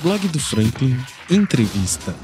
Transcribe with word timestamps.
Blog 0.00 0.28
do 0.28 0.38
Franklin 0.38 0.96
Entrevista. 1.28 2.14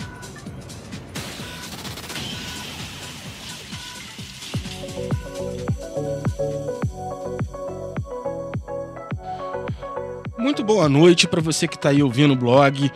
Muito 10.38 10.62
boa 10.62 10.88
noite 10.88 11.27
para 11.27 11.41
você 11.41 11.66
que 11.66 11.74
está 11.74 11.88
aí 11.88 12.00
ouvindo 12.00 12.34
o 12.34 12.37
blog. 12.37 12.92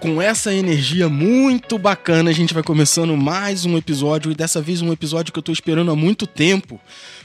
Com 0.00 0.22
essa 0.22 0.54
energia 0.54 1.10
muito 1.10 1.76
bacana, 1.78 2.30
a 2.30 2.32
gente 2.34 2.54
vai 2.54 2.62
começando 2.62 3.14
mais 3.18 3.66
um 3.66 3.76
episódio 3.76 4.32
e 4.32 4.34
dessa 4.34 4.62
vez 4.62 4.80
um 4.80 4.92
episódio 4.92 5.30
que 5.30 5.38
eu 5.38 5.42
estou 5.42 5.52
esperando 5.52 5.90
há 5.90 5.96
muito 5.96 6.26
tempo, 6.26 6.80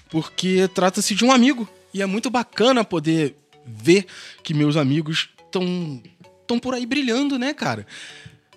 porque 0.09 0.67
trata-se 0.75 1.15
de 1.15 1.23
um 1.23 1.31
amigo 1.31 1.69
e 1.93 2.01
é 2.01 2.05
muito 2.05 2.29
bacana 2.29 2.83
poder 2.83 3.33
ver 3.65 4.05
que 4.43 4.53
meus 4.53 4.75
amigos 4.75 5.29
estão 5.45 6.01
estão 6.49 6.59
por 6.59 6.73
aí 6.73 6.85
brilhando, 6.85 7.37
né, 7.37 7.53
cara? 7.53 7.85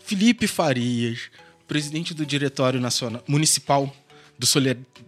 Felipe 0.00 0.46
Farias, 0.46 1.30
presidente 1.68 2.14
do 2.14 2.24
Diretório 2.24 2.80
Nacional 2.80 3.22
Municipal 3.28 3.94
do 4.38 4.46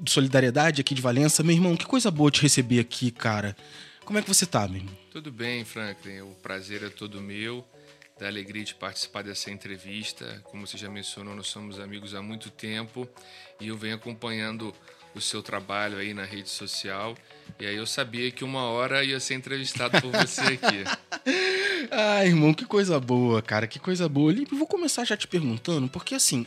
Solidariedade 0.06 0.82
aqui 0.82 0.94
de 0.94 1.00
Valença. 1.00 1.42
Meu 1.42 1.56
irmão, 1.56 1.76
que 1.76 1.86
coisa 1.86 2.10
boa 2.10 2.30
te 2.30 2.42
receber 2.42 2.78
aqui, 2.78 3.10
cara. 3.10 3.56
Como 4.04 4.18
é 4.18 4.22
que 4.22 4.28
você 4.28 4.44
tá, 4.44 4.68
meu 4.68 4.76
irmão? 4.76 4.94
Tudo 5.10 5.32
bem, 5.32 5.64
Franklin. 5.64 6.20
O 6.20 6.34
prazer 6.42 6.82
é 6.82 6.90
todo 6.90 7.22
meu. 7.22 7.66
Da 8.20 8.28
alegria 8.28 8.62
de 8.62 8.74
participar 8.74 9.22
dessa 9.22 9.50
entrevista. 9.50 10.40
Como 10.44 10.66
você 10.66 10.76
já 10.76 10.88
mencionou, 10.90 11.34
nós 11.34 11.48
somos 11.48 11.80
amigos 11.80 12.14
há 12.14 12.22
muito 12.22 12.50
tempo 12.50 13.08
e 13.58 13.68
eu 13.68 13.78
venho 13.78 13.96
acompanhando 13.96 14.72
o 15.14 15.20
seu 15.20 15.42
trabalho 15.42 15.96
aí 15.96 16.12
na 16.12 16.24
rede 16.24 16.50
social. 16.50 17.16
E 17.58 17.66
aí 17.66 17.76
eu 17.76 17.86
sabia 17.86 18.30
que 18.30 18.44
uma 18.44 18.64
hora 18.64 19.04
ia 19.04 19.20
ser 19.20 19.34
entrevistado 19.34 20.00
por 20.00 20.10
você 20.10 20.40
aqui. 20.40 20.84
ah, 21.90 22.24
irmão, 22.24 22.52
que 22.52 22.64
coisa 22.64 22.98
boa, 22.98 23.40
cara, 23.40 23.66
que 23.66 23.78
coisa 23.78 24.08
boa. 24.08 24.32
Lipe, 24.32 24.54
vou 24.54 24.66
começar 24.66 25.04
já 25.04 25.16
te 25.16 25.28
perguntando, 25.28 25.88
porque 25.88 26.14
assim, 26.14 26.46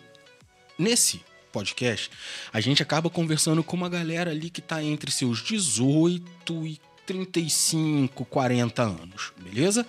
nesse 0.78 1.22
podcast, 1.52 2.12
a 2.52 2.60
gente 2.60 2.84
acaba 2.84 3.10
conversando 3.10 3.64
com 3.64 3.76
uma 3.76 3.90
galera 3.90 4.32
ali 4.32 4.50
que 4.50 4.62
tá 4.62 4.84
entre 4.84 5.10
seus 5.12 5.42
18 5.44 6.68
e 6.68 6.80
35, 7.06 8.26
40 8.26 8.84
anos, 8.84 9.32
beleza? 9.38 9.86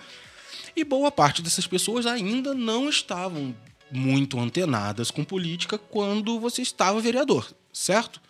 E 0.75 0.83
boa 0.83 1.11
parte 1.11 1.41
dessas 1.41 1.67
pessoas 1.67 2.05
ainda 2.05 2.53
não 2.53 2.89
estavam 2.89 3.53
muito 3.91 4.39
antenadas 4.39 5.11
com 5.11 5.23
política 5.23 5.77
quando 5.77 6.39
você 6.39 6.61
estava 6.61 7.01
vereador, 7.01 7.53
certo? 7.73 8.21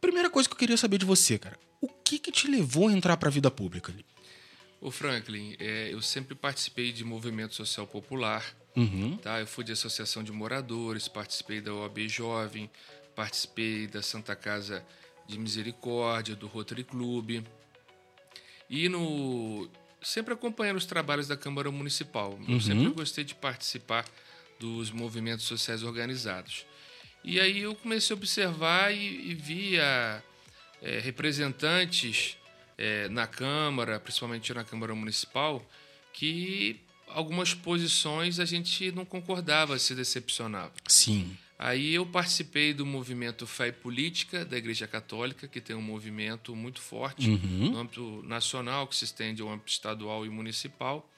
Primeira 0.00 0.30
coisa 0.30 0.48
que 0.48 0.54
eu 0.54 0.58
queria 0.58 0.76
saber 0.76 0.98
de 0.98 1.04
você, 1.04 1.38
cara. 1.38 1.58
O 1.80 1.88
que 1.88 2.18
que 2.18 2.32
te 2.32 2.48
levou 2.48 2.88
a 2.88 2.92
entrar 2.92 3.16
para 3.16 3.28
a 3.28 3.32
vida 3.32 3.50
pública? 3.50 3.94
O 4.80 4.90
Franklin, 4.90 5.56
é, 5.58 5.92
eu 5.92 6.00
sempre 6.00 6.34
participei 6.34 6.92
de 6.92 7.04
movimento 7.04 7.54
social 7.54 7.86
popular. 7.86 8.44
Uhum. 8.76 9.16
Tá? 9.16 9.40
Eu 9.40 9.46
fui 9.46 9.64
de 9.64 9.72
associação 9.72 10.22
de 10.22 10.30
moradores, 10.30 11.08
participei 11.08 11.60
da 11.60 11.74
OAB 11.74 12.08
Jovem, 12.08 12.70
participei 13.14 13.86
da 13.88 14.02
Santa 14.02 14.36
Casa 14.36 14.84
de 15.26 15.38
Misericórdia, 15.38 16.36
do 16.36 16.46
Rotary 16.46 16.84
Club. 16.84 17.42
E 18.70 18.88
no 18.88 19.68
sempre 20.00 20.32
acompanhando 20.32 20.76
os 20.76 20.86
trabalhos 20.86 21.26
da 21.26 21.36
Câmara 21.36 21.70
Municipal. 21.72 22.38
Eu 22.46 22.54
Uhum. 22.54 22.60
sempre 22.60 22.88
gostei 22.90 23.24
de 23.24 23.34
participar 23.34 24.04
dos 24.60 24.90
movimentos 24.92 25.44
sociais 25.44 25.82
organizados. 25.82 26.64
E 27.24 27.40
aí 27.40 27.60
eu 27.60 27.74
comecei 27.74 28.14
a 28.14 28.16
observar 28.16 28.94
e, 28.94 29.30
e 29.30 29.34
via 29.34 30.22
é, 30.82 30.98
representantes 30.98 32.36
é, 32.76 33.08
na 33.08 33.26
Câmara, 33.26 33.98
principalmente 33.98 34.52
na 34.54 34.64
Câmara 34.64 34.94
Municipal, 34.94 35.64
que 36.12 36.80
algumas 37.08 37.54
posições 37.54 38.38
a 38.38 38.44
gente 38.44 38.92
não 38.92 39.04
concordava, 39.04 39.78
se 39.78 39.94
decepcionava. 39.94 40.72
Sim. 40.86 41.36
Aí 41.58 41.92
eu 41.94 42.06
participei 42.06 42.72
do 42.72 42.86
movimento 42.86 43.44
Fé 43.44 43.68
e 43.68 43.72
Política 43.72 44.44
da 44.44 44.56
Igreja 44.56 44.86
Católica, 44.86 45.48
que 45.48 45.60
tem 45.60 45.74
um 45.74 45.82
movimento 45.82 46.54
muito 46.54 46.80
forte 46.80 47.28
Uhum. 47.28 47.70
no 47.70 47.78
âmbito 47.78 48.22
nacional, 48.24 48.86
que 48.86 48.94
se 48.94 49.04
estende 49.04 49.42
ao 49.42 49.48
âmbito 49.48 49.72
estadual 49.72 50.24
e 50.24 50.28
municipal. 50.28 51.10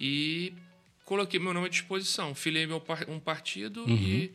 E 0.00 0.52
coloquei 1.04 1.38
meu 1.38 1.54
nome 1.54 1.66
à 1.66 1.70
disposição. 1.70 2.34
Filiei 2.34 2.66
meu 2.66 2.82
um 3.06 3.20
partido 3.20 3.84
e, 3.88 4.32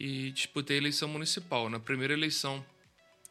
e 0.00 0.32
disputei 0.32 0.78
a 0.78 0.80
eleição 0.80 1.08
municipal. 1.08 1.70
Na 1.70 1.78
primeira 1.78 2.12
eleição 2.12 2.64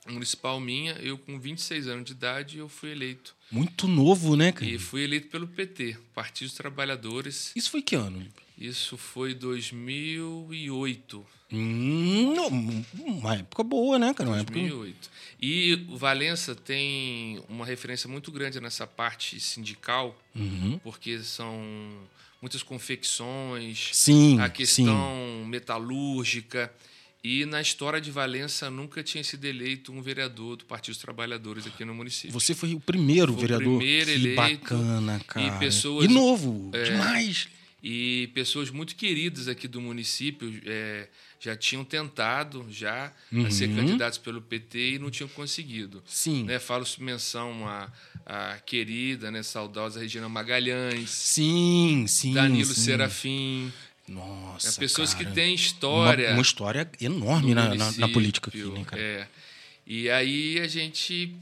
municipal 0.08 0.60
minha, 0.60 0.94
eu 0.94 1.18
com 1.18 1.40
26 1.40 1.88
anos 1.88 2.06
de 2.06 2.12
idade, 2.14 2.58
eu 2.58 2.68
fui 2.70 2.92
eleito. 2.92 3.36
Muito 3.52 3.88
novo, 3.88 4.36
né, 4.36 4.52
cara? 4.52 4.66
E 4.66 4.78
fui 4.80 5.04
eleito 5.04 5.28
pelo 5.28 5.48
PT, 5.48 5.98
Partido 6.14 6.48
dos 6.48 6.56
Trabalhadores. 6.58 7.52
Isso 7.56 7.70
foi 7.70 7.82
que 7.82 7.96
ano? 7.96 8.26
Isso 8.58 8.98
foi 8.98 9.34
2008. 9.34 11.26
Hum, 11.54 12.34
uma 13.06 13.36
época 13.36 13.64
boa, 13.64 14.00
né, 14.00 14.14
cara? 14.14 14.30
Uma 14.30 14.40
época... 14.40 14.54
2008. 14.58 15.10
E 15.42 15.86
o 15.90 15.98
Valença 15.98 16.56
tem 16.56 17.44
uma 17.50 17.66
referência 17.66 18.08
muito 18.08 18.32
grande 18.32 18.60
nessa 18.62 18.88
parte 18.88 19.40
sindical, 19.40 20.18
Uhum. 20.36 20.80
porque 20.84 21.20
são 21.24 21.60
muitas 22.42 22.64
confecções, 22.64 23.90
Sim, 23.92 24.40
a 24.40 24.48
sim. 24.48 24.54
questão 24.54 25.46
metalúrgica. 25.46 26.72
E 27.24 27.46
na 27.46 27.62
história 27.62 28.02
de 28.02 28.10
Valença 28.10 28.70
nunca 28.72 29.04
tinha 29.04 29.24
sido 29.24 29.46
eleito 29.46 29.92
um 29.92 30.02
vereador 30.02 30.56
do 30.58 30.66
Partido 30.66 30.94
dos 30.96 31.02
Trabalhadores 31.02 31.68
aqui 31.68 31.86
no 31.86 31.94
município. 31.94 32.32
Você 32.32 32.56
foi 32.56 32.74
o 32.74 32.80
primeiro 32.80 33.32
Fui 33.34 33.38
o 33.38 33.42
vereador. 33.42 33.78
primeiro 33.78 34.06
que 34.08 34.12
eleito. 34.12 34.36
bacana, 34.36 35.22
cara. 35.28 35.60
pessoas- 35.60 36.06
E 36.06 36.08
novo, 36.08 36.72
É. 36.74 36.84
demais. 36.84 37.48
E 37.84 38.30
pessoas 38.36 38.70
muito 38.70 38.96
queridas 38.96 39.48
aqui 39.48 39.68
do 39.68 39.82
município 39.82 40.62
é, 40.66 41.08
já 41.40 41.56
tinham 41.56 41.84
tentado 41.84 42.66
já 42.70 43.12
a 43.46 43.50
ser 43.52 43.70
Uhum. 43.70 43.76
candidatos 43.76 44.20
pelo 44.20 44.40
PT 44.42 44.94
e 44.96 45.00
não 45.00 45.10
tinham 45.12 45.28
conseguido. 45.30 46.04
Sim. 46.06 46.44
né, 46.44 46.60
falo 46.60 46.86
menção 47.00 47.68
à, 47.68 47.92
à 48.26 48.58
querida, 48.60 49.32
né, 49.32 49.42
saudosa 49.42 50.00
Regina 50.00 50.30
Magalhães, 50.30 51.10
Sim, 51.10 52.06
sim. 52.08 52.34
Danilo 52.34 52.72
sim. 52.74 52.82
Serafim, 52.82 53.74
Nossa. 54.14 54.68
né, 54.70 54.76
pessoas 54.80 55.14
cara. 55.14 55.26
que 55.26 55.32
têm 55.34 55.54
história. 55.56 56.28
Uma, 56.30 56.34
uma 56.36 56.42
história 56.42 56.90
enorme 57.00 57.50
no 57.50 57.56
na, 57.56 57.76
na- 57.76 57.92
na 57.92 58.08
política 58.10 58.50
aqui, 58.50 58.64
né, 58.64 58.84
cara? 58.86 59.02
É. 59.02 59.28
E 59.86 60.10
aí 60.10 60.60
a 60.60 60.68
gente 60.68 61.34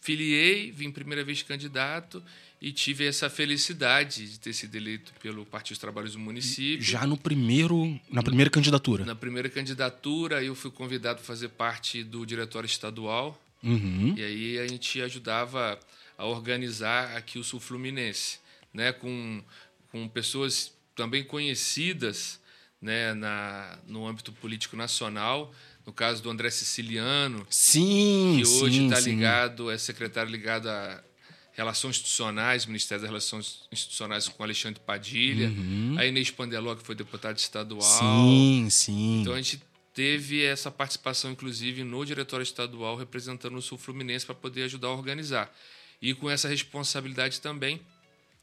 filiei, 0.00 0.70
vim 0.70 0.90
primeira 0.90 1.24
vez 1.24 1.42
candidato 1.42 2.22
e 2.60 2.72
tive 2.72 3.06
essa 3.06 3.28
felicidade 3.30 4.26
de 4.26 4.38
ter 4.40 4.52
sido 4.52 4.74
eleito 4.74 5.12
pelo 5.22 5.44
Partido 5.44 5.74
dos 5.74 5.78
Trabalhos 5.78 6.12
do 6.12 6.18
município. 6.18 6.82
Já 6.84 7.06
no 7.06 7.16
primeiro, 7.16 7.98
na 8.10 8.22
primeira 8.22 8.50
candidatura. 8.50 9.04
Na 9.04 9.14
primeira 9.14 9.48
candidatura, 9.48 10.42
eu 10.42 10.54
fui 10.54 10.70
convidado 10.70 11.20
a 11.20 11.22
fazer 11.22 11.48
parte 11.50 12.02
do 12.02 12.24
diretório 12.24 12.66
estadual. 12.66 13.40
Uhum. 13.62 14.14
E 14.16 14.22
aí 14.22 14.58
a 14.58 14.66
gente 14.66 15.00
ajudava 15.00 15.78
a 16.18 16.26
organizar 16.26 17.16
aqui 17.16 17.38
o 17.38 17.44
Sul 17.44 17.60
Fluminense, 17.60 18.38
né, 18.72 18.92
com, 18.92 19.42
com 19.90 20.06
pessoas 20.08 20.72
também 20.94 21.24
conhecidas 21.24 22.40
né, 22.80 23.14
na, 23.14 23.78
no 23.86 24.06
âmbito 24.06 24.32
político 24.32 24.76
nacional. 24.76 25.52
No 25.86 25.92
caso 25.92 26.22
do 26.22 26.30
André 26.30 26.50
Siciliano, 26.50 27.46
Sim, 27.50 28.40
que 28.40 28.48
hoje 28.62 28.84
está 28.84 29.00
ligado, 29.00 29.70
é 29.70 29.76
secretário 29.76 30.30
ligado 30.30 30.68
a 30.68 31.04
Relações 31.52 31.96
Institucionais, 31.96 32.66
Ministério 32.66 33.02
das 33.02 33.10
Relações 33.10 33.68
Institucionais 33.70 34.26
com 34.28 34.42
Alexandre 34.42 34.80
Padilha. 34.80 35.52
A 35.98 36.06
Inês 36.06 36.30
Pandeló, 36.30 36.74
que 36.74 36.82
foi 36.82 36.94
deputada 36.94 37.38
estadual. 37.38 37.82
Sim, 37.82 38.68
sim. 38.70 39.20
Então 39.20 39.34
a 39.34 39.36
gente 39.36 39.62
teve 39.94 40.42
essa 40.42 40.70
participação, 40.70 41.30
inclusive, 41.30 41.84
no 41.84 42.04
diretório 42.04 42.42
estadual, 42.42 42.96
representando 42.96 43.56
o 43.56 43.62
Sul 43.62 43.78
Fluminense 43.78 44.26
para 44.26 44.34
poder 44.34 44.64
ajudar 44.64 44.88
a 44.88 44.92
organizar. 44.92 45.54
E 46.02 46.12
com 46.12 46.28
essa 46.28 46.48
responsabilidade 46.48 47.40
também, 47.40 47.80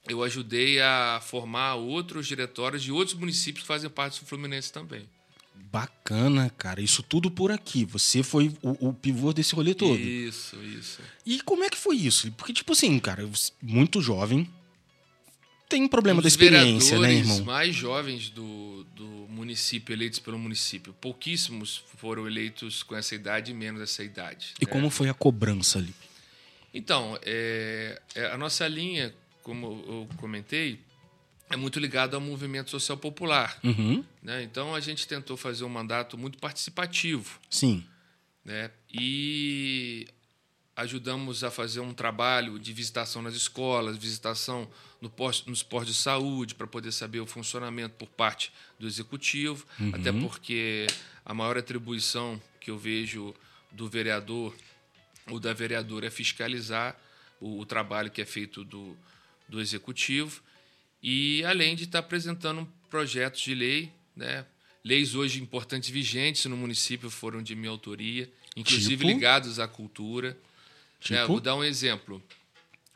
eu 0.07 0.24
ajudei 0.24 0.81
a 0.81 1.21
formar 1.24 1.75
outros 1.75 2.27
diretórios 2.27 2.83
de 2.83 2.92
outros 2.92 3.18
municípios 3.18 3.63
que 3.63 3.68
fazem 3.68 3.89
parte 3.89 4.19
do 4.19 4.25
Fluminense 4.25 4.71
também. 4.71 5.07
Bacana, 5.71 6.50
cara. 6.50 6.81
Isso 6.81 7.01
tudo 7.01 7.31
por 7.31 7.51
aqui. 7.51 7.86
Você 7.86 8.24
foi 8.24 8.53
o, 8.62 8.89
o 8.89 8.94
pivô 8.94 9.31
desse 9.31 9.56
rolê 9.56 9.74
todo. 9.74 9.98
Isso, 9.98 10.57
isso. 10.63 11.01
E 11.25 11.42
como 11.42 11.63
é 11.63 11.69
que 11.69 11.77
foi 11.77 11.95
isso? 11.95 12.31
Porque, 12.33 12.51
tipo 12.51 12.74
assim, 12.74 12.98
cara, 13.00 13.27
muito 13.62 14.01
jovem. 14.01 14.50
Tem 15.69 15.83
um 15.83 15.88
problema 15.88 16.19
Um 16.19 16.21
da 16.21 16.27
experiência, 16.27 17.00
né, 17.00 17.13
irmão? 17.13 17.45
mais 17.45 17.74
jovens 17.74 18.30
do, 18.30 18.83
do 18.94 19.06
município, 19.30 19.94
eleitos 19.94 20.19
pelo 20.19 20.38
município. 20.38 20.94
Pouquíssimos 21.00 21.81
foram 21.95 22.27
eleitos 22.27 22.83
com 22.83 22.94
essa 22.94 23.15
idade 23.15 23.51
e 23.51 23.53
menos 23.53 23.81
essa 23.81 24.03
idade. 24.03 24.53
E 24.59 24.65
né? 24.65 24.71
como 24.71 24.89
foi 24.89 25.07
a 25.07 25.13
cobrança 25.13 25.80
ali? 25.80 25.95
Então, 26.74 27.18
é, 27.21 28.01
é, 28.15 28.25
a 28.27 28.38
nossa 28.38 28.68
linha, 28.68 29.13
como 29.43 29.83
eu 29.88 30.09
comentei, 30.17 30.79
é 31.49 31.55
muito 31.55 31.79
ligada 31.79 32.15
ao 32.15 32.21
movimento 32.21 32.69
social 32.71 32.97
popular. 32.97 33.59
Uhum. 33.63 34.03
Né? 34.21 34.43
Então, 34.43 34.73
a 34.73 34.79
gente 34.79 35.07
tentou 35.07 35.35
fazer 35.35 35.63
um 35.63 35.69
mandato 35.69 36.17
muito 36.17 36.38
participativo. 36.38 37.39
Sim. 37.49 37.85
Né? 38.45 38.71
E 38.91 40.07
ajudamos 40.75 41.43
a 41.43 41.51
fazer 41.51 41.79
um 41.81 41.93
trabalho 41.93 42.57
de 42.57 42.71
visitação 42.73 43.21
nas 43.21 43.35
escolas, 43.35 43.97
visitação 43.97 44.67
no 45.01 45.09
posto, 45.09 45.49
nos 45.49 45.61
postos 45.61 45.95
de 45.95 46.01
saúde, 46.01 46.55
para 46.55 46.65
poder 46.65 46.91
saber 46.91 47.19
o 47.19 47.25
funcionamento 47.25 47.95
por 47.95 48.07
parte 48.09 48.51
do 48.79 48.88
executivo, 48.88 49.65
Uhum. 49.79 49.91
até 49.93 50.11
porque 50.11 50.88
a 51.25 51.33
maior 51.33 51.57
atribuição 51.57 52.41
que 52.59 52.71
eu 52.71 52.77
vejo 52.77 53.35
do 53.71 53.88
vereador 53.89 54.55
ou 55.27 55.39
da 55.39 55.53
vereadora 55.53 56.07
é 56.07 56.09
fiscalizar 56.09 56.95
o, 57.39 57.59
o 57.59 57.65
trabalho 57.65 58.09
que 58.09 58.21
é 58.21 58.25
feito 58.25 58.63
do, 58.63 58.97
do 59.51 59.59
executivo 59.59 60.42
e 61.03 61.44
além 61.44 61.75
de 61.75 61.83
estar 61.83 62.00
apresentando 62.00 62.68
projetos 62.89 63.42
de 63.42 63.53
lei, 63.53 63.92
né? 64.15 64.45
leis 64.83 65.13
hoje 65.13 65.42
importantes 65.42 65.89
vigentes 65.89 66.45
no 66.45 66.56
município 66.56 67.09
foram 67.09 67.44
de 67.44 67.53
minha 67.53 67.69
autoria, 67.69 68.31
inclusive 68.56 69.06
Tipo? 69.06 69.07
ligados 69.07 69.59
à 69.59 69.68
cultura. 69.68 70.38
Tipo? 71.01 71.13
Né, 71.13 71.25
vou 71.25 71.39
dar 71.42 71.56
um 71.56 71.63
exemplo. 71.63 72.24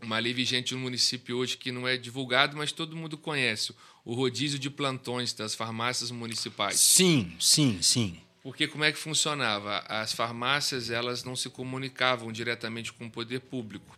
Uma 0.02 0.18
lei 0.20 0.34
vigente 0.34 0.74
no 0.74 0.80
município 0.80 1.38
hoje 1.38 1.58
que 1.58 1.72
não 1.72 1.88
é 1.88 1.98
divulgado, 1.98 2.56
mas 2.56 2.72
todo 2.72 2.96
mundo 2.96 3.18
conhece. 3.18 3.74
O 4.04 4.14
rodízio 4.14 4.58
de 4.58 4.70
plantões 4.70 5.34
das 5.34 5.56
farmácias 5.56 6.12
municipais. 6.12 6.80
Sim, 6.80 7.36
sim, 7.40 7.82
sim. 7.82 8.18
Porque 8.44 8.68
como 8.68 8.84
é 8.84 8.92
que 8.92 9.00
funcionava? 9.00 9.80
As 9.88 10.14
farmácias 10.14 10.92
elas 10.92 11.24
não 11.24 11.36
se 11.36 11.50
comunicavam 11.50 12.32
diretamente 12.32 12.94
com 12.94 13.08
o 13.08 13.12
poder 13.12 13.40
público. 13.42 13.98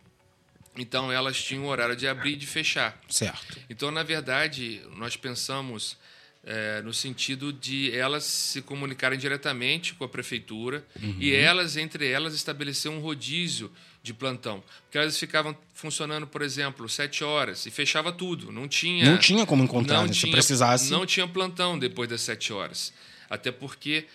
Então 0.78 1.10
elas 1.12 1.42
tinham 1.42 1.64
o 1.64 1.68
horário 1.68 1.96
de 1.96 2.06
abrir 2.06 2.32
e 2.32 2.36
de 2.36 2.46
fechar. 2.46 2.98
Certo. 3.08 3.58
Então, 3.68 3.90
na 3.90 4.02
verdade, 4.02 4.80
nós 4.96 5.16
pensamos 5.16 5.96
eh, 6.44 6.80
no 6.82 6.94
sentido 6.94 7.52
de 7.52 7.90
elas 7.94 8.24
se 8.24 8.62
comunicarem 8.62 9.18
diretamente 9.18 9.92
com 9.94 10.04
a 10.04 10.08
prefeitura 10.08 10.86
e 11.18 11.34
elas, 11.34 11.76
entre 11.76 12.08
elas, 12.08 12.32
estabelecer 12.34 12.90
um 12.90 13.00
rodízio 13.00 13.70
de 14.02 14.14
plantão. 14.14 14.62
Porque 14.84 14.96
elas 14.96 15.18
ficavam 15.18 15.54
funcionando, 15.74 16.26
por 16.26 16.40
exemplo, 16.40 16.88
sete 16.88 17.22
horas 17.24 17.66
e 17.66 17.70
fechava 17.70 18.12
tudo. 18.12 18.50
Não 18.52 18.66
tinha. 18.68 19.04
Não 19.10 19.18
tinha 19.18 19.44
como 19.44 19.64
encontrar, 19.64 20.06
né? 20.06 20.12
Se 20.14 20.30
precisasse. 20.30 20.90
Não 20.90 21.04
tinha 21.04 21.26
plantão 21.26 21.78
depois 21.78 22.08
das 22.08 22.20
sete 22.22 22.52
horas. 22.52 22.92
Até 23.28 23.50
porque 23.52 24.06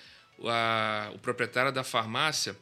a- 0.46 1.12
o 1.14 1.20
proprietário 1.20 1.72
da 1.72 1.84
farmácia 1.84 2.56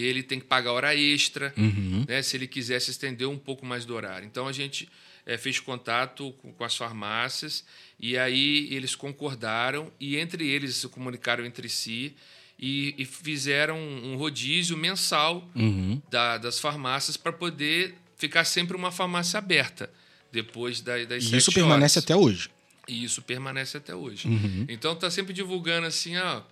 ele 0.00 0.22
tem 0.22 0.38
que 0.40 0.46
pagar 0.46 0.72
hora 0.72 0.94
extra, 0.96 1.52
Uhum. 1.56 2.04
né, 2.08 2.22
se 2.22 2.36
ele 2.36 2.46
quisesse 2.46 2.90
estender 2.90 3.28
um 3.28 3.38
pouco 3.38 3.64
mais 3.66 3.84
do 3.84 3.94
horário. 3.94 4.26
Então 4.26 4.46
a 4.48 4.52
gente 4.52 4.88
eh, 5.26 5.36
fez 5.38 5.60
contato 5.60 6.32
com, 6.42 6.52
com 6.52 6.64
as 6.64 6.74
farmácias 6.76 7.64
e 8.00 8.16
aí 8.18 8.68
eles 8.74 8.94
concordaram 8.94 9.92
e 10.00 10.16
entre 10.16 10.48
eles 10.48 10.74
se 10.76 10.88
comunicaram 10.88 11.44
entre 11.46 11.68
si 11.68 12.14
e, 12.58 12.94
e 12.98 13.04
fizeram 13.04 13.78
um 13.78 14.16
rodízio 14.16 14.76
mensal 14.76 15.48
Uhum. 15.54 16.00
da- 16.10 16.38
das 16.38 16.58
farmácias 16.58 17.16
para 17.16 17.32
poder 17.32 17.94
ficar 18.16 18.44
sempre 18.44 18.76
uma 18.76 18.90
farmácia 18.90 19.38
aberta 19.38 19.90
depois 20.32 20.80
da- 20.80 21.04
das 21.04 21.24
E 21.24 21.36
isso 21.36 21.52
permanece 21.52 21.98
horas. 21.98 22.04
até 22.04 22.16
hoje. 22.16 22.50
E 22.88 23.04
isso 23.04 23.22
permanece 23.22 23.76
até 23.76 23.94
hoje. 23.94 24.26
Uhum. 24.26 24.66
Então 24.68 24.94
tá 24.96 25.08
sempre 25.10 25.32
divulgando 25.32 25.86
assim, 25.86 26.16
ó, 26.16 26.42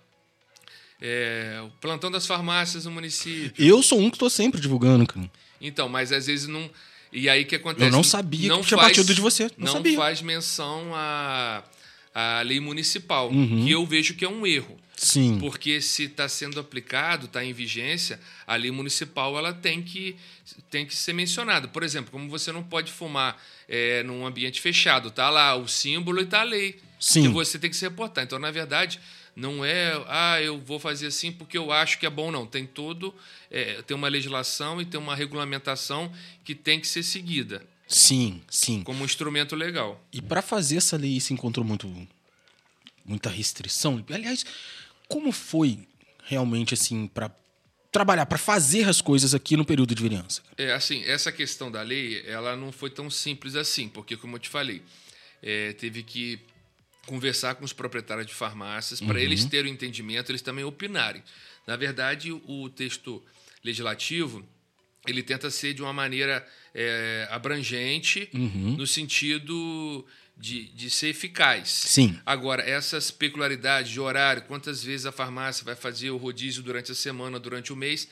é, 1.01 1.59
o 1.65 1.69
plantão 1.81 2.11
das 2.11 2.25
farmácias 2.27 2.85
no 2.85 2.91
município. 2.91 3.53
Eu 3.57 3.81
sou 3.81 3.99
um 3.99 4.09
que 4.11 4.17
tô 4.17 4.29
sempre 4.29 4.61
divulgando, 4.61 5.05
cara. 5.07 5.29
Então, 5.59 5.89
mas 5.89 6.11
às 6.11 6.27
vezes 6.27 6.47
não. 6.47 6.69
E 7.11 7.27
aí 7.29 7.43
o 7.43 7.45
que 7.45 7.55
acontece? 7.55 7.85
Eu 7.87 7.91
não 7.91 8.03
sabia 8.03 8.49
que 8.55 8.61
tinha 8.67 8.79
partido 8.79 9.13
de 9.13 9.19
você. 9.21 9.43
Não 9.57 9.65
Não, 9.65 9.73
sabia. 9.73 9.97
faz 9.97 10.21
menção 10.21 10.91
à, 10.95 11.63
à 12.13 12.41
lei 12.41 12.59
municipal, 12.59 13.29
Uhum. 13.29 13.65
que 13.65 13.71
eu 13.71 13.85
vejo 13.85 14.13
que 14.13 14.23
é 14.23 14.29
um 14.29 14.45
erro. 14.47 14.77
Sim. 14.95 15.39
Porque 15.39 15.81
se 15.81 16.03
está 16.03 16.29
sendo 16.29 16.59
aplicado, 16.59 17.25
está 17.25 17.43
em 17.43 17.51
vigência, 17.53 18.19
a 18.45 18.55
lei 18.55 18.69
municipal 18.69 19.35
ela 19.35 19.51
tem 19.51 19.81
que, 19.81 20.15
tem 20.69 20.85
que 20.85 20.95
ser 20.95 21.11
mencionada. 21.13 21.67
Por 21.67 21.81
exemplo, 21.81 22.11
como 22.11 22.29
você 22.29 22.51
não 22.51 22.61
pode 22.61 22.91
fumar 22.91 23.35
é, 23.67 24.03
num 24.03 24.25
ambiente 24.25 24.61
fechado, 24.61 25.09
tá 25.09 25.27
lá 25.31 25.55
o 25.55 25.67
símbolo 25.67 26.21
e 26.21 26.25
tá 26.27 26.41
a 26.41 26.43
lei. 26.43 26.79
Sim. 26.99 27.23
Que 27.23 27.27
você 27.29 27.57
tem 27.57 27.69
que 27.69 27.75
se 27.75 27.83
reportar. 27.83 28.23
Então, 28.23 28.37
na 28.37 28.51
verdade, 28.51 28.99
não 29.35 29.63
é, 29.63 30.03
ah, 30.07 30.41
eu 30.41 30.59
vou 30.59 30.79
fazer 30.79 31.07
assim 31.07 31.31
porque 31.31 31.57
eu 31.57 31.71
acho 31.71 31.97
que 31.99 32.05
é 32.05 32.09
bom, 32.09 32.31
não. 32.31 32.45
Tem 32.45 32.65
todo, 32.65 33.13
é, 33.49 33.81
tem 33.81 33.95
uma 33.95 34.07
legislação 34.07 34.81
e 34.81 34.85
tem 34.85 34.99
uma 34.99 35.15
regulamentação 35.15 36.11
que 36.43 36.53
tem 36.53 36.79
que 36.79 36.87
ser 36.87 37.03
seguida 37.03 37.65
Sim, 37.87 38.41
sim. 38.49 38.83
como 38.83 39.01
um 39.01 39.05
instrumento 39.05 39.55
legal. 39.55 40.01
E 40.13 40.21
para 40.21 40.41
fazer 40.41 40.77
essa 40.77 40.95
lei 40.95 41.19
se 41.19 41.33
encontrou 41.33 41.65
muito 41.65 41.87
muita 43.03 43.29
restrição. 43.29 44.03
Aliás, 44.09 44.45
como 45.07 45.31
foi 45.31 45.79
realmente 46.23 46.73
assim 46.73 47.07
para 47.07 47.31
trabalhar, 47.91 48.25
para 48.25 48.37
fazer 48.37 48.87
as 48.87 49.01
coisas 49.01 49.35
aqui 49.35 49.57
no 49.57 49.65
período 49.65 49.93
de 49.93 50.01
vereança? 50.01 50.41
É, 50.57 50.71
assim, 50.71 51.03
essa 51.03 51.31
questão 51.31 51.69
da 51.69 51.81
lei, 51.81 52.23
ela 52.25 52.55
não 52.55 52.71
foi 52.71 52.89
tão 52.89 53.09
simples 53.09 53.55
assim, 53.55 53.89
porque, 53.89 54.15
como 54.15 54.37
eu 54.37 54.39
te 54.39 54.47
falei, 54.47 54.81
é, 55.43 55.73
teve 55.73 56.03
que 56.03 56.39
conversar 57.05 57.55
com 57.55 57.65
os 57.65 57.73
proprietários 57.73 58.27
de 58.27 58.33
farmácias 58.33 59.01
para 59.01 59.19
eles 59.19 59.45
terem 59.45 59.71
o 59.71 59.73
entendimento, 59.73 60.31
eles 60.31 60.41
também 60.41 60.63
opinarem. 60.63 61.23
Na 61.65 61.75
verdade, 61.75 62.31
o 62.31 62.69
texto 62.69 63.21
legislativo 63.63 64.45
ele 65.07 65.23
tenta 65.23 65.49
ser 65.49 65.73
de 65.73 65.81
uma 65.81 65.91
maneira 65.91 66.45
é, 66.75 67.27
abrangente, 67.31 68.29
no 68.77 68.85
sentido 68.85 70.05
de, 70.37 70.65
de 70.69 70.89
ser 70.89 71.07
eficaz. 71.07 71.69
Sim. 71.69 72.19
Agora, 72.25 72.61
essas 72.61 73.09
peculiaridades 73.09 73.91
de 73.91 73.99
horário, 73.99 74.43
quantas 74.43 74.83
vezes 74.83 75.05
a 75.05 75.11
farmácia 75.11 75.65
vai 75.65 75.75
fazer 75.75 76.11
o 76.11 76.17
rodízio 76.17 76.61
durante 76.61 76.91
a 76.91 76.95
semana, 76.95 77.39
durante 77.39 77.73
o 77.73 77.75
mês, 77.75 78.07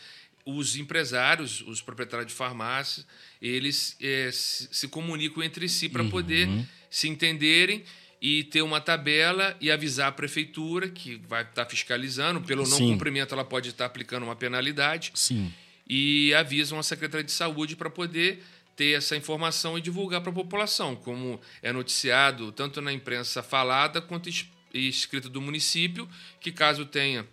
os 0.46 0.76
empresários, 0.76 1.62
os 1.62 1.82
proprietários 1.82 2.28
de 2.28 2.34
farmácia, 2.34 3.06
eles 3.42 3.96
eh, 4.02 4.32
se, 4.32 4.68
se 4.72 4.88
comunicam 4.88 5.44
entre 5.44 5.70
si 5.70 5.90
para 5.90 6.04
poder 6.06 6.50
se 6.90 7.08
entenderem 7.08 7.84
e 8.22 8.44
ter 8.44 8.62
uma 8.62 8.82
tabela 8.82 9.56
e 9.62 9.72
avisar 9.72 10.10
a 10.10 10.12
prefeitura, 10.12 10.90
que 10.90 11.22
vai 11.28 11.44
estar 11.44 11.66
fiscalizando, 11.66 12.42
pelo 12.42 12.64
não 12.68 12.78
Sim. 12.78 12.92
cumprimento 12.92 13.34
ela 13.34 13.46
pode 13.46 13.70
estar 13.70 13.86
aplicando 13.86 14.24
uma 14.24 14.36
penalidade, 14.36 15.12
Sim. 15.16 15.54
e 15.88 16.34
avisam 16.34 16.78
a 16.78 16.84
Secretaria 16.84 17.24
de 17.24 17.32
Saúde 17.32 17.76
para 17.76 17.90
poder 17.90 18.44
ter 18.76 18.98
essa 18.98 19.16
informação 19.16 19.78
e 19.78 19.82
divulgar 19.82 20.22
para 20.22 20.32
a 20.32 20.36
população, 20.36 20.96
como 20.96 21.40
é 21.62 21.72
noticiado 21.72 22.52
tanto 22.52 22.82
na 22.82 22.92
imprensa 22.94 23.42
falada 23.44 24.02
quanto 24.02 24.28
es- 24.30 24.46
escrita 24.74 25.28
do 25.30 25.42
município, 25.42 26.08
que 26.40 26.52
caso 26.52 26.86
tenha 26.86 27.26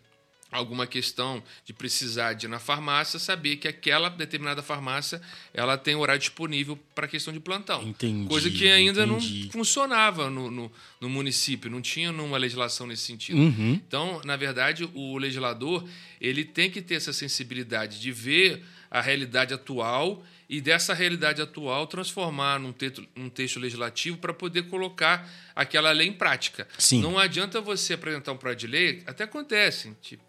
alguma 0.56 0.87
questão 0.87 1.43
de 1.64 1.73
precisar 1.73 2.32
de 2.32 2.47
ir 2.47 2.49
na 2.49 2.58
farmácia, 2.58 3.19
saber 3.19 3.56
que 3.56 3.69
aquela 3.69 4.08
determinada 4.08 4.62
farmácia 4.62 5.20
ela 5.53 5.76
tem 5.76 5.94
horário 5.94 6.20
disponível 6.20 6.79
para 6.94 7.06
questão 7.06 7.32
de 7.32 7.41
plantão. 7.41 7.82
Entendi, 7.82 8.29
Coisa 8.29 8.51
que 8.51 8.69
ainda 8.69 9.05
entendi. 9.05 9.44
não 9.44 9.51
funcionava 9.51 10.31
no, 10.31 10.51
no, 10.51 10.72
no 11.01 11.08
município, 11.08 11.70
não 11.70 11.81
tinha 11.81 12.13
nenhuma 12.13 12.39
legislação 12.39 12.86
nesse 12.86 13.03
sentido. 13.03 13.39
Uhum. 13.39 13.81
Então, 13.86 14.20
na 14.25 14.36
verdade, 14.36 14.89
o 14.94 15.19
legislador 15.19 15.86
ele 16.20 16.44
tem 16.44 16.70
que 16.70 16.81
ter 16.81 16.94
essa 16.94 17.13
sensibilidade 17.13 18.01
de 18.01 18.13
ver 18.13 18.63
a 18.91 19.01
realidade 19.01 19.53
atual 19.53 20.25
e 20.48 20.60
dessa 20.60 20.94
realidade 20.94 21.43
atual 21.43 21.86
transformar 21.86 22.58
num 22.58 22.72
texto, 22.72 23.06
num 23.15 23.29
texto 23.29 23.58
legislativo 23.58 24.17
para 24.17 24.32
poder 24.32 24.65
colocar 24.65 25.29
aquela 25.55 25.91
lei 25.91 26.06
em 26.06 26.13
prática. 26.13 26.69
Sim. 26.79 27.03
Não 27.03 27.19
adianta 27.19 27.60
você 27.60 27.94
apresentar 27.94 28.32
um 28.32 28.36
projeto 28.36 28.60
de 28.60 28.67
lei, 28.69 29.03
até 29.06 29.25
acontece, 29.25 29.93
tipo, 30.01 30.22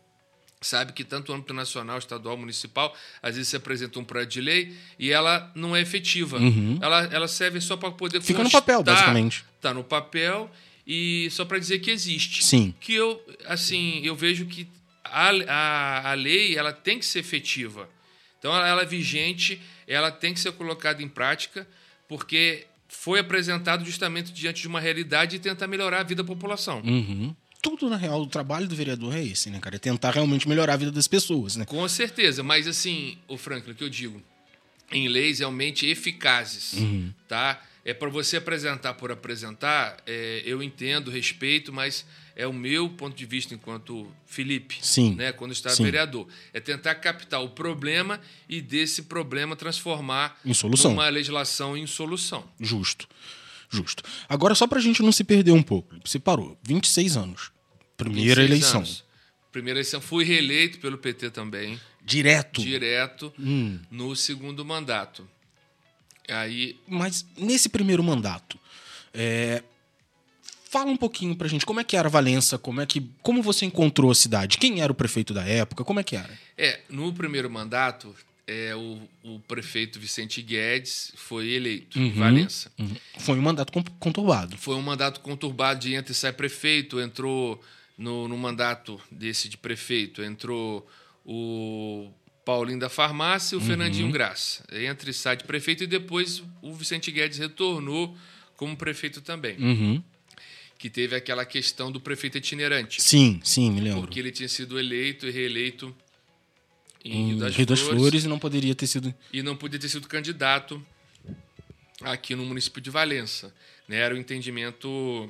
sabe 0.62 0.94
que 0.94 1.04
tanto 1.04 1.32
no 1.32 1.38
âmbito 1.38 1.54
nacional, 1.54 1.98
estadual, 1.98 2.38
municipal, 2.38 2.96
às 3.22 3.36
vezes 3.36 3.50
você 3.50 3.58
apresenta 3.58 4.00
um 4.00 4.04
projeto 4.04 4.32
de 4.32 4.42
lei 4.42 4.76
e 4.98 5.12
ela 5.12 5.52
não 5.56 5.76
é 5.76 5.82
efetiva. 5.82 6.40
Ela, 6.82 7.04
ela 7.12 7.28
serve 7.28 7.62
só 7.62 7.78
para 7.78 7.92
poder 7.92 8.18
Uhum. 8.18 8.24
Fica 8.24 8.44
no 8.44 8.50
papel, 8.50 8.84
basicamente. 8.84 9.46
Está 9.56 9.74
no 9.74 9.84
papel 9.84 10.50
e 10.86 11.28
só 11.32 11.46
para 11.46 11.60
dizer 11.60 11.80
que 11.80 11.92
existe. 11.92 12.44
Sim. 12.44 12.74
Que 12.80 12.94
eu, 12.94 13.22
assim, 13.46 14.02
eu 14.04 14.16
vejo 14.16 14.46
que 14.46 14.68
a, 15.04 15.30
a, 15.48 16.12
a 16.12 16.14
lei 16.14 16.58
ela 16.58 16.74
tem 16.74 17.00
que 17.00 17.06
ser 17.06 17.20
efetiva. 17.20 17.90
Então 18.40 18.56
ela, 18.56 18.68
ela 18.68 18.82
é 18.82 18.86
vigente, 18.86 19.62
ela 19.88 20.12
tem 20.12 20.34
que 20.34 20.40
ser 20.40 20.52
colocada 20.54 21.02
em 21.02 21.08
prática, 21.08 21.68
porque 22.08 22.66
foi 22.88 23.20
apresentado 23.20 23.84
justamente 23.86 24.32
diante 24.32 24.62
de 24.62 24.68
uma 24.68 24.80
realidade 24.80 25.36
e 25.36 25.40
tentar 25.40 25.68
melhorar 25.68 26.00
a 26.00 26.04
vida 26.04 26.24
da 26.24 26.28
população. 26.28 26.82
Uhum. 26.82 27.36
Tudo, 27.62 27.90
na 27.90 27.98
real, 27.98 28.22
o 28.22 28.28
trabalho 28.28 28.68
do 28.68 28.76
vereador 28.76 29.16
é 29.16 29.24
esse, 29.24 29.50
né, 29.50 29.60
cara? 29.60 29.76
É 29.76 29.80
tentar 29.80 30.12
realmente 30.12 30.48
melhorar 30.48 30.74
a 30.74 30.78
vida 30.78 30.92
das 30.92 31.08
pessoas, 31.08 31.56
né? 31.56 31.66
Com 31.66 31.88
certeza, 31.88 32.44
mas 32.44 32.68
assim, 32.68 33.18
o 33.28 33.38
Franklin, 33.38 33.72
o 33.74 33.76
que 33.76 33.84
eu 33.84 33.90
digo, 33.90 34.22
em 34.92 35.08
leis 35.08 35.40
realmente 35.40 35.86
eficazes, 35.88 36.76
tá? 37.28 37.62
É 37.84 37.94
para 37.94 38.10
você 38.10 38.36
apresentar 38.38 38.96
por 38.96 39.12
apresentar, 39.12 39.98
é, 40.06 40.44
eu 40.46 40.62
entendo, 40.62 41.10
respeito, 41.10 41.72
mas 41.72 42.06
é 42.36 42.46
o 42.46 42.52
meu 42.52 42.90
ponto 42.90 43.16
de 43.16 43.26
vista 43.26 43.54
enquanto 43.54 44.06
Felipe, 44.26 44.78
Sim, 44.82 45.16
né, 45.16 45.32
quando 45.32 45.54
está 45.54 45.70
sim. 45.70 45.84
vereador, 45.84 46.28
é 46.54 46.60
tentar 46.60 46.96
captar 46.96 47.42
o 47.42 47.50
problema 47.50 48.20
e 48.50 48.62
desse 48.62 49.04
problema 49.04 49.56
transformar 49.56 50.38
Em 50.46 50.54
solução. 50.54 50.92
numa 50.92 51.08
legislação 51.08 51.78
em 51.78 51.88
solução. 51.88 52.44
Justo. 52.60 53.08
Justo. 53.70 54.04
Agora, 54.30 54.56
só 54.56 54.66
pra 54.68 54.80
gente 54.80 55.02
não 55.04 55.12
se 55.12 55.24
perder 55.24 55.52
um 55.52 55.62
pouco. 55.64 55.96
Você 56.06 56.18
parou. 56.20 56.58
26 56.64 57.18
anos. 57.18 57.52
Primeira 57.98 58.42
26 58.42 58.50
eleição. 58.50 58.80
anos. 58.80 59.04
Primeira 59.52 59.80
eleição, 59.80 60.00
fui 60.00 60.24
reeleito 60.24 60.80
pelo 60.80 60.98
PT 60.98 61.32
também. 61.32 61.80
Direto? 62.04 62.62
Direto 62.62 63.34
Hum. 63.40 63.80
no 63.92 64.16
segundo 64.16 64.64
mandato. 64.64 65.28
Aí, 66.30 66.78
Mas 66.88 67.26
nesse 67.38 67.70
primeiro 67.70 68.04
mandato, 68.04 68.60
é, 69.14 69.64
fala 70.70 70.92
um 70.92 70.98
pouquinho 70.98 71.36
pra 71.36 71.48
gente 71.48 71.66
como 71.66 71.80
é 71.80 71.84
que 71.84 71.96
era 71.96 72.10
Valença, 72.10 72.58
como 72.58 72.82
é 72.82 72.86
que 72.86 73.10
como 73.22 73.42
você 73.42 73.66
encontrou 73.66 74.12
a 74.12 74.16
cidade, 74.16 74.58
quem 74.58 74.82
era 74.82 74.92
o 74.92 74.96
prefeito 74.96 75.34
da 75.34 75.46
época, 75.46 75.84
como 75.86 76.00
é 76.00 76.04
que 76.04 76.16
era? 76.18 76.38
é, 76.58 76.82
no 76.90 77.14
primeiro 77.14 77.50
mandato, 77.50 78.14
é, 78.48 78.74
o, 78.76 79.00
o 79.24 79.40
prefeito 79.42 80.00
Vicente 80.00 80.42
Guedes 80.42 81.12
foi 81.16 81.50
eleito 81.52 82.00
em 82.00 82.06
Uhum. 82.12 82.14
Valença. 82.14 82.72
Uhum. 82.80 82.96
Foi 83.20 83.38
um 83.38 83.42
mandato 83.42 83.74
con- 83.74 83.84
conturbado. 84.00 84.58
Foi 84.58 84.76
um 84.76 84.82
mandato 84.82 85.20
conturbado 85.20 85.82
de 85.82 85.94
entra 85.94 86.12
e 86.14 86.16
sai 86.16 86.32
prefeito. 86.32 87.00
Entrou 87.02 87.62
no, 87.98 88.28
no 88.28 88.38
mandato 88.38 89.00
desse 89.12 89.50
de 89.50 89.58
prefeito, 89.58 90.24
entrou 90.24 90.88
o 91.26 92.10
Paulinho 92.46 92.80
da 92.80 92.88
Farmácia 92.90 93.56
e 93.56 93.58
o 93.58 93.62
Fernandinho 93.62 94.10
Graça. 94.12 94.64
Entra 94.72 95.10
e 95.10 95.14
sai 95.14 95.36
de 95.36 95.44
prefeito 95.44 95.84
e 95.84 95.88
depois 95.88 96.42
o 96.62 96.74
Vicente 96.74 97.12
Guedes 97.12 97.38
retornou 97.38 98.16
como 98.56 98.78
prefeito 98.78 99.20
também. 99.20 99.58
Uhum. 99.58 100.04
Que 100.80 100.90
teve 100.90 101.16
aquela 101.16 101.44
questão 101.44 101.92
do 101.92 102.00
prefeito 102.00 102.38
itinerante. 102.38 103.02
Sim, 103.02 103.42
sim, 103.44 103.72
me 103.72 103.82
lembro. 103.82 104.02
Porque 104.02 104.20
ele 104.20 104.32
tinha 104.32 104.48
sido 104.48 104.80
eleito 104.80 105.28
e 105.28 105.32
reeleito 105.32 105.94
em, 107.12 107.28
Rio 107.30 107.38
das, 107.40 107.56
Rio 107.56 107.66
das 107.66 107.80
Flores, 107.80 108.00
Flores 108.00 108.24
e 108.26 108.28
não 108.28 108.40
poderia 108.40 108.76
ter 108.76 108.88
sido. 108.88 109.14
e 109.32 109.42
não 109.42 109.56
podia 109.56 109.80
ter 109.80 109.90
sido 109.90 110.08
candidato 110.08 110.84
aqui 112.02 112.36
no 112.36 112.46
município 112.46 112.82
de 112.82 112.90
Valença. 112.90 113.54
né? 113.88 113.98
Era 113.98 114.14
o 114.14 114.18
entendimento 114.18 115.30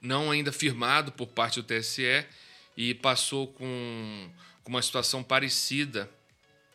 não 0.00 0.30
ainda 0.30 0.50
firmado 0.50 1.12
por 1.12 1.26
parte 1.26 1.60
do 1.60 1.62
TSE 1.62 2.24
e 2.76 2.94
passou 2.94 3.46
com, 3.46 4.28
com 4.64 4.70
uma 4.70 4.82
situação 4.82 5.22
parecida 5.22 6.10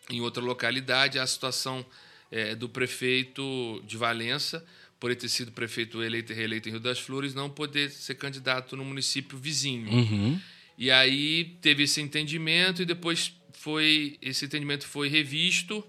em 0.10 0.22
outra 0.22 0.44
localidade, 0.44 1.18
a 1.18 1.26
situação 1.26 1.84
eh, 2.32 2.54
do 2.54 2.70
prefeito 2.70 3.82
de 3.88 3.98
Valença, 3.98 4.64
por 5.00 5.10
ele 5.10 5.20
ter 5.20 5.30
sido 5.30 5.52
prefeito 5.52 6.04
eleito 6.04 6.32
e 6.32 6.36
reeleito 6.36 6.70
em 6.70 6.74
Rio 6.74 6.82
das 6.82 7.00
Flores, 7.00 7.34
não 7.34 7.50
poder 7.50 7.90
ser 7.90 8.16
candidato 8.16 8.78
no 8.78 8.86
município 8.86 9.38
vizinho. 9.38 9.90
Uhum. 9.90 10.40
E 10.78 10.92
aí 10.92 11.56
teve 11.62 11.84
esse 11.84 12.02
entendimento 12.02 12.82
e 12.82 12.86
depois 12.86 13.34
foi 13.58 14.18
esse 14.22 14.46
entendimento 14.46 14.86
foi 14.88 15.08
revisto 15.10 15.86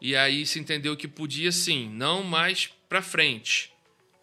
e 0.00 0.16
aí 0.16 0.46
se 0.46 0.58
entendeu 0.58 0.96
que 0.96 1.06
podia 1.08 1.52
sim, 1.52 1.88
não 1.90 2.22
mais 2.22 2.70
para 2.88 3.02
frente, 3.02 3.70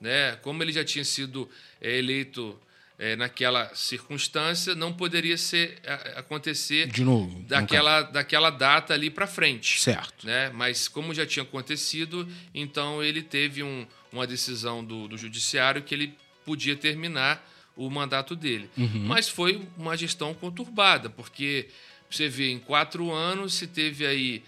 né? 0.02 0.36
Como 0.42 0.62
ele 0.64 0.72
já 0.72 0.84
tinha 0.84 1.06
sido 1.06 1.50
é, 1.82 1.98
eleito 1.98 2.60
é, 3.00 3.16
naquela 3.16 3.74
circunstância, 3.76 4.74
não 4.74 4.92
poderia 4.92 5.38
ser 5.38 5.78
a- 5.86 6.20
acontecer 6.20 6.88
De 6.88 7.04
novo. 7.04 7.42
daquela 7.44 8.02
daquela 8.02 8.50
data 8.50 8.94
ali 8.94 9.10
para 9.12 9.28
frente 9.28 9.80
Certo. 9.80 10.26
né? 10.26 10.50
Mas 10.50 10.88
como 10.88 11.14
já 11.14 11.26
tinha 11.26 11.44
acontecido, 11.44 12.28
então 12.54 13.04
ele 13.04 13.22
teve 13.22 13.62
um- 13.62 13.86
uma 14.12 14.26
decisão 14.26 14.84
do, 14.84 15.08
do 15.08 15.18
judiciário 15.18 15.84
que 15.84 15.94
ele 15.94 16.14
podia 16.44 16.76
terminar 16.76 17.48
o 17.76 17.88
mandato 17.92 18.36
dele. 18.36 18.68
Mas 18.76 19.30
foi 19.30 19.68
uma 19.78 19.96
gestão 19.96 20.34
conturbada, 20.34 21.08
porque 21.12 21.68
você 22.10 22.28
vê 22.28 22.52
em 22.52 22.60
quatro 22.60 23.12
anos 23.12 23.54
se 23.54 23.68
teve 23.68 24.06
aí 24.06 24.44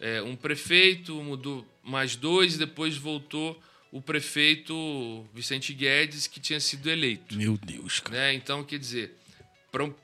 é, 0.00 0.20
um 0.22 0.36
prefeito, 0.36 1.14
mudou 1.22 1.66
mais 1.82 2.16
dois, 2.16 2.56
depois 2.56 2.96
voltou 2.96 3.60
o 3.92 4.02
prefeito 4.02 5.24
Vicente 5.32 5.72
Guedes 5.72 6.26
que 6.26 6.40
tinha 6.40 6.58
sido 6.58 6.90
eleito 6.90 7.36
Meu 7.36 7.56
Deus, 7.56 8.00
cara. 8.00 8.16
né? 8.16 8.34
Então, 8.34 8.64
quer 8.64 8.78
dizer, 8.78 9.16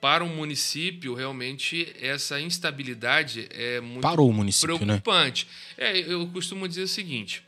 para 0.01 0.25
um, 0.25 0.35
município, 0.35 1.15
realmente, 1.15 1.93
essa 2.01 2.41
instabilidade 2.41 3.49
é 3.51 3.81
muito 3.81 4.03
Parou 4.03 4.29
o 4.29 4.33
município, 4.33 4.79
né? 4.79 4.85
preocupante. 4.85 5.47
É, 5.79 5.97
eu 5.99 6.27
costumo 6.29 6.67
dizer 6.67 6.83
o 6.83 6.89
seguinte: 6.89 7.43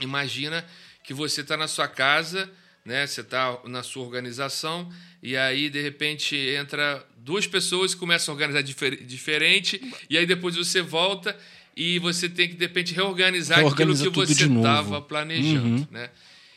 imagina 0.00 0.64
que 1.04 1.14
você 1.14 1.40
está 1.40 1.56
na 1.56 1.68
sua 1.68 1.86
casa, 1.86 2.50
né? 2.84 3.06
Você 3.06 3.20
está 3.20 3.58
na 3.64 3.82
sua 3.82 4.04
organização, 4.04 4.90
e 5.22 5.36
aí, 5.36 5.70
de 5.70 5.80
repente, 5.80 6.36
entra 6.36 7.04
duas 7.16 7.46
pessoas 7.46 7.94
que 7.94 8.00
começam 8.00 8.32
a 8.32 8.34
organizar 8.34 8.62
difer 8.62 9.02
diferente, 9.04 9.80
e 10.10 10.18
aí 10.18 10.26
depois 10.26 10.56
você 10.56 10.82
volta 10.82 11.36
e 11.76 11.98
você 11.98 12.28
tem 12.28 12.48
que, 12.48 12.54
de 12.54 12.64
repente, 12.66 12.92
reorganizar 12.92 13.58
Reorganiza 13.58 14.08
aquilo 14.08 14.26
que 14.26 14.34
você 14.34 14.44
estava 14.44 15.00
planejando. 15.00 15.66
Uhum. 15.66 15.86
Né? 15.90 16.10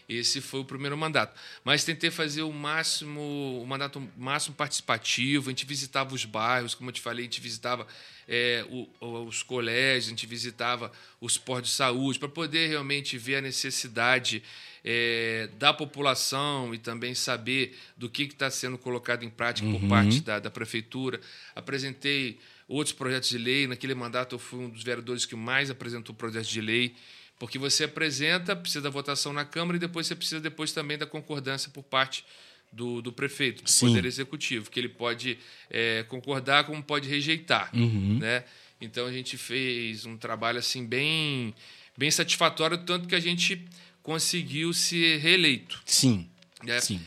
Esse 0.08 0.40
foi 0.40 0.60
o 0.60 0.66
primeiro 0.66 0.96
mandato. 0.98 1.36
Mas 1.64 1.84
tentei 1.84 2.12
fazer 2.12 2.44
o 2.44 2.52
máximo, 2.54 3.60
o 3.62 3.66
mandato 3.66 4.02
máximo 4.18 4.56
participativo. 4.56 5.50
A 5.50 5.52
gente 5.52 5.66
visitava 5.66 6.14
os 6.14 6.26
bairros, 6.26 6.76
como 6.76 6.90
eu 6.90 6.94
te 6.94 7.02
falei, 7.02 7.26
a 7.26 7.28
gente 7.28 7.42
visitava 7.42 7.88
é, 8.28 8.66
o- 8.70 8.90
os 9.28 9.44
colégios, 9.44 10.08
a 10.08 10.10
gente 10.10 10.26
visitava 10.26 10.92
os 11.22 11.38
postos 11.38 11.70
de 11.72 11.76
saúde, 11.76 12.18
para 12.18 12.28
poder 12.30 12.68
realmente 12.70 13.18
ver 13.20 13.36
a 13.36 13.42
necessidade 13.42 14.42
é, 14.84 15.50
da 15.58 15.74
população 15.74 16.74
e 16.74 16.78
também 16.78 17.16
saber 17.16 17.76
do 17.98 18.08
que 18.10 18.24
está 18.24 18.50
sendo 18.52 18.78
colocado 18.78 19.24
em 19.24 19.30
prática 19.30 19.68
por 19.70 19.88
parte 19.88 20.22
da, 20.22 20.40
da 20.40 20.50
prefeitura. 20.52 21.20
Apresentei 21.56 22.38
outros 22.68 22.94
projetos 22.94 23.30
de 23.30 23.38
lei. 23.38 23.66
Naquele 23.68 23.96
mandato, 23.96 24.36
eu 24.36 24.40
fui 24.40 24.60
um 24.60 24.70
dos 24.70 24.84
vereadores 24.84 25.26
que 25.26 25.36
mais 25.36 25.70
apresentou 25.72 26.14
projetos 26.14 26.50
de 26.50 26.62
lei. 26.62 26.96
Porque 27.38 27.60
você 27.60 27.84
apresenta, 27.84 28.56
precisa 28.56 28.82
da 28.82 28.90
votação 28.90 29.34
na 29.34 29.44
Câmara 29.44 29.78
e 29.78 29.80
depois 29.80 30.08
você 30.08 30.16
precisa 30.16 30.40
depois 30.40 30.72
também 30.72 30.98
da 30.98 31.06
concordância 31.06 31.70
por 31.70 31.84
parte 31.84 32.24
do, 32.72 33.02
do 33.02 33.12
prefeito, 33.12 33.64
do 33.64 33.70
Sim. 33.70 33.88
Poder 33.88 34.06
Executivo, 34.06 34.70
que 34.70 34.80
ele 34.80 34.90
pode 34.90 35.38
é, 35.70 36.04
concordar 36.04 36.66
como 36.66 36.82
pode 36.82 37.10
rejeitar. 37.10 37.70
Uhum. 37.74 38.20
Né? 38.20 38.44
Então 38.80 39.06
a 39.06 39.12
gente 39.12 39.38
fez 39.38 40.06
um 40.06 40.18
trabalho 40.18 40.60
assim 40.60 40.86
bem, 40.86 41.54
bem 41.98 42.12
satisfatório, 42.12 42.78
tanto 42.78 43.08
que 43.08 43.16
a 43.16 43.20
gente 43.20 43.66
conseguiu 44.04 44.74
ser 44.74 45.18
reeleito. 45.18 45.82
Sim, 45.86 46.30
né? 46.64 46.80
sim. 46.80 47.02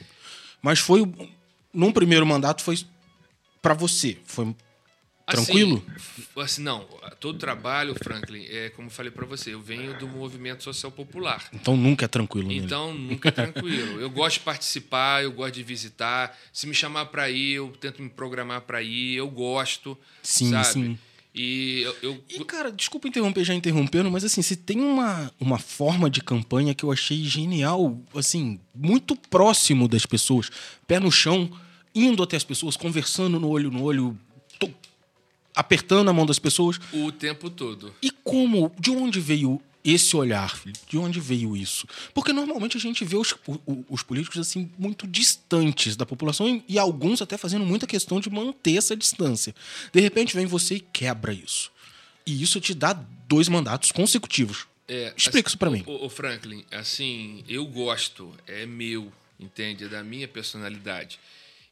Mas 0.61 0.78
foi. 0.78 1.02
Num 1.73 1.92
primeiro 1.92 2.26
mandato 2.26 2.62
foi 2.62 2.78
pra 3.62 3.75
você. 3.75 4.18
Foi 4.25 4.54
tranquilo? 5.32 5.85
Assim, 5.87 6.40
assim, 6.40 6.62
não, 6.62 6.87
todo 7.20 7.38
trabalho, 7.38 7.94
Franklin, 8.02 8.44
é 8.49 8.70
como 8.70 8.88
eu 8.88 8.92
falei 8.92 9.11
para 9.12 9.25
você, 9.26 9.54
eu 9.54 9.61
venho 9.61 9.94
do 9.99 10.06
movimento 10.08 10.62
social 10.62 10.90
popular. 10.92 11.49
Então 11.52 11.76
nunca 11.76 12.04
é 12.04 12.08
tranquilo. 12.08 12.49
nele. 12.49 12.61
Então, 12.64 12.92
nunca 12.94 13.28
é 13.28 13.32
tranquilo. 13.32 14.00
Eu 14.00 14.11
gosto 14.11 14.35
de 14.38 14.40
participar, 14.44 15.23
eu 15.23 15.32
gosto 15.32 15.54
de 15.54 15.62
visitar. 15.62 16.37
Se 16.52 16.66
me 16.66 16.75
chamar 16.75 17.06
para 17.06 17.30
ir, 17.30 17.52
eu 17.54 17.68
tento 17.80 18.02
me 18.02 18.08
programar 18.08 18.62
para 18.62 18.82
ir. 18.82 19.14
Eu 19.16 19.28
gosto, 19.28 19.97
Sim, 20.23 20.50
sabe? 20.50 20.66
sim. 20.66 20.99
E 21.35 21.82
eu, 21.82 21.97
eu- 22.02 22.25
E, 22.28 22.44
cara, 22.44 22.73
desculpa 22.73 23.06
interromper 23.06 23.44
já 23.44 23.54
interrompendo, 23.54 24.11
mas 24.11 24.25
assim, 24.25 24.42
se 24.42 24.56
tem 24.56 24.80
uma, 24.80 25.30
uma 25.38 25.58
forma 25.58 26.11
de 26.11 26.20
campanha 26.20 26.75
que 26.75 26.82
eu 26.85 26.90
achei 26.90 27.23
genial, 27.23 28.00
assim, 28.14 28.58
muito 28.75 29.14
próximo 29.14 29.87
das 29.87 30.04
pessoas, 30.04 30.50
pé 30.87 30.99
no 30.99 31.12
chão, 31.12 31.49
indo 31.94 32.23
até 32.23 32.37
as 32.37 32.42
pessoas, 32.44 32.76
conversando 32.76 33.38
no 33.38 33.49
olho 33.49 33.70
no 33.70 33.82
olho, 33.82 34.18
apertando 35.58 36.08
a 36.08 36.12
mão 36.12 36.24
das 36.24 36.38
pessoas. 36.38 36.78
o 36.92 37.10
tempo 37.12 37.50
todo. 37.50 37.94
E 38.00 38.10
como, 38.10 38.72
de 38.78 38.90
onde 38.90 39.18
veio 39.20 39.60
esse 39.84 40.14
olhar, 40.16 40.54
Felipe? 40.56 40.78
De 40.88 40.98
onde 40.98 41.18
veio 41.20 41.56
isso? 41.56 41.86
Porque 42.12 42.32
normalmente 42.32 42.76
a 42.76 42.80
gente 42.80 43.04
vê 43.04 43.16
os, 43.16 43.32
o- 43.46 43.60
o- 43.66 43.84
os 43.88 44.02
políticos 44.02 44.38
assim 44.38 44.70
muito 44.78 45.06
distantes 45.06 45.96
da 45.96 46.04
população 46.04 46.62
e, 46.68 46.78
alguns 46.78 47.22
até 47.22 47.36
fazendo 47.38 47.64
muita 47.64 47.86
questão 47.86 48.20
de 48.20 48.28
manter 48.28 48.76
essa 48.76 48.94
distância. 48.96 49.54
De 49.92 50.00
repente 50.00 50.34
vem 50.34 50.46
você 50.46 50.76
e 50.76 50.80
quebra 50.80 51.32
isso. 51.32 51.70
E 52.26 52.42
isso 52.42 52.60
te 52.60 52.74
dá 52.74 52.92
dois 53.26 53.48
mandatos 53.48 53.90
consecutivos. 53.92 54.66
É, 54.86 55.12
Explica 55.16 55.48
isso 55.48 55.56
pra 55.58 55.70
mim. 55.70 55.82
Ô, 55.86 56.06
ô, 56.06 56.08
Franklin, 56.10 56.64
assim, 56.70 57.42
eu 57.48 57.64
gosto, 57.66 58.34
é 58.46 58.66
meu, 58.66 59.10
entende? 59.40 59.84
É 59.84 59.88
da 59.88 60.02
minha 60.02 60.26
personalidade. 60.28 61.18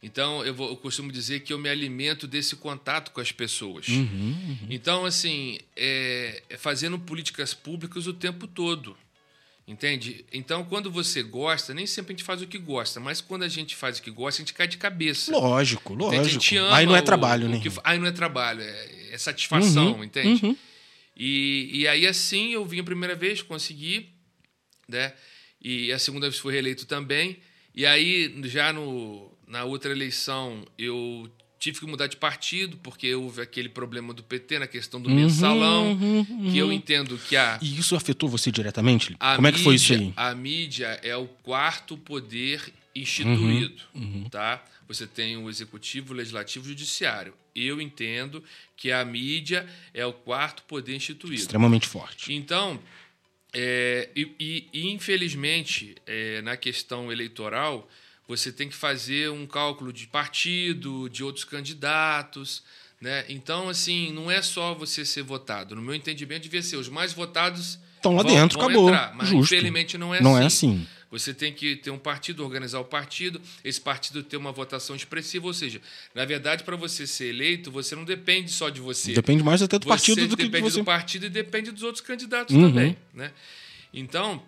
Então, 0.03 0.45
eu, 0.45 0.55
vou- 0.55 0.69
eu 0.71 0.77
costumo 0.77 1.11
dizer 1.11 1.41
que 1.41 1.53
eu 1.53 1.59
me 1.59 1.69
alimento 1.69 2.27
desse 2.27 2.55
contato 2.57 3.11
com 3.13 3.21
as 3.21 3.33
pessoas. 3.33 3.89
Uhum, 3.89 4.59
Então, 4.71 5.05
assim, 5.05 5.59
é, 5.75 6.43
é 6.51 6.57
fazendo 6.57 6.99
políticas 6.99 7.55
públicas 7.55 8.07
o 8.07 8.13
tempo 8.13 8.47
todo. 8.47 8.97
Entende? 9.69 10.25
Então, 10.33 10.65
quando 10.65 10.93
você 10.93 11.25
gosta, 11.25 11.75
nem 11.75 11.87
sempre 11.87 12.13
a 12.13 12.17
gente 12.17 12.25
faz 12.25 12.41
o 12.41 12.47
que 12.47 12.57
gosta, 12.57 13.01
mas 13.01 13.21
quando 13.21 13.43
a 13.43 13.49
gente 13.49 13.75
faz 13.75 13.99
o 13.99 14.03
que 14.03 14.13
gosta, 14.13 14.41
a 14.41 14.45
gente 14.45 14.55
cai 14.55 14.69
de 14.69 14.77
cabeça. 14.77 15.33
Lógico, 15.33 15.95
Entende? 15.95 16.07
A 16.07 16.19
lógico. 16.19 16.33
gente 16.41 16.57
ama 16.57 16.77
Aí 16.77 16.87
não 16.87 16.95
é 16.95 17.03
trabalho, 17.03 17.49
né? 17.49 17.59
que 17.59 17.69
aí 17.83 17.99
não 17.99 18.07
é 18.07 18.13
trabalho, 18.13 18.61
é, 18.63 19.11
é 19.13 19.19
satisfação, 19.19 19.95
Uhum, 19.97 20.05
entende? 20.05 20.47
uhum. 20.47 20.57
E, 21.17 21.71
e 21.81 21.89
aí, 21.89 22.07
assim, 22.07 22.53
eu 22.53 22.65
vim 22.65 22.79
a 22.79 22.85
primeira 22.85 23.17
vez, 23.17 23.43
consegui, 23.43 24.09
né? 24.87 25.15
E 25.61 25.91
a 25.91 25.99
segunda 25.99 26.29
vez 26.29 26.39
fui 26.39 26.53
reeleito 26.53 26.87
também. 26.87 27.39
E 27.75 27.85
aí, 27.85 28.33
já 28.45 28.73
no, 28.73 29.36
na 29.47 29.65
outra 29.65 29.91
eleição, 29.93 30.67
eu 30.79 31.31
tive 31.59 31.81
que 31.81 31.87
mudar 31.87 32.07
de 32.07 32.17
partido, 32.17 32.77
porque 32.79 33.15
houve 33.15 33.41
aquele 33.41 33.69
problema 33.69 34.13
do 34.13 34.23
PT 34.23 34.59
na 34.59 34.67
questão 34.67 35.01
do 35.01 35.09
mensalão, 35.09 35.93
uhum, 35.93 36.51
que 36.53 36.59
eu 36.59 36.67
uhum. 36.67 36.73
entendo 36.73 37.17
que 37.19 37.37
a, 37.37 37.59
E 37.63 37.79
isso 37.79 37.97
afetou 37.97 38.29
você 38.29 38.53
diretamente? 38.53 39.17
a 39.19 39.37
Como 39.37 39.47
é 39.49 39.53
que 39.53 39.59
foi 39.61 39.75
isso 39.77 39.93
mídia- 39.93 40.07
aí? 40.17 40.31
A 40.31 40.35
mídia 40.35 41.01
é 41.03 41.17
o 41.17 41.27
quarto 41.27 41.97
poder 41.97 42.73
instituído, 42.95 43.83
tá? 44.31 44.63
Você 44.89 45.07
tem 45.07 45.37
o 45.37 45.49
executivo, 45.51 46.13
o 46.13 46.17
legislativo 46.17 46.65
e 46.65 46.69
o 46.69 46.69
judiciário. 46.71 47.35
Eu 47.55 47.81
entendo 47.81 48.43
que 48.77 48.93
a 48.93 49.05
mídia 49.05 49.67
é 49.93 50.05
o 50.07 50.13
quarto 50.13 50.63
poder 50.65 50.95
instituído. 50.95 51.41
Extremamente 51.41 51.89
forte. 51.89 52.33
Então, 52.33 52.79
é, 53.53 54.09
e, 54.15 54.31
e- 54.39 54.69
e, 54.73 54.91
infelizmente, 54.93 55.97
é, 56.07 56.43
na 56.43 56.57
questão 56.57 57.11
eleitoral, 57.11 57.89
você 58.29 58.51
tem 58.53 58.69
que 58.69 58.75
fazer 58.77 59.31
um 59.31 59.47
cálculo 59.47 59.93
de 59.93 60.07
partido, 60.07 61.09
de 61.09 61.23
outros 61.25 61.45
candidatos. 61.45 62.63
Né? 63.01 63.25
Então, 63.29 63.69
assim, 63.69 64.11
não 64.13 64.31
é 64.31 64.41
só 64.43 64.75
você 64.75 65.05
ser 65.05 65.23
votado. 65.23 65.75
No 65.77 65.83
meu 65.83 65.95
entendimento, 65.95 66.43
devia 66.45 66.63
ser 66.63 66.77
os 66.77 66.89
mais 66.89 67.13
votados. 67.13 67.79
Estão 67.97 68.15
lá 68.17 68.23
vão- 68.23 68.33
dentro, 68.35 68.59
vão 68.59 68.69
acabou. 68.69 68.89
entrar. 68.89 69.15
Mas, 69.15 69.29
Justo. 69.29 69.55
infelizmente, 69.55 69.99
não 69.99 70.15
é 70.15 70.21
Não 70.21 70.35
assim. 70.35 70.43
é 70.43 70.47
assim. 70.47 70.87
Você 71.11 71.33
tem 71.33 71.53
que 71.53 71.77
ter 71.77 71.91
um 71.91 71.99
partido, 71.99 72.43
organizar 72.43 72.81
o 72.81 72.85
partido, 72.85 73.41
esse 73.63 73.81
partido 73.81 74.23
ter 74.25 74.37
uma 74.37 74.51
votação 74.51 74.97
expressiva. 74.97 75.47
Ou 75.47 75.55
seja, 75.55 75.81
na 76.15 76.25
verdade, 76.25 76.65
para 76.65 76.75
você 76.75 77.07
ser 77.07 77.27
eleito, 77.29 77.71
você 77.71 77.95
não 77.95 78.05
depende 78.05 78.51
só 78.51 78.69
de 78.71 78.81
você. 78.81 79.13
Depende 79.13 79.43
mais 79.43 79.63
até 79.63 79.79
do 79.79 79.85
Você 79.85 79.89
partido 79.89 80.27
do 80.29 80.37
que 80.37 80.43
de 80.43 80.49
depende 80.49 80.71
você. 80.73 80.79
do 80.81 80.85
partido 80.85 81.27
e 81.27 81.29
depende 81.31 81.71
dos 81.71 81.83
outros 81.85 82.05
candidatos 82.05 82.55
Uhum. 82.57 82.63
também. 82.69 82.97
Né? 83.15 83.31
Então, 83.95 84.43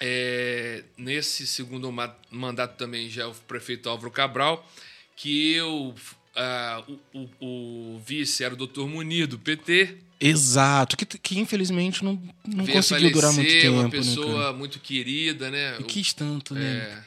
é, 0.00 0.84
nesse 0.96 1.46
segundo 1.46 1.90
ma- 1.92 2.14
mandato 2.30 2.76
também 2.76 3.08
já 3.08 3.22
é 3.22 3.26
o 3.26 3.34
prefeito 3.34 3.88
Álvaro 3.88 4.10
Cabral, 4.10 4.68
que 5.16 5.52
eu. 5.52 5.94
ah, 6.36 6.82
o, 7.12 7.20
o- 7.40 7.94
o 7.96 8.02
vice 8.04 8.42
era 8.44 8.54
o 8.54 8.56
doutor 8.56 8.88
Munir, 8.88 9.26
do 9.26 9.38
PT. 9.38 9.98
Exato. 10.20 10.96
Que, 10.96 11.04
que 11.06 11.38
infelizmente 11.38 12.02
não, 12.04 12.20
não 12.46 12.66
conseguiu 12.66 13.10
durar 13.12 13.32
muito 13.32 13.48
tempo. 13.50 13.74
uma 13.74 13.82
né, 13.84 13.90
pessoa 13.90 14.40
cara? 14.44 14.52
muito 14.52 14.78
querida, 14.80 15.50
né? 15.50 15.76
E 15.80 15.84
quis 15.84 16.12
tanto, 16.12 16.54
né? 16.54 17.04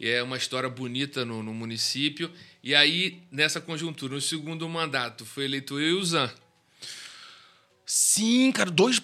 E 0.00 0.08
é 0.08 0.22
uma 0.22 0.36
história 0.36 0.68
bonita 0.68 1.24
no, 1.24 1.42
no 1.42 1.52
município. 1.54 2.30
E 2.62 2.74
aí, 2.74 3.22
nessa 3.30 3.60
conjuntura, 3.60 4.14
no 4.14 4.20
segundo 4.20 4.68
mandato, 4.68 5.24
foi 5.24 5.44
eleito 5.44 5.78
eu 5.78 5.90
e 5.90 5.92
o 6.00 6.04
Zan. 6.04 6.30
Sim, 7.86 8.50
cara, 8.52 8.70
dois 8.70 9.00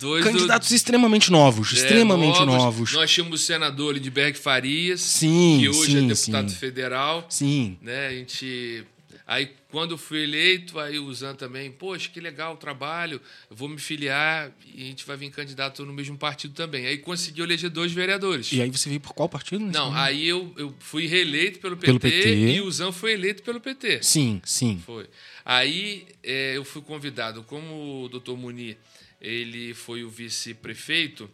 Dois 0.00 0.24
do- 0.24 0.30
candidatos 0.32 0.70
extremamente 0.70 1.30
novos. 1.30 1.70
é, 1.72 1.74
extremamente 1.76 2.44
novos. 2.44 2.92
Nós 2.92 3.10
tínhamos 3.10 3.40
o 3.40 3.44
senador 3.44 3.94
Lindbergh 3.94 4.36
Farias, 4.36 5.00
Sim, 5.00 5.58
que 5.60 5.68
hoje 5.68 5.92
sim, 5.92 6.04
é 6.04 6.08
deputado 6.08 6.50
sim. 6.50 6.56
federal. 6.56 7.26
Sim. 7.28 7.78
Né? 7.82 8.06
A 8.06 8.10
gente. 8.10 8.84
Aí, 9.26 9.48
quando 9.70 9.92
eu 9.92 9.98
fui 9.98 10.24
eleito, 10.24 10.76
aí 10.80 10.98
o 10.98 11.14
Zan 11.14 11.36
também, 11.36 11.70
poxa, 11.70 12.08
que 12.12 12.18
legal 12.20 12.54
o 12.54 12.56
trabalho, 12.56 13.20
eu 13.48 13.54
vou 13.54 13.68
me 13.68 13.78
filiar 13.78 14.50
e 14.74 14.82
a 14.82 14.86
gente 14.86 15.06
vai 15.06 15.16
vir 15.16 15.30
candidato 15.30 15.86
no 15.86 15.92
mesmo 15.92 16.18
partido 16.18 16.52
também. 16.52 16.84
Aí 16.86 16.98
conseguiu 16.98 17.44
eleger 17.44 17.70
dois 17.70 17.92
vereadores. 17.92 18.50
E 18.50 18.60
aí 18.60 18.68
você 18.68 18.88
veio 18.88 19.00
por 19.00 19.12
qual 19.14 19.28
partido? 19.28 19.64
nesse 19.64 19.78
Não, 19.78 19.84
momento? 19.92 20.00
aí 20.02 20.26
eu, 20.26 20.52
eu 20.58 20.74
fui 20.80 21.06
reeleito 21.06 21.60
pelo 21.60 21.76
PT, 21.76 21.86
Pelo 21.86 22.00
PT. 22.00 22.28
e 22.56 22.60
o 22.60 22.68
Zan 22.72 22.90
foi 22.90 23.12
eleito 23.12 23.44
pelo 23.44 23.60
PT. 23.60 24.00
Sim, 24.02 24.42
sim. 24.44 24.82
Foi. 24.84 25.06
Aí 25.44 26.06
é, 26.24 26.56
eu 26.56 26.64
fui 26.64 26.82
convidado, 26.82 27.44
como 27.44 28.02
o 28.04 28.08
doutor 28.08 28.36
Munir 28.36 28.76
ele 29.20 29.74
foi 29.74 30.02
o 30.04 30.10
vice-prefeito, 30.10 31.30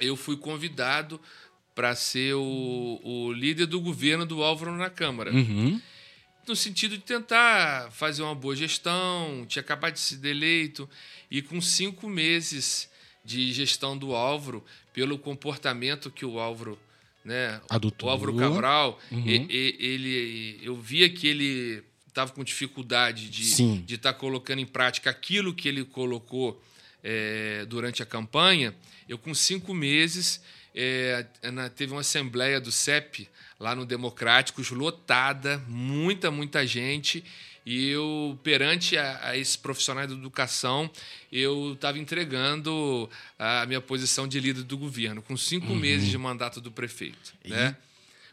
eu 0.00 0.16
fui 0.16 0.36
convidado 0.36 1.20
para 1.74 1.94
ser 1.94 2.34
o, 2.34 3.00
o 3.02 3.32
líder 3.32 3.66
do 3.66 3.80
governo 3.80 4.26
do 4.26 4.42
Álvaro 4.42 4.72
na 4.76 4.90
Câmara. 4.90 5.32
Uhum. 5.32 5.80
No 6.46 6.56
sentido 6.56 6.96
de 6.98 7.04
tentar 7.04 7.90
fazer 7.92 8.22
uma 8.22 8.34
boa 8.34 8.54
gestão, 8.56 9.46
tinha 9.46 9.60
acabado 9.62 9.94
de 9.94 10.00
ser 10.00 10.24
eleito, 10.26 10.88
e 11.30 11.40
com 11.40 11.60
cinco 11.60 12.08
meses 12.08 12.90
de 13.24 13.52
gestão 13.52 13.96
do 13.96 14.14
Álvaro, 14.14 14.64
pelo 14.92 15.16
comportamento 15.18 16.10
que 16.10 16.24
o 16.26 16.40
Álvaro, 16.40 16.76
né, 17.24 17.60
Adotou. 17.70 18.08
o 18.08 18.12
Álvaro 18.12 18.34
Cabral, 18.36 18.98
Uhum. 19.12 19.24
e- 19.24 19.46
e- 19.48 19.76
ele, 19.78 20.60
eu 20.62 20.76
via 20.76 21.08
que 21.08 21.28
ele 21.28 21.84
estava 22.08 22.32
com 22.32 22.42
dificuldade 22.44 23.30
de 23.30 23.94
estar 23.94 24.12
colocando 24.14 24.58
em 24.58 24.66
prática 24.66 25.08
aquilo 25.08 25.54
que 25.54 25.68
ele 25.68 25.84
colocou 25.84 26.62
é, 27.02 27.64
durante 27.68 28.02
a 28.02 28.06
campanha. 28.06 28.74
Eu, 29.08 29.18
com 29.18 29.34
cinco 29.34 29.74
meses, 29.74 30.40
é, 30.74 31.26
na- 31.52 31.68
teve 31.68 31.92
uma 31.92 32.00
assembleia 32.00 32.60
do 32.60 32.70
CEP 32.72 33.28
lá 33.58 33.74
no 33.74 33.84
Democráticos, 33.86 34.70
lotada, 34.70 35.62
muita, 35.68 36.30
muita 36.30 36.66
gente. 36.66 37.24
E 37.64 37.90
eu, 37.90 38.36
perante 38.42 38.96
a, 38.98 39.20
a 39.28 39.36
esses 39.36 39.54
profissionais 39.54 40.08
da 40.08 40.14
educação, 40.16 40.90
eu 41.30 41.74
estava 41.74 41.96
entregando 41.96 43.08
a 43.38 43.64
minha 43.66 43.80
posição 43.80 44.26
de 44.26 44.40
líder 44.40 44.64
do 44.64 44.76
governo, 44.76 45.22
com 45.22 45.36
cinco 45.36 45.72
meses 45.74 46.08
de 46.08 46.18
mandato 46.18 46.60
do 46.60 46.72
prefeito. 46.72 47.32
Né? 47.44 47.76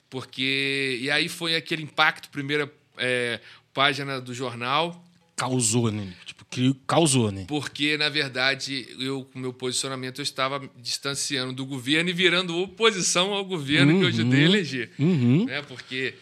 Porque. 0.10 0.98
E 1.02 1.12
aí 1.12 1.30
foi 1.30 1.56
aquele 1.56 1.84
impacto, 1.84 2.30
primeira 2.30 2.72
é, 2.98 3.40
página 3.74 4.20
do 4.20 4.34
jornal, 4.34 5.06
Causou, 5.36 5.90
né? 5.92 6.12
Cri- 6.50 6.76
causou, 6.88 7.32
né? 7.32 7.46
porque, 7.48 7.96
na 7.98 8.10
verdade, 8.10 8.88
eu, 9.00 9.24
com 9.26 9.38
meu 9.40 9.54
posicionamento, 9.54 10.20
eu 10.20 10.24
estava 10.24 10.68
distanciando 10.82 11.54
do 11.54 11.66
governo 11.66 12.10
e 12.10 12.14
virando 12.14 12.58
oposição 12.58 13.34
ao 13.34 13.46
governo 13.46 13.98
que 14.00 14.04
eu 14.04 14.08
ajudei 14.08 14.42
a 14.42 14.46
eleger. 14.46 14.92
Uhum. 14.98 15.46
Né? 15.46 15.62
Porque 15.62 16.16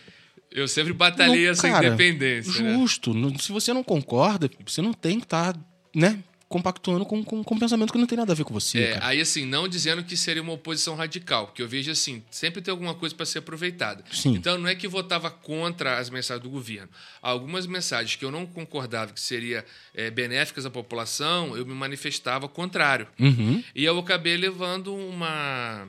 eu 0.52 0.68
sempre 0.68 0.92
batalhei 0.92 1.46
Não, 1.46 1.52
essa 1.52 1.70
cara, 1.70 1.88
independência. 1.88 2.62
né? 2.62 2.74
Justo. 2.74 3.14
Não- 3.14 3.38
Se 3.40 3.52
você 3.52 3.72
não 3.74 3.84
concorda, 3.84 4.50
você 4.66 4.82
não 4.82 4.92
tem 4.94 5.18
que 5.20 5.26
estar, 5.26 5.56
né? 5.96 6.20
Compactuando 6.50 7.06
com, 7.06 7.24
com, 7.24 7.44
com 7.44 7.56
um 7.56 7.60
pensamento 7.60 7.92
que 7.92 8.00
não 8.00 8.08
tem 8.08 8.18
nada 8.18 8.32
a 8.32 8.36
ver 8.36 8.46
com 8.46 8.54
você, 8.54 8.80
É, 8.80 9.00
aí 9.02 9.20
assim, 9.20 9.46
não 9.46 9.68
dizendo 9.68 10.02
que 10.02 10.16
seria 10.16 10.42
uma 10.42 10.54
oposição 10.54 10.96
radical, 10.96 11.48
porque 11.48 11.62
eu 11.62 11.68
vejo 11.68 11.92
assim, 11.92 12.24
sempre 12.32 12.62
tem 12.62 12.72
alguma 12.72 12.94
coisa 12.94 13.14
para 13.14 13.26
ser 13.26 13.40
aproveitada. 13.40 14.04
Sim. 14.12 14.36
Então 14.36 14.58
não 14.58 14.70
é 14.70 14.74
que 14.74 14.88
votava 14.88 15.30
contra 15.30 15.98
as 15.98 16.10
mensagens 16.10 16.44
do 16.44 16.50
governo. 16.50 16.90
Algumas 17.22 17.68
mensagens 17.68 18.16
que 18.16 18.24
eu 18.24 18.32
não 18.32 18.46
concordava 18.46 19.12
que 19.12 19.20
seriam 19.20 19.62
é, 19.94 20.10
benéficas 20.10 20.66
à 20.66 20.70
população, 20.70 21.58
eu 21.58 21.66
me 21.66 21.74
manifestava 21.74 22.48
contrário. 22.48 23.08
Uhum. 23.20 23.62
E 23.76 23.84
eu 23.84 24.00
acabei 24.00 24.38
levando 24.38 24.96
uma, 24.96 25.86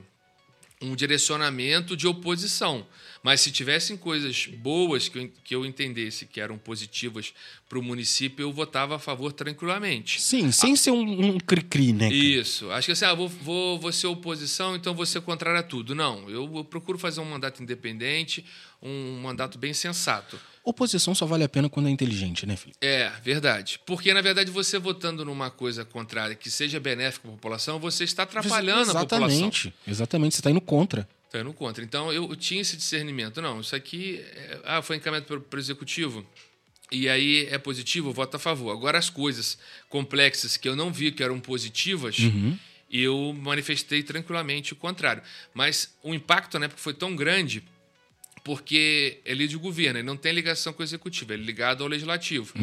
um 0.83 0.97
direcionamento 0.97 1.97
de 1.97 2.07
oposição. 2.07 2.85
Mas 3.23 3.41
se 3.41 3.51
tivessem 3.51 3.97
coisas 3.97 4.47
boas 4.47 5.09
que 5.09 5.19
eu, 5.19 5.31
que 5.45 5.55
eu 5.55 5.67
entendesse 5.67 6.27
que 6.27 6.41
eram 6.41 6.57
positivas 6.57 7.33
para 7.69 7.79
o 7.79 7.83
município, 7.83 8.43
eu 8.43 8.53
votava 8.53 8.97
a 8.97 8.99
favor 8.99 9.33
tranquilamente. 9.33 10.21
Sim, 10.21 10.51
sem 10.51 10.75
ser 10.77 10.91
um, 10.91 11.35
um 11.35 11.39
cri-cri, 11.39 11.93
né? 11.93 12.09
Isso. 12.09 12.71
Acho 12.71 12.87
que 12.87 12.93
assim, 12.93 13.05
ah, 13.05 13.15
vou, 13.15 13.29
vou, 13.29 13.79
vou 13.79 13.93
ser 13.93 14.07
oposição, 14.07 14.75
então 14.75 14.95
vou 14.95 15.05
ser 15.05 15.21
contrário 15.21 15.61
a 15.61 15.63
tudo. 15.63 15.95
Não, 15.95 16.29
eu, 16.31 16.51
eu 16.57 16.65
procuro 16.65 16.99
fazer 16.99 17.21
um 17.21 17.25
mandato 17.25 17.63
independente, 17.63 18.45
um 18.83 19.21
mandato 19.21 19.59
bem 19.59 19.75
sensato. 19.75 20.39
Oposição 20.65 21.15
só 21.15 21.27
vale 21.27 21.45
a 21.45 21.49
pena 21.49 21.69
quando 21.69 21.89
é 21.89 21.91
inteligente, 21.91 22.47
né, 22.47 22.55
Felipe? 22.57 22.79
É, 22.81 23.11
verdade. 23.23 23.81
Porque, 23.87 24.13
na 24.13 24.21
verdade, 24.21 24.51
você 24.51 24.79
votando 24.79 25.25
numa 25.25 25.51
coisa 25.51 25.85
contrária 25.85 26.35
que 26.35 26.51
seja 26.51 26.79
benéfica 26.79 27.23
para 27.23 27.31
a 27.31 27.35
população, 27.35 27.79
você 27.79 28.05
está 28.05 28.23
atrapalhando 28.23 28.91
a 28.91 29.01
população. 29.01 29.29
Exatamente. 29.29 29.75
Exatamente. 29.87 30.35
Você 30.35 30.41
está 30.41 30.51
indo 30.51 30.61
contra. 30.61 31.09
Está 31.29 31.41
indo 31.41 31.53
contra. 31.53 31.85
Então, 31.85 32.11
eu, 32.11 32.27
eu 32.29 32.35
tinha 32.37 32.63
esse 32.63 32.75
discernimento. 32.75 33.43
Não, 33.43 33.61
isso 33.61 33.77
aqui 33.77 34.19
é- 34.35 34.61
ah, 34.65 34.81
foi 34.83 34.97
encaminhado 34.97 35.27
para 35.43 35.57
o 35.57 35.61
executivo. 35.61 36.27
E 36.91 37.07
aí 37.07 37.47
é 37.51 37.59
positivo, 37.59 38.09
eu 38.09 38.13
voto 38.15 38.37
a 38.37 38.39
favor. 38.39 38.73
Agora, 38.73 38.97
as 38.97 39.11
coisas 39.11 39.59
complexas 39.91 40.57
que 40.57 40.67
eu 40.67 40.75
não 40.75 40.91
vi 40.91 41.13
que 41.13 41.23
eram 41.23 41.39
positivas, 41.39 42.17
eu 42.91 43.37
manifestei 43.39 44.03
tranquilamente 44.03 44.73
o 44.73 44.77
contrário. 44.77 45.23
Mas 45.53 45.95
o 46.03 46.15
impacto 46.15 46.59
na 46.59 46.65
época 46.65 46.81
foi 46.81 46.95
tão 46.95 47.15
grande 47.15 47.63
porque 48.43 49.19
ele 49.27 49.45
é 49.45 49.47
de 49.47 49.59
governo, 49.59 49.99
ele 49.99 50.07
não 50.07 50.17
tem 50.17 50.33
ligação 50.33 50.73
com 50.73 50.81
o 50.81 50.85
executivo, 50.85 51.35
ele 51.35 51.43
é 51.43 51.45
ligado 51.45 51.83
ao 51.83 51.89
legislativo. 51.91 52.55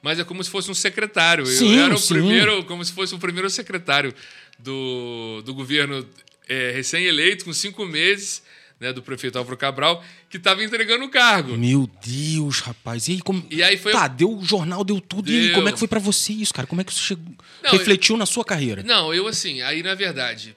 Mas 0.00 0.20
é 0.20 0.24
como 0.24 0.44
se 0.44 0.48
fosse 0.48 0.70
um 0.70 0.74
secretário. 0.74 1.44
Sim, 1.46 1.74
eu 1.74 1.84
era 1.86 1.94
o 1.94 1.98
sim. 1.98 2.14
primeiro, 2.14 2.62
como 2.64 2.84
se 2.84 2.92
fosse 2.92 3.12
o 3.12 3.18
primeiro 3.18 3.50
secretário 3.50 4.14
do, 4.60 5.42
do 5.44 5.52
governo 5.52 6.08
é, 6.52 6.72
recém-eleito, 6.72 7.44
com 7.44 7.52
cinco 7.52 7.84
meses, 7.86 8.42
né, 8.78 8.92
do 8.92 9.00
prefeito 9.02 9.38
Álvaro 9.38 9.56
Cabral, 9.56 10.04
que 10.28 10.36
estava 10.36 10.62
entregando 10.64 11.04
o 11.04 11.08
cargo. 11.08 11.56
Meu 11.56 11.88
Deus, 12.04 12.60
rapaz. 12.60 13.06
E 13.08 13.12
aí, 13.12 13.20
como. 13.20 13.46
E 13.50 13.62
aí 13.62 13.76
foi. 13.76 13.92
Tá, 13.92 14.08
deu 14.08 14.36
o 14.36 14.44
jornal, 14.44 14.82
deu 14.84 15.00
tudo. 15.00 15.30
E 15.30 15.36
aí, 15.36 15.46
Deu. 15.46 15.54
como 15.54 15.68
é 15.68 15.72
que 15.72 15.78
foi 15.78 15.88
pra 15.88 16.00
você 16.00 16.32
isso, 16.32 16.52
cara? 16.52 16.66
Como 16.66 16.80
é 16.80 16.84
que 16.84 16.90
isso 16.92 17.02
chegou... 17.02 17.24
Não, 17.62 17.70
refletiu 17.70 18.16
na 18.16 18.26
sua 18.26 18.44
carreira? 18.44 18.82
Não, 18.82 19.14
eu 19.14 19.26
assim, 19.28 19.62
aí 19.62 19.82
na 19.82 19.94
verdade, 19.94 20.56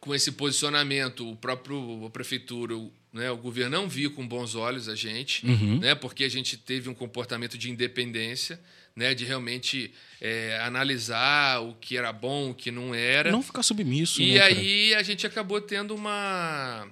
com 0.00 0.14
esse 0.14 0.32
posicionamento, 0.32 1.30
o 1.30 1.36
próprio 1.36 2.06
a 2.06 2.10
prefeitura, 2.10 2.74
o, 2.76 2.90
né, 3.12 3.30
o 3.30 3.36
governo 3.36 3.76
não 3.76 3.88
viu 3.88 4.10
com 4.12 4.26
bons 4.26 4.54
olhos 4.54 4.88
a 4.88 4.94
gente, 4.94 5.46
Uhum. 5.46 5.78
né, 5.78 5.94
porque 5.94 6.24
a 6.24 6.28
gente 6.30 6.56
teve 6.56 6.88
um 6.88 6.94
comportamento 6.94 7.58
de 7.58 7.70
independência, 7.70 8.58
né, 8.94 9.14
de 9.14 9.24
realmente 9.24 9.92
é, 10.20 10.58
analisar 10.62 11.60
o 11.62 11.74
que 11.74 11.96
era 11.96 12.12
bom, 12.12 12.50
o 12.50 12.54
que 12.54 12.70
não 12.70 12.94
era. 12.94 13.30
Não 13.30 13.42
ficar 13.42 13.62
submisso. 13.62 14.20
E 14.20 14.34
né, 14.34 14.40
cara? 14.40 14.54
aí 14.54 14.94
a 14.94 15.02
gente 15.02 15.26
acabou 15.26 15.60
tendo 15.60 15.94
uma, 15.94 16.86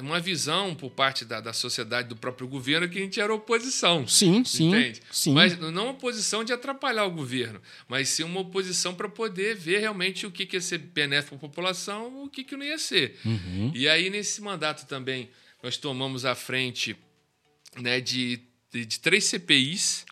uma 0.00 0.20
visão 0.20 0.74
por 0.74 0.90
parte 0.90 1.24
da, 1.24 1.40
da 1.40 1.52
sociedade, 1.52 2.08
do 2.08 2.16
próprio 2.16 2.46
governo, 2.46 2.88
que 2.88 2.98
a 2.98 3.02
gente 3.02 3.20
era 3.20 3.32
oposição. 3.32 4.06
Sim, 4.06 4.44
sim. 4.44 4.68
Entende? 4.68 5.02
Sim. 5.10 5.34
Mas 5.34 5.58
não 5.58 5.84
uma 5.84 5.90
oposição 5.92 6.42
de 6.42 6.52
atrapalhar 6.52 7.04
o 7.04 7.10
governo, 7.10 7.60
mas 7.88 8.08
sim 8.08 8.22
uma 8.22 8.40
oposição 8.40 8.94
para 8.94 9.08
poder 9.08 9.54
ver 9.54 9.78
realmente 9.78 10.26
o 10.26 10.30
que, 10.30 10.46
que 10.46 10.56
ia 10.56 10.60
ser 10.60 10.78
benéfico 10.78 11.36
para 11.36 11.46
a 11.46 11.50
população 11.50 12.24
o 12.24 12.28
que, 12.28 12.44
que 12.44 12.56
não 12.56 12.64
ia 12.64 12.78
ser. 12.78 13.18
Uhum. 13.24 13.72
E 13.74 13.88
aí, 13.88 14.10
nesse 14.10 14.40
mandato 14.40 14.86
também, 14.86 15.30
nós 15.62 15.76
tomamos 15.76 16.24
a 16.24 16.34
frente 16.34 16.96
né, 17.80 18.00
de, 18.00 18.40
de, 18.72 18.84
de 18.84 19.00
três 19.00 19.24
CPIs. 19.24 20.04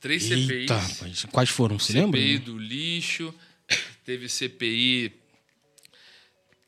Três 0.00 0.30
Eita, 0.30 0.78
CPIs. 0.78 0.98
rapaz, 1.00 1.24
quais 1.32 1.50
foram? 1.50 1.78
Você 1.78 1.92
CPI 1.92 2.00
lembra? 2.02 2.38
do 2.40 2.56
lixo, 2.58 3.34
teve 4.04 4.28
CPI, 4.28 5.12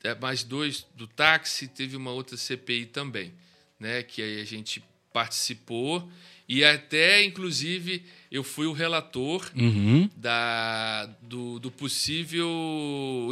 é, 0.03 0.15
mais 0.15 0.43
dois 0.43 0.85
do 0.95 1.07
táxi, 1.07 1.67
teve 1.67 1.95
uma 1.95 2.11
outra 2.11 2.35
CPI 2.35 2.87
também, 2.87 3.31
né? 3.79 4.03
Que 4.03 4.21
aí 4.21 4.41
a 4.41 4.45
gente 4.45 4.83
participou 5.13 6.09
e 6.47 6.63
até, 6.65 7.23
inclusive, 7.23 8.03
eu 8.29 8.43
fui 8.43 8.65
o 8.65 8.73
relator 8.73 9.49
Uhum. 9.55 10.09
da, 10.17 11.05
do, 11.21 11.59
do 11.59 11.71
possível 11.71 12.49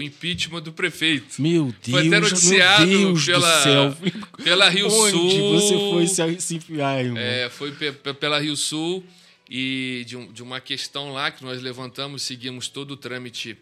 impeachment 0.01 0.61
do 0.61 0.71
prefeito. 0.71 1.41
Meu 1.41 1.73
Deus, 1.83 1.89
Foi 1.89 2.07
até 2.07 2.19
noticiado 2.21 2.85
Deus 2.85 3.25
pela- 3.25 3.57
do 3.57 3.63
céu. 3.63 3.97
Pela 4.43 4.69
Rio 4.69 4.87
Onde 4.87 5.11
Sul. 5.11 5.53
você 5.59 5.77
foi 6.17 6.39
se, 6.39 6.55
enfiar, 6.55 7.03
irmão? 7.03 7.17
É, 7.21 7.49
foi 7.49 7.71
pe- 7.73 7.91
pe- 7.91 8.13
pela 8.13 8.39
Rio 8.39 8.55
Sul 8.55 9.03
e 9.49 10.03
de, 10.07 10.15
um- 10.15 10.31
de 10.31 10.43
uma 10.43 10.61
questão 10.61 11.11
lá 11.11 11.31
que 11.31 11.43
nós 11.43 11.61
levantamos, 11.61 12.21
seguimos 12.21 12.67
todo 12.67 12.91
o 12.91 12.97
trâmite 12.97 13.57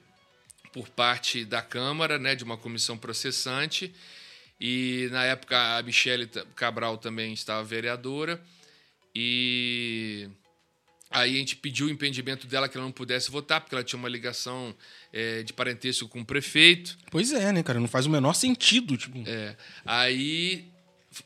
por 0.73 0.89
parte 0.89 1.45
da 1.45 1.62
Câmara, 1.62 2.19
né, 2.19 2.36
de 2.36 2.43
uma 2.43 2.58
comissão 2.58 2.97
processante. 2.97 3.93
E 4.60 5.08
na 5.12 5.23
época 5.23 5.78
a 5.78 5.82
Michele 5.84 6.28
Cabral 6.56 6.97
também 6.97 7.32
estava 7.34 7.63
vereadora. 7.63 8.41
E 9.15 10.30
aí 11.10 11.36
a 11.36 11.38
gente 11.39 11.56
pediu 11.56 11.88
o 11.88 11.89
impedimento 11.89 12.45
dela 12.47 12.67
que 12.67 12.78
ela 12.78 12.86
não 12.86 12.91
pudesse 12.91 13.32
votar, 13.32 13.62
porque 13.62 13.73
ela 13.73 13.84
tinha 13.84 13.97
uma 13.97 14.10
ligação 14.10 14.76
eh, 15.13 15.43
de 15.43 15.54
parentesco 15.54 16.08
com 16.08 16.21
o 16.21 16.26
prefeito. 16.26 16.97
Pois 17.10 17.32
é, 17.32 17.52
né, 17.52 17.63
cara? 17.63 17.80
Não 17.80 17.88
faz 17.88 18.06
o 18.06 18.10
menor 18.10 18.34
sentido. 18.34 18.97
Tipo, 18.97 19.23
É, 19.26 19.56
aí 19.86 20.65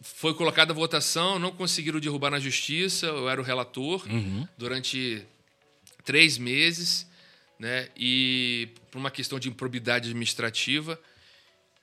foi 0.02 0.34
colocada 0.34 0.72
a 0.72 0.76
votação, 0.76 1.40
não 1.40 1.52
conseguiram 1.52 2.00
derrubar 2.00 2.30
na 2.32 2.40
justiça, 2.40 3.06
eu 3.08 3.30
era 3.30 3.42
o 3.42 3.44
relator 3.44 4.06
Uhum. 4.08 4.48
durante 4.58 5.24
três 6.04 6.38
meses, 6.38 7.08
né? 7.60 7.90
E 7.98 8.70
por 8.90 8.98
uma 8.98 9.12
questão 9.12 9.40
de 9.40 9.50
improbidade 9.50 10.08
administrativa, 10.10 11.00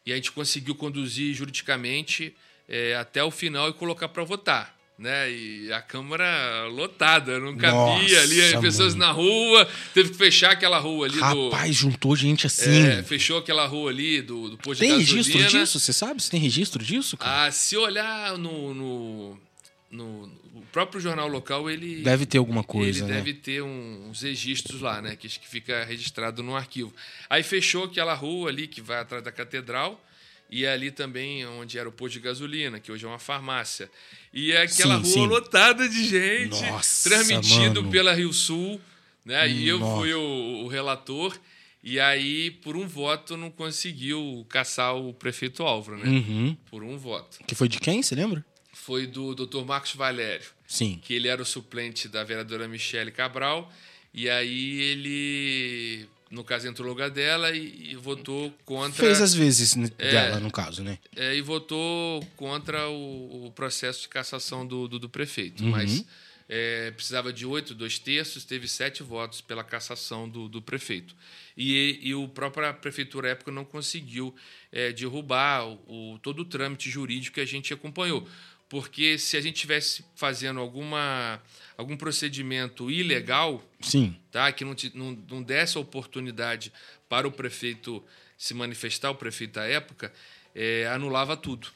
e 0.05 0.13
a 0.13 0.17
gente 0.17 0.33
conseguiu 0.33 0.75
conduzir 0.75 1.35
juridicamente 1.35 2.35
é, 2.69 2.95
até 2.97 3.23
o 3.23 3.31
final 3.31 3.69
e 3.69 3.73
colocar 3.73 4.09
para 4.09 4.25
votar. 4.25 4.78
Né? 4.99 5.31
E 5.31 5.73
a 5.73 5.81
Câmara 5.81 6.67
lotada, 6.67 7.39
não 7.39 7.57
cabia 7.57 7.73
Nossa, 7.73 8.21
ali, 8.21 8.43
as 8.43 8.61
pessoas 8.61 8.95
mano. 8.97 9.07
na 9.07 9.13
rua, 9.13 9.69
teve 9.95 10.11
que 10.11 10.17
fechar 10.17 10.51
aquela 10.51 10.79
rua 10.81 11.07
ali 11.07 11.15
do. 11.19 11.51
rapaz, 11.51 11.77
juntou 11.77 12.17
gente 12.17 12.49
assim. 12.49 12.83
É, 12.85 13.03
fechou 13.05 13.39
aquela 13.39 13.65
rua 13.67 13.91
ali 13.93 14.21
do, 14.21 14.51
do 14.51 14.59
posto 14.59 14.81
tem 14.81 14.89
de 14.99 15.05
gasolina. 15.05 15.23
registro 15.23 15.61
disso? 15.61 15.79
Você 15.79 15.93
sabe 15.93 16.21
se 16.21 16.29
tem 16.29 16.41
registro 16.41 16.83
disso, 16.83 17.17
cara? 17.17 17.45
Ah, 17.47 17.51
se 17.53 17.77
olhar 17.77 18.37
no, 18.37 18.75
no, 18.75 19.41
no- 19.89 20.27
no 20.53 20.63
próprio 20.73 21.01
jornal 21.01 21.29
local, 21.29 21.71
ele 21.71 22.03
deve 22.03 22.27
ter 22.27 22.39
alguma 22.39 22.65
coisa, 22.65 23.05
ele 23.05 23.09
né? 23.09 23.19
deve 23.19 23.35
ter 23.35 23.63
um- 23.63 24.09
uns 24.11 24.23
registros 24.23 24.81
lá, 24.81 25.01
né? 25.01 25.15
Que, 25.15 25.29
que 25.29 25.47
fica 25.49 25.85
registrado 25.85 26.43
no 26.43 26.57
arquivo. 26.57 26.93
Aí 27.31 27.45
fechou 27.45 27.85
aquela 27.85 28.15
rua 28.15 28.51
ali 28.51 28.67
que 28.67 28.81
vai 28.81 28.99
atrás 28.99 29.23
da 29.23 29.31
catedral 29.31 30.05
e 30.51 30.67
ali 30.67 30.91
também 30.91 31.47
onde 31.47 31.79
era 31.79 31.89
o 31.89 31.93
posto 31.93 32.15
de 32.15 32.21
gasolina, 32.21 32.81
que 32.81 32.91
hoje 32.91 33.05
é 33.05 33.09
uma 33.09 33.19
farmácia. 33.19 33.91
E 34.33 34.53
é 34.53 34.63
aquela 34.63 34.97
Sim, 34.97 35.03
rua 35.03 35.13
sim. 35.13 35.27
lotada 35.27 35.89
de 35.89 36.09
gente, 36.09 36.63
Nossa, 36.63 37.09
transmitido 37.09 37.81
mano. 37.83 37.91
pela 37.91 38.15
Rio 38.15 38.33
Sul, 38.33 38.81
né? 39.25 39.49
E 39.49 39.69
eu 39.69 39.79
Nossa. 39.79 40.01
fui 40.01 40.15
o, 40.15 40.65
o 40.65 40.69
relator. 40.69 41.39
E 41.83 42.01
aí, 42.01 42.51
por 42.51 42.77
um 42.77 42.87
voto, 42.89 43.37
não 43.37 43.51
conseguiu 43.51 44.45
caçar 44.49 44.97
o 44.97 45.13
prefeito 45.15 45.63
Álvaro, 45.63 45.99
né? 45.99 46.09
Uhum. 46.09 46.57
Por 46.71 46.83
um 46.83 46.99
voto. 46.99 47.39
Que 47.47 47.55
foi 47.55 47.69
de 47.69 47.79
quem, 47.79 48.03
você 48.03 48.15
lembra? 48.15 48.45
Foi 48.73 49.07
do 49.07 49.35
Dr. 49.35 49.65
Marcos 49.65 49.95
Valério 49.95 50.47
Sim. 50.67 50.99
que 51.03 51.15
ele 51.15 51.29
era 51.29 51.41
o 51.41 51.45
suplente 51.47 52.09
da 52.09 52.25
vereadora 52.25 52.67
Michele 52.67 53.11
Cabral, 53.11 53.73
e 54.13 54.29
aí 54.29 54.81
ele, 54.81 56.09
no 56.31 56.45
caso, 56.45 56.69
entrou 56.69 56.87
no 56.87 56.93
lugar 56.93 57.11
dela 57.11 57.51
e, 57.53 57.93
e 57.93 57.97
votou 57.97 58.53
contra. 58.65 59.05
Fez 59.05 59.21
as 59.21 59.33
vezes 59.35 59.75
né, 59.75 59.91
É. 59.99 60.11
dela, 60.11 60.41
no 60.41 60.51
caso, 60.51 60.83
né? 60.83 60.99
é, 61.17 61.35
e 61.35 61.41
votou 61.41 62.23
contra 62.37 62.89
o, 62.89 63.47
o 63.47 63.53
processo 63.53 64.03
de 64.03 64.09
cassação 64.09 64.67
do, 64.67 64.87
do, 64.89 64.99
do 64.99 65.09
prefeito. 65.09 65.63
Uhum. 65.65 65.71
Mas 65.71 66.05
é, 66.49 66.91
precisava 66.93 67.33
de 67.33 67.45
oito, 67.47 67.75
dois 67.75 67.99
terços, 67.99 68.45
teve 68.45 68.67
sete 68.69 69.03
votos 69.03 69.41
pela 69.41 69.63
cassação 69.65 70.29
do, 70.29 70.49
do 70.49 70.61
prefeito. 70.63 71.15
E, 71.57 71.99
e 72.03 72.15
o 72.15 72.29
própria 72.29 72.73
prefeitura 72.73 73.29
à 73.29 73.31
época 73.33 73.51
não 73.51 73.65
conseguiu 73.65 74.35
é, 74.71 74.93
derrubar 74.93 75.67
o, 75.67 76.15
o- 76.15 76.19
todo 76.21 76.41
o 76.41 76.45
trâmite 76.45 76.89
jurídico 76.91 77.35
que 77.35 77.41
a 77.41 77.45
gente 77.47 77.73
acompanhou. 77.75 78.27
Porque 78.69 79.17
se 79.19 79.35
a 79.37 79.41
gente 79.41 79.57
tivesse 79.57 80.05
fazendo 80.15 80.61
alguma, 80.61 81.43
algum 81.79 81.97
procedimento 81.97 82.91
ilegal, 82.91 83.65
Sim. 83.81 84.15
tá? 84.31 84.53
que 84.53 84.65
não, 84.65 84.75
te- 84.75 84.93
não, 84.95 85.13
não 85.31 85.43
desse 85.43 85.79
a 85.79 85.81
oportunidade 85.81 86.71
para 87.09 87.27
o 87.27 87.33
prefeito 87.33 88.05
se 88.37 88.53
manifestar, 88.53 89.11
o 89.11 89.15
prefeito 89.15 89.55
da 89.55 89.65
época, 89.65 90.13
é, 90.55 90.87
anulava 90.89 91.37
tudo. 91.37 91.69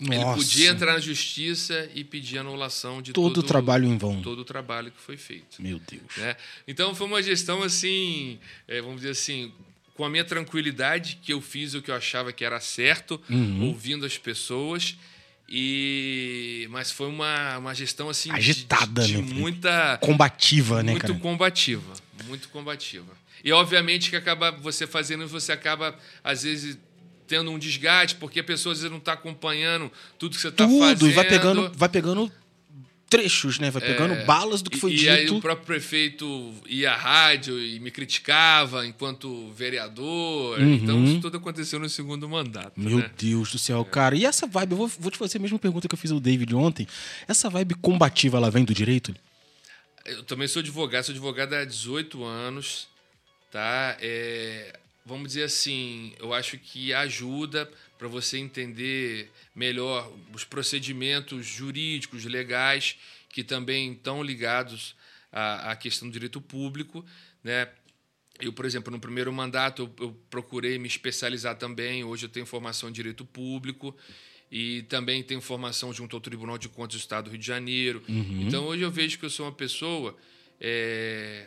Ele 0.00 0.18
Nossa. 0.18 0.36
podia 0.38 0.70
entrar 0.70 0.94
na 0.94 0.98
justiça 0.98 1.88
e 1.94 2.02
pedir 2.02 2.38
anulação 2.38 3.00
de 3.00 3.12
Todo 3.12 3.34
todo, 3.34 3.44
o 3.44 3.46
trabalho 3.46 3.86
em 3.86 3.96
vão. 3.96 4.20
todo 4.20 4.40
o 4.40 4.44
trabalho 4.44 4.90
que 4.90 5.00
foi 5.00 5.16
feito. 5.16 5.62
Meu 5.62 5.78
Deus. 5.78 6.02
Né? 6.16 6.36
Então 6.66 6.92
foi 6.94 7.06
uma 7.06 7.22
gestão 7.22 7.62
assim, 7.62 8.38
é, 8.66 8.80
vamos 8.80 8.96
dizer 8.96 9.10
assim, 9.12 9.52
com 9.94 10.04
a 10.04 10.10
minha 10.10 10.24
tranquilidade, 10.24 11.20
que 11.22 11.32
eu 11.32 11.40
fiz 11.40 11.72
o 11.74 11.80
que 11.80 11.90
eu 11.90 11.94
achava 11.94 12.32
que 12.32 12.44
era 12.44 12.58
certo, 12.60 13.20
Uhum. 13.30 13.68
ouvindo 13.68 14.04
as 14.04 14.18
pessoas. 14.18 14.96
E 15.48 16.66
mas 16.70 16.90
foi 16.90 17.06
uma, 17.08 17.58
uma 17.58 17.74
gestão 17.74 18.08
assim 18.08 18.30
de- 18.30 18.36
Agitada, 18.36 19.02
de, 19.02 19.16
né, 19.16 19.22
Felipe? 19.22 19.40
muita 19.40 19.98
Combativa, 19.98 20.82
né, 20.82 20.92
muito 20.92 21.14
combativa, 21.18 21.92
muito 22.26 22.48
combativa. 22.48 23.12
E 23.44 23.52
obviamente 23.52 24.10
que 24.10 24.16
acaba 24.16 24.50
você 24.50 24.86
fazendo, 24.86 25.26
você 25.28 25.52
acaba 25.52 25.96
às 26.24 26.42
vezes 26.42 26.76
tendo 27.28 27.50
um 27.50 27.58
desgaste, 27.58 28.16
porque 28.16 28.40
a 28.40 28.44
pessoa 28.44 28.72
às 28.72 28.78
vezes 28.78 28.90
não 28.90 28.98
está 28.98 29.12
acompanhando 29.12 29.90
tudo 30.18 30.34
que 30.34 30.40
você 30.40 30.48
está 30.48 30.64
fazendo. 30.66 30.98
Tudo, 30.98 31.10
e 31.10 31.12
vai 31.12 31.24
pegando, 31.24 31.72
vai 31.74 31.88
pegando 31.88 32.32
trechos, 33.08 33.58
né? 33.58 33.70
Vai 33.70 33.82
pegando 33.82 34.24
balas 34.24 34.62
do 34.62 34.70
que 34.70 34.78
foi 34.78 34.90
É. 34.90 34.94
e, 34.94 34.96
dito. 34.96 35.06
E 35.06 35.10
aí 35.10 35.30
o 35.30 35.40
próprio 35.40 35.66
prefeito 35.66 36.54
ia 36.68 36.92
à 36.92 36.96
rádio 36.96 37.58
e 37.58 37.78
me 37.80 37.90
criticava 37.90 38.86
enquanto 38.86 39.50
vereador. 39.52 40.58
Uhum. 40.58 40.74
Então 40.74 41.04
isso 41.04 41.20
tudo 41.20 41.36
aconteceu 41.36 41.78
no 41.78 41.88
segundo 41.88 42.28
mandato. 42.28 42.72
Meu 42.76 42.98
né? 42.98 43.10
Deus 43.16 43.52
do 43.52 43.58
céu, 43.58 43.84
cara. 43.84 44.16
E 44.16 44.24
essa 44.24 44.46
vibe, 44.46 44.72
eu 44.72 44.78
vou, 44.78 44.88
vou 44.88 45.10
te 45.10 45.18
fazer 45.18 45.38
a 45.38 45.40
mesma 45.40 45.58
pergunta 45.58 45.88
que 45.88 45.94
eu 45.94 45.98
fiz 45.98 46.10
ao 46.10 46.20
David 46.20 46.54
ontem. 46.54 46.86
Essa 47.28 47.48
vibe 47.48 47.74
combativa, 47.74 48.36
ela 48.36 48.50
vem 48.50 48.64
do 48.64 48.74
direito? 48.74 49.14
Eu 50.04 50.22
também 50.22 50.46
sou 50.46 50.60
advogado, 50.60 51.04
sou 51.04 51.12
advogado 51.12 51.54
há 51.54 51.64
18 51.64 52.22
anos, 52.24 52.86
tá? 53.50 53.96
É, 54.00 54.78
vamos 55.04 55.28
dizer 55.28 55.44
assim, 55.44 56.12
eu 56.20 56.32
acho 56.32 56.58
que 56.58 56.92
ajuda 56.92 57.68
para 57.98 58.08
você 58.08 58.38
entender 58.38 59.30
melhor 59.54 60.12
os 60.34 60.44
procedimentos 60.44 61.46
jurídicos, 61.46 62.24
legais, 62.24 62.96
que 63.28 63.42
também 63.42 63.92
estão 63.92 64.22
ligados 64.22 64.94
à, 65.32 65.72
à 65.72 65.76
questão 65.76 66.08
do 66.08 66.12
direito 66.12 66.40
público, 66.40 67.04
né? 67.42 67.68
Eu, 68.38 68.52
por 68.52 68.66
exemplo, 68.66 68.92
no 68.92 69.00
primeiro 69.00 69.32
mandato 69.32 69.82
eu, 69.82 70.06
eu 70.06 70.20
procurei 70.28 70.78
me 70.78 70.86
especializar 70.86 71.56
também. 71.56 72.04
Hoje 72.04 72.26
eu 72.26 72.28
tenho 72.28 72.44
formação 72.44 72.88
em 72.88 72.92
direito 72.92 73.24
público 73.24 73.96
e 74.52 74.82
também 74.82 75.22
tenho 75.22 75.40
formação 75.40 75.92
junto 75.92 76.14
ao 76.14 76.20
Tribunal 76.20 76.58
de 76.58 76.68
Contas 76.68 76.96
do 76.96 77.00
Estado 77.00 77.24
do 77.24 77.30
Rio 77.30 77.38
de 77.38 77.46
Janeiro. 77.46 78.02
Então 78.46 78.64
hoje 78.66 78.82
eu 78.82 78.90
vejo 78.90 79.18
que 79.18 79.24
eu 79.24 79.30
sou 79.30 79.46
uma 79.46 79.52
pessoa 79.52 80.14
é, 80.60 81.46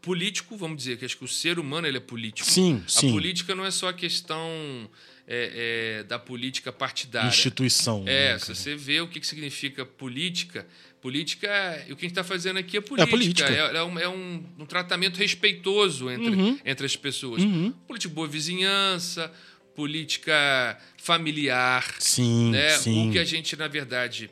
político, 0.00 0.56
vamos 0.56 0.76
dizer, 0.78 0.98
que 0.98 1.04
acho 1.04 1.16
que 1.16 1.24
o 1.24 1.28
ser 1.28 1.58
humano 1.58 1.86
ele 1.86 1.98
é 1.98 2.00
político. 2.00 2.50
Sim, 2.50 2.82
A 2.84 2.88
sim. 2.88 3.12
política 3.12 3.54
não 3.54 3.64
é 3.64 3.70
só 3.70 3.88
a 3.88 3.92
questão 3.92 4.90
é, 5.26 5.98
é, 6.00 6.02
da 6.04 6.18
política 6.18 6.72
partidária. 6.72 7.28
Instituição. 7.28 8.04
É, 8.06 8.32
né, 8.32 8.38
se 8.38 8.54
você 8.54 8.74
vê 8.74 9.00
o 9.00 9.08
que 9.08 9.20
que 9.20 9.26
significa 9.26 9.84
política, 9.86 10.66
política, 11.00 11.48
o 11.90 11.96
que 11.96 12.04
a 12.06 12.08
gente 12.08 12.12
está 12.12 12.24
fazendo 12.24 12.58
aqui 12.58 12.76
é 12.76 12.80
política. 12.80 13.10
política. 13.10 13.50
É, 13.50 13.76
é 13.76 13.82
um, 13.82 13.98
é 13.98 14.08
um- 14.08 14.44
um 14.60 14.66
tratamento 14.66 15.16
respeitoso 15.16 16.10
entre, 16.10 16.28
Uhum. 16.30 16.58
entre 16.64 16.86
as 16.86 16.96
pessoas. 16.96 17.42
Política 17.86 17.98
de 17.98 18.08
boa 18.08 18.28
vizinhança, 18.28 19.32
política 19.74 20.78
familiar. 20.96 21.84
Sim, 21.98 22.50
né? 22.50 22.70
sim. 22.78 23.08
O 23.08 23.12
que 23.12 23.18
a 23.18 23.24
gente, 23.24 23.56
na 23.56 23.68
verdade, 23.68 24.30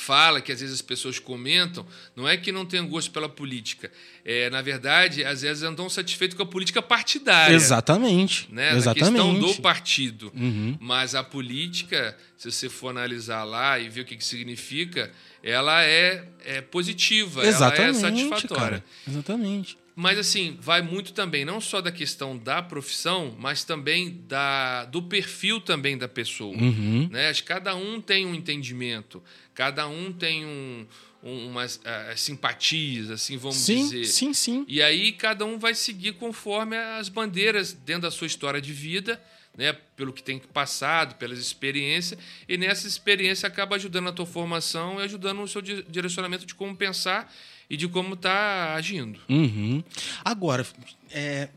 fala, 0.00 0.40
que 0.40 0.52
às 0.52 0.60
vezes 0.60 0.74
as 0.76 0.82
pessoas 0.82 1.18
comentam, 1.18 1.86
não 2.14 2.28
é 2.28 2.36
que 2.36 2.52
não 2.52 2.64
tenham 2.64 2.86
gosto 2.88 3.10
pela 3.10 3.28
política. 3.28 3.90
É, 4.24 4.50
na 4.50 4.62
verdade, 4.62 5.24
às 5.24 5.42
vezes 5.42 5.62
andam 5.62 5.88
satisfeitos 5.88 6.36
com 6.36 6.42
a 6.42 6.46
política 6.46 6.82
partidária 6.82 7.54
Exatamente. 7.54 8.48
né? 8.50 8.70
Na 8.72 8.76
Exatamente. 8.76 9.12
questão 9.12 9.38
do 9.38 9.54
partido. 9.62 10.32
Uhum. 10.34 10.76
Mas 10.80 11.14
a 11.14 11.22
política, 11.22 12.16
se 12.36 12.50
você 12.50 12.68
for 12.68 12.88
analisar 12.88 13.44
lá 13.44 13.78
e 13.78 13.88
ver 13.88 14.02
o 14.02 14.04
que, 14.04 14.16
que 14.16 14.24
significa, 14.24 15.10
ela 15.42 15.82
é, 15.84 16.24
é 16.44 16.60
positiva, 16.60 17.46
Exatamente, 17.46 17.98
ela 17.98 18.08
é 18.08 18.10
satisfatória. 18.18 18.62
cara. 18.62 18.84
Exatamente. 19.06 19.78
Mas 19.98 20.18
assim, 20.18 20.58
vai 20.60 20.82
muito 20.82 21.14
também, 21.14 21.42
não 21.42 21.58
só 21.58 21.80
da 21.80 21.90
questão 21.90 22.36
da 22.36 22.60
profissão, 22.62 23.34
mas 23.38 23.64
também 23.64 24.20
da, 24.28 24.84
do 24.84 25.02
perfil 25.02 25.58
também 25.58 25.96
da 25.96 26.06
pessoa. 26.06 26.54
Uhum. 26.54 27.08
Né? 27.10 27.30
Acho 27.30 27.42
que 27.42 27.48
cada 27.48 27.74
um 27.74 27.98
tem 27.98 28.26
um 28.26 28.34
entendimento, 28.34 29.22
cada 29.56 29.88
um 29.88 30.12
tem 30.12 30.44
um, 30.44 30.86
um, 31.24 31.46
umas 31.48 31.76
uh, 31.76 32.16
simpatias, 32.16 33.10
assim, 33.10 33.38
vamos 33.38 33.56
sim, 33.56 33.82
dizer. 33.84 34.04
Sim, 34.04 34.34
sim. 34.34 34.66
E 34.68 34.82
aí 34.82 35.12
cada 35.12 35.46
um 35.46 35.58
vai 35.58 35.74
seguir 35.74 36.12
conforme 36.12 36.76
as 36.76 37.08
bandeiras 37.08 37.72
dentro 37.72 38.02
da 38.02 38.10
sua 38.10 38.26
história 38.26 38.60
de 38.60 38.72
vida, 38.72 39.20
né? 39.56 39.72
Pelo 39.96 40.12
que 40.12 40.22
tem 40.22 40.38
passado, 40.38 41.14
pelas 41.14 41.38
experiências. 41.38 42.20
E 42.46 42.58
nessa 42.58 42.86
experiência 42.86 43.46
acaba 43.46 43.76
ajudando 43.76 44.10
a 44.10 44.12
tua 44.12 44.26
formação 44.26 45.00
e 45.00 45.04
ajudando 45.04 45.42
o 45.42 45.48
seu 45.48 45.62
direcionamento 45.62 46.44
de 46.44 46.54
como 46.54 46.76
pensar 46.76 47.34
e 47.68 47.78
de 47.78 47.88
como 47.88 48.14
tá 48.14 48.74
agindo. 48.74 49.18
Uhum. 49.26 49.82
Agora, 50.22 50.66
é... 51.10 51.48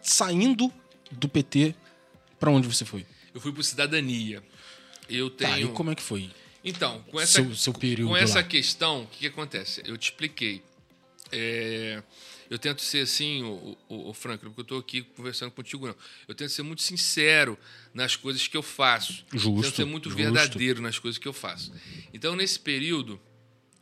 saindo 0.00 0.72
do 1.12 1.28
PT, 1.28 1.74
para 2.40 2.50
onde 2.50 2.66
você 2.66 2.86
foi? 2.86 3.04
Eu 3.34 3.40
fui 3.40 3.52
para 3.52 3.62
Cidadania. 3.62 4.42
Eu 5.08 5.30
tenho. 5.30 5.50
Tá, 5.50 5.60
e 5.60 5.68
como 5.68 5.90
é 5.90 5.94
que 5.94 6.02
foi? 6.02 6.30
Então, 6.64 7.02
com 7.10 7.20
essa, 7.20 7.42
seu, 7.42 7.54
seu 7.54 7.72
período 7.72 8.08
com 8.08 8.16
essa 8.16 8.36
lá. 8.38 8.42
questão, 8.42 9.02
o 9.02 9.06
que, 9.06 9.18
que 9.20 9.26
acontece? 9.26 9.82
Eu 9.84 9.96
te 9.96 10.10
expliquei. 10.10 10.62
É, 11.30 12.02
eu 12.50 12.58
tento 12.58 12.80
ser 12.80 13.00
assim, 13.00 13.42
o, 13.42 13.76
o, 13.88 14.10
o 14.10 14.14
Franklin, 14.14 14.48
porque 14.48 14.60
eu 14.60 14.62
estou 14.62 14.78
aqui 14.78 15.02
conversando 15.02 15.50
contigo, 15.50 15.86
não. 15.86 15.94
Eu 16.26 16.34
tento 16.34 16.50
ser 16.50 16.62
muito 16.62 16.82
sincero 16.82 17.58
nas 17.92 18.16
coisas 18.16 18.46
que 18.46 18.56
eu 18.56 18.62
faço. 18.62 19.24
Justo. 19.32 19.62
Tento 19.62 19.76
ser 19.76 19.84
muito 19.84 20.10
justo. 20.10 20.22
verdadeiro 20.22 20.80
nas 20.80 20.98
coisas 20.98 21.18
que 21.18 21.28
eu 21.28 21.32
faço. 21.32 21.72
Então, 22.12 22.34
nesse 22.34 22.58
período, 22.58 23.20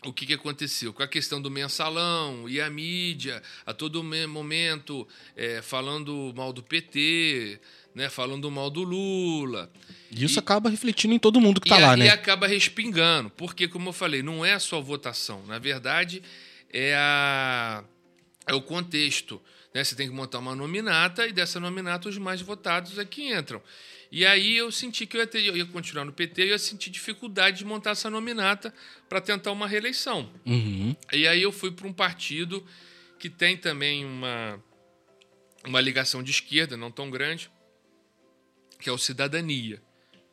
o 0.05 0.13
que, 0.13 0.27
que 0.27 0.35
aconteceu? 0.35 0.93
Com 0.93 1.03
a 1.03 1.09
questão 1.09 1.41
do 1.41 1.51
mensalão 1.51 2.49
e 2.49 2.61
a 2.61 2.69
mídia, 2.69 3.43
a 3.65 3.73
todo 3.73 4.03
momento 4.03 5.07
é, 5.37 5.63
falando 5.63 6.33
mal 6.37 6.53
do 6.53 6.63
PT, 6.63 7.61
né, 7.97 8.11
falando 8.11 8.51
mal 8.51 8.69
do 8.69 8.83
Lula. 8.83 9.73
E 10.11 10.23
isso 10.23 10.39
e, 10.39 10.41
acaba 10.41 10.69
refletindo 10.69 11.15
em 11.15 11.19
todo 11.19 11.41
mundo 11.41 11.63
que 11.63 11.67
está 11.67 11.79
lá, 11.79 11.97
né? 11.97 12.05
E 12.05 12.09
acaba 12.11 12.47
respingando, 12.47 13.31
porque, 13.31 13.67
como 13.67 13.89
eu 13.89 13.93
falei, 13.95 14.23
não 14.23 14.45
é 14.45 14.59
só 14.59 14.83
votação. 14.83 15.43
Na 15.47 15.59
verdade, 15.59 16.23
é, 16.71 16.95
a, 16.95 17.83
é 18.47 18.53
o 18.53 18.61
contexto. 18.61 19.41
Né? 19.75 19.83
Você 19.83 19.97
tem 19.97 20.07
que 20.07 20.15
montar 20.15 20.41
uma 20.41 20.55
nominata 20.55 21.27
e 21.27 21.33
dessa 21.33 21.59
nominata 21.59 22.07
os 22.07 22.19
mais 22.19 22.43
votados 22.43 22.99
é 22.99 23.05
que 23.07 23.33
entram. 23.33 23.63
E 24.13 24.27
aí 24.27 24.55
eu 24.55 24.71
senti 24.71 25.07
que 25.07 25.17
eu 25.17 25.23
ia, 25.23 25.27
ter, 25.27 25.43
eu 25.43 25.57
ia 25.57 25.65
continuar 25.65 26.05
no 26.05 26.13
PT 26.13 26.43
e 26.43 26.45
eu 26.45 26.51
ia 26.51 26.59
sentir 26.59 26.91
dificuldade 26.91 27.59
de 27.59 27.65
montar 27.65 27.93
essa 27.93 28.11
nominata 28.11 28.75
para 29.09 29.23
tentar 29.23 29.53
uma 29.53 29.67
reeleição. 29.67 30.31
Uhum. 30.45 30.95
E 31.15 31.27
aí 31.27 31.41
eu 31.41 31.51
fui 31.51 31.71
para 31.71 31.87
um 31.87 31.95
partido 31.95 32.63
que 33.19 33.31
tem 33.31 33.57
também 33.57 34.05
uma, 34.05 34.63
uma 35.65 35.81
ligação 35.81 36.23
de 36.23 36.31
esquerda, 36.31 36.77
não 36.77 36.91
tão 36.91 37.09
grande, 37.09 37.51
que 38.87 38.91
é 38.91 38.93
o 38.93 38.99
Cidadania. 38.99 39.83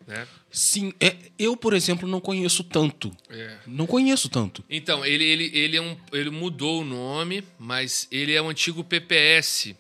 Né? 0.06 0.28
Sim, 0.52 0.94
é, 1.00 1.16
eu, 1.40 1.58
por 1.58 1.74
exemplo, 1.74 2.08
não 2.08 2.22
conheço 2.22 2.64
tanto. 2.64 3.12
É. 3.28 3.58
Não 3.66 3.88
conheço 3.88 4.30
tanto. 4.30 4.64
Então, 4.70 5.04
ele, 5.04 5.24
ele, 5.24 5.50
ele, 5.58 5.78
é 5.78 5.82
um, 5.82 5.98
ele 6.12 6.30
mudou 6.30 6.82
o 6.82 6.86
nome, 6.86 7.44
mas 7.58 8.08
ele 8.12 8.32
é 8.32 8.40
o 8.40 8.50
antigo 8.50 8.84
PPS. 8.84 9.74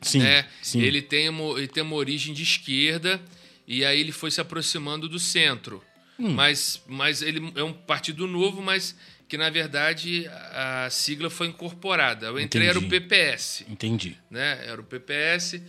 Sim, 0.00 0.18
né? 0.18 0.48
sim. 0.60 0.80
Ele, 0.80 1.00
tem 1.00 1.28
uma, 1.28 1.56
ele 1.56 1.68
tem 1.68 1.84
uma 1.84 1.94
origem 1.94 2.34
de 2.34 2.42
esquerda 2.42 3.22
e 3.68 3.84
aí 3.84 4.00
ele 4.00 4.10
foi 4.10 4.32
se 4.32 4.40
aproximando 4.40 5.08
do 5.08 5.20
centro. 5.20 5.80
Hum. 6.18 6.32
Mas, 6.32 6.82
mas 6.88 7.22
ele 7.22 7.52
é 7.54 7.62
um 7.62 7.72
partido 7.72 8.26
novo, 8.26 8.60
mas 8.60 8.96
que 9.28 9.38
na 9.38 9.48
verdade 9.48 10.26
a 10.50 10.88
sigla 10.90 11.30
foi 11.30 11.46
incorporada. 11.46 12.26
Eu 12.26 12.40
entrei, 12.40 12.66
era 12.66 12.80
o 12.80 12.82
Entendi. 12.82 13.00
PPS. 13.00 13.64
Entendi. 13.68 14.18
Né? 14.28 14.60
Era 14.66 14.80
o 14.80 14.84
PPS. 14.84 15.62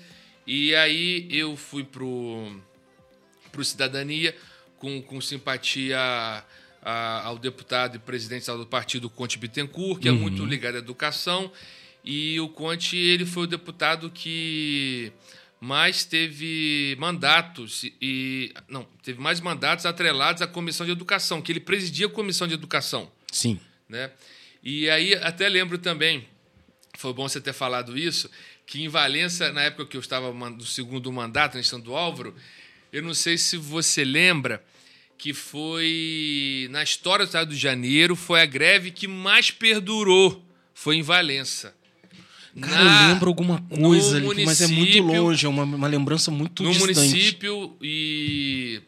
E 0.45 0.75
aí 0.75 1.27
eu 1.31 1.55
fui 1.55 1.83
pro, 1.83 2.59
pro 3.51 3.63
Cidadania 3.63 4.35
com, 4.77 5.01
com 5.01 5.21
simpatia 5.21 5.97
a- 6.81 7.21
ao 7.23 7.37
deputado 7.37 7.95
e 7.95 7.99
presidente 7.99 8.45
do 8.47 8.65
partido 8.65 9.09
Conte 9.09 9.37
Bittencourt, 9.37 10.01
que 10.01 10.07
é 10.09 10.11
Uhum. 10.11 10.19
muito 10.19 10.45
ligado 10.45 10.75
à 10.75 10.79
educação. 10.79 11.51
E 12.03 12.37
o 12.41 12.49
Conte 12.49 12.97
ele 12.97 13.25
foi 13.25 13.43
o 13.43 13.47
deputado 13.47 14.09
que 14.09 15.13
mais 15.61 16.03
teve 16.03 16.97
mandatos 16.99 17.85
e 18.01 18.53
não 18.67 18.83
teve 19.01 19.21
mais 19.21 19.39
mandatos 19.39 19.85
atrelados 19.85 20.41
à 20.41 20.47
comissão 20.47 20.85
de 20.85 20.91
educação, 20.91 21.41
que 21.41 21.53
ele 21.53 21.61
presidia 21.61 22.07
a 22.07 22.09
comissão 22.09 22.45
de 22.45 22.53
educação 22.53 23.09
Sim. 23.31 23.57
né? 23.87 24.11
E 24.61 24.89
aí 24.89 25.15
até 25.15 25.47
lembro 25.47 25.77
também, 25.77 26.27
foi 26.97 27.13
bom 27.13 27.29
você 27.29 27.39
ter 27.39 27.53
falado 27.53 27.97
isso, 27.97 28.29
que 28.65 28.81
em 28.83 28.87
Valença, 28.87 29.51
na 29.51 29.61
época 29.61 29.85
que 29.85 29.97
eu 29.97 30.01
estava 30.01 30.31
no 30.33 30.65
segundo 30.65 31.11
mandato, 31.11 31.55
na 31.55 31.61
gestão 31.61 31.79
do 31.79 31.95
Álvaro, 31.95 32.33
eu 32.91 33.01
não 33.03 33.13
sei 33.13 33.37
se 33.37 33.57
você 33.57 34.03
lembra 34.03 34.63
que 35.17 35.33
foi 35.33 36.67
na 36.71 36.83
história 36.83 37.25
do 37.25 37.29
Estado 37.29 37.49
do 37.49 37.55
Janeiro, 37.55 38.15
foi 38.15 38.41
a 38.41 38.45
greve 38.45 38.91
que 38.91 39.07
mais 39.07 39.51
perdurou, 39.51 40.43
foi 40.73 40.97
em 40.97 41.01
Valença. 41.01 41.73
Cara, 42.59 42.83
Na- 42.83 43.03
eu 43.05 43.07
lembro 43.13 43.29
alguma 43.29 43.59
coisa 43.63 44.19
no 44.19 44.31
ali, 44.31 44.45
mas 44.45 44.61
é 44.61 44.67
muito 44.67 45.01
longe, 45.01 45.45
é 45.45 45.49
uma, 45.49 45.63
uma 45.63 45.87
lembrança 45.87 46.29
muito 46.29 46.61
no 46.63 46.71
distante. 46.71 46.95
município 46.99 47.75
e 47.81 48.81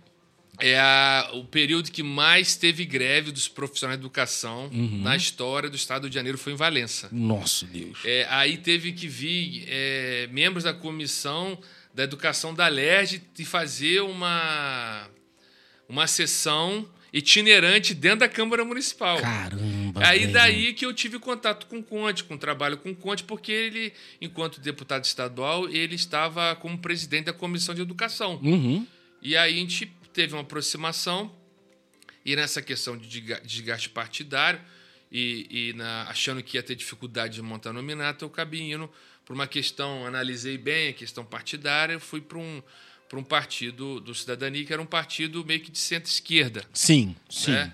é 0.60 0.80
a- 0.80 1.30
o 1.34 1.44
período 1.46 1.92
que 1.92 2.02
mais 2.04 2.56
teve 2.56 2.86
greve 2.86 3.32
dos 3.32 3.48
profissionais 3.48 4.00
de 4.00 4.06
educação 4.06 4.70
Uhum. 4.74 5.02
na 5.02 5.16
história 5.16 5.70
do 5.70 5.76
estado 5.76 6.10
de 6.10 6.16
Janeiro 6.16 6.38
foi 6.38 6.54
em 6.54 6.56
Valença. 6.56 7.10
Nossa, 7.12 7.66
Deus. 7.66 8.00
É, 8.06 8.26
aí 8.30 8.58
teve 8.58 8.92
que 8.94 9.08
vir 9.08 9.66
é, 9.68 10.28
membros 10.32 10.64
da 10.64 10.74
comissão 10.74 11.58
da 11.94 12.04
educação 12.04 12.54
da 12.54 12.68
LERJ 12.68 13.22
e 13.40 13.46
fazer 13.46 14.02
uma, 14.02 15.08
uma 15.88 16.08
sessão 16.08 16.86
itinerante 17.14 17.94
dentro 17.94 18.20
da 18.20 18.28
Câmara 18.30 18.66
Municipal. 18.66 19.18
Caramba. 19.22 20.06
Aí 20.06 20.20
velho. 20.20 20.34
daí 20.34 20.74
que 20.74 20.86
eu 20.86 20.94
tive 20.94 21.18
contato 21.20 21.66
com 21.68 21.78
o 21.80 21.84
Conte, 21.84 22.26
com 22.26 22.34
o 22.34 22.38
trabalho 22.38 22.76
com 22.78 22.90
o 22.92 22.96
Conte, 22.96 23.24
porque 23.24 23.50
ele, 23.52 23.94
enquanto 24.20 24.60
deputado 24.60 25.06
estadual, 25.06 25.70
ele 25.70 25.96
estava 25.96 26.54
como 26.58 26.78
presidente 26.78 27.26
da 27.28 27.34
Comissão 27.34 27.74
de 27.74 27.82
Educação. 27.82 28.42
Uhum. 28.44 28.86
E 29.22 29.38
aí 29.38 29.54
a 29.56 29.58
gente 29.58 29.86
teve 30.16 30.34
uma 30.34 30.42
aproximação 30.42 31.32
e 32.26 32.36
nessa 32.36 32.62
questão 32.62 32.98
de 32.98 33.08
desga- 33.08 33.42
desgaste 33.46 33.90
partidário 33.90 34.60
e, 35.12 35.70
e 35.70 35.74
na- 35.74 36.04
achando 36.10 36.42
que 36.42 36.58
ia 36.58 36.64
ter 36.64 36.76
dificuldade 36.76 37.36
de 37.36 37.42
montar 37.42 37.74
nominata, 37.74 38.24
eu 38.24 38.30
acabei 38.30 38.62
indo 38.72 38.90
por 39.26 39.34
uma 39.34 39.46
questão, 39.48 40.06
analisei 40.06 40.58
bem 40.58 40.90
a 40.90 40.94
questão 40.94 41.26
partidária, 41.26 41.94
eu 41.94 42.00
fui 42.00 42.22
para 42.22 42.38
um, 42.38 42.64
para 43.10 43.20
um 43.20 43.24
partido 43.24 44.00
do 44.00 44.16
Cidadania, 44.16 44.64
que 44.66 44.72
era 44.72 44.82
um 44.82 44.86
partido 44.86 45.44
meio 45.46 45.60
que 45.60 45.70
de 45.72 45.80
centro-esquerda. 45.80 46.64
Sim, 46.74 47.16
sim. 47.30 47.52
né? 47.52 47.74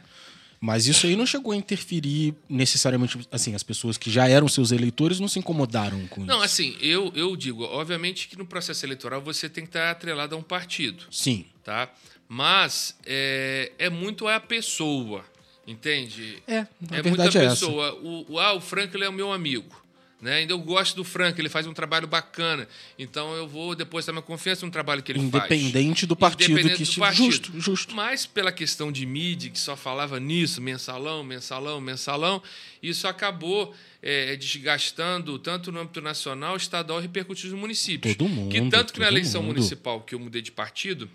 Mas 0.64 0.86
isso 0.86 1.08
aí 1.08 1.16
não 1.16 1.26
chegou 1.26 1.54
a 1.54 1.56
interferir 1.56 2.36
necessariamente, 2.48 3.18
assim, 3.32 3.56
as 3.56 3.64
pessoas 3.64 3.98
que 3.98 4.12
já 4.12 4.28
eram 4.30 4.48
seus 4.48 4.72
eleitores 4.72 5.20
não 5.20 5.28
se 5.28 5.40
incomodaram 5.40 6.06
com 6.08 6.24
Não, 6.24 6.36
isso. 6.36 6.44
assim, 6.46 6.78
eu, 6.80 7.12
eu 7.16 7.36
digo, 7.36 7.64
obviamente 7.64 8.28
que 8.28 8.38
no 8.38 8.46
processo 8.46 8.86
eleitoral 8.86 9.22
você 9.22 9.50
tem 9.50 9.64
que 9.64 9.70
estar 9.70 9.90
atrelado 9.90 10.36
a 10.36 10.38
um 10.38 10.44
partido, 10.44 11.04
Sim. 11.10 11.46
tá? 11.64 11.92
Mas 12.34 12.96
é, 13.06 13.74
é 13.78 13.90
muito 13.90 14.26
a 14.26 14.40
pessoa, 14.40 15.26
entende? 15.68 16.42
É, 16.48 16.60
a 16.60 16.68
é 16.92 17.02
verdade 17.02 17.10
muita 17.10 17.40
é 17.40 17.50
pessoa. 17.50 17.94
O, 17.96 18.36
o, 18.36 18.40
ah, 18.40 18.54
o 18.54 18.62
Franklin 18.62 19.04
é 19.04 19.10
o 19.10 19.12
meu 19.12 19.34
amigo. 19.34 19.84
Né? 20.22 20.36
Ainda 20.36 20.54
eu 20.54 20.60
gosto 20.60 20.96
do 20.96 21.04
Franklin, 21.04 21.42
ele 21.42 21.50
faz 21.50 21.68
um 21.68 21.74
trabalho 21.74 22.08
bacana. 22.08 22.70
Então 22.98 23.34
eu 23.34 23.50
vou 23.50 23.76
depositar 23.76 24.14
minha 24.14 24.22
confiança 24.22 24.66
no 24.66 24.72
trabalho 24.72 25.04
que 25.04 25.12
ele 25.12 25.20
faz. 25.30 25.44
Independente 25.44 26.06
do 26.06 26.16
partido 26.16 26.54
Independente 26.54 26.86
que 26.86 26.96
do 26.96 27.00
partido. 27.02 27.26
Justo, 27.26 27.60
justo. 27.60 27.96
Mas 27.96 28.26
pela 28.26 28.54
questão 28.54 28.94
de 28.94 29.06
mídia, 29.06 29.50
que 29.50 29.60
só 29.60 29.76
falava 29.76 30.18
nisso, 30.18 30.62
mensalão, 30.62 31.26
mensalão, 31.26 31.82
mensalão, 31.82 32.42
isso 32.82 33.10
acabou 33.10 33.76
é, 34.02 34.38
desgastando 34.38 35.38
tanto 35.38 35.70
no 35.70 35.82
âmbito 35.82 36.00
nacional, 36.00 36.56
estadual 36.56 37.00
e 37.00 37.02
repercutindo 37.02 37.56
no 37.56 37.60
município. 37.60 38.16
Todo 38.16 38.30
mundo, 38.30 38.50
Que 38.50 38.70
tanto 38.70 38.94
que 38.94 39.02
na 39.02 39.10
eleição 39.10 39.44
mundo. 39.44 39.56
municipal 39.56 40.00
que 40.00 40.16
eu 40.16 40.20
mudei 40.20 40.42
de 40.42 40.52
partido, 40.54 41.10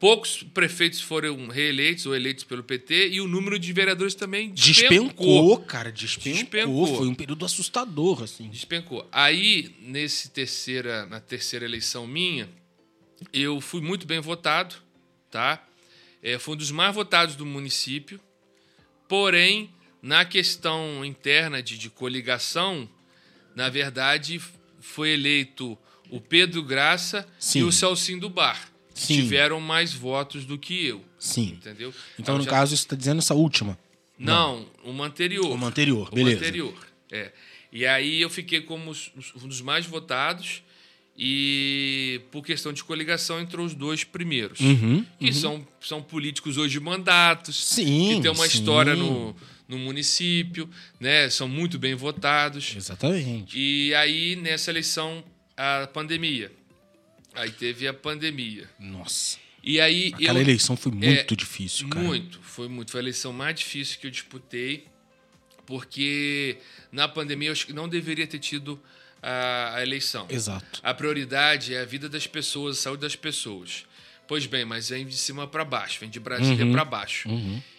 poucos 0.00 0.42
prefeitos 0.42 1.00
foram 1.02 1.46
reeleitos 1.48 2.06
ou 2.06 2.16
eleitos 2.16 2.42
pelo 2.42 2.64
PT 2.64 3.10
e 3.10 3.20
o 3.20 3.28
número 3.28 3.58
de 3.58 3.70
vereadores 3.70 4.14
também 4.14 4.50
Despencou, 4.50 5.04
despencou. 5.04 5.60
cara, 5.60 5.92
despencou. 5.92 6.32
Despencou. 6.32 6.96
Foi 6.96 7.06
um 7.06 7.14
período 7.14 7.44
assustador, 7.44 8.22
assim. 8.22 8.48
Despencou. 8.48 9.06
Aí, 9.12 9.76
nesse 9.82 10.30
terceira, 10.30 11.04
na 11.04 11.20
terceira 11.20 11.66
eleição 11.66 12.06
minha, 12.06 12.48
eu 13.30 13.60
fui 13.60 13.82
muito 13.82 14.06
bem 14.06 14.20
votado, 14.20 14.74
tá? 15.30 15.62
É, 16.22 16.38
fui 16.38 16.54
um 16.54 16.56
dos 16.56 16.70
mais 16.70 16.94
votados 16.94 17.36
do 17.36 17.44
município. 17.44 18.18
Porém, 19.06 19.70
na 20.00 20.24
questão 20.24 21.04
interna 21.04 21.62
de, 21.62 21.76
de 21.76 21.90
coligação, 21.90 22.88
na 23.54 23.68
verdade, 23.68 24.40
foi 24.80 25.10
eleito 25.10 25.76
o 26.08 26.22
Pedro 26.22 26.62
Graça 26.62 27.28
Sim. 27.38 27.60
e 27.60 27.62
o 27.64 27.72
Celcinho 27.72 28.20
do 28.20 28.30
Bar. 28.30 28.69
Sim. 29.06 29.14
Tiveram 29.16 29.60
mais 29.60 29.92
votos 29.94 30.44
do 30.44 30.58
que 30.58 30.86
eu, 30.86 31.04
Sim. 31.18 31.58
entendeu? 31.58 31.92
Então, 32.18 32.34
Eu 32.34 32.38
no 32.38 32.44
já- 32.44 32.50
caso, 32.50 32.76
você 32.76 32.82
está 32.82 32.94
dizendo 32.96 33.18
essa 33.18 33.34
última. 33.34 33.78
Não, 34.18 34.66
uma 34.84 35.06
anterior. 35.06 35.50
Uma 35.50 35.68
anterior, 35.68 36.08
Uma 36.08 36.10
beleza. 36.14 36.38
anterior, 36.40 36.74
é. 37.10 37.32
E 37.72 37.86
aí 37.86 38.20
eu 38.20 38.28
fiquei 38.28 38.60
como 38.60 38.92
um 39.42 39.48
dos 39.48 39.60
mais 39.62 39.86
votados 39.86 40.62
e 41.22 42.20
por 42.30 42.42
questão 42.44 42.72
de 42.72 42.82
coligação 42.84 43.40
entrou 43.40 43.64
os 43.64 43.74
dois 43.74 44.04
primeiros. 44.04 44.60
Uhum, 44.60 45.04
que 45.18 45.32
São, 45.32 45.66
são 45.80 46.02
políticos 46.02 46.56
hoje 46.56 46.72
de 46.72 46.80
mandatos. 46.80 47.56
Sim, 47.62 48.16
Que 48.16 48.22
tem 48.22 48.30
uma 48.30 48.48
sim. 48.48 48.58
história 48.58 48.94
no, 48.96 49.34
no 49.68 49.78
município, 49.78 50.68
né? 50.98 51.28
São 51.30 51.48
muito 51.48 51.78
bem 51.78 51.94
votados. 51.94 52.74
Exatamente. 52.76 53.56
E 53.58 53.94
aí, 53.94 54.36
nessa 54.36 54.70
eleição, 54.70 55.22
a 55.56 55.86
pandemia. 55.92 56.50
Aí 57.34 57.50
teve 57.50 57.86
a 57.86 57.94
pandemia. 57.94 58.68
Nossa. 58.78 59.38
E 59.62 59.80
aí 59.80 60.10
Aquela 60.14 60.38
eu. 60.38 60.42
eleição 60.42 60.76
foi 60.76 60.90
muito 60.92 61.36
difícil, 61.36 61.88
cara. 61.88 62.04
Muito, 62.04 62.40
foi 62.42 62.66
muito. 62.68 62.90
Foi 62.90 63.00
a 63.00 63.02
eleição 63.02 63.32
mais 63.32 63.54
difícil 63.58 63.98
que 64.00 64.06
eu 64.06 64.10
disputei, 64.10 64.86
porque 65.66 66.58
na 66.90 67.08
pandemia 67.08 67.48
eu 67.48 67.52
acho 67.52 67.66
que 67.66 67.72
não 67.72 67.88
deveria 67.88 68.26
ter 68.26 68.38
tido 68.38 68.80
a, 69.22 69.76
a 69.76 69.82
eleição. 69.82 70.26
Exato. 70.30 70.80
A 70.82 70.94
prioridade 70.94 71.74
é 71.74 71.80
a 71.80 71.84
vida 71.84 72.08
das 72.08 72.26
pessoas, 72.26 72.78
a 72.78 72.82
saúde 72.82 73.02
das 73.02 73.16
pessoas. 73.16 73.84
Pois 74.26 74.46
bem, 74.46 74.64
mas 74.64 74.88
vem 74.90 75.06
de 75.06 75.16
cima 75.16 75.46
para 75.46 75.64
baixo, 75.64 75.98
vem 76.00 76.08
de 76.08 76.20
Brasília 76.20 76.64
Uhum. 76.64 76.72
para 76.72 76.84
baixo. 76.84 77.28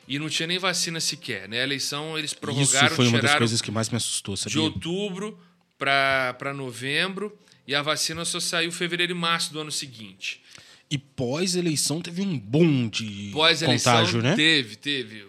E 0.07 0.19
não 0.19 0.29
tinha 0.29 0.45
nem 0.47 0.59
vacina 0.59 0.99
sequer, 0.99 1.47
né? 1.47 1.61
A 1.61 1.63
eleição 1.63 2.17
eles 2.17 2.33
prorrogaram, 2.33 2.87
Isso 2.87 2.95
foi 2.95 3.07
uma 3.07 3.21
das 3.21 3.35
coisas 3.35 3.61
que 3.61 3.71
mais 3.71 3.89
me 3.89 3.95
assustou, 3.97 4.35
de 4.35 4.41
sabia? 4.41 4.61
outubro 4.61 5.39
para 5.77 6.53
novembro 6.53 7.35
e 7.71 7.75
a 7.75 7.81
vacina 7.81 8.25
só 8.25 8.39
saiu 8.39 8.71
fevereiro 8.71 9.11
e 9.13 9.15
março 9.15 9.53
do 9.53 9.59
ano 9.61 9.71
seguinte. 9.71 10.41
E 10.89 10.97
pós-eleição 10.97 12.01
teve 12.01 12.21
um 12.21 12.37
boom 12.37 12.89
de 12.89 13.29
Pós-eleição 13.31 13.93
contágio, 13.93 14.21
né? 14.21 14.35
teve, 14.35 14.75
teve. 14.75 15.25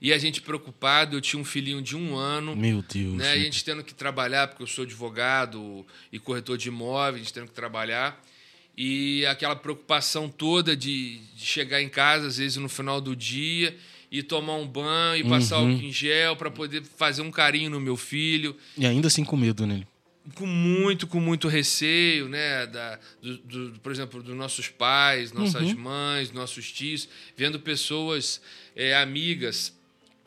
E 0.00 0.12
a 0.12 0.18
gente 0.18 0.40
preocupado, 0.40 1.16
eu 1.16 1.20
tinha 1.20 1.40
um 1.40 1.44
filhinho 1.44 1.82
de 1.82 1.96
um 1.96 2.16
ano, 2.16 2.54
Meu 2.56 2.80
Deus. 2.82 3.14
né? 3.14 3.32
A 3.32 3.38
gente 3.38 3.64
tendo 3.64 3.82
que 3.82 3.92
trabalhar, 3.92 4.46
porque 4.48 4.62
eu 4.62 4.66
sou 4.66 4.84
advogado 4.84 5.84
e 6.12 6.18
corretor 6.18 6.56
de 6.56 6.68
imóveis, 6.68 7.16
a 7.16 7.18
gente 7.24 7.32
tendo 7.34 7.48
que 7.48 7.52
trabalhar. 7.52 8.24
E 8.76 9.26
aquela 9.26 9.56
preocupação 9.56 10.28
toda 10.28 10.76
de, 10.76 11.18
de 11.36 11.44
chegar 11.44 11.82
em 11.82 11.88
casa, 11.88 12.28
às 12.28 12.38
vezes 12.38 12.56
no 12.56 12.68
final 12.68 13.00
do 13.00 13.14
dia, 13.16 13.76
e 14.12 14.22
tomar 14.22 14.54
um 14.54 14.66
banho, 14.66 15.26
e 15.26 15.28
passar 15.28 15.58
Uhum. 15.58 15.72
álcool 15.72 15.84
em 15.84 15.92
gel 15.92 16.34
para 16.36 16.50
poder 16.50 16.82
fazer 16.96 17.20
um 17.22 17.30
carinho 17.30 17.68
no 17.68 17.80
meu 17.80 17.96
filho. 17.96 18.56
E 18.78 18.86
ainda 18.86 19.08
assim 19.08 19.24
com 19.24 19.36
medo 19.36 19.66
nele. 19.66 19.86
Com 20.34 20.46
muito, 20.46 21.06
com 21.06 21.18
muito 21.20 21.48
receio, 21.48 22.28
né? 22.28 22.66
Da, 22.66 22.98
do, 23.22 23.36
do- 23.38 23.80
por 23.80 23.90
exemplo, 23.90 24.22
dos 24.22 24.36
nossos 24.36 24.68
pais, 24.68 25.32
nossas 25.32 25.72
mães, 25.72 26.30
nossos 26.32 26.70
tios, 26.70 27.08
vendo 27.36 27.58
pessoas 27.60 28.40
é, 28.76 28.94
amigas 28.96 29.72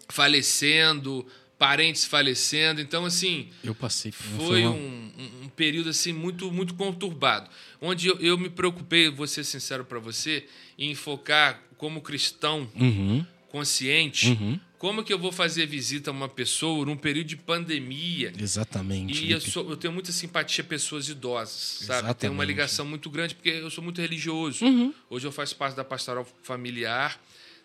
falecendo, 0.10 1.26
parentes 1.58 2.06
falecendo. 2.06 2.82
Então, 2.82 3.06
assim, 3.06 3.50
Eu 3.64 3.74
passei. 3.76 4.12
foi 4.12 4.62
uma- 4.62 4.72
um, 4.72 5.12
um- 5.18 5.44
um 5.46 5.50
período 5.50 5.90
assim 5.90 6.14
muito, 6.14 6.52
muito 6.52 6.74
conturbado, 6.76 7.50
onde 7.82 8.08
eu, 8.08 8.18
eu 8.20 8.38
me 8.38 8.50
preocupei, 8.50 9.10
vou 9.10 9.28
ser 9.28 9.44
sincero 9.44 9.84
para 9.86 10.00
você, 10.00 10.46
em 10.78 10.94
focar 10.96 11.62
como 11.78 12.02
cristão 12.02 12.70
Uhum, 12.76 13.26
consciente, 13.50 14.30
uhum. 14.30 14.60
Como 14.84 15.02
que 15.02 15.14
eu 15.14 15.18
vou 15.18 15.32
fazer 15.32 15.66
visita 15.66 16.10
a 16.10 16.14
uma 16.14 16.28
pessoa 16.28 16.86
num 16.86 16.98
período 16.98 17.28
de 17.28 17.38
pandemia? 17.38 18.34
Exatamente. 18.38 19.24
E 19.24 19.32
eu, 19.32 19.40
sou- 19.40 19.70
eu 19.70 19.78
tenho 19.78 19.94
muita 19.94 20.12
simpatia 20.12 20.62
a 20.62 20.68
pessoas 20.68 21.08
idosas, 21.08 21.86
sabe? 21.86 22.02
Tenho 22.16 22.34
uma 22.34 22.44
Exatamente. 22.44 22.48
ligação 22.48 22.86
muito 22.86 23.10
grande, 23.10 23.34
porque 23.34 23.48
eu 23.48 23.72
sou 23.72 23.82
muito 23.82 24.02
religioso. 24.02 24.66
Uhum. 24.66 24.94
Hoje 25.10 25.26
eu 25.26 25.32
faço 25.32 25.56
parte 25.56 25.74
da 25.74 25.86
pastoral 25.86 26.28
familiar, 26.44 27.18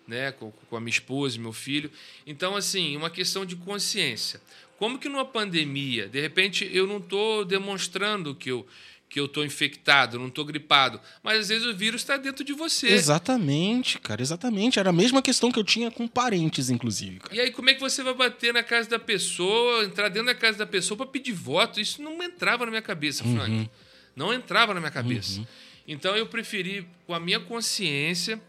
né? 0.06 0.30
Com, 0.30 0.52
com 0.52 0.76
a 0.76 0.80
minha 0.80 0.92
esposa 0.92 1.36
e 1.36 1.40
meu 1.40 1.52
filho. 1.52 1.90
Então, 2.24 2.54
assim, 2.54 2.96
uma 2.96 3.10
questão 3.10 3.44
de 3.44 3.56
consciência. 3.56 4.40
Como 4.78 4.96
que 4.96 5.08
numa 5.08 5.24
pandemia, 5.24 6.06
de 6.08 6.20
repente, 6.20 6.70
eu 6.72 6.86
não 6.86 6.98
estou 6.98 7.44
demonstrando 7.44 8.32
que 8.32 8.48
eu 8.52 8.64
que 9.08 9.18
eu 9.18 9.24
estou 9.24 9.44
infectado, 9.44 10.18
não 10.18 10.28
estou 10.28 10.44
gripado, 10.44 11.00
mas 11.22 11.38
às 11.40 11.48
vezes 11.48 11.66
o 11.66 11.74
vírus 11.74 12.02
está 12.02 12.16
dentro 12.18 12.44
de 12.44 12.52
você. 12.52 12.88
Exatamente, 12.88 13.98
cara, 13.98 14.20
exatamente. 14.22 14.78
Era 14.78 14.90
a 14.90 14.92
mesma 14.92 15.22
questão 15.22 15.50
que 15.50 15.58
eu 15.58 15.64
tinha 15.64 15.90
com 15.90 16.06
parentes, 16.06 16.68
inclusive, 16.70 17.18
cara. 17.20 17.34
E 17.34 17.40
aí, 17.40 17.50
como 17.50 17.70
é 17.70 17.74
que 17.74 17.80
você 17.80 18.02
vai 18.02 18.14
bater 18.14 18.52
na 18.52 18.62
casa 18.62 18.88
da 18.88 18.98
pessoa, 18.98 19.84
entrar 19.84 20.08
dentro 20.08 20.26
da 20.26 20.34
casa 20.34 20.58
da 20.58 20.66
pessoa 20.66 20.96
para 20.96 21.06
pedir 21.06 21.32
voto? 21.32 21.80
Isso 21.80 22.02
não 22.02 22.22
entrava 22.22 22.64
na 22.64 22.70
minha 22.70 22.82
cabeça, 22.82 23.24
Frank. 23.24 23.70
Não 24.14 24.32
entrava 24.32 24.74
na 24.74 24.80
minha 24.80 24.90
cabeça. 24.92 25.40
Então 25.86 26.14
eu 26.16 26.26
preferi, 26.26 26.86
com 27.06 27.14
a 27.14 27.20
minha 27.20 27.40
consciência, 27.40 28.40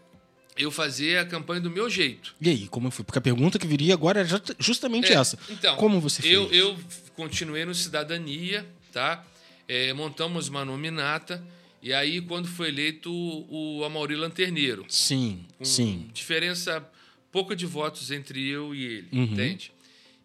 eu 0.58 0.70
fazer 0.70 1.16
a 1.18 1.24
campanha 1.24 1.60
do 1.60 1.70
meu 1.70 1.88
jeito. 1.88 2.34
E 2.40 2.50
aí, 2.50 2.68
como 2.68 2.88
eu 2.88 2.90
fui? 2.90 3.02
Porque 3.04 3.18
a 3.18 3.22
pergunta 3.22 3.58
que 3.58 3.66
viria 3.66 3.94
agora 3.94 4.20
é 4.20 4.24
ju- 4.24 4.42
justamente 4.58 5.10
É, 5.10 5.14
essa. 5.16 5.38
Então, 5.48 5.74
como 5.76 6.00
você 6.00 6.20
fez? 6.20 6.34
eu, 6.34 6.52
eu 6.52 6.78
continuei 7.16 7.64
no 7.64 7.74
Cidadania, 7.74 8.66
tá? 8.92 9.24
É, 9.72 9.92
montamos 9.92 10.48
uma 10.48 10.64
nominata. 10.64 11.40
E 11.80 11.92
aí, 11.92 12.20
quando 12.20 12.48
foi 12.48 12.68
eleito 12.68 13.08
o, 13.12 13.84
Amaury 13.84 14.16
Lanterneiro. 14.16 14.84
Sim, 14.88 15.46
sim. 15.62 16.10
diferença 16.12 16.84
pouca 17.30 17.54
de 17.54 17.66
votos 17.66 18.10
entre 18.10 18.44
eu 18.48 18.74
e 18.74 18.84
ele, 18.84 19.08
Uhum. 19.12 19.22
entende? 19.22 19.72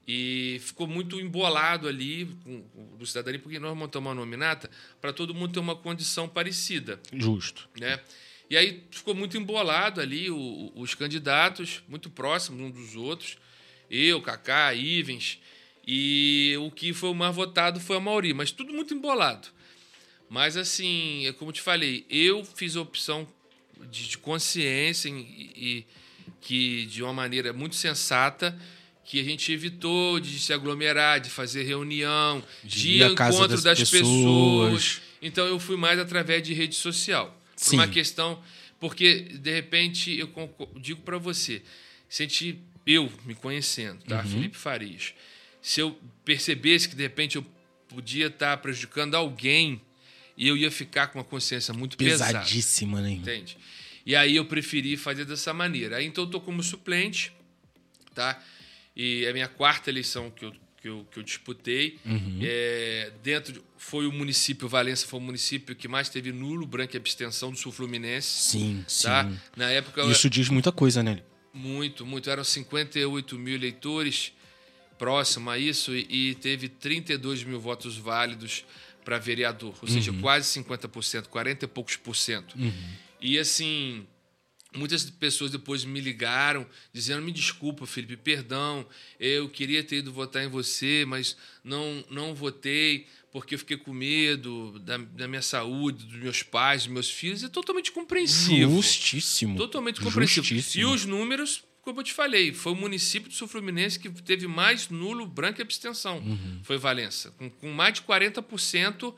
E 0.08 0.60
ficou 0.62 0.88
muito 0.88 1.20
embolado 1.20 1.88
ali 1.88 2.26
com, 2.44 2.62
com 2.64 2.98
o 3.00 3.06
cidadania, 3.06 3.40
porque 3.40 3.60
nós 3.60 3.78
montamos 3.78 4.08
uma 4.08 4.16
nominata 4.16 4.70
para 5.00 5.14
todo 5.14 5.34
mundo 5.34 5.54
ter 5.54 5.60
uma 5.60 5.76
condição 5.76 6.28
parecida, 6.28 7.00
Justo. 7.14 7.70
né? 7.80 8.00
E 8.50 8.58
aí 8.58 8.84
ficou 8.92 9.14
muito 9.16 9.38
embolado 9.38 10.02
ali 10.02 10.30
o- 10.30 10.72
os 10.76 10.94
candidatos, 10.96 11.84
muito 11.88 12.10
próximos 12.10 12.62
uns 12.62 12.72
dos 12.74 12.96
outros, 12.96 13.38
eu, 13.90 14.22
Kaká, 14.22 14.74
Ivens, 14.74 15.40
e 15.88 16.56
o 16.60 16.72
que 16.72 16.94
foi 16.94 17.10
o 17.10 17.14
mais 17.14 17.36
votado 17.36 17.80
foi 17.80 17.98
a 17.98 18.00
Mauri, 18.00 18.34
mas 18.34 18.52
tudo 18.52 18.74
muito 18.74 18.94
embolado. 18.94 19.48
Mas 20.30 20.58
assim, 20.58 21.28
é 21.28 21.34
como 21.34 21.52
te 21.52 21.62
falei, 21.62 22.06
eu 22.10 22.44
fiz 22.44 22.76
a 22.76 22.82
opção 22.82 23.28
de, 23.92 24.08
de 24.10 24.18
consciência 24.18 25.10
e, 25.10 25.52
e 25.56 25.86
que 26.42 26.86
de 26.88 27.04
uma 27.04 27.14
maneira 27.14 27.54
muito 27.54 27.76
sensata 27.76 28.58
que 29.04 29.20
a 29.20 29.24
gente 29.24 29.52
evitou 29.52 30.20
de 30.20 30.40
se 30.40 30.52
aglomerar, 30.52 31.20
de 31.20 31.30
fazer 31.30 31.64
reunião, 31.64 32.44
De 32.64 32.98
de, 32.98 33.04
encontro 33.04 33.48
das 33.50 33.62
das, 33.64 33.80
pessoas. 33.80 34.02
pessoas. 34.02 35.02
Então 35.22 35.46
eu 35.46 35.60
fui 35.60 35.78
mais 35.78 36.00
através 36.00 36.42
de 36.42 36.54
rede 36.54 36.76
social. 36.76 37.40
Sim. 37.56 37.78
uma 37.78 37.88
questão, 37.88 38.42
porque 38.80 39.22
de 39.22 39.54
repente 39.54 40.18
eu 40.18 40.30
digo 40.76 41.02
para 41.02 41.18
você, 41.18 41.62
se 42.10 42.24
a 42.24 42.26
gente, 42.28 42.60
eu 42.86 43.12
me 43.26 43.34
conhecendo, 43.34 44.04
tá, 44.04 44.22
Uhum. 44.22 44.28
Felipe 44.28 44.58
Farias, 44.58 45.14
se 45.66 45.82
eu 45.82 45.98
percebesse 46.24 46.88
que 46.88 46.96
de 46.96 47.02
repente 47.02 47.38
eu 47.38 47.46
podia 47.88 48.28
estar 48.28 48.56
prejudicando 48.58 49.16
alguém, 49.16 49.82
eu 50.38 50.56
ia 50.56 50.70
ficar 50.70 51.08
com 51.08 51.18
uma 51.18 51.26
consciência 51.26 51.74
muito 51.74 51.98
pesada. 51.98 52.34
Pesadíssima, 52.40 53.02
né? 53.02 53.10
irmão? 53.10 53.22
Entende? 53.24 53.58
E 54.06 54.16
aí 54.16 54.36
eu 54.36 54.46
preferi 54.46 54.96
fazer 54.96 55.26
dessa 55.26 55.56
maneira. 55.56 55.98
Aí 55.98 56.06
então 56.06 56.26
eu 56.26 56.30
tô 56.30 56.40
como 56.40 56.62
suplente, 56.62 57.34
tá? 58.14 58.40
E 58.96 59.26
é 59.26 59.32
a 59.32 59.34
minha 59.34 59.48
quarta 59.48 59.90
eleição 59.90 60.30
que 60.30 60.46
eu, 60.46 60.54
que 60.80 60.88
eu, 60.88 61.08
que 61.12 61.18
eu 61.18 61.24
disputei. 61.24 61.98
Uhum. 62.06 62.38
É, 62.44 63.12
dentro 63.24 63.54
de- 63.54 63.62
foi 63.76 64.06
o 64.06 64.12
município, 64.12 64.68
Valença 64.70 65.08
foi 65.08 65.20
o 65.20 65.24
município 65.24 65.76
que 65.76 65.88
mais 65.88 66.10
teve 66.10 66.32
nulo, 66.32 66.68
branco 66.68 66.96
e 66.96 66.98
abstenção 66.98 67.50
do 67.50 67.58
sul 67.58 67.72
fluminense. 67.72 68.28
Sim, 68.28 68.86
sim. 68.88 69.08
Tá? 69.08 69.32
Na 69.58 69.72
época, 69.72 70.04
Isso 70.04 70.30
diz 70.30 70.48
muita 70.48 70.72
coisa, 70.72 71.02
né? 71.02 71.24
muito, 71.52 72.06
muito. 72.06 72.30
Eram 72.30 72.44
58 72.44 73.40
mil 73.40 73.56
eleitores 73.56 74.32
próximo 74.98 75.50
a 75.50 75.58
isso 75.58 75.96
e, 75.96 76.32
e 76.32 76.36
teve 76.36 76.70
32 76.70 77.44
mil 77.44 77.60
votos 77.60 77.98
válidos 77.98 78.66
para 79.04 79.20
vereador, 79.20 79.76
ou 79.82 79.88
seja, 79.88 80.12
quase 80.14 80.60
50%, 80.60 81.28
40 81.28 81.66
e 81.66 81.68
poucos 81.68 81.96
por 81.96 82.16
cento. 82.16 82.58
E 83.22 83.38
assim, 83.38 84.08
muitas 84.76 85.10
pessoas 85.10 85.52
depois 85.52 85.86
me 85.86 86.02
ligaram 86.02 86.66
dizendo: 86.92 87.22
me 87.22 87.32
desculpa, 87.32 87.86
Felipe, 87.86 88.18
perdão, 88.18 88.86
eu 89.20 89.48
queria 89.48 89.84
ter 89.84 89.98
ido 89.98 90.12
votar 90.12 90.44
em 90.44 90.48
você, 90.48 91.06
mas 91.08 91.38
não, 91.64 92.04
não 92.10 92.34
votei 92.34 93.08
porque 93.32 93.56
eu 93.56 93.60
fiquei 93.60 93.76
com 93.76 93.92
medo 93.92 94.80
da, 94.80 94.98
da 94.98 95.28
minha 95.28 95.42
saúde, 95.42 96.06
dos 96.06 96.16
meus 96.16 96.42
pais, 96.42 96.84
dos 96.84 96.94
meus 96.94 97.10
filhos. 97.10 97.44
É 97.44 97.50
totalmente 97.50 97.92
compreensível. 97.92 98.70
Justíssimo. 98.72 99.58
Totalmente 99.58 100.00
compreensível. 100.00 100.44
Justíssimo. 100.44 100.82
E 100.82 100.86
os 100.86 101.04
números, 101.04 101.62
como 101.86 102.00
eu 102.00 102.04
te 102.04 102.14
falei, 102.14 102.52
foi 102.52 102.74
o 102.74 102.76
município 102.76 103.30
do 103.30 103.36
Sul 103.36 103.48
Fluminense 103.48 104.00
que 104.00 104.10
teve 104.10 104.48
mais 104.48 104.90
nulo, 104.90 105.28
branco 105.28 105.62
e 105.62 105.64
abstenção. 105.64 106.18
Uhum. 106.18 106.60
Foi 106.64 106.80
Valença. 106.80 107.30
Com, 107.38 107.48
com 107.48 107.72
mais 107.72 107.94
de 107.94 108.02
40%, 108.02 109.14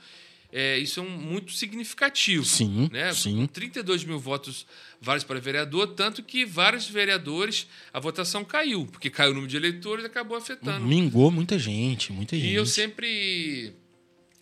é, 0.51 0.77
isso 0.77 0.99
é 0.99 1.03
um, 1.03 1.09
muito 1.09 1.53
significativo. 1.53 2.43
Sim, 2.43 2.89
né? 2.91 3.13
sim. 3.13 3.37
Com 3.37 3.47
32 3.47 4.03
mil 4.03 4.19
votos 4.19 4.67
vários 4.99 5.23
para 5.23 5.39
vereador, 5.39 5.87
tanto 5.95 6.21
que 6.21 6.45
vários 6.45 6.89
vereadores, 6.89 7.67
a 7.93 8.01
votação 8.01 8.43
caiu, 8.43 8.85
porque 8.85 9.09
caiu 9.09 9.31
o 9.31 9.33
número 9.33 9.49
de 9.49 9.55
eleitores 9.55 10.03
e 10.03 10.07
acabou 10.07 10.35
afetando. 10.37 10.85
Mingou 10.85 11.31
muita 11.31 11.57
gente, 11.57 12.11
muita 12.11 12.35
gente. 12.35 12.49
E 12.49 12.53
eu 12.53 12.65
sempre 12.65 13.73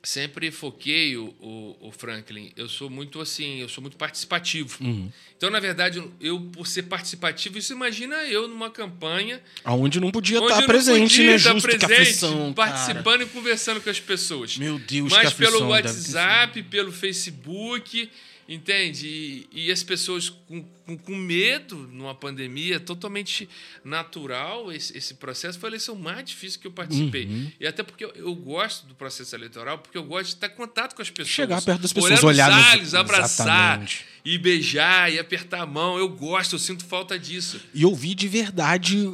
sempre 0.06 0.52
foquei 0.52 1.18
o, 1.18 1.34
o, 1.40 1.88
o, 1.88 1.92
Franklin. 1.92 2.52
Eu 2.56 2.70
sou 2.70 2.90
muito 2.90 3.20
assim, 3.20 3.60
eu 3.60 3.70
sou 3.70 3.82
muito 3.82 3.98
participativo. 3.98 4.78
Uhum. 4.82 5.12
Então, 5.36 5.50
na 5.50 5.60
verdade, 5.60 6.04
eu, 6.20 6.40
por 6.40 6.68
ser 6.68 6.84
participativo, 6.84 7.58
isso 7.58 7.74
imagina 7.74 8.16
eu 8.26 8.48
numa 8.48 8.70
campanha. 8.70 9.42
Onde 9.66 10.00
não 10.00 10.12
podia 10.12 10.40
estar 10.40 10.66
presente, 10.66 11.18
podia 11.18 11.32
né? 11.32 11.36
Estar 11.36 11.54
Justo, 11.54 11.68
presente, 11.68 11.94
aflição, 11.94 12.54
participando 12.54 13.04
cara. 13.04 13.24
e 13.24 13.28
conversando 13.28 13.82
com 13.82 13.90
as 13.90 14.00
pessoas. 14.00 14.58
Meu 14.58 14.80
Deus, 14.80 15.12
Mas 15.12 15.22
que 15.22 15.28
aflição, 15.28 15.54
pelo 15.60 15.70
WhatsApp, 15.70 16.64
pelo 16.64 16.92
Facebook. 16.92 18.10
Entende? 18.48 19.08
E, 19.08 19.50
e 19.52 19.72
as 19.72 19.82
pessoas 19.82 20.30
com, 20.30 20.64
com, 20.86 20.96
com, 20.96 21.16
medo 21.16 21.76
numa 21.92 22.14
pandemia, 22.14 22.80
totalmente 22.80 23.50
natural 23.84 24.72
esse, 24.72 24.96
esse 24.96 25.16
processo. 25.16 25.58
Foi 25.58 25.70
a 25.70 25.72
eleição 25.72 25.96
mais 25.96 26.24
difícil 26.26 26.60
que 26.60 26.68
eu 26.68 26.72
participei. 26.72 27.26
Uhum. 27.26 27.52
E 27.60 27.66
até 27.66 27.82
porque 27.82 28.06
eu, 28.06 28.12
eu, 28.16 28.36
gosto 28.36 28.86
do 28.86 28.94
processo 28.94 29.36
eleitoral, 29.36 29.80
porque 29.80 29.98
eu 29.98 30.04
gosto 30.04 30.28
de 30.28 30.36
estar 30.36 30.48
em 30.48 30.56
contato 30.56 30.96
com 30.96 31.02
as 31.02 31.10
pessoas. 31.10 31.34
Chegar 31.34 31.60
perto 31.60 31.82
das 31.82 31.92
pessoas, 31.92 32.24
olhar, 32.24 32.52
nos 32.52 32.74
olhos, 32.74 32.94
abraçar 32.94 33.48
Exatamente. 33.48 34.06
e 34.24 34.38
beijar 34.38 35.12
e 35.12 35.18
apertar 35.18 35.62
a 35.62 35.66
mão. 35.66 35.98
Eu 35.98 36.10
gosto, 36.10 36.54
eu 36.54 36.60
sinto 36.60 36.86
falta 36.86 37.18
disso. 37.18 37.60
E 37.74 37.84
ouvir 37.84 38.14
de 38.14 38.28
verdade 38.28 39.12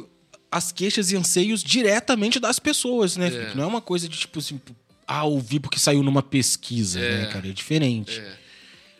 as 0.50 0.70
queixas 0.70 1.10
e 1.10 1.16
anseios 1.16 1.64
diretamente 1.64 2.38
das 2.38 2.58
pessoas, 2.58 3.16
né? 3.16 3.28
É. 3.28 3.54
Não 3.54 3.64
é 3.64 3.66
uma 3.66 3.80
coisa 3.80 4.06
de 4.06 4.18
tipo 4.18 4.40
assim, 4.40 4.60
ah, 5.06 5.24
ouvir 5.24 5.60
porque 5.60 5.78
saiu 5.78 6.02
numa 6.02 6.22
pesquisa, 6.22 7.00
É. 7.00 7.22
né, 7.22 7.32
cara? 7.32 7.48
É 7.48 7.52
diferente. 7.52 8.20
É. 8.20 8.41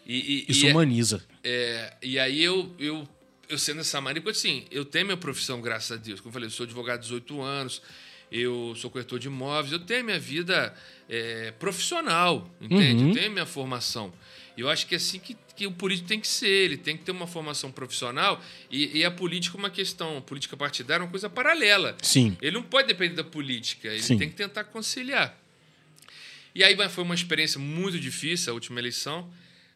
E, 0.07 0.45
e, 0.49 0.53
Isso 0.53 0.67
e, 0.67 0.71
humaniza. 0.71 1.23
É, 1.45 1.95
e 2.03 2.19
aí 2.19 2.43
eu, 2.43 2.75
eu, 2.79 3.09
eu 3.49 3.59
sendo 3.59 3.81
essa 3.81 4.01
marica, 4.01 4.31
assim, 4.31 4.65
eu 4.71 4.85
tenho 4.85 5.07
minha 5.07 5.17
profissão, 5.17 5.61
graças 5.61 5.93
a 5.93 5.97
Deus. 5.97 6.21
Como 6.21 6.31
eu 6.31 6.33
falei, 6.33 6.47
eu 6.47 6.51
sou 6.51 6.65
advogado 6.65 6.99
há 6.99 7.03
18 7.03 7.41
anos, 7.41 7.83
eu 8.31 8.75
sou 8.77 8.91
corretor 8.91 9.19
de 9.19 9.29
imóveis, 9.29 9.73
eu 9.73 9.79
tenho 9.79 10.05
minha 10.05 10.19
vida 10.19 10.75
é, 11.09 11.53
profissional, 11.53 12.51
entende? 12.61 13.03
Uhum. 13.03 13.09
Eu 13.11 13.15
tenho 13.15 13.31
minha 13.31 13.47
formação. 13.47 14.13
Eu 14.57 14.69
acho 14.69 14.87
que 14.87 14.95
é 14.95 14.97
assim 14.97 15.19
que, 15.19 15.37
que 15.57 15.67
o 15.67 15.73
político 15.73 16.09
tem 16.09 16.21
que 16.21 16.29
ser, 16.29 16.47
ele 16.47 16.77
tem 16.77 16.97
que 16.97 17.05
ter 17.05 17.13
uma 17.13 17.27
formação 17.27 17.71
profissional 17.73 18.43
e, 18.71 18.99
e 18.99 19.05
a 19.05 19.11
política 19.11 19.57
é 19.57 19.59
uma 19.59 19.71
questão, 19.71 20.19
a 20.19 20.21
política 20.21 20.57
partidária 20.57 21.03
é 21.03 21.05
uma 21.05 21.11
coisa 21.11 21.31
paralela. 21.31 21.97
Sim. 22.03 22.37
Ele 22.41 22.53
não 22.57 22.63
pode 22.63 22.89
depender 22.89 23.15
da 23.15 23.25
política, 23.25 23.89
ele 23.89 24.03
Sim. 24.03 24.19
tem 24.19 24.29
que 24.29 24.35
tentar 24.35 24.65
conciliar. 24.65 25.39
E 26.55 26.63
aí 26.63 26.77
foi 26.91 27.03
uma 27.03 27.15
experiência 27.15 27.59
muito 27.59 27.99
difícil 27.99 28.53
a 28.53 28.55
última 28.55 28.79
eleição, 28.79 29.31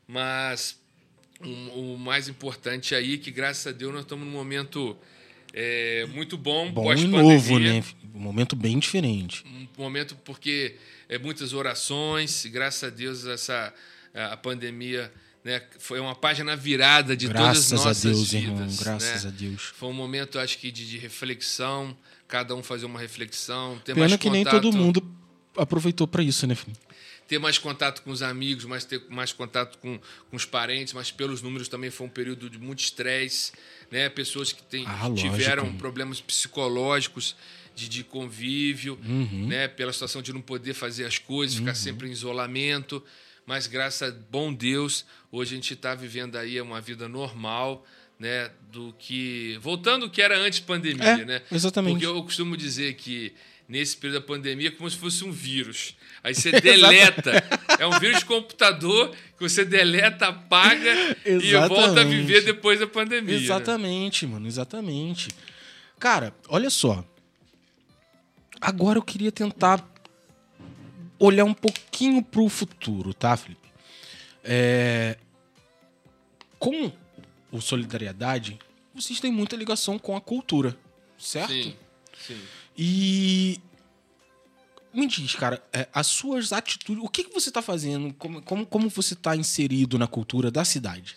mas 0.06 0.78
o, 1.40 1.94
o 1.94 1.98
mais 1.98 2.28
importante 2.28 2.94
aí 2.94 3.14
é 3.14 3.18
que, 3.18 3.30
graças 3.30 3.66
a 3.66 3.72
Deus, 3.72 3.92
nós 3.92 4.02
estamos 4.02 4.26
num 4.26 4.32
momento 4.32 4.96
é, 5.52 6.06
muito 6.06 6.36
bom, 6.36 6.70
Bom 6.70 6.84
pós-pandemia. 6.84 7.22
novo, 7.22 7.58
né? 7.58 7.84
Um 8.14 8.20
momento 8.20 8.56
bem 8.56 8.78
diferente. 8.78 9.44
Um 9.46 9.82
momento 9.82 10.16
porque 10.24 10.76
é 11.08 11.18
muitas 11.18 11.52
orações, 11.52 12.46
graças 12.46 12.84
a 12.84 12.90
Deus 12.90 13.26
essa 13.26 13.72
a 14.14 14.36
pandemia 14.36 15.12
né, 15.44 15.62
foi 15.78 16.00
uma 16.00 16.14
página 16.14 16.56
virada 16.56 17.16
de 17.16 17.28
Graças 17.28 17.68
todas 17.68 17.72
as 17.72 17.72
a 17.72 17.88
nossas 17.88 18.02
Deus, 18.02 18.30
vidas. 18.32 18.48
irmão. 18.48 18.76
Graças 18.80 19.24
né? 19.24 19.30
a 19.30 19.32
Deus. 19.32 19.62
Foi 19.76 19.88
um 19.88 19.92
momento, 19.92 20.40
acho 20.40 20.58
que, 20.58 20.72
de, 20.72 20.88
de 20.88 20.98
reflexão, 20.98 21.96
cada 22.26 22.52
um 22.56 22.62
fazer 22.64 22.84
uma 22.84 22.98
reflexão, 22.98 23.78
ter 23.84 23.94
Pena 23.94 24.18
que 24.18 24.28
nem 24.28 24.42
contato, 24.42 24.60
todo 24.60 24.76
mundo 24.76 25.06
aproveitou 25.56 26.08
pra 26.08 26.22
isso, 26.22 26.46
né, 26.48 26.56
filho? 26.56 26.76
Ter 27.28 27.38
mais 27.38 27.58
contato 27.58 28.02
com 28.02 28.10
os 28.10 28.22
amigos, 28.22 28.64
mais 28.64 28.84
ter 28.84 29.02
mais 29.08 29.32
contato 29.32 29.78
com, 29.78 29.98
com 30.30 30.36
os 30.36 30.44
parentes, 30.44 30.92
mas 30.94 31.10
pelos 31.10 31.42
números 31.42 31.66
também 31.68 31.90
foi 31.90 32.06
um 32.06 32.10
período 32.10 32.48
de 32.48 32.58
muito 32.58 32.78
estresse, 32.80 33.52
né? 33.90 34.08
Pessoas 34.08 34.52
que 34.52 34.62
tem, 34.62 34.84
Ah, 34.86 35.06
lógico. 35.08 35.30
tiveram 35.36 35.72
problemas 35.76 36.20
psicológicos 36.20 37.36
de, 37.74 37.88
de 37.88 38.04
convívio, 38.04 38.98
Uhum. 39.04 39.46
né? 39.48 39.68
Pela 39.68 39.92
situação 39.92 40.22
de 40.22 40.32
não 40.32 40.40
poder 40.40 40.74
fazer 40.74 41.04
as 41.04 41.18
coisas, 41.18 41.56
ficar 41.56 41.74
sempre 41.74 42.08
em 42.08 42.12
isolamento. 42.12 43.02
Mas 43.44 43.66
graças 43.66 44.08
a 44.12 44.16
bom 44.30 44.52
Deus, 44.52 45.04
hoje 45.30 45.52
a 45.52 45.56
gente 45.56 45.72
está 45.74 45.94
vivendo 45.94 46.36
aí 46.36 46.60
uma 46.60 46.80
vida 46.80 47.08
normal, 47.08 47.86
né? 48.18 48.50
Do 48.72 48.94
que 48.98 49.56
voltando 49.60 50.04
ao 50.04 50.10
que 50.10 50.22
era 50.22 50.36
antes 50.38 50.58
pandemia, 50.60 51.04
É, 51.04 51.24
né? 51.24 51.42
exatamente. 51.52 51.92
Porque 51.92 52.06
eu 52.06 52.22
costumo 52.22 52.56
dizer 52.56 52.94
que 52.94 53.32
nesse 53.68 53.96
período 53.96 54.20
da 54.20 54.26
pandemia 54.26 54.70
como 54.70 54.88
se 54.90 54.96
fosse 54.96 55.24
um 55.24 55.32
vírus. 55.32 55.96
Aí 56.22 56.34
você 56.34 56.52
deleta. 56.60 57.32
é 57.78 57.86
um 57.86 57.98
vírus 57.98 58.20
de 58.20 58.24
computador 58.24 59.10
que 59.10 59.40
você 59.40 59.64
deleta, 59.64 60.28
apaga 60.28 61.16
e 61.24 61.52
volta 61.68 62.00
a 62.00 62.04
viver 62.04 62.44
depois 62.44 62.80
da 62.80 62.86
pandemia. 62.86 63.36
né? 63.36 63.42
Exatamente, 63.42 64.26
mano, 64.26 64.46
exatamente. 64.46 65.28
Cara, 65.98 66.34
olha 66.48 66.70
só. 66.70 67.04
Agora 68.60 68.98
eu 68.98 69.02
queria 69.02 69.32
tentar 69.32 69.86
olhar 71.18 71.44
um 71.44 71.54
pouquinho 71.54 72.22
pro 72.22 72.48
futuro, 72.48 73.12
tá, 73.12 73.36
Felipe? 73.36 73.68
É... 74.44 75.16
Com 76.58 76.90
o 77.52 77.60
Solidariedade, 77.60 78.58
vocês 78.94 79.20
têm 79.20 79.30
muita 79.30 79.56
ligação 79.56 79.98
com 79.98 80.16
a 80.16 80.20
cultura, 80.20 80.76
certo? 81.18 81.52
Sim, 81.52 81.76
sim. 82.26 82.40
E 82.76 83.60
me 84.92 85.06
diz, 85.06 85.34
cara, 85.34 85.62
é, 85.72 85.88
as 85.92 86.06
suas 86.06 86.52
atitudes, 86.52 87.02
o 87.02 87.08
que, 87.08 87.24
que 87.24 87.32
você 87.32 87.50
tá 87.50 87.60
fazendo? 87.60 88.14
Como, 88.14 88.42
como, 88.42 88.66
como 88.66 88.88
você 88.88 89.14
tá 89.14 89.36
inserido 89.36 89.98
na 89.98 90.06
cultura 90.06 90.50
da 90.50 90.64
cidade? 90.64 91.16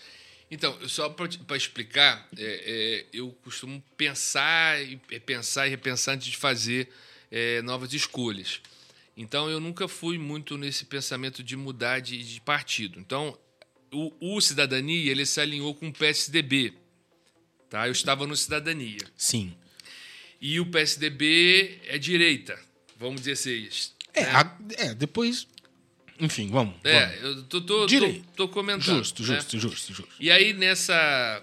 Então, 0.52 0.78
só 0.88 1.10
para 1.10 1.56
explicar, 1.56 2.28
é, 2.36 2.42
é, 2.42 3.06
eu 3.14 3.32
costumo 3.44 3.84
pensar 3.96 4.82
e 4.82 4.98
pensar 5.20 5.68
e 5.68 5.70
repensar 5.70 6.16
antes 6.16 6.28
de 6.28 6.38
fazer 6.38 6.90
é, 7.32 7.62
novas 7.62 7.94
escolhas. 7.94 8.60
Então, 9.16 9.50
eu 9.50 9.60
nunca 9.60 9.88
fui 9.88 10.18
muito 10.18 10.58
nesse 10.58 10.86
pensamento 10.86 11.44
de 11.44 11.56
mudar 11.56 12.00
de, 12.00 12.18
de 12.24 12.42
partido. 12.42 13.00
Então, 13.00 13.38
o, 13.92 14.36
o 14.36 14.42
Cidadania 14.42 15.12
ele 15.12 15.26
se 15.26 15.40
alinhou 15.40 15.76
com 15.76 15.90
o 15.90 15.94
PSDB. 15.94 16.74
Tá? 17.70 17.88
Eu 17.88 17.92
estava 17.92 18.26
no 18.26 18.36
Cidadania. 18.36 19.06
Sim. 19.16 19.56
E 20.42 20.60
o 20.60 20.66
PSDB 20.66 21.80
é 21.88 21.98
direita, 21.98 22.58
vamos 22.98 23.22
dizer 23.22 23.34
assim. 23.34 23.68
É, 24.14 24.24
né? 24.24 24.32
a- 24.34 24.58
é 24.78 24.94
depois. 24.94 25.48
Enfim, 26.20 26.50
vamos. 26.50 26.76
vamos. 26.84 26.86
É, 26.86 27.20
eu 27.22 27.44
tô, 27.44 27.62
tô, 27.62 27.80
tô, 27.82 27.86
Direito. 27.86 28.26
tô 28.36 28.48
comentando. 28.50 28.98
Justo, 28.98 29.22
né? 29.24 29.36
justo, 29.36 29.58
justo, 29.60 29.94
justo. 29.94 30.14
E 30.20 30.30
aí, 30.30 30.52
nessa, 30.54 31.42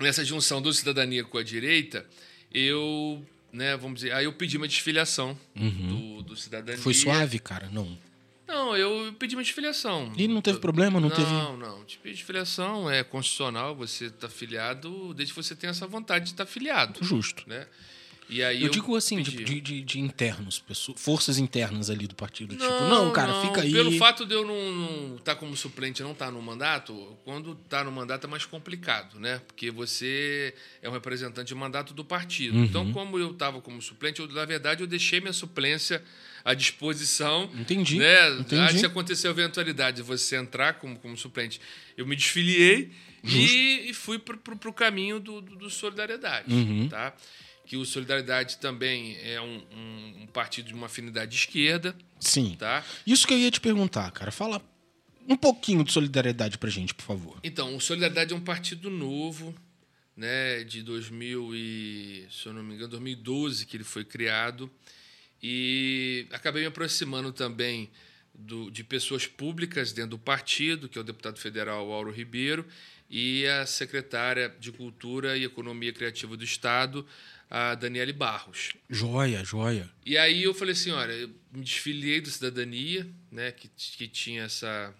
nessa 0.00 0.24
junção 0.24 0.62
do 0.62 0.72
cidadania 0.72 1.24
com 1.24 1.36
a 1.36 1.42
direita, 1.42 2.06
eu, 2.52 3.22
né, 3.52 3.76
vamos 3.76 4.00
dizer, 4.00 4.12
aí 4.12 4.24
eu 4.24 4.32
pedi 4.32 4.56
uma 4.56 4.66
desfiliação 4.68 5.38
do, 5.54 6.22
do 6.22 6.36
cidadania. 6.36 6.76
Uhum. 6.78 6.82
Foi 6.82 6.94
suave, 6.94 7.38
cara? 7.38 7.68
Não. 7.70 7.98
Não, 8.46 8.74
eu 8.74 9.12
pedi 9.18 9.36
uma 9.36 9.42
desfiliação. 9.42 10.10
E 10.16 10.26
não 10.26 10.40
teve 10.40 10.58
problema? 10.58 10.98
Não, 10.98 11.10
Não, 11.10 11.14
teve. 11.14 11.30
não. 11.30 11.84
Tipo, 11.84 12.08
desfiliação 12.08 12.90
é 12.90 13.04
constitucional, 13.04 13.76
você 13.76 14.06
está 14.06 14.26
filiado 14.30 15.12
desde 15.12 15.34
que 15.34 15.42
você 15.42 15.54
tenha 15.54 15.70
essa 15.70 15.86
vontade 15.86 16.24
de 16.26 16.30
estar 16.30 16.46
filiado, 16.46 17.04
Justo. 17.04 17.44
né? 17.46 17.66
E 18.30 18.42
aí 18.42 18.62
Eu, 18.62 18.68
digo 18.68 18.94
assim, 18.94 19.22
de, 19.22 19.42
de, 19.60 19.80
de- 19.82 19.98
internos, 19.98 20.58
pessoas, 20.58 21.00
forças 21.00 21.38
internas 21.38 21.88
ali 21.88 22.06
do 22.06 22.14
partido. 22.14 22.54
tipo, 22.54 22.64
não, 22.84 23.10
cara, 23.10 23.32
não. 23.32 23.46
fica 23.46 23.62
aí. 23.62 23.72
Pelo 23.72 23.92
fato 23.92 24.26
de 24.26 24.34
eu 24.34 24.46
não 24.46 25.16
estar 25.16 25.34
como 25.36 25.56
suplente 25.56 26.02
não 26.02 26.12
estar 26.12 26.30
no 26.30 26.40
mandato, 26.42 27.16
quando 27.24 27.58
está 27.64 27.82
no 27.82 27.90
mandato 27.90 28.26
é 28.26 28.30
mais 28.30 28.44
complicado, 28.44 29.18
né? 29.18 29.40
Porque 29.46 29.70
você 29.70 30.54
é 30.82 30.88
um 30.88 30.92
representante 30.92 31.48
de 31.48 31.54
mandato 31.54 31.94
do 31.94 32.04
partido. 32.04 32.56
Uhum. 32.56 32.64
Então, 32.64 32.92
como 32.92 33.18
eu 33.18 33.30
estava 33.30 33.60
como 33.62 33.80
suplente, 33.80 34.20
eu, 34.20 34.28
na 34.28 34.44
verdade, 34.44 34.82
eu 34.82 34.86
deixei 34.86 35.20
minha 35.20 35.32
suplência 35.32 36.02
à 36.44 36.52
disposição. 36.54 37.50
Entendi, 37.58 37.96
Né? 37.98 38.30
entendi. 38.40 38.60
Ah, 38.62 38.68
se 38.78 38.84
acontecer 38.86 39.28
a 39.28 39.30
eventualidade 39.30 39.96
de 39.96 40.02
você 40.02 40.36
entrar 40.36 40.74
como, 40.74 40.98
como 40.98 41.16
suplente, 41.16 41.60
eu 41.96 42.06
me 42.06 42.14
desfiliei 42.14 42.90
e, 43.24 43.88
e 43.90 43.94
fui 43.94 44.18
para 44.18 44.36
o 44.68 44.72
caminho 44.72 45.18
do, 45.18 45.40
do, 45.40 45.56
do 45.56 45.70
Solidariedade. 45.70 46.52
Uhum. 46.52 46.88
Tá? 46.88 47.14
Que 47.68 47.76
o 47.76 47.84
Solidariedade 47.84 48.56
também 48.56 49.18
é 49.22 49.38
um, 49.40 49.62
um- 49.72 50.22
um 50.22 50.26
partido 50.26 50.68
de 50.68 50.74
uma 50.74 50.86
afinidade 50.86 51.30
de 51.32 51.36
esquerda. 51.36 51.94
Sim. 52.18 52.56
Tá? 52.58 52.82
Isso 53.06 53.26
que 53.26 53.34
eu 53.34 53.38
ia 53.38 53.50
te 53.50 53.60
perguntar, 53.60 54.10
cara. 54.10 54.30
Fala 54.32 54.62
um 55.28 55.36
pouquinho 55.36 55.84
de 55.84 55.92
solidariedade 55.92 56.56
pra 56.56 56.70
gente, 56.70 56.94
por 56.94 57.02
favor. 57.04 57.38
Então, 57.44 57.76
o 57.76 57.80
Solidariedade 57.80 58.32
é 58.32 58.36
um 58.36 58.40
partido 58.40 58.88
novo, 58.88 59.54
né, 60.16 60.64
de 60.64 60.82
2000 60.82 61.54
e, 61.54 62.26
se 62.30 62.46
eu 62.46 62.54
não 62.54 62.62
me 62.62 62.72
engano, 62.74 62.88
2012 62.88 63.66
que 63.66 63.76
ele 63.76 63.84
foi 63.84 64.02
criado. 64.02 64.70
E 65.42 66.26
acabei 66.32 66.62
me 66.62 66.68
aproximando 66.68 67.30
também 67.32 67.90
do- 68.34 68.70
de 68.70 68.82
pessoas 68.82 69.26
públicas 69.26 69.92
dentro 69.92 70.12
do 70.12 70.18
partido, 70.18 70.88
que 70.88 70.96
é 70.96 71.00
o 71.02 71.04
deputado 71.04 71.38
federal 71.38 71.92
Auro 71.92 72.10
Ribeiro, 72.10 72.66
e 73.10 73.46
a 73.46 73.66
secretária 73.66 74.54
de 74.60 74.72
Cultura 74.72 75.36
e 75.36 75.44
Economia 75.44 75.92
Criativa 75.92 76.36
do 76.36 76.44
Estado, 76.44 77.06
a 77.50 77.74
Daniele 77.74 78.12
Barros. 78.12 78.72
Joia, 78.90 79.42
joia. 79.44 79.88
E 80.04 80.16
aí 80.18 80.42
eu 80.42 80.52
falei 80.54 80.72
assim, 80.72 80.90
olha, 80.90 81.12
eu 81.12 81.28
me 81.52 81.62
desfiliei 81.64 82.20
do 82.20 82.30
Cidadania, 82.30 83.08
né, 83.30 83.52
que, 83.52 83.68
que 83.68 84.06
tinha 84.08 84.42
essa, 84.42 84.94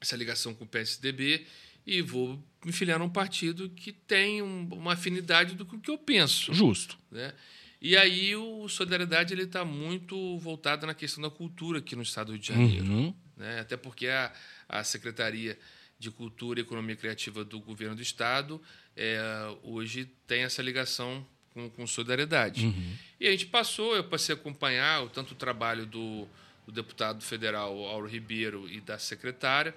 essa 0.00 0.16
ligação 0.16 0.54
com 0.54 0.64
o 0.64 0.66
PSDB, 0.68 1.46
e 1.86 2.00
vou 2.02 2.42
me 2.64 2.72
filiar 2.72 2.98
num 2.98 3.08
partido 3.08 3.68
que 3.70 3.92
tem 3.92 4.42
um- 4.42 4.68
uma 4.72 4.94
afinidade 4.94 5.54
do 5.54 5.64
que 5.64 5.90
eu 5.90 5.98
penso, 5.98 6.52
Justo. 6.52 6.98
né? 7.10 7.32
E 7.80 7.94
aí 7.96 8.34
o 8.34 8.66
Solidariedade 8.68 9.34
ele 9.34 9.42
está 9.42 9.64
muito 9.64 10.38
voltado 10.38 10.86
na 10.86 10.94
questão 10.94 11.22
da 11.22 11.30
cultura 11.30 11.78
aqui 11.78 11.94
no 11.94 12.02
estado 12.02 12.28
do 12.28 12.32
Rio 12.32 12.40
de 12.40 12.48
Janeiro. 12.48 12.84
Uhum. 12.86 13.14
Né? 13.36 13.60
Até 13.60 13.76
porque 13.76 14.08
a, 14.08 14.32
a 14.68 14.82
Secretaria 14.82 15.58
de 15.98 16.10
Cultura 16.10 16.58
e 16.58 16.62
Economia 16.62 16.96
Criativa 16.96 17.44
do 17.44 17.60
Governo 17.60 17.94
do 17.94 18.00
Estado 18.02 18.60
é, 18.96 19.20
hoje 19.62 20.06
tem 20.26 20.42
essa 20.42 20.62
ligação 20.62 21.24
com, 21.56 21.70
com 21.70 21.86
Solidariedade. 21.86 22.66
Uhum. 22.66 22.92
E 23.18 23.26
a 23.26 23.30
gente 23.30 23.46
passou, 23.46 23.96
eu 23.96 24.04
passei 24.04 24.34
a 24.34 24.38
acompanhar 24.38 25.04
o, 25.04 25.08
tanto 25.08 25.32
o 25.32 25.34
trabalho 25.34 25.86
do, 25.86 26.28
do 26.66 26.72
deputado 26.72 27.24
federal 27.24 27.74
Auro 27.86 28.06
Ribeiro 28.06 28.68
e 28.68 28.78
da 28.78 28.98
secretária. 28.98 29.74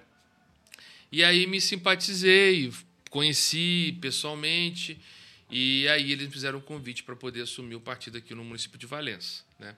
E 1.10 1.24
aí 1.24 1.46
me 1.46 1.58
simpatizei, 1.58 2.70
conheci 3.08 3.96
pessoalmente, 3.98 5.00
e 5.50 5.88
aí 5.88 6.12
eles 6.12 6.26
me 6.26 6.32
fizeram 6.32 6.58
um 6.58 6.62
convite 6.62 7.02
para 7.02 7.16
poder 7.16 7.40
assumir 7.40 7.76
o 7.76 7.80
partido 7.80 8.18
aqui 8.18 8.34
no 8.34 8.44
município 8.44 8.78
de 8.78 8.86
Valença. 8.86 9.42
Né? 9.58 9.74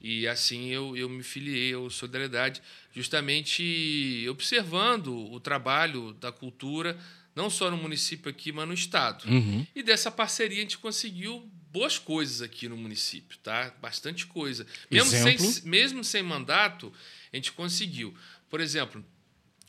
E 0.00 0.26
assim 0.26 0.68
eu, 0.68 0.96
eu 0.96 1.10
me 1.10 1.22
filiei 1.22 1.74
ao 1.74 1.90
Solidariedade, 1.90 2.62
justamente 2.94 4.26
observando 4.30 5.14
o 5.30 5.38
trabalho 5.38 6.14
da 6.14 6.32
cultura, 6.32 6.98
não 7.38 7.48
só 7.48 7.70
no 7.70 7.76
município 7.76 8.28
aqui, 8.28 8.50
mas 8.50 8.66
no 8.66 8.74
estado. 8.74 9.24
Uhum. 9.30 9.64
E 9.74 9.82
dessa 9.82 10.10
parceria 10.10 10.58
a 10.58 10.60
gente 10.62 10.76
conseguiu 10.78 11.48
boas 11.72 11.96
coisas 11.98 12.42
aqui 12.42 12.68
no 12.68 12.76
município, 12.76 13.38
tá? 13.38 13.72
Bastante 13.80 14.26
coisa. 14.26 14.66
Mesmo, 14.90 15.14
Exemplo? 15.14 15.46
sem, 15.46 15.64
mesmo 15.70 16.02
sem 16.02 16.22
mandato, 16.22 16.92
a 17.32 17.36
gente 17.36 17.52
conseguiu. 17.52 18.12
Por 18.50 18.60
exemplo, 18.60 19.04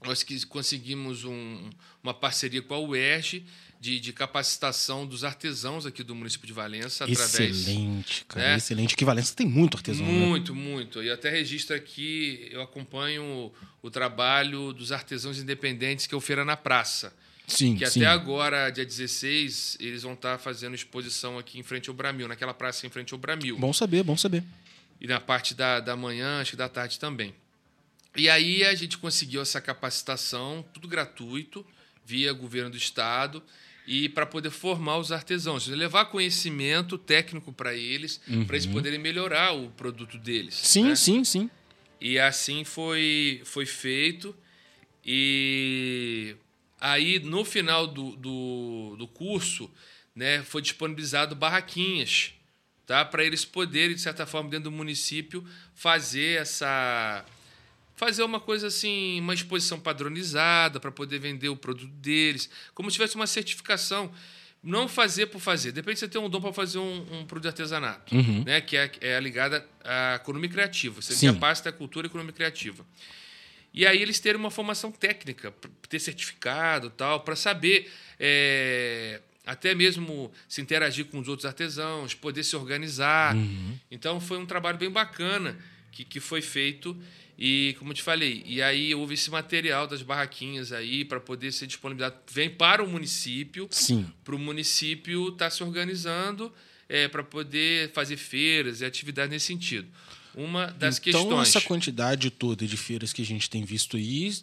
nós 0.03 0.23
que 0.23 0.43
conseguimos 0.47 1.23
um- 1.25 1.69
uma 2.01 2.13
parceria 2.13 2.61
com 2.61 2.73
a 2.73 2.79
UERJ 2.79 3.45
de, 3.79 3.99
de 3.99 4.11
capacitação 4.13 5.05
dos 5.05 5.23
artesãos 5.23 5.85
aqui 5.85 6.01
do 6.03 6.15
município 6.15 6.47
de 6.47 6.53
Valença 6.53 7.03
através 7.05 7.39
Excelente, 7.59 8.25
cara. 8.25 8.47
né? 8.47 8.57
Excelente. 8.57 8.95
Que 8.95 9.05
Valença 9.05 9.35
tem 9.35 9.45
muito 9.47 9.77
artesão, 9.77 10.05
né? 10.05 10.11
muito, 10.11 10.55
muito. 10.55 11.03
E 11.03 11.09
até 11.11 11.29
registro 11.29 11.75
aqui, 11.75 12.47
eu 12.51 12.61
acompanho 12.61 13.23
o, 13.23 13.53
o 13.83 13.91
trabalho 13.91 14.73
dos 14.73 14.91
artesãos 14.91 15.37
independentes 15.37 16.07
que 16.07 16.15
é 16.15 16.17
o 16.17 16.21
Feira 16.21 16.43
na 16.43 16.57
Praça. 16.57 17.13
Sim, 17.49 17.75
Que 17.75 17.85
sim. 17.85 18.01
até 18.01 18.07
agora, 18.07 18.69
dia 18.69 18.85
16, 18.85 19.77
eles 19.79 20.03
vão 20.03 20.13
estar 20.13 20.37
fazendo 20.37 20.75
exposição 20.75 21.37
aqui 21.37 21.59
em 21.59 21.63
frente 21.63 21.89
ao 21.89 21.95
Bramil, 21.95 22.27
naquela 22.27 22.53
praça 22.53 22.85
em 22.85 22.89
frente 22.89 23.13
ao 23.13 23.19
Bramil. 23.19 23.57
Bom 23.57 23.73
saber, 23.73 24.03
bom 24.03 24.15
saber. 24.15 24.43
E 25.01 25.07
na 25.07 25.19
parte 25.19 25.53
da, 25.53 25.79
da 25.79 25.95
manhã, 25.95 26.41
acho 26.41 26.51
que 26.51 26.57
da 26.57 26.69
tarde 26.69 26.99
também. 26.99 27.33
E 28.15 28.29
aí 28.29 28.63
a 28.63 28.73
gente 28.75 28.97
conseguiu 28.97 29.41
essa 29.41 29.61
capacitação, 29.61 30.65
tudo 30.73 30.87
gratuito, 30.87 31.65
via 32.05 32.33
governo 32.33 32.71
do 32.71 32.77
estado, 32.77 33.41
e 33.87 34.07
para 34.09 34.25
poder 34.25 34.51
formar 34.51 34.97
os 34.97 35.11
artesãos, 35.11 35.67
levar 35.67 36.05
conhecimento 36.05 36.97
técnico 36.97 37.51
para 37.51 37.73
eles, 37.73 38.21
para 38.45 38.55
eles 38.55 38.65
poderem 38.65 38.99
melhorar 38.99 39.53
o 39.53 39.69
produto 39.71 40.17
deles. 40.17 40.59
Uhum. 40.59 40.65
Sim, 40.65 40.83
né? 40.89 40.95
sim, 40.95 41.23
sim. 41.23 41.49
E 41.99 42.19
assim 42.19 42.63
foi, 42.63 43.41
foi 43.45 43.65
feito. 43.65 44.35
E 45.03 46.35
aí, 46.79 47.19
no 47.19 47.43
final 47.43 47.87
do, 47.87 48.15
do, 48.15 48.95
do 48.97 49.07
curso, 49.07 49.69
né, 50.15 50.43
foi 50.43 50.61
disponibilizado 50.61 51.35
barraquinhas 51.35 52.33
tá, 52.89 53.05
para 53.05 53.23
eles 53.23 53.45
poderem, 53.45 53.95
de 53.95 54.01
certa 54.01 54.25
forma, 54.25 54.49
dentro 54.49 54.71
do 54.71 54.75
município, 54.75 55.45
fazer 55.75 56.41
essa. 56.41 57.23
Fazer 57.95 58.23
uma 58.23 58.39
coisa 58.39 58.67
assim, 58.67 59.19
uma 59.19 59.33
exposição 59.33 59.79
padronizada 59.79 60.79
para 60.79 60.89
poder 60.89 61.19
vender 61.19 61.49
o 61.49 61.55
produto 61.55 61.91
deles, 61.91 62.49
como 62.73 62.89
se 62.89 62.95
tivesse 62.95 63.15
uma 63.15 63.27
certificação. 63.27 64.11
Não 64.61 64.89
fazer 64.89 65.27
por 65.27 65.39
fazer. 65.39 65.71
Depende 65.71 65.95
de 65.95 65.99
você 66.01 66.07
ter 66.09 66.17
um 66.17 66.29
dom 66.29 66.41
para 66.41 66.51
fazer 66.51 66.79
um, 66.79 66.97
um 67.13 67.25
produto 67.25 67.43
de 67.43 67.47
artesanato, 67.47 68.13
né? 68.45 68.59
que 68.59 68.75
é, 68.75 68.91
é 68.99 69.17
ligada 69.17 69.65
à 69.81 70.15
economia 70.15 70.49
criativa. 70.49 71.01
Você 71.01 71.15
tem 71.15 71.29
a 71.29 71.33
pasta 71.33 71.71
da 71.71 71.77
cultura 71.77 72.07
e 72.07 72.09
economia 72.09 72.33
criativa. 72.33 72.85
E 73.73 73.85
aí 73.85 74.01
eles 74.01 74.19
terem 74.19 74.39
uma 74.39 74.51
formação 74.51 74.91
técnica, 74.91 75.53
ter 75.87 75.99
certificado 75.99 76.89
tal, 76.89 77.21
para 77.21 77.35
saber 77.35 77.91
é, 78.19 79.21
até 79.45 79.73
mesmo 79.73 80.31
se 80.47 80.61
interagir 80.61 81.05
com 81.05 81.19
os 81.19 81.27
outros 81.27 81.45
artesãos, 81.45 82.13
poder 82.13 82.43
se 82.43 82.55
organizar. 82.55 83.35
Então 83.89 84.19
foi 84.19 84.37
um 84.37 84.45
trabalho 84.45 84.77
bem 84.77 84.89
bacana 84.89 85.57
que, 85.91 86.03
que 86.03 86.19
foi 86.19 86.41
feito. 86.41 86.95
E, 87.41 87.73
como 87.79 87.91
eu 87.91 87.95
te 87.95 88.03
falei, 88.03 88.43
e 88.45 88.61
aí 88.61 88.93
houve 88.93 89.13
esse 89.13 89.31
material 89.31 89.87
das 89.87 90.01
barraquinhas 90.01 90.73
aí 90.73 91.05
para 91.05 91.21
poder 91.21 91.53
ser 91.53 91.67
disponibilizado. 91.67 92.17
Vem 92.29 92.49
para 92.49 92.83
o 92.83 92.87
município, 92.87 93.65
Sim. 93.71 94.05
para 94.25 94.35
o 94.35 94.39
município 94.39 95.29
estar 95.29 95.49
se 95.49 95.63
organizando 95.63 96.53
é, 96.89 97.07
para 97.07 97.23
poder 97.23 97.91
fazer 97.93 98.17
feiras 98.17 98.81
e 98.81 98.85
atividades 98.85 99.31
nesse 99.31 99.45
sentido. 99.45 99.87
Uma 100.39 100.67
das 100.67 100.99
então, 100.99 101.21
questões. 101.23 101.49
essa 101.49 101.59
quantidade 101.59 102.29
toda 102.29 102.65
de 102.65 102.77
feiras 102.77 103.11
que 103.11 103.21
a 103.21 103.25
gente 103.25 103.49
tem 103.49 103.65
visto 103.65 103.97
aí 103.97 104.33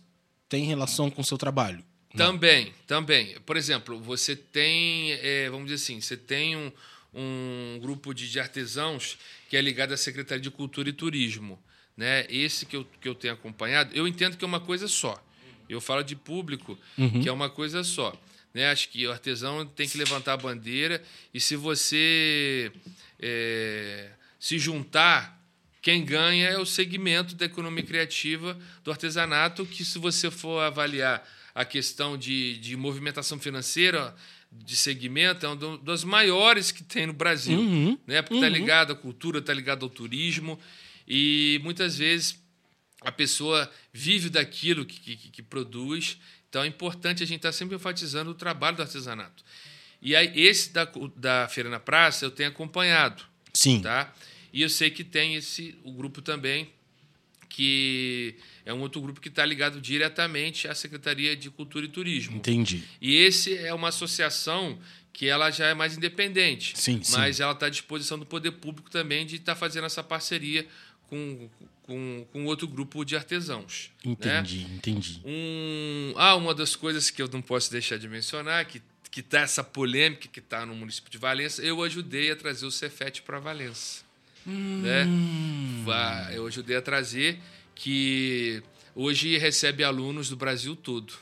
tem 0.47 0.65
relação 0.67 1.11
com 1.11 1.23
o 1.23 1.25
seu 1.25 1.39
trabalho. 1.39 1.83
Não. 2.13 2.33
Também, 2.33 2.75
também. 2.87 3.41
Por 3.47 3.57
exemplo, 3.57 3.99
você 3.99 4.37
tem, 4.37 5.13
é, 5.13 5.49
vamos 5.49 5.71
dizer 5.71 5.83
assim, 5.83 5.99
você 5.99 6.15
tem 6.15 6.55
um, 6.55 6.71
um 7.15 7.79
grupo 7.81 8.13
de, 8.13 8.31
de 8.31 8.39
artesãos 8.39 9.17
que 9.49 9.57
é 9.57 9.61
ligado 9.63 9.93
à 9.93 9.97
Secretaria 9.97 10.43
de 10.43 10.51
Cultura 10.51 10.91
e 10.91 10.93
Turismo. 10.93 11.59
Né? 11.97 12.27
Esse 12.29 12.67
que 12.67 12.77
eu, 12.77 12.87
que 13.01 13.09
eu 13.09 13.15
tenho 13.15 13.33
acompanhado, 13.33 13.95
eu 13.95 14.07
entendo 14.07 14.37
que 14.37 14.45
é 14.45 14.47
uma 14.47 14.61
coisa 14.61 14.87
só. 14.89 15.19
Eu 15.67 15.81
falo 15.81 16.03
de 16.03 16.15
público, 16.15 16.79
que 17.23 17.29
é 17.29 17.33
uma 17.33 17.49
coisa 17.49 17.83
só. 17.83 18.15
Né? 18.53 18.71
Acho 18.71 18.91
que 18.91 19.07
o 19.07 19.13
artesão 19.13 19.67
tem 19.67 19.89
que 19.89 19.97
levantar 19.97 20.35
a 20.35 20.37
bandeira 20.37 21.03
e 21.33 21.41
se 21.41 21.57
você 21.57 22.71
é, 23.19 24.11
se 24.39 24.59
juntar, 24.59 25.36
quem 25.87 26.05
ganha 26.05 26.49
é 26.49 26.59
o 26.59 26.67
segmento 26.67 27.37
da 27.37 27.47
economia 27.47 27.85
criativa 27.85 28.59
do 28.83 28.91
artesanato, 28.91 29.65
que 29.65 29.85
se 29.85 30.01
você 30.01 30.33
for 30.33 30.59
avaliar 30.59 31.25
a 31.55 31.65
questão 31.65 32.19
de, 32.19 32.59
de 32.59 32.77
movimentação 32.77 33.39
financeira 33.39 34.13
de 34.51 34.77
segmento, 34.77 35.47
é 35.47 35.49
uma 35.49 35.79
das 35.79 36.03
maiores 36.03 36.73
que 36.73 36.83
tem 36.83 37.07
no 37.07 37.13
Brasil. 37.13 37.61
Uhum, 37.61 37.97
Né? 38.05 38.21
Porque 38.21 38.35
está 38.35 38.49
ligado 38.49 38.95
à 38.95 38.97
cultura, 38.97 39.39
está 39.39 39.55
ligado 39.55 39.85
ao 39.85 39.89
turismo. 39.89 40.59
E 41.07 41.61
muitas 41.63 41.97
vezes 41.97 42.37
a 43.03 43.13
pessoa 43.13 43.71
vive 43.93 44.29
daquilo 44.29 44.85
que, 44.85 44.99
que, 44.99 45.31
que 45.31 45.41
produz. 45.41 46.19
Então 46.49 46.65
é 46.65 46.67
importante 46.67 47.23
a 47.23 47.27
gente 47.27 47.39
estar 47.39 47.53
sempre 47.53 47.77
enfatizando 47.77 48.33
o 48.33 48.35
trabalho 48.35 48.77
do 48.77 48.83
artesanato. 48.83 49.45
E 50.03 50.17
aí, 50.17 50.33
esse 50.35 50.73
da, 50.73 50.89
da 51.15 51.47
Feira 51.47 51.71
na 51.71 51.79
Praça 51.79 52.25
eu 52.25 52.31
tenho 52.33 52.49
acompanhado 52.49 53.23
Sim. 53.55 53.83
tá? 53.83 54.13
E 54.57 54.63
eu 54.63 54.71
sei 54.71 54.89
que 54.89 55.05
tem 55.05 55.35
esse 55.35 55.79
o 55.85 55.93
grupo 55.93 56.23
também 56.23 56.71
que 57.47 58.37
é 58.65 58.73
um 58.73 58.81
outro 58.81 59.03
grupo 59.03 59.21
que 59.21 59.29
está 59.29 59.45
ligado 59.45 59.83
diretamente 59.83 60.67
à 60.67 60.75
Secretaria 60.75 61.37
de 61.37 61.51
Cultura 61.51 61.85
e 61.85 61.89
Turismo. 61.91 62.39
Entendi. 62.39 62.83
E 62.99 63.17
esse 63.17 63.55
é 63.55 63.75
uma 63.75 63.89
associação 63.89 64.79
que 65.13 65.27
ela 65.27 65.51
já 65.51 65.67
é 65.67 65.75
mais 65.75 65.95
independente, 65.95 66.73
Sim, 66.75 67.03
sim. 67.03 67.13
mas 67.13 67.39
ela 67.39 67.53
está 67.53 67.67
à 67.67 67.69
disposição 67.69 68.19
do 68.19 68.25
poder 68.25 68.53
público 68.53 68.91
também 68.91 69.27
de 69.27 69.37
estar 69.37 69.55
fazendo 69.55 69.85
essa 69.85 70.03
parceria 70.03 70.67
com, 71.03 71.51
com, 71.83 72.27
com 72.33 72.47
outro 72.47 72.67
grupo 72.67 73.05
de 73.05 73.15
artesãos. 73.15 73.91
né? 74.05 74.13
Entendi, 74.13 74.63
entendi. 74.75 75.21
Um, 75.23 76.15
ah, 76.17 76.35
uma 76.35 76.55
das 76.55 76.75
coisas 76.75 77.11
que 77.11 77.21
eu 77.21 77.29
não 77.29 77.43
posso 77.43 77.71
deixar 77.71 77.99
de 77.99 78.09
mencionar, 78.09 78.65
que 78.65 78.81
que 79.17 79.23
tá 79.23 79.41
essa 79.41 79.65
polêmica 79.65 80.29
que 80.29 80.41
está 80.41 80.67
no 80.67 80.75
município 80.75 81.11
de 81.11 81.17
Valença, 81.17 81.63
eu 81.63 81.83
ajudei 81.83 82.31
a 82.31 82.37
trazer 82.37 82.67
o 82.67 82.71
Cefet 82.71 83.23
para 83.23 83.41
Valença. 83.41 84.06
Né? 84.47 85.07
Va- 85.85 86.31
Eu 86.33 86.47
ajudei 86.47 86.77
a 86.77 86.83
trazer 86.83 87.39
que 87.75 88.63
hoje 88.95 89.37
recebe 89.39 89.83
alunos 89.85 90.29
do 90.29 90.37
Brasil 90.37 90.75
todo. 90.77 91.13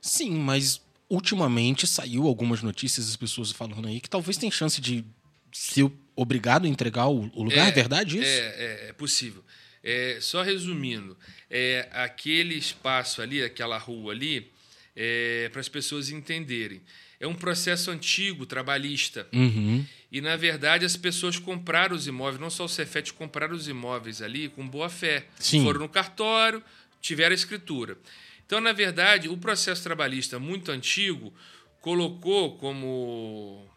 Sim, 0.00 0.30
mas 0.38 0.80
ultimamente 1.08 1.86
saiu 1.86 2.26
algumas 2.26 2.62
notícias, 2.62 3.08
as 3.08 3.16
pessoas 3.16 3.50
falando 3.50 3.88
aí, 3.88 4.00
que 4.00 4.10
talvez 4.10 4.36
tem 4.36 4.50
chance 4.50 4.80
de 4.80 5.04
ser 5.52 5.90
obrigado 6.14 6.66
a 6.66 6.68
entregar 6.68 7.06
o, 7.08 7.22
lugar, 7.42 7.68
é, 7.68 7.72
verdade 7.72 8.18
isso? 8.18 8.26
É, 8.26 8.38
é, 8.38 8.86
é 8.90 8.92
possível. 8.92 9.42
É, 9.82 10.18
só 10.20 10.42
resumindo, 10.42 11.16
é, 11.48 11.88
aquele 11.92 12.54
espaço 12.54 13.22
ali, 13.22 13.42
aquela 13.42 13.78
rua 13.78 14.12
ali, 14.12 14.50
é, 14.94 15.48
para 15.50 15.60
as 15.60 15.68
pessoas 15.68 16.10
entenderem. 16.10 16.82
É 17.20 17.26
um 17.26 17.34
processo 17.34 17.90
antigo, 17.90 18.46
trabalhista. 18.46 19.26
Uhum. 19.32 19.84
E, 20.10 20.20
na 20.20 20.36
verdade, 20.36 20.84
as 20.84 20.96
pessoas 20.96 21.38
compraram 21.38 21.94
os 21.94 22.06
imóveis, 22.06 22.40
não 22.40 22.48
só 22.48 22.64
o 22.64 22.68
Cefet, 22.68 23.12
compraram 23.12 23.54
os 23.54 23.68
imóveis 23.68 24.22
ali 24.22 24.48
com 24.48 24.66
boa 24.66 24.88
fé. 24.88 25.26
Sim. 25.38 25.64
Foram 25.64 25.80
no 25.80 25.88
cartório, 25.88 26.62
tiveram 27.00 27.32
a 27.32 27.34
escritura. 27.34 27.98
Então, 28.46 28.60
na 28.60 28.72
verdade, 28.72 29.28
o 29.28 29.36
processo 29.36 29.82
trabalhista 29.82 30.38
muito 30.38 30.70
antigo 30.70 31.34
colocou 31.80 32.56
como 32.56 33.68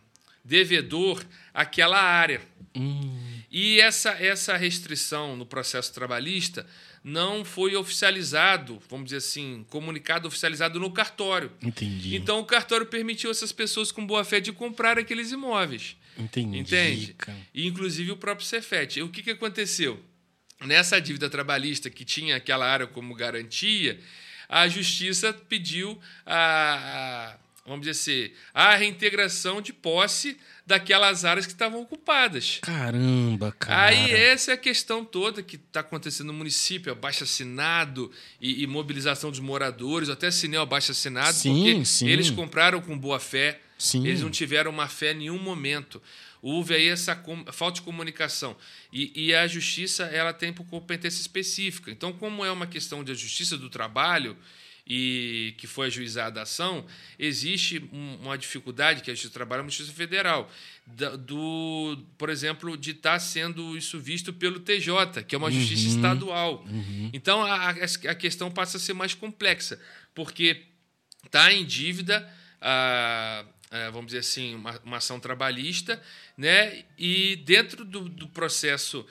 devedor 0.46 1.24
aquela 1.54 2.02
área. 2.02 2.42
E 3.52 3.82
essa, 3.82 4.12
essa 4.12 4.56
restrição 4.56 5.36
no 5.36 5.46
processo 5.46 5.94
trabalhista 5.94 6.66
não 7.04 7.44
foi 7.44 7.76
oficializado, 7.76 8.82
vamos 8.90 9.06
dizer 9.06 9.18
assim, 9.18 9.66
comunicado 9.70 10.28
oficializado 10.28 10.80
no 10.80 10.92
cartório. 10.92 11.52
Entendi. 11.62 12.16
Então 12.16 12.40
o 12.40 12.46
cartório 12.46 12.86
permitiu 12.86 13.32
essas 13.32 13.52
pessoas 13.52 13.92
com 13.92 14.06
boa 14.06 14.24
fé 14.24 14.40
de 14.40 14.52
comprar 14.52 15.00
aqueles 15.00 15.32
imóveis. 15.32 15.96
Entendi. 16.18 16.60
Entende? 16.60 17.14
cara. 17.18 17.38
E 17.54 17.66
inclusive 17.68 18.12
o 18.12 18.18
próprio 18.18 18.46
Cefet. 18.46 19.00
E 19.00 19.04
o 19.04 19.10
que, 19.10 19.24
que 19.24 19.32
aconteceu? 19.32 20.00
Nessa 20.60 21.02
dívida 21.02 21.28
trabalhista 21.30 21.90
que 21.90 22.06
tinha 22.06 22.36
aquela 22.36 22.68
área 22.68 22.86
como 22.86 23.16
garantia, 23.16 24.00
a 24.48 24.68
justiça 24.68 25.34
pediu 25.34 26.00
a, 26.26 26.36
a- 27.34 27.38
vamos 27.66 27.86
dizer 27.86 27.92
assim, 27.92 28.34
a 28.54 28.76
reintegração 28.76 29.62
de 29.62 29.72
posse 29.74 30.38
daquelas 30.66 31.26
áreas 31.26 31.46
que 31.46 31.52
estavam 31.54 31.82
ocupadas. 31.82 32.60
Caramba, 32.62 33.52
cara. 33.58 33.88
Aí 33.88 34.12
essa 34.12 34.52
é 34.52 34.54
a 34.54 34.58
questão 34.58 35.04
toda 35.06 35.44
que 35.44 35.56
está 35.58 35.82
acontecendo 35.82 36.28
no 36.28 36.34
município, 36.34 36.92
abaixo 36.92 37.24
assinado 37.24 38.12
e, 38.40 38.64
e 38.64 38.68
mobilização 38.68 39.30
dos 39.30 39.40
moradores, 39.40 40.10
até 40.10 40.28
assinei 40.28 40.58
o 40.60 40.64
abaixo 40.64 40.92
assinado, 40.92 41.34
Sim, 41.34 41.54
porque 41.56 41.86
sim. 41.86 42.08
eles 42.08 42.30
compraram 42.32 42.82
com 42.82 42.98
boa 42.98 43.20
fé, 43.20 43.60
Sim. 43.78 44.06
eles 44.08 44.22
não 44.22 44.30
tiveram 44.32 44.72
má 44.72 44.88
fé 44.88 45.12
em 45.12 45.16
nenhum 45.18 45.40
momento. 45.40 46.02
Houve 46.42 46.74
aí 46.74 46.88
essa 46.88 47.16
com- 47.16 47.46
falta 47.52 47.76
de 47.76 47.82
comunicação. 47.84 48.58
E, 48.92 49.12
e 49.28 49.34
a 49.36 49.46
justiça 49.48 50.06
ela 50.06 50.34
tem 50.34 50.52
por 50.52 50.66
competência 50.66 51.22
específica. 51.22 51.92
Então, 51.92 52.12
como 52.14 52.44
é 52.44 52.52
uma 52.52 52.66
questão 52.66 53.04
de 53.04 53.14
justiça 53.14 53.56
do 53.58 53.70
trabalho 53.70 54.36
e 54.94 55.54
que 55.58 55.68
foi 55.68 55.88
ajuizada 55.88 56.42
a 56.42 56.44
ação, 56.44 56.86
existe 57.18 57.82
um- 57.94 58.16
uma 58.24 58.38
dificuldade 58.38 59.02
que 59.02 59.10
a 59.10 59.14
trabalho 59.32 59.60
é 59.62 59.64
uma 59.64 59.70
justiça 59.70 59.94
federal. 59.94 60.52
do, 61.16 61.98
por 62.18 62.30
exemplo, 62.30 62.76
de 62.76 62.92
estar 62.92 63.18
sendo 63.20 63.78
isso 63.78 63.98
visto 63.98 64.34
pelo 64.34 64.60
TJ, 64.60 65.24
que 65.24 65.34
é 65.34 65.38
uma 65.38 65.50
justiça 65.50 65.88
estadual. 65.88 66.66
Então, 67.14 67.42
a, 67.44 67.70
a- 67.70 67.72
questão 68.16 68.52
passa 68.52 68.76
a 68.76 68.80
ser 68.80 68.94
mais 68.94 69.14
complexa, 69.14 69.80
porque 70.14 70.64
está 71.26 71.54
em 71.54 71.64
dívida, 71.64 72.28
a, 72.60 73.46
a, 73.70 73.90
vamos 73.92 74.08
dizer 74.08 74.20
assim, 74.20 74.56
uma, 74.56 74.78
uma 74.84 74.98
ação 74.98 75.18
trabalhista, 75.20 76.02
né? 76.38 76.84
e 76.98 77.38
dentro 77.38 77.86
do, 77.86 78.10
do 78.10 78.28
processo 78.28 79.06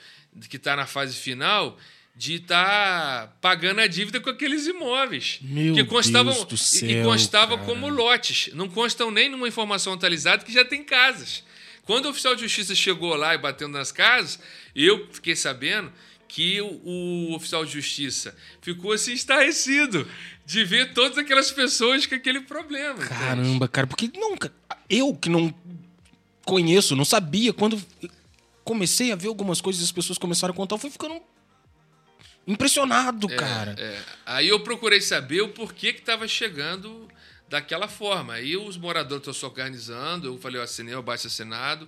que 0.49 0.57
está 0.57 0.75
na 0.75 0.85
fase 0.85 1.15
final, 1.15 1.79
de 2.21 2.35
estar 2.35 3.35
pagando 3.41 3.81
a 3.81 3.87
dívida 3.87 4.19
com 4.19 4.29
aqueles 4.29 4.67
imóveis. 4.67 5.39
Meu 5.41 5.73
que 5.73 5.83
constavam, 5.83 6.31
Deus 6.31 6.45
do 6.45 6.53
e- 6.53 6.57
céu, 6.59 6.87
e 6.89 7.03
constavam 7.03 7.57
cara. 7.57 7.67
como 7.67 7.89
lotes. 7.89 8.51
Não 8.53 8.69
constam 8.69 9.09
nem 9.09 9.27
numa 9.27 9.47
informação 9.47 9.93
atualizada 9.93 10.45
que 10.45 10.53
já 10.53 10.63
tem 10.63 10.83
casas. 10.83 11.43
Quando 11.83 12.05
o 12.05 12.09
oficial 12.09 12.35
de 12.35 12.43
justiça 12.43 12.75
chegou 12.75 13.15
lá 13.15 13.33
e 13.33 13.39
bateu 13.39 13.67
nas 13.67 13.91
casas, 13.91 14.39
eu 14.75 15.07
fiquei 15.11 15.35
sabendo 15.35 15.91
que 16.27 16.61
o, 16.61 16.67
o 17.31 17.35
oficial 17.35 17.65
de 17.65 17.71
justiça 17.71 18.37
ficou 18.61 18.91
assim 18.91 19.13
estarrecido 19.13 20.07
de 20.45 20.63
ver 20.63 20.93
todas 20.93 21.17
aquelas 21.17 21.49
pessoas 21.49 22.05
com 22.05 22.13
aquele 22.13 22.41
problema. 22.41 23.03
entende? 23.03 23.09
Caramba, 23.19 23.67
cara, 23.67 23.87
porque 23.87 24.11
não, 24.15 24.37
ca- 24.37 24.51
eu 24.87 25.15
que 25.15 25.27
não 25.27 25.51
conheço, 26.45 26.95
não 26.95 27.03
sabia, 27.03 27.51
quando 27.51 27.81
comecei 28.63 29.11
a 29.11 29.15
ver 29.15 29.27
algumas 29.29 29.59
coisas 29.59 29.81
e 29.81 29.85
as 29.85 29.91
pessoas 29.91 30.19
começaram 30.19 30.53
a 30.53 30.55
contar, 30.55 30.75
eu 30.75 30.79
fui 30.79 30.91
ficando 30.91 31.19
impressionado, 32.47 33.27
cara. 33.29 33.75
É, 33.77 33.99
aí 34.25 34.47
eu 34.47 34.59
procurei 34.59 35.01
saber 35.01 35.41
o 35.41 35.49
porquê 35.49 35.93
que 35.93 35.99
estava 35.99 36.27
chegando 36.27 37.07
daquela 37.47 37.87
forma. 37.87 38.33
Aí 38.33 38.55
os 38.57 38.77
moradores 38.77 39.21
estão 39.21 39.33
se 39.33 39.45
organizando, 39.45 40.27
eu 40.27 40.37
falei, 40.37 40.59
eu 40.59 40.63
assinei 40.63 40.95
o 40.95 41.01
baixo 41.01 41.27
assinado, 41.27 41.87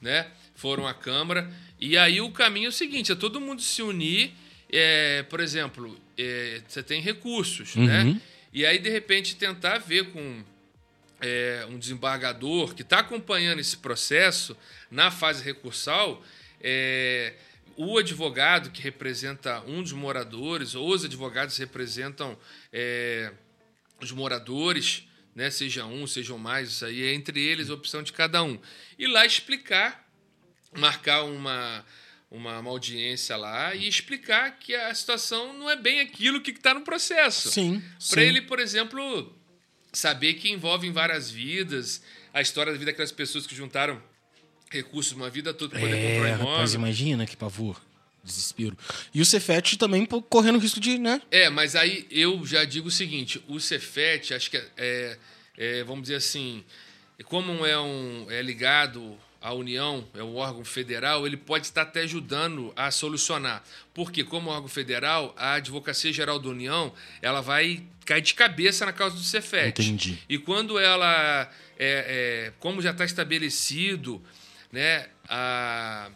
né? 0.00 0.28
Foram 0.54 0.86
à 0.86 0.94
Câmara. 0.94 1.50
E 1.78 1.96
aí 1.96 2.20
o 2.20 2.30
caminho 2.30 2.66
é 2.66 2.68
o 2.68 2.72
seguinte: 2.72 3.12
é 3.12 3.14
todo 3.14 3.40
mundo 3.40 3.60
se 3.60 3.82
unir. 3.82 4.32
é, 4.72 5.24
por 5.24 5.40
exemplo, 5.40 5.98
é, 6.16 6.62
você 6.66 6.82
tem 6.82 7.00
recursos, 7.00 7.74
né? 7.74 8.04
Uhum. 8.04 8.20
E 8.52 8.66
aí, 8.66 8.78
de 8.78 8.90
repente, 8.90 9.36
tentar 9.36 9.78
ver 9.78 10.10
com 10.10 10.42
é, 11.20 11.66
um 11.68 11.78
desembargador 11.78 12.74
que 12.74 12.82
está 12.82 12.98
acompanhando 12.98 13.60
esse 13.60 13.76
processo 13.76 14.56
na 14.90 15.10
fase 15.10 15.44
recursal, 15.44 16.22
é, 16.60 17.34
o 17.76 17.98
advogado 17.98 18.70
que 18.70 18.82
representa 18.82 19.60
um 19.62 19.82
dos 19.82 19.92
moradores, 19.92 20.74
ou 20.74 20.88
os 20.88 21.04
advogados 21.04 21.56
representam 21.56 22.38
é, 22.72 23.32
os 24.00 24.12
moradores, 24.12 25.06
né, 25.34 25.50
seja 25.50 25.86
um, 25.86 26.06
sejam 26.06 26.38
mais, 26.38 26.70
isso 26.70 26.84
aí 26.84 27.02
é 27.02 27.14
entre 27.14 27.40
eles 27.40 27.70
a 27.70 27.74
opção 27.74 28.02
de 28.02 28.12
cada 28.12 28.42
um. 28.42 28.58
E 28.98 29.06
lá 29.06 29.24
explicar, 29.24 30.06
marcar 30.76 31.22
uma, 31.24 31.84
uma, 32.30 32.58
uma 32.58 32.70
audiência 32.70 33.36
lá 33.36 33.74
e 33.74 33.88
explicar 33.88 34.58
que 34.58 34.74
a 34.74 34.94
situação 34.94 35.52
não 35.52 35.70
é 35.70 35.76
bem 35.76 36.00
aquilo 36.00 36.40
que 36.40 36.50
está 36.50 36.74
no 36.74 36.82
processo. 36.82 37.50
Sim. 37.50 37.82
Para 38.10 38.22
ele, 38.22 38.42
por 38.42 38.58
exemplo, 38.58 39.34
saber 39.92 40.34
que 40.34 40.50
envolve 40.50 40.90
várias 40.90 41.30
vidas, 41.30 42.02
a 42.32 42.40
história 42.40 42.72
da 42.72 42.78
vida 42.78 42.90
daquelas 42.90 43.12
pessoas 43.12 43.46
que 43.46 43.54
juntaram 43.54 44.02
recursos 44.70 45.12
uma 45.12 45.28
vida 45.28 45.52
toda 45.52 45.70
para 45.72 45.80
poder 45.80 45.96
É, 45.96 46.14
comprar 46.14 46.28
imóvel. 46.30 46.46
rapaz, 46.52 46.74
imagina 46.74 47.26
que 47.26 47.36
pavor. 47.36 47.80
Desespero. 48.22 48.76
E 49.14 49.20
o 49.22 49.24
Cefete 49.24 49.78
também 49.78 50.04
correndo 50.28 50.58
risco 50.58 50.78
de, 50.78 50.98
né? 50.98 51.22
É, 51.30 51.48
mas 51.48 51.74
aí 51.74 52.06
eu 52.10 52.44
já 52.46 52.64
digo 52.64 52.88
o 52.88 52.90
seguinte: 52.90 53.42
o 53.48 53.58
Cefet, 53.58 54.34
acho 54.34 54.50
que 54.50 54.58
é, 54.58 54.68
é- 54.76 55.18
é, 55.56 55.84
vamos 55.84 56.02
dizer 56.02 56.16
assim, 56.16 56.62
como 57.24 57.64
é, 57.64 57.78
um, 57.80 58.26
é 58.30 58.42
ligado 58.42 59.16
à 59.40 59.54
União, 59.54 60.06
é 60.14 60.22
um 60.22 60.36
órgão 60.36 60.62
federal, 60.66 61.26
ele 61.26 61.36
pode 61.38 61.64
estar 61.66 61.82
até 61.82 62.02
ajudando 62.02 62.72
a 62.76 62.90
solucionar. 62.90 63.64
Porque, 63.94 64.22
como 64.22 64.50
órgão 64.50 64.68
federal, 64.68 65.34
a 65.38 65.54
Advocacia 65.54 66.12
Geral 66.12 66.38
da 66.38 66.48
União 66.50 66.92
ela 67.22 67.40
vai 67.40 67.82
cair 68.04 68.20
de 68.20 68.34
cabeça 68.34 68.84
na 68.84 68.92
causa 68.92 69.16
do 69.16 69.22
Cefet. 69.22 69.68
Entendi. 69.80 70.18
E 70.28 70.36
quando 70.36 70.78
ela, 70.78 71.50
é, 71.78 72.48
é, 72.48 72.52
como 72.58 72.82
já 72.82 72.90
está 72.90 73.04
estabelecido, 73.06 74.22
né, 74.72 75.08
a, 75.28 76.10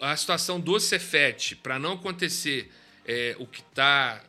a 0.00 0.16
situação 0.16 0.60
do 0.60 0.78
Cefet, 0.80 1.56
para 1.56 1.78
não 1.78 1.92
acontecer 1.94 2.70
é, 3.04 3.36
o 3.38 3.46
que 3.46 3.60
está. 3.60 4.22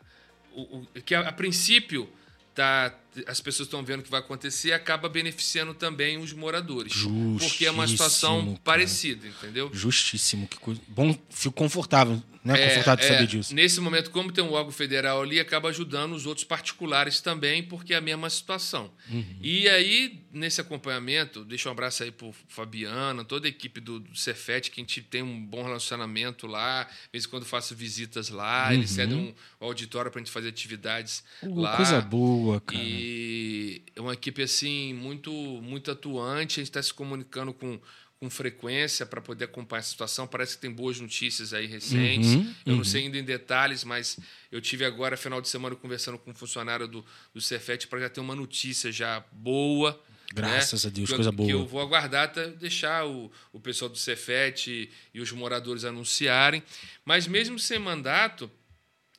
O, 0.52 0.78
o- 0.78 0.86
que 1.04 1.14
a, 1.14 1.20
a 1.28 1.32
princípio 1.32 2.08
tá, 2.54 2.92
as 3.26 3.40
pessoas 3.40 3.66
estão 3.68 3.84
vendo 3.84 4.02
que 4.02 4.10
vai 4.10 4.20
acontecer, 4.20 4.72
acaba 4.72 5.08
beneficiando 5.08 5.72
também 5.74 6.18
os 6.18 6.32
moradores. 6.32 6.92
Porque 7.38 7.66
é 7.66 7.70
uma 7.70 7.86
situação 7.86 8.34
Justíssimo, 8.36 8.52
cara. 8.56 8.64
parecida, 8.64 9.26
entendeu? 9.28 9.70
Justíssimo. 9.72 10.46
Que 10.48 10.56
coisa. 10.58 10.80
Bom, 10.88 11.16
fico 11.30 11.54
confortável, 11.54 12.20
né? 12.48 12.62
É, 12.62 12.68
confortável 12.68 13.04
de 13.04 13.12
é, 13.12 13.14
saber 13.14 13.26
disso. 13.26 13.54
Nesse 13.54 13.80
momento, 13.80 14.10
como 14.10 14.32
tem 14.32 14.42
um 14.42 14.52
órgão 14.52 14.72
federal 14.72 15.22
ali, 15.22 15.38
acaba 15.38 15.68
ajudando 15.68 16.12
os 16.14 16.26
outros 16.26 16.44
particulares 16.44 17.20
também, 17.20 17.62
porque 17.62 17.92
é 17.92 17.96
a 17.96 18.00
mesma 18.00 18.30
situação. 18.30 18.90
Uhum. 19.10 19.36
E 19.40 19.68
aí, 19.68 20.20
nesse 20.32 20.60
acompanhamento, 20.60 21.44
deixa 21.44 21.68
um 21.68 21.72
abraço 21.72 22.02
aí 22.02 22.10
pro 22.10 22.34
Fabiana, 22.48 23.24
toda 23.24 23.46
a 23.46 23.50
equipe 23.50 23.80
do, 23.80 24.00
do 24.00 24.16
Cefet, 24.16 24.70
que 24.70 24.80
a 24.80 24.82
gente 24.82 25.02
tem 25.02 25.22
um 25.22 25.44
bom 25.44 25.62
relacionamento 25.62 26.46
lá. 26.46 26.84
De 26.84 26.90
vez 27.12 27.24
em 27.24 27.28
quando 27.28 27.44
faço 27.44 27.74
visitas 27.74 28.30
lá, 28.30 28.72
eles 28.72 28.90
cedem 28.90 29.18
um 29.18 29.34
auditório 29.66 30.10
para 30.10 30.20
a 30.20 30.24
gente 30.24 30.32
fazer 30.32 30.48
atividades 30.48 31.22
Uh, 31.42 31.60
lá. 31.60 31.76
coisa 31.76 32.00
boa, 32.00 32.60
cara. 32.60 32.80
E 32.80 33.82
é 33.94 34.00
uma 34.00 34.12
equipe 34.12 34.42
assim 34.42 34.94
muito 34.94 35.30
muito 35.30 35.90
atuante, 35.90 36.60
a 36.60 36.62
gente 36.62 36.70
está 36.70 36.82
se 36.82 36.92
comunicando 36.92 37.52
com, 37.52 37.78
com 38.20 38.28
frequência 38.28 39.06
para 39.06 39.20
poder 39.20 39.44
acompanhar 39.44 39.80
essa 39.80 39.90
situação. 39.90 40.26
Parece 40.26 40.56
que 40.56 40.60
tem 40.60 40.70
boas 40.70 40.98
notícias 41.00 41.52
aí 41.52 41.66
recentes. 41.66 42.34
Uhum, 42.34 42.54
eu 42.66 42.72
uhum. 42.72 42.78
não 42.78 42.84
sei 42.84 43.04
ainda 43.04 43.18
em 43.18 43.24
detalhes, 43.24 43.84
mas 43.84 44.18
eu 44.50 44.60
tive 44.60 44.84
agora 44.84 45.16
final 45.16 45.40
de 45.40 45.48
semana 45.48 45.76
conversando 45.76 46.18
com 46.18 46.30
um 46.30 46.34
funcionário 46.34 46.88
do, 46.88 47.04
do 47.32 47.40
Cefet 47.40 47.86
para 47.86 48.00
já 48.00 48.08
ter 48.08 48.20
uma 48.20 48.34
notícia 48.34 48.90
já 48.90 49.24
boa. 49.32 50.00
Graças 50.34 50.84
né? 50.84 50.90
a 50.90 50.92
Deus, 50.92 51.08
Que 51.08 51.14
coisa 51.14 51.32
boa. 51.32 51.46
Que 51.48 51.54
eu 51.54 51.66
vou 51.66 51.80
aguardar 51.80 52.24
até 52.24 52.48
deixar 52.48 53.06
o, 53.06 53.30
o 53.52 53.60
pessoal 53.60 53.88
do 53.88 53.96
Cefet 53.96 54.70
e, 54.70 54.90
e 55.14 55.20
os 55.20 55.32
moradores 55.32 55.84
anunciarem. 55.84 56.62
Mas 57.04 57.26
mesmo 57.26 57.58
sem 57.58 57.78
mandato, 57.78 58.50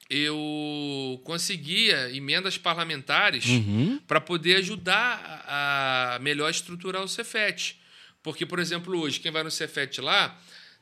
eu 0.09 1.21
conseguia 1.23 2.11
emendas 2.11 2.57
parlamentares 2.57 3.45
Uhum. 3.45 3.99
para 4.07 4.19
poder 4.19 4.57
ajudar 4.57 5.45
a 5.47 5.89
a 6.09 6.19
melhor 6.19 6.49
estruturar 6.49 7.03
o 7.03 7.07
Cefet. 7.07 7.79
Porque, 8.23 8.45
por 8.45 8.59
exemplo, 8.59 8.97
hoje, 8.99 9.19
quem 9.19 9.31
vai 9.31 9.43
no 9.43 9.51
Cefet 9.51 10.01
lá, 10.01 10.37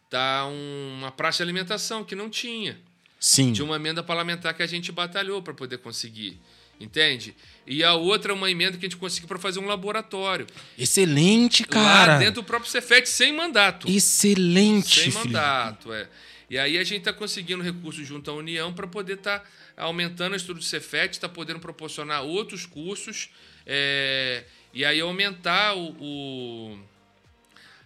tá 0.10 0.46
uma 0.48 1.12
praça 1.12 1.38
de 1.38 1.44
alimentação 1.44 2.04
que 2.04 2.16
não 2.16 2.30
tinha. 2.30 2.80
Sim. 3.20 3.54
Tinha 3.54 3.66
uma 3.66 3.76
emenda 3.76 4.02
parlamentar 4.04 4.54
que 4.54 4.64
a 4.64 4.68
gente 4.68 4.92
batalhou 4.92 5.42
para 5.42 5.54
poder 5.54 5.78
conseguir. 5.80 6.40
Entende? 6.80 7.36
E 7.66 7.84
a 7.84 7.96
outra 7.96 8.32
é 8.32 8.36
uma 8.36 8.52
emenda 8.52 8.78
que 8.78 8.86
a 8.86 8.90
gente 8.90 8.98
conseguiu 9.00 9.28
para 9.28 9.40
fazer 9.40 9.60
um 9.60 9.66
laboratório. 9.66 10.46
Excelente, 10.78 11.64
cara. 11.64 12.14
Lá 12.14 12.20
dentro 12.20 12.36
do 12.36 12.44
próprio 12.44 12.70
Cefet, 12.70 13.10
sem 13.10 13.34
mandato. 13.34 13.90
Excelente, 13.90 15.00
Sem 15.00 15.12
Felipe. 15.12 15.26
mandato, 15.26 15.92
é. 15.92 16.08
E 16.50 16.58
aí 16.58 16.78
a 16.78 16.84
gente 16.84 17.00
está 17.00 17.12
conseguindo 17.12 17.64
recursos 17.64 18.08
junto 18.08 18.30
à 18.30 18.34
União 18.36 18.72
para 18.72 18.86
poder 18.88 19.16
estar 19.16 19.44
aumentando 19.76 20.34
a 20.34 20.38
estrutura 20.38 20.60
do 20.60 20.66
Cefet, 20.66 21.14
está 21.14 21.28
podendo 21.28 21.60
proporcionar 21.60 22.22
outros 22.22 22.66
cursos 22.68 23.30
é, 23.66 24.44
e 24.74 24.86
aí 24.86 25.02
aumentar 25.02 25.76
o, 25.76 25.90
o- 26.00 26.80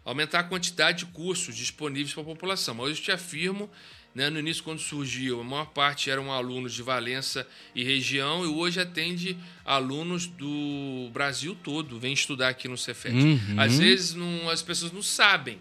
aumentar 0.05 0.39
a 0.39 0.43
quantidade 0.43 1.05
de 1.05 1.11
cursos 1.11 1.55
disponíveis 1.55 2.13
para 2.13 2.23
a 2.23 2.25
população. 2.25 2.75
Mas 2.75 2.87
hoje 2.87 2.99
eu 3.01 3.03
te 3.05 3.11
afirmo, 3.11 3.69
né, 4.13 4.29
no 4.29 4.39
início 4.39 4.63
quando 4.63 4.79
surgiu, 4.79 5.39
a 5.41 5.43
maior 5.43 5.67
parte 5.67 6.09
eram 6.09 6.31
alunos 6.31 6.73
de 6.73 6.81
Valença 6.83 7.47
e 7.73 7.83
região 7.83 8.43
e 8.43 8.47
hoje 8.47 8.79
atende 8.79 9.37
alunos 9.63 10.25
do 10.27 11.09
Brasil 11.13 11.55
todo, 11.63 11.99
vem 11.99 12.13
estudar 12.13 12.49
aqui 12.49 12.67
no 12.67 12.77
Cefet. 12.77 13.13
Uhum. 13.15 13.55
Às 13.59 13.79
vezes 13.79 14.13
não- 14.15 14.49
as 14.49 14.61
pessoas 14.61 14.91
não 14.91 15.01
sabem 15.01 15.59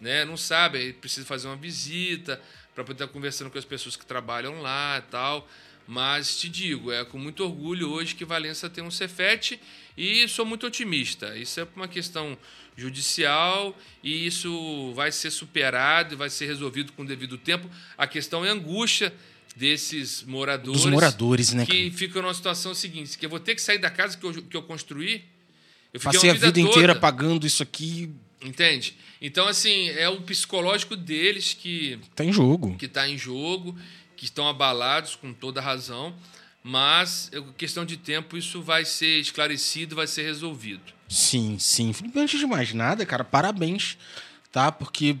né? 0.00 0.24
Não 0.24 0.36
sabe, 0.36 0.78
aí 0.78 0.92
precisa 0.92 1.24
fazer 1.24 1.46
uma 1.46 1.54
visita 1.54 2.40
para 2.74 2.82
poder 2.82 3.04
estar 3.04 3.12
conversando 3.12 3.48
com 3.52 3.56
as 3.56 3.64
pessoas 3.64 3.94
que 3.94 4.04
trabalham 4.04 4.60
lá 4.60 4.98
e 4.98 5.02
tal. 5.12 5.48
Mas 5.86 6.36
te 6.40 6.48
digo, 6.48 6.90
é 6.90 7.04
com 7.04 7.18
muito 7.18 7.44
orgulho 7.44 7.88
hoje 7.88 8.12
que 8.16 8.24
Valença 8.24 8.68
tem 8.68 8.82
um 8.82 8.90
Cefet 8.90 9.60
e 9.96 10.26
sou 10.26 10.44
muito 10.44 10.66
otimista. 10.66 11.36
Isso 11.36 11.60
é 11.60 11.66
uma 11.76 11.86
questão 11.86 12.36
judicial 12.76 13.76
e 14.02 14.26
isso 14.26 14.92
vai 14.94 15.12
ser 15.12 15.30
superado 15.30 16.14
e 16.14 16.16
vai 16.16 16.30
ser 16.30 16.46
resolvido 16.46 16.92
com 16.92 17.02
o 17.02 17.06
devido 17.06 17.36
tempo. 17.38 17.68
A 17.96 18.06
questão 18.06 18.44
é 18.44 18.48
a 18.48 18.52
angústia 18.52 19.12
desses 19.54 20.22
moradores, 20.22 20.82
Dos 20.82 20.90
moradores, 20.90 21.52
né? 21.52 21.66
que 21.66 21.90
ficam 21.90 22.22
numa 22.22 22.32
situação 22.34 22.74
seguinte, 22.74 23.18
que 23.18 23.26
eu 23.26 23.30
vou 23.30 23.38
ter 23.40 23.54
que 23.54 23.60
sair 23.62 23.78
da 23.78 23.90
casa 23.90 24.16
que 24.16 24.24
eu, 24.24 24.32
que 24.42 24.56
eu 24.56 24.62
construí. 24.62 25.22
Eu 25.92 26.00
Passei 26.00 26.30
a 26.30 26.32
vida 26.32 26.46
toda- 26.46 26.60
inteira 26.60 26.94
pagando 26.94 27.46
isso 27.46 27.62
aqui. 27.62 28.10
Entende? 28.40 28.96
Então, 29.20 29.46
assim, 29.46 29.88
é 29.90 30.08
o 30.08 30.20
psicológico 30.22 30.96
deles 30.96 31.54
que 31.54 31.98
Tá 32.16 32.24
em 32.24 32.32
jogo. 32.32 32.76
que 32.76 32.86
está 32.86 33.08
em 33.08 33.16
jogo, 33.16 33.78
que 34.16 34.24
estão 34.24 34.48
abalados 34.48 35.14
com 35.14 35.32
toda 35.32 35.60
razão, 35.60 36.12
mas 36.62 37.30
questão 37.56 37.84
de 37.84 37.96
tempo 37.96 38.36
isso 38.36 38.60
vai 38.62 38.84
ser 38.84 39.20
esclarecido, 39.20 39.94
vai 39.94 40.06
ser 40.08 40.22
resolvido. 40.22 40.82
Sim, 41.12 41.58
sim. 41.58 41.92
Felipe, 41.92 42.18
antes 42.18 42.38
de 42.40 42.46
mais 42.46 42.72
nada, 42.72 43.04
cara, 43.04 43.22
parabéns, 43.22 43.96
tá? 44.50 44.72
Porque 44.72 45.16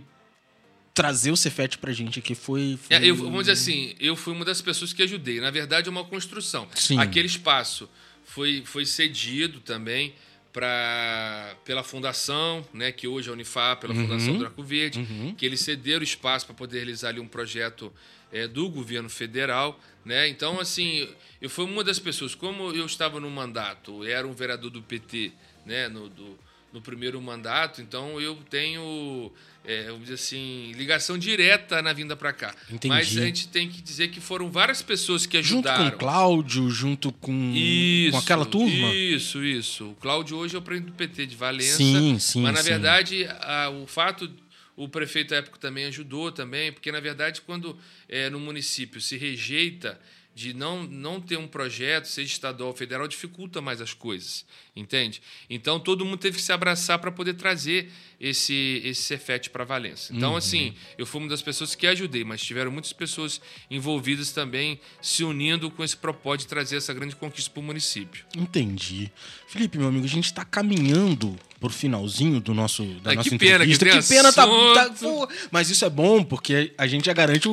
trazer 0.94 1.30
o 1.30 1.36
Cefet 1.36 1.78
pra 1.78 1.92
gente 1.92 2.18
aqui 2.18 2.34
foi. 2.34 2.78
foi... 2.82 2.96
É, 2.96 3.04
eu- 3.04 3.16
vamos 3.16 3.40
dizer 3.40 3.52
assim, 3.52 3.94
eu 4.00 4.16
fui 4.16 4.32
uma 4.32 4.44
das 4.44 4.60
pessoas 4.60 4.92
que 4.92 5.02
ajudei. 5.02 5.40
Na 5.40 5.50
verdade, 5.50 5.88
é 5.88 5.90
uma 5.90 6.04
construção. 6.04 6.68
Sim. 6.74 6.98
Aquele 6.98 7.26
espaço 7.26 7.88
foi, 8.24 8.62
foi 8.64 8.84
cedido 8.86 9.60
também 9.60 10.14
pra, 10.52 11.54
pela 11.64 11.82
fundação, 11.82 12.66
né, 12.74 12.92
que 12.92 13.08
hoje 13.08 13.28
é 13.28 13.30
a 13.30 13.32
Unifap, 13.34 13.80
pela 13.80 13.94
Fundação 13.94 14.36
do 14.36 14.44
Arco 14.44 14.62
Verde, 14.62 14.98
Uhum. 15.00 15.34
que 15.34 15.46
eles 15.46 15.60
cederam 15.60 16.02
espaço 16.02 16.44
para 16.46 16.54
poder 16.54 16.78
realizar 16.78 17.08
ali 17.08 17.20
um 17.20 17.26
projeto 17.28 17.92
é, 18.30 18.46
do 18.46 18.68
governo 18.68 19.08
federal. 19.08 19.78
Né? 20.04 20.28
Então, 20.28 20.58
assim, 20.60 21.08
eu 21.40 21.48
fui 21.48 21.64
uma 21.64 21.82
das 21.84 21.98
pessoas, 21.98 22.34
como 22.34 22.70
eu 22.72 22.84
estava 22.84 23.18
no 23.20 23.30
mandato, 23.30 24.04
era 24.04 24.26
um 24.26 24.32
vereador 24.32 24.70
do 24.70 24.82
PT 24.82 25.32
né, 25.66 25.88
no, 25.88 26.08
do, 26.08 26.38
no 26.72 26.80
primeiro 26.80 27.20
mandato, 27.20 27.80
então 27.82 28.20
eu 28.20 28.34
tenho, 28.48 29.30
é, 29.64 29.84
vamos 29.86 30.02
dizer 30.02 30.14
assim, 30.14 30.72
ligação 30.74 31.18
direta 31.18 31.82
na 31.82 31.92
vinda 31.92 32.16
para 32.16 32.32
cá. 32.32 32.54
Entendi. 32.70 32.88
Mas 32.88 33.08
a 33.16 33.20
gente 33.20 33.48
tem 33.48 33.68
que 33.68 33.80
dizer 33.82 34.08
que 34.08 34.20
foram 34.20 34.50
várias 34.50 34.80
pessoas 34.82 35.26
que 35.26 35.42
Junto 35.42 35.64
com 35.64 35.68
ajudaram. 35.70 35.96
o 35.96 35.98
Cláudio, 35.98 36.70
junto 36.70 37.12
com, 37.12 37.52
Isso, 37.54 38.12
com 38.12 38.18
aquela 38.18 38.46
turma. 38.46 38.94
Isso, 38.94 39.44
isso. 39.44 39.90
O 39.90 39.94
Cláudio 39.96 40.36
hoje 40.38 40.54
é 40.56 40.58
o 40.58 40.62
presidente 40.62 40.90
do 40.92 40.96
PT 40.96 41.26
de 41.26 41.36
Valença. 41.36 41.76
Sim, 41.76 42.18
sim, 42.18 42.42
Mas, 42.42 42.54
na 42.54 42.62
sim. 42.62 42.68
verdade, 42.68 43.26
a- 43.40 43.70
o 43.70 43.86
fato... 43.86 44.30
O 44.74 44.88
prefeito 44.88 45.34
à 45.34 45.36
época 45.36 45.58
também 45.58 45.84
ajudou 45.84 46.32
também, 46.32 46.72
porque, 46.72 46.90
na 46.90 46.98
verdade, 46.98 47.42
quando 47.42 47.78
é, 48.08 48.30
no 48.30 48.40
município 48.40 49.02
se 49.02 49.18
rejeita 49.18 50.00
de 50.34 50.54
não, 50.54 50.84
não 50.84 51.20
ter 51.20 51.36
um 51.36 51.46
projeto, 51.46 52.06
seja 52.06 52.32
estadual 52.32 52.70
ou 52.70 52.74
federal, 52.74 53.06
dificulta 53.06 53.60
mais 53.60 53.82
as 53.82 53.92
coisas, 53.92 54.46
entende? 54.74 55.20
Então, 55.50 55.78
todo 55.78 56.04
mundo 56.04 56.16
teve 56.18 56.36
que 56.36 56.42
se 56.42 56.52
abraçar 56.52 56.98
para 56.98 57.12
poder 57.12 57.34
trazer 57.34 57.90
esse, 58.20 58.80
esse 58.84 59.02
Cefet 59.02 59.50
para 59.50 59.64
Valença. 59.64 60.12
Então, 60.14 60.30
Uhum. 60.32 60.36
assim, 60.36 60.74
eu 60.96 61.04
fui 61.04 61.20
uma 61.20 61.28
das 61.28 61.42
pessoas 61.42 61.74
que 61.74 61.86
ajudei, 61.86 62.24
mas 62.24 62.40
tiveram 62.42 62.70
muitas 62.70 62.92
pessoas 62.92 63.40
envolvidas 63.70 64.30
também 64.32 64.80
se 65.00 65.24
unindo 65.24 65.70
com 65.70 65.82
esse 65.84 65.96
propósito 65.96 66.42
de 66.42 66.46
trazer 66.48 66.76
essa 66.76 66.94
grande 66.94 67.14
conquista 67.16 67.50
para 67.50 67.60
o 67.60 67.62
município. 67.64 68.24
Entendi. 68.36 69.10
Felipe, 69.48 69.76
meu 69.76 69.88
amigo, 69.88 70.04
a 70.04 70.08
gente 70.08 70.32
tá 70.32 70.44
caminhando 70.44 71.36
pro 71.60 71.68
finalzinho 71.70 72.40
do 72.40 72.54
nosso 72.54 72.84
da 73.02 73.14
nossa 73.14 73.28
que 73.28 73.38
pena 73.38 73.64
que 73.66 73.72
entrevista. 73.72 73.84
tem 73.84 74.02
que 74.02 74.08
pena 74.08 74.32
tá, 74.32 74.46
tá- 74.88 75.28
Mas 75.50 75.68
isso 75.70 75.84
é 75.84 75.90
bom 75.90 76.24
porque 76.24 76.72
a 76.78 76.86
gente 76.86 77.06
já 77.06 77.12
garante 77.12 77.48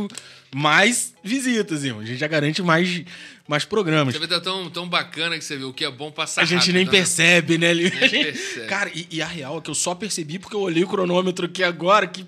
mais 0.53 1.13
visitas, 1.23 1.83
irmão. 1.83 2.01
A 2.01 2.05
gente 2.05 2.17
já 2.17 2.27
garante 2.27 2.61
mais 2.63 3.03
mais 3.49 3.65
programas. 3.65 4.13
Você 4.13 4.19
vê, 4.19 4.27
tá 4.27 4.39
tão, 4.39 4.69
tão 4.69 4.87
bacana 4.87 5.35
que 5.35 5.43
você 5.43 5.57
vê 5.57 5.63
o 5.63 5.73
que 5.73 5.83
é 5.83 5.89
bom 5.89 6.11
passar 6.11 6.41
A 6.43 6.45
gente 6.45 6.59
rápido, 6.59 6.75
nem 6.75 6.85
né? 6.85 6.91
percebe, 6.91 7.57
né? 7.57 7.71
A 7.73 7.73
gente- 8.07 8.23
percebe. 8.25 8.67
Cara, 8.67 8.91
e, 8.93 9.07
e 9.09 9.21
a 9.23 9.25
real 9.25 9.57
é 9.57 9.61
que 9.61 9.69
eu 9.71 9.75
só 9.75 9.95
percebi 9.95 10.37
porque 10.37 10.55
eu 10.55 10.61
olhei 10.61 10.83
o 10.83 10.87
cronômetro 10.87 11.47
aqui 11.47 11.63
agora, 11.63 12.05
que 12.05 12.23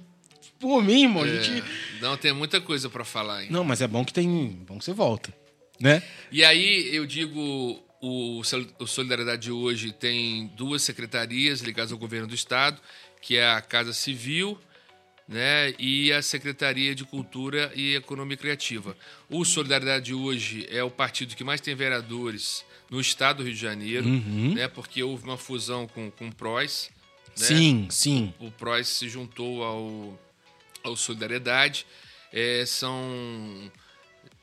por 0.59 0.83
mim, 0.83 1.03
irmão, 1.03 1.23
É, 1.23 1.41
gente... 1.43 1.63
Não, 2.01 2.17
tem 2.17 2.33
muita 2.33 2.59
coisa 2.59 2.89
para 2.89 3.05
falar 3.05 3.37
ainda. 3.37 3.53
Não, 3.53 3.63
mas 3.63 3.81
é 3.81 3.87
bom 3.87 4.03
que 4.03 4.11
tem... 4.11 4.27
Bom 4.67 4.79
que 4.79 4.85
você 4.85 4.93
volta, 4.93 5.31
né? 5.79 6.01
E 6.31 6.43
aí 6.43 6.89
eu 6.95 7.05
digo, 7.05 7.79
o, 8.01 8.41
o 8.79 8.87
Solidariedade 8.87 9.43
de 9.43 9.51
hoje 9.51 9.91
tem 9.91 10.47
duas 10.57 10.81
secretarias 10.81 11.61
ligadas 11.61 11.91
ao 11.91 11.99
governo 11.99 12.27
do 12.27 12.33
estado, 12.35 12.79
que 13.21 13.37
é 13.37 13.47
a 13.47 13.61
Casa 13.61 13.93
Civil, 13.93 14.57
né, 15.31 15.73
e 15.79 16.11
a 16.11 16.21
Secretaria 16.21 16.93
de 16.93 17.05
Cultura 17.05 17.71
e 17.73 17.95
Economia 17.95 18.35
Criativa. 18.35 18.97
O 19.29 19.45
Solidariedade 19.45 20.05
de 20.07 20.13
hoje 20.13 20.67
é 20.69 20.83
o 20.83 20.91
partido 20.91 21.35
que 21.37 21.43
mais 21.43 21.61
tem 21.61 21.73
vereadores 21.73 22.65
no 22.89 22.99
estado 22.99 23.37
do 23.37 23.43
Rio 23.43 23.53
de 23.53 23.59
Janeiro, 23.59 24.05
Uhum. 24.05 24.53
né, 24.55 24.67
porque 24.67 25.01
houve 25.01 25.23
uma 25.23 25.37
fusão 25.37 25.87
com, 25.87 26.11
com 26.11 26.27
o 26.27 26.35
PROS. 26.35 26.89
né? 27.39 27.45
Sim, 27.47 27.87
sim. 27.89 28.33
o 28.39 28.51
PROS 28.51 28.89
se 28.89 29.07
juntou 29.07 29.63
ao, 29.63 30.19
ao 30.83 30.97
Solidariedade. 30.97 31.85
É, 32.33 32.65
são, 32.65 33.71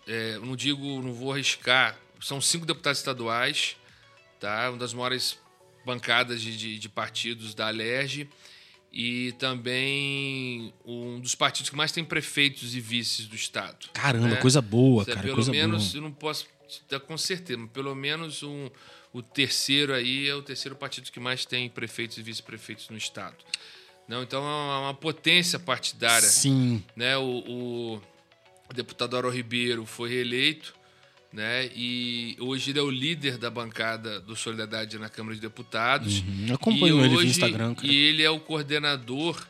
é, 0.06 0.38
não 0.38 0.56
digo, 0.56 1.02
não 1.02 1.12
vou 1.12 1.32
arriscar, 1.34 1.98
são 2.20 2.40
cinco 2.40 2.64
deputados 2.64 2.98
estaduais, 2.98 3.76
tá? 4.40 4.70
uma 4.70 4.78
das 4.78 4.94
maiores 4.94 5.38
bancadas 5.84 6.40
de, 6.40 6.56
de, 6.56 6.78
de 6.78 6.88
partidos 6.88 7.54
da 7.54 7.68
Alerj 7.68 8.26
e 8.92 9.32
também 9.32 10.72
um 10.84 11.20
dos 11.20 11.34
partidos 11.34 11.70
que 11.70 11.76
mais 11.76 11.92
tem 11.92 12.04
prefeitos 12.04 12.74
e 12.74 12.80
vices 12.80 13.26
do 13.26 13.36
estado. 13.36 13.88
Caramba, 13.92 14.28
né? 14.28 14.36
coisa 14.36 14.60
boa, 14.60 15.02
Isso 15.02 15.10
é, 15.10 15.14
cara, 15.14 15.24
pelo 15.24 15.34
coisa 15.34 15.50
menos, 15.50 15.92
boa. 15.92 15.96
eu 15.98 16.02
não 16.02 16.12
posso 16.12 16.46
dar 16.88 17.00
com 17.00 17.16
certeza, 17.16 17.58
mas 17.58 17.70
pelo 17.70 17.94
menos 17.94 18.42
um, 18.42 18.70
o 19.12 19.22
terceiro 19.22 19.94
aí 19.94 20.28
é 20.28 20.34
o 20.34 20.42
terceiro 20.42 20.76
partido 20.76 21.10
que 21.10 21.20
mais 21.20 21.44
tem 21.44 21.68
prefeitos 21.68 22.18
e 22.18 22.22
vice-prefeitos 22.22 22.88
no 22.88 22.96
estado. 22.96 23.36
Não, 24.06 24.22
então 24.22 24.42
é 24.42 24.46
uma, 24.46 24.80
uma 24.80 24.94
potência 24.94 25.58
partidária. 25.58 26.26
Sim. 26.26 26.82
Né? 26.96 27.16
O, 27.18 28.00
o 28.70 28.74
deputado 28.74 29.16
Aro 29.16 29.30
Ribeiro 29.30 29.84
foi 29.84 30.08
reeleito, 30.08 30.74
né? 31.32 31.70
E 31.74 32.36
hoje 32.40 32.70
ele 32.70 32.78
é 32.78 32.82
o 32.82 32.90
líder 32.90 33.36
da 33.38 33.50
bancada 33.50 34.20
do 34.20 34.34
Solidariedade 34.34 34.98
na 34.98 35.08
Câmara 35.08 35.34
de 35.34 35.40
Deputados. 35.40 36.20
Uhum, 36.20 36.54
acompanho 36.54 37.04
ele 37.04 37.16
hoje- 37.16 37.28
Instagram, 37.28 37.74
cara. 37.74 37.86
E 37.86 37.94
ele 37.94 38.22
é 38.22 38.30
o 38.30 38.40
coordenador 38.40 39.46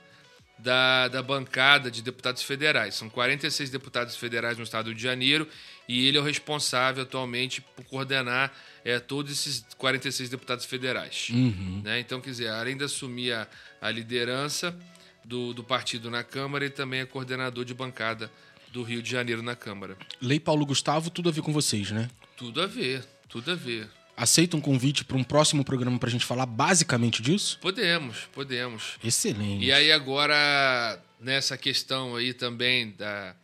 da, 0.58 1.06
da 1.08 1.22
bancada 1.22 1.90
de 1.90 2.02
deputados 2.02 2.42
federais. 2.42 2.94
São 2.96 3.08
46 3.08 3.70
deputados 3.70 4.16
federais 4.16 4.58
no 4.58 4.64
estado 4.64 4.92
de 4.92 5.00
Janeiro 5.00 5.46
e 5.88 6.06
ele 6.08 6.18
é 6.18 6.20
o 6.20 6.24
responsável 6.24 7.04
atualmente 7.04 7.60
por 7.60 7.84
coordenar 7.84 8.52
é, 8.84 8.98
todos 8.98 9.30
esses 9.32 9.64
46 9.76 10.28
deputados 10.30 10.64
federais. 10.64 11.28
Uhum. 11.30 11.80
Né? 11.84 12.00
Então, 12.00 12.20
quer 12.20 12.30
dizer, 12.30 12.48
além 12.48 12.76
de 12.76 12.84
assumir 12.84 13.32
a, 13.32 13.46
a 13.80 13.90
liderança 13.90 14.76
do, 15.24 15.54
do 15.54 15.62
partido 15.62 16.10
na 16.10 16.24
Câmara, 16.24 16.64
ele 16.64 16.74
também 16.74 17.00
é 17.00 17.06
coordenador 17.06 17.64
de 17.64 17.72
bancada 17.74 18.30
do 18.78 18.84
Rio 18.84 19.02
de 19.02 19.10
Janeiro 19.10 19.42
na 19.42 19.56
Câmara. 19.56 19.96
Lei 20.22 20.38
Paulo 20.38 20.64
Gustavo, 20.64 21.10
tudo 21.10 21.28
a 21.28 21.32
ver 21.32 21.42
com 21.42 21.52
vocês, 21.52 21.90
né? 21.90 22.08
Tudo 22.36 22.62
a 22.62 22.66
ver, 22.66 23.04
tudo 23.28 23.50
a 23.50 23.54
ver. 23.56 23.88
Aceita 24.16 24.56
um 24.56 24.60
convite 24.60 25.04
para 25.04 25.16
um 25.16 25.24
próximo 25.24 25.64
programa 25.64 25.98
pra 25.98 26.08
gente 26.08 26.24
falar 26.24 26.46
basicamente 26.46 27.20
disso? 27.20 27.58
Podemos, 27.60 28.28
podemos. 28.32 28.94
Excelente. 29.02 29.64
E 29.64 29.72
aí 29.72 29.90
agora, 29.90 31.02
nessa 31.20 31.58
questão 31.58 32.14
aí 32.14 32.32
também 32.32 32.92
da, 32.92 33.34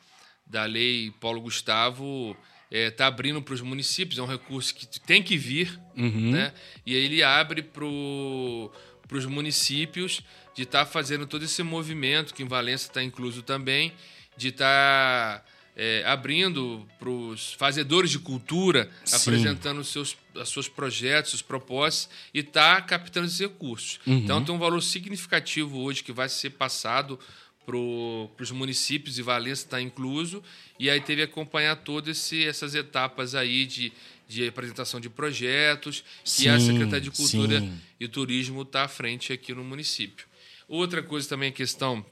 da 0.46 0.64
lei 0.66 1.12
Paulo 1.20 1.40
Gustavo, 1.40 2.36
está 2.70 3.08
abrindo 3.08 3.42
para 3.42 3.54
os 3.54 3.60
municípios, 3.60 4.18
é 4.20 4.22
um 4.22 4.26
recurso 4.26 4.72
que 4.72 5.00
tem 5.00 5.20
que 5.20 5.36
vir, 5.36 5.80
Uhum. 5.96 6.30
né? 6.30 6.52
E 6.86 6.94
aí 6.94 7.04
ele 7.04 7.24
abre 7.24 7.60
para 7.60 7.84
os 7.84 9.26
municípios 9.26 10.20
de 10.54 10.62
estar 10.62 10.86
fazendo 10.86 11.26
todo 11.26 11.44
esse 11.44 11.62
movimento, 11.64 12.32
que 12.32 12.42
em 12.44 12.46
Valença 12.48 12.86
está 12.88 13.02
incluso 13.02 13.42
também, 13.42 13.92
de 14.36 14.48
estar 14.48 15.44
é, 15.76 16.04
abrindo 16.06 16.86
para 16.98 17.08
os 17.08 17.52
fazedores 17.54 18.10
de 18.10 18.18
cultura, 18.18 18.90
Sim. 19.04 19.16
apresentando 19.16 19.80
os 19.80 19.88
seus, 19.88 20.16
os 20.34 20.48
seus 20.48 20.68
projetos, 20.68 21.34
os 21.34 21.42
propósitos, 21.42 22.08
e 22.32 22.40
está 22.40 22.80
captando 22.80 23.26
esses 23.26 23.40
recursos. 23.40 24.00
Uhum. 24.06 24.18
Então 24.18 24.44
tem 24.44 24.54
um 24.54 24.58
valor 24.58 24.80
significativo 24.80 25.78
hoje 25.78 26.02
que 26.02 26.12
vai 26.12 26.28
ser 26.28 26.50
passado 26.50 27.18
para 27.66 27.76
os 27.76 28.50
municípios 28.50 29.18
e 29.18 29.22
Valença 29.22 29.64
está 29.64 29.80
incluso, 29.80 30.42
e 30.78 30.90
aí 30.90 31.00
teve 31.00 31.26
que 31.26 31.32
acompanhar 31.32 31.76
todas 31.76 32.30
essas 32.32 32.74
etapas 32.74 33.34
aí 33.34 33.64
de, 33.64 33.90
de 34.28 34.46
apresentação 34.46 35.00
de 35.00 35.08
projetos, 35.08 36.04
que 36.22 36.46
a 36.46 36.60
Sim, 36.60 36.66
Secretaria 36.66 37.00
de 37.00 37.10
Cultura 37.10 37.60
sim. 37.60 37.80
e 37.98 38.06
Turismo 38.06 38.62
está 38.62 38.84
à 38.84 38.88
frente 38.88 39.32
aqui 39.32 39.54
no 39.54 39.64
município. 39.64 40.26
Outra 40.68 41.02
coisa 41.02 41.26
também, 41.26 41.48
a 41.48 41.52
questão 41.52 42.04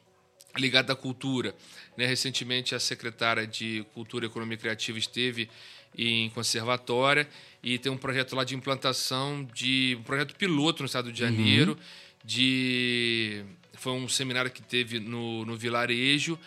ligada 0.57 0.93
à 0.93 0.97
cultura. 0.97 1.55
Né? 1.97 2.07
Recentemente, 2.07 2.75
a 2.75 2.81
secretária 2.81 3.47
de 3.47 3.85
Cultura 3.95 4.25
e 4.25 4.29
Economia 4.29 4.57
Criativa 4.57 4.99
esteve 4.99 5.49
em 5.97 6.31
conservatória 6.31 7.29
e 7.63 7.79
tem 7.79 7.93
um 7.93 7.99
projeto 7.99 8.35
lá 8.35 8.45
de 8.45 8.55
implantação 8.55 9.47
de 9.53 9.97
um 10.01 10.03
projeto 10.03 10.35
piloto 10.37 10.83
no 10.83 10.87
estado 10.87 11.13
de 11.13 11.19
Janeiro 11.19 11.79
de 12.25 13.45
foi 13.75 13.93
um 13.93 14.09
seminário 14.09 14.51
que 14.51 14.63
teve 14.63 15.01
no, 15.01 15.45
no 15.45 15.57
vilarejo 15.57 16.39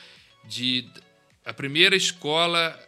de 0.45 0.87
a 1.45 1.53
primeira 1.53 1.95
escola 1.95 2.79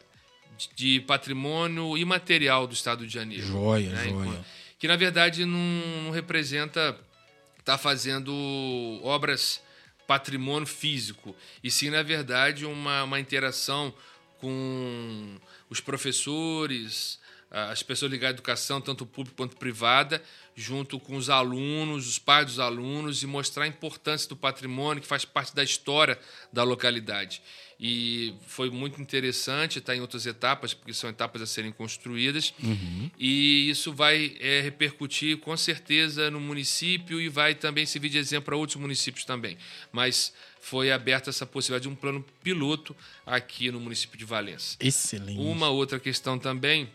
de 0.76 1.02
patrimônio 1.02 1.98
imaterial 1.98 2.66
do 2.66 2.74
Estado 2.74 3.06
de 3.06 3.14
Janeiro. 3.14 3.46
Joia, 3.46 3.90
né? 3.90 4.10
joia. 4.10 4.46
Que 4.80 4.88
na 4.88 4.96
verdade 4.96 5.46
não, 5.46 5.60
não 6.06 6.12
representa 6.12 6.98
estar 7.60 7.74
tá 7.74 7.78
fazendo 7.78 8.34
obras 9.04 9.62
patrimônio 10.08 10.66
físico, 10.66 11.36
e 11.64 11.70
sim, 11.70 11.90
na 11.90 12.02
verdade, 12.02 12.66
uma, 12.66 13.04
uma 13.04 13.20
interação 13.20 13.94
com 14.40 15.38
os 15.70 15.80
professores, 15.82 17.20
as 17.52 17.84
pessoas 17.84 18.12
ligadas 18.12 18.36
à 18.36 18.38
educação, 18.38 18.80
tanto 18.80 19.06
pública 19.06 19.36
quanto 19.36 19.58
privada, 19.58 20.24
junto 20.56 21.00
com 21.00 21.16
os 21.16 21.30
alunos, 21.30 22.08
os 22.08 22.20
pais 22.20 22.46
dos 22.46 22.60
alunos, 22.60 23.22
e 23.22 23.28
mostrar 23.28 23.66
a 23.66 23.68
importância 23.68 24.30
do 24.30 24.36
patrimônio 24.36 25.02
que 25.02 25.08
faz 25.08 25.26
parte 25.26 25.54
da 25.54 25.64
história 25.64 26.20
da 26.52 26.64
localidade 26.64 27.42
e 27.80 28.34
foi 28.48 28.70
muito 28.72 29.00
interessante, 29.00 29.78
está 29.78 29.96
em 29.96 30.02
outras 30.02 30.26
etapas, 30.26 30.74
porque 30.74 30.94
são 30.94 31.10
etapas 31.10 31.42
a 31.42 31.46
serem 31.46 31.72
construídas, 31.72 32.54
uhum. 32.62 33.12
e 33.20 33.70
isso 33.70 33.94
vai 33.94 34.36
é, 34.40 34.62
repercutir 34.62 35.38
com 35.38 35.56
certeza 35.56 36.32
no 36.32 36.40
município 36.40 37.22
e 37.22 37.30
vai 37.30 37.54
também 37.54 37.86
servir 37.86 38.10
de 38.10 38.18
exemplo 38.18 38.46
para 38.46 38.56
outros 38.56 38.78
municípios 38.78 39.26
também. 39.26 39.58
Mas 39.92 40.34
foi 40.60 40.92
aberta 40.92 41.30
essa 41.30 41.46
possibilidade 41.46 41.84
de 41.84 41.90
um 41.90 41.96
plano 41.96 42.26
piloto 42.44 42.96
aqui 43.26 43.72
no 43.72 43.80
município 43.80 44.18
de 44.18 44.26
Valença. 44.26 44.76
Excelente. 44.80 45.40
Uma 45.40 45.70
outra 45.70 46.00
questão 46.00 46.40
também, 46.40 46.90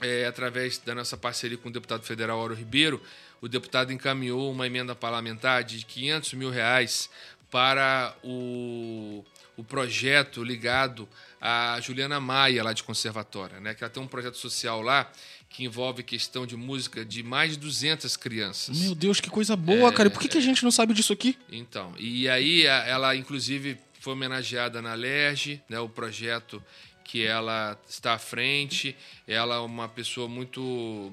é, 0.00 0.26
através 0.26 0.78
da 0.78 0.96
nossa 0.96 1.16
parceria 1.16 1.56
com 1.56 1.68
o 1.68 1.72
deputado 1.72 2.02
federal 2.02 2.40
Auro 2.40 2.54
Ribeiro, 2.54 3.00
o 3.40 3.46
deputado 3.46 3.92
encaminhou 3.92 4.50
uma 4.50 4.66
emenda 4.66 4.96
parlamentar 4.96 5.62
de 5.62 5.84
500 5.84 6.34
mil 6.34 6.50
reais 6.50 7.08
para 7.50 8.16
o 8.22 9.24
o 9.58 9.64
projeto 9.64 10.42
ligado 10.44 11.08
a 11.40 11.80
Juliana 11.80 12.20
Maia, 12.20 12.62
lá 12.62 12.72
de 12.72 12.84
Conservatória, 12.84 13.58
né? 13.58 13.74
que 13.74 13.82
ela 13.82 13.90
tem 13.90 14.00
um 14.00 14.06
projeto 14.06 14.36
social 14.36 14.80
lá 14.80 15.10
que 15.50 15.64
envolve 15.64 16.04
questão 16.04 16.46
de 16.46 16.56
música 16.56 17.04
de 17.04 17.24
mais 17.24 17.52
de 17.52 17.58
200 17.58 18.16
crianças. 18.16 18.78
Meu 18.78 18.94
Deus, 18.94 19.20
que 19.20 19.28
coisa 19.28 19.56
boa, 19.56 19.88
é, 19.88 19.92
cara. 19.92 20.08
E 20.08 20.12
por 20.12 20.20
que, 20.20 20.28
que 20.28 20.38
a 20.38 20.40
gente 20.40 20.62
não 20.62 20.70
sabe 20.70 20.94
disso 20.94 21.12
aqui? 21.12 21.36
Então, 21.50 21.92
e 21.98 22.28
aí 22.28 22.66
ela, 22.66 23.16
inclusive, 23.16 23.76
foi 23.98 24.12
homenageada 24.12 24.80
na 24.80 24.94
LERJ, 24.94 25.60
né? 25.68 25.80
o 25.80 25.88
projeto 25.88 26.62
que 27.02 27.24
ela 27.24 27.76
está 27.88 28.12
à 28.12 28.18
frente. 28.18 28.94
Ela 29.26 29.56
é 29.56 29.58
uma 29.58 29.88
pessoa 29.88 30.28
muito, 30.28 30.60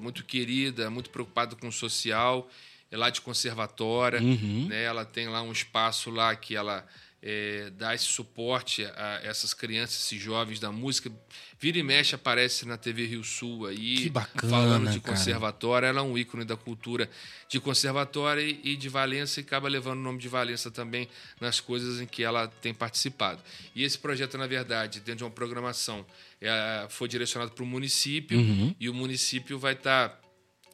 muito 0.00 0.22
querida, 0.24 0.88
muito 0.88 1.10
preocupada 1.10 1.56
com 1.56 1.66
o 1.66 1.72
social, 1.72 2.48
é 2.92 2.96
lá 2.96 3.10
de 3.10 3.20
conservatória. 3.20 4.20
Uhum. 4.20 4.66
Né? 4.68 4.84
Ela 4.84 5.04
tem 5.04 5.28
lá 5.28 5.42
um 5.42 5.50
espaço 5.50 6.10
lá 6.10 6.36
que 6.36 6.54
ela 6.54 6.86
é, 7.28 7.70
dar 7.70 7.92
esse 7.92 8.04
suporte 8.04 8.84
a 8.84 9.20
essas 9.24 9.52
crianças, 9.52 9.96
esses 9.96 10.22
jovens 10.22 10.60
da 10.60 10.70
música. 10.70 11.10
Vira 11.58 11.76
e 11.76 11.82
mexe 11.82 12.14
aparece 12.14 12.64
na 12.64 12.76
TV 12.76 13.04
Rio 13.04 13.24
Sul 13.24 13.66
aí, 13.66 14.08
bacana, 14.10 14.48
falando 14.48 14.90
de 14.92 15.00
conservatória. 15.00 15.88
Ela 15.88 15.98
é 15.98 16.02
um 16.04 16.16
ícone 16.16 16.44
da 16.44 16.56
cultura 16.56 17.10
de 17.48 17.58
conservatória 17.58 18.42
e 18.42 18.76
de 18.76 18.88
Valença 18.88 19.40
e 19.40 19.42
acaba 19.42 19.68
levando 19.68 19.98
o 19.98 20.02
nome 20.02 20.20
de 20.20 20.28
Valença 20.28 20.70
também 20.70 21.08
nas 21.40 21.58
coisas 21.58 22.00
em 22.00 22.06
que 22.06 22.22
ela 22.22 22.46
tem 22.46 22.72
participado. 22.72 23.42
E 23.74 23.82
esse 23.82 23.98
projeto, 23.98 24.38
na 24.38 24.46
verdade, 24.46 25.00
dentro 25.00 25.16
de 25.16 25.24
uma 25.24 25.30
programação, 25.30 26.06
é, 26.40 26.86
foi 26.88 27.08
direcionado 27.08 27.50
para 27.50 27.64
o 27.64 27.66
município 27.66 28.38
uhum. 28.38 28.72
e 28.78 28.88
o 28.88 28.94
município 28.94 29.58
vai 29.58 29.72
estar 29.72 30.10
tá 30.10 30.20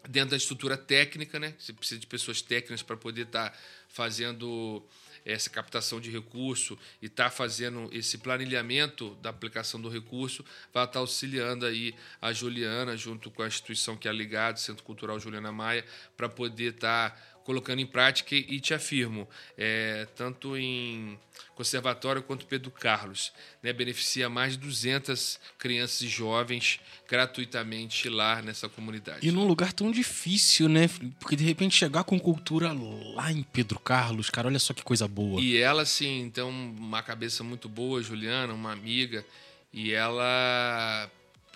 dentro 0.07 0.33
da 0.33 0.37
estrutura 0.37 0.77
técnica, 0.77 1.39
né? 1.39 1.55
Você 1.59 1.73
precisa 1.73 1.99
de 1.99 2.07
pessoas 2.07 2.43
técnicas 2.43 2.83
para 2.83 2.97
poder 2.97 3.23
estar 3.23 3.49
tá 3.49 3.59
fazendo 3.89 4.87
essa 5.25 5.49
captação 5.51 6.01
de 6.01 6.11
recurso 6.11 6.79
e 7.01 7.07
está 7.07 7.31
fazendo 7.31 7.89
esse 7.93 8.19
planilhamento 8.19 9.15
da 9.23 9.31
aplicação 9.31 9.81
do 9.81 9.89
recurso, 9.89 10.45
vai 10.73 10.85
estar 10.85 10.95
tá 10.95 10.99
auxiliando 10.99 11.67
aí 11.67 11.95
a 12.21 12.33
Juliana, 12.33 12.97
junto 12.97 13.31
com 13.31 13.43
a 13.43 13.47
instituição 13.47 13.97
que 13.97 14.09
é 14.09 14.13
ligada, 14.13 14.57
Centro 14.57 14.83
Cultural 14.83 15.19
Juliana 15.19 15.53
Maia, 15.53 15.85
para 16.17 16.29
poder 16.29 16.75
estar 16.75 17.11
tá 17.11 17.32
colocando 17.45 17.81
em 17.81 17.87
prática 17.87 18.35
e 18.35 18.61
te 18.61 18.75
afirmo, 18.75 19.29
é, 19.57 20.07
tanto 20.17 20.57
em 20.57 21.19
conservatório 21.55 22.23
quanto 22.23 22.47
Pedro 22.47 22.71
Carlos, 22.71 23.33
né, 23.63 23.73
beneficia 23.73 24.29
mais 24.29 24.53
de 24.53 24.59
200 24.59 25.39
crianças 25.59 26.03
e 26.03 26.09
jovens 26.09 26.81
gratuitamente 27.09 28.09
lá 28.09 28.41
nessa 28.43 28.69
comunidade. 28.69 29.27
E 29.27 29.31
num 29.31 29.47
lugar 29.47 29.73
tão 29.73 29.91
difícil, 29.91 30.69
né? 30.69 30.89
Porque 31.21 31.37
de 31.37 31.45
repente 31.45 31.77
chegar 31.77 32.05
com 32.05 32.19
cultura 32.19 32.73
lá 32.73 33.31
em 33.31 33.43
Pedro 33.43 33.79
Carlos, 33.79 34.31
cara, 34.31 34.49
olha 34.49 34.59
só 34.59 34.73
que 34.73 34.83
coisa 34.83 35.07
boa. 35.07 35.41
E 35.41 35.57
ela, 35.57 35.83
assim, 35.83 36.31
tem 36.33 36.43
uma 36.43 37.03
cabeça 37.03 37.45
muito 37.45 37.69
boa, 37.69 38.03
Juliana, 38.03 38.53
uma 38.55 38.73
amiga, 38.73 39.25
e 39.73 39.93
ela 39.93 41.11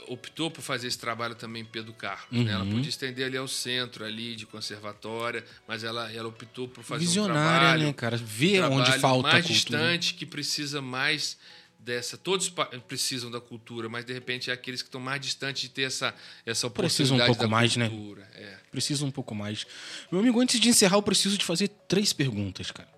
optou 0.08 0.50
por 0.50 0.62
fazer 0.62 0.86
esse 0.88 0.98
trabalho 0.98 1.34
também 1.34 1.62
em 1.62 1.64
Pedro 1.64 1.92
Carlos. 1.92 2.26
Uhum. 2.30 2.44
Né? 2.44 2.52
Ela 2.52 2.64
podia 2.64 2.88
estender 2.88 3.26
ali 3.26 3.36
ao 3.36 3.48
centro 3.48 4.04
ali 4.04 4.34
de 4.36 4.46
conservatória, 4.46 5.44
mas 5.66 5.84
ela, 5.84 6.10
ela 6.12 6.28
optou 6.28 6.68
por 6.68 6.82
fazer 6.82 7.04
Visionária, 7.04 7.40
um 7.40 7.60
trabalho, 7.60 7.86
né, 7.86 7.92
cara? 7.92 8.16
Ver 8.16 8.64
um 8.64 8.72
onde 8.72 8.92
falta 8.98 9.28
mais 9.28 9.46
cultura. 9.46 9.54
distante 9.54 10.14
que 10.14 10.26
precisa 10.26 10.80
mais 10.80 11.38
dessa. 11.78 12.16
Todos 12.16 12.52
precisam 12.88 13.30
da 13.30 13.40
cultura, 13.40 13.88
mas 13.88 14.04
de 14.04 14.12
repente 14.12 14.50
é 14.50 14.52
aqueles 14.52 14.82
que 14.82 14.88
estão 14.88 15.00
mais 15.00 15.20
distantes 15.20 15.62
de 15.62 15.68
ter 15.68 15.82
essa 15.82 16.14
essa 16.44 16.66
oportunidade 16.66 16.96
Precisam 16.96 17.16
um 17.16 17.26
pouco 17.26 17.48
mais, 17.48 17.76
né? 17.76 17.88
cultura. 17.88 18.22
né? 18.22 18.28
É. 18.34 18.58
Precisa 18.70 19.04
um 19.04 19.10
pouco 19.10 19.34
mais. 19.34 19.66
Meu 20.10 20.20
amigo, 20.20 20.40
antes 20.40 20.58
de 20.58 20.68
encerrar, 20.68 20.96
eu 20.96 21.02
preciso 21.02 21.38
de 21.38 21.44
fazer 21.44 21.68
três 21.88 22.12
perguntas, 22.12 22.70
cara. 22.70 22.88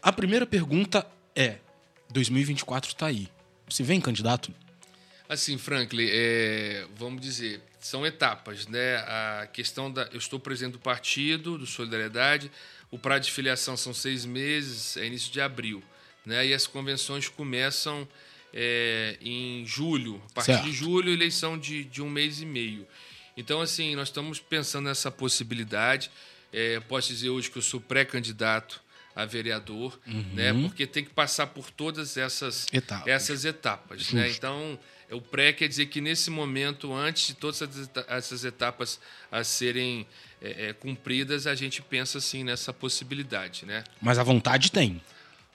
A 0.00 0.12
primeira 0.12 0.46
pergunta 0.46 1.06
é: 1.36 1.58
2024 2.10 2.90
está 2.90 3.06
aí. 3.06 3.28
Você 3.68 3.82
vem 3.82 4.00
candidato? 4.00 4.52
Assim, 5.32 5.56
Franklin, 5.56 6.08
é, 6.10 6.86
vamos 6.94 7.22
dizer, 7.22 7.62
são 7.80 8.04
etapas, 8.06 8.66
né? 8.66 8.96
A 8.96 9.48
questão 9.50 9.90
da. 9.90 10.02
Eu 10.12 10.18
estou 10.18 10.38
presidente 10.38 10.74
do 10.74 10.78
partido, 10.78 11.56
do 11.56 11.66
Solidariedade, 11.66 12.50
o 12.90 12.98
prazo 12.98 13.24
de 13.24 13.32
filiação 13.32 13.74
são 13.74 13.94
seis 13.94 14.26
meses, 14.26 14.98
é 14.98 15.06
início 15.06 15.32
de 15.32 15.40
abril. 15.40 15.82
Né? 16.26 16.48
E 16.48 16.54
as 16.54 16.66
convenções 16.66 17.28
começam 17.28 18.06
é, 18.52 19.16
em 19.22 19.64
julho. 19.64 20.22
A 20.30 20.34
partir 20.34 20.52
certo. 20.52 20.64
de 20.64 20.72
julho, 20.72 21.10
eleição 21.10 21.58
de, 21.58 21.84
de 21.84 22.02
um 22.02 22.10
mês 22.10 22.42
e 22.42 22.44
meio. 22.44 22.86
Então, 23.34 23.62
assim, 23.62 23.96
nós 23.96 24.08
estamos 24.08 24.38
pensando 24.38 24.84
nessa 24.84 25.10
possibilidade. 25.10 26.10
É, 26.52 26.78
posso 26.80 27.08
dizer 27.08 27.30
hoje 27.30 27.50
que 27.50 27.56
eu 27.56 27.62
sou 27.62 27.80
pré-candidato 27.80 28.82
a 29.14 29.24
vereador, 29.24 29.98
uhum. 30.06 30.34
né? 30.34 30.52
Porque 30.52 30.86
tem 30.86 31.04
que 31.04 31.10
passar 31.10 31.46
por 31.48 31.70
todas 31.70 32.16
essas 32.16 32.66
etapas. 32.72 33.06
Essas 33.06 33.44
etapas 33.44 34.12
né? 34.12 34.30
Então, 34.30 34.78
o 35.12 35.20
pré 35.20 35.52
quer 35.52 35.68
dizer 35.68 35.86
que 35.86 36.00
nesse 36.00 36.30
momento, 36.30 36.92
antes 36.92 37.28
de 37.28 37.34
todas 37.34 37.62
essas 38.08 38.44
etapas 38.44 38.98
a 39.30 39.44
serem 39.44 40.06
é, 40.40 40.68
é, 40.68 40.72
cumpridas, 40.72 41.46
a 41.46 41.54
gente 41.54 41.82
pensa 41.82 42.18
assim 42.18 42.42
nessa 42.42 42.72
possibilidade, 42.72 43.64
né? 43.66 43.84
Mas 44.00 44.18
a 44.18 44.22
vontade 44.22 44.72
tem. 44.72 45.00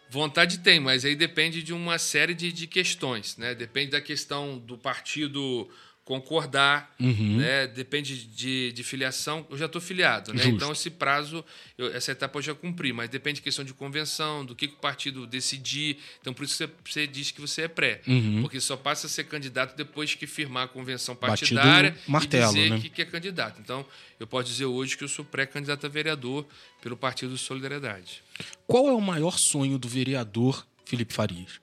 Vontade 0.09 0.59
tem, 0.59 0.79
mas 0.79 1.03
aí 1.03 1.15
depende 1.15 1.61
de 1.61 1.73
uma 1.73 1.97
série 1.97 2.33
de, 2.33 2.51
de 2.51 2.65
questões, 2.65 3.35
né? 3.35 3.53
Depende 3.53 3.91
da 3.91 4.01
questão 4.01 4.57
do 4.57 4.77
partido 4.77 5.69
concordar, 6.07 6.95
uhum. 7.01 7.35
né? 7.35 7.67
Depende 7.67 8.23
de, 8.27 8.71
de 8.71 8.81
filiação. 8.81 9.45
Eu 9.49 9.57
já 9.57 9.65
estou 9.65 9.81
filiado, 9.81 10.33
né? 10.33 10.41
Então 10.45 10.71
esse 10.71 10.89
prazo, 10.89 11.43
eu, 11.77 11.93
essa 11.93 12.13
etapa 12.13 12.37
eu 12.37 12.41
já 12.41 12.55
cumpri, 12.55 12.93
mas 12.93 13.09
depende 13.09 13.35
de 13.35 13.41
questão 13.41 13.65
de 13.65 13.73
convenção, 13.73 14.45
do 14.45 14.55
que, 14.55 14.69
que 14.69 14.75
o 14.75 14.77
partido 14.77 15.27
decidir. 15.27 15.97
Então 16.21 16.33
por 16.33 16.45
isso 16.45 16.53
que 16.53 16.63
você, 16.63 17.01
você 17.01 17.07
diz 17.07 17.31
que 17.31 17.41
você 17.41 17.63
é 17.63 17.67
pré, 17.67 18.01
uhum. 18.07 18.39
porque 18.41 18.57
só 18.61 18.77
passa 18.77 19.07
a 19.07 19.09
ser 19.09 19.25
candidato 19.25 19.75
depois 19.75 20.15
que 20.15 20.25
firmar 20.25 20.63
a 20.63 20.67
convenção 20.69 21.13
partidária 21.13 21.91
Batido 21.91 22.11
martelo, 22.11 22.51
e 22.51 22.55
dizer 22.55 22.69
né? 22.69 22.79
que, 22.79 22.89
que 22.89 23.01
é 23.01 23.05
candidato. 23.05 23.59
Então 23.59 23.85
eu 24.17 24.25
posso 24.25 24.47
dizer 24.47 24.65
hoje 24.65 24.95
que 24.95 25.03
eu 25.03 25.09
sou 25.09 25.25
pré-candidato 25.25 25.85
a 25.85 25.89
vereador 25.89 26.47
pelo 26.81 26.95
Partido 26.95 27.37
Solidariedade. 27.37 28.23
Qual 28.65 28.87
é 28.87 28.93
o 28.93 29.01
maior 29.01 29.37
sonho 29.37 29.77
do 29.77 29.89
vereador 29.89 30.65
Felipe 30.85 31.13
Farias? 31.13 31.59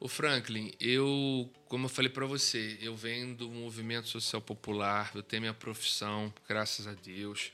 O 0.00 0.08
Franklin, 0.08 0.72
eu, 0.78 1.50
como 1.66 1.86
eu 1.86 1.88
falei 1.88 2.10
para 2.10 2.26
você, 2.26 2.78
eu 2.80 2.94
venho 2.94 3.34
do 3.34 3.48
movimento 3.48 4.08
social 4.08 4.42
popular, 4.42 5.10
eu 5.14 5.22
tenho 5.22 5.42
minha 5.42 5.54
profissão, 5.54 6.32
graças 6.46 6.86
a 6.86 6.92
Deus, 6.92 7.52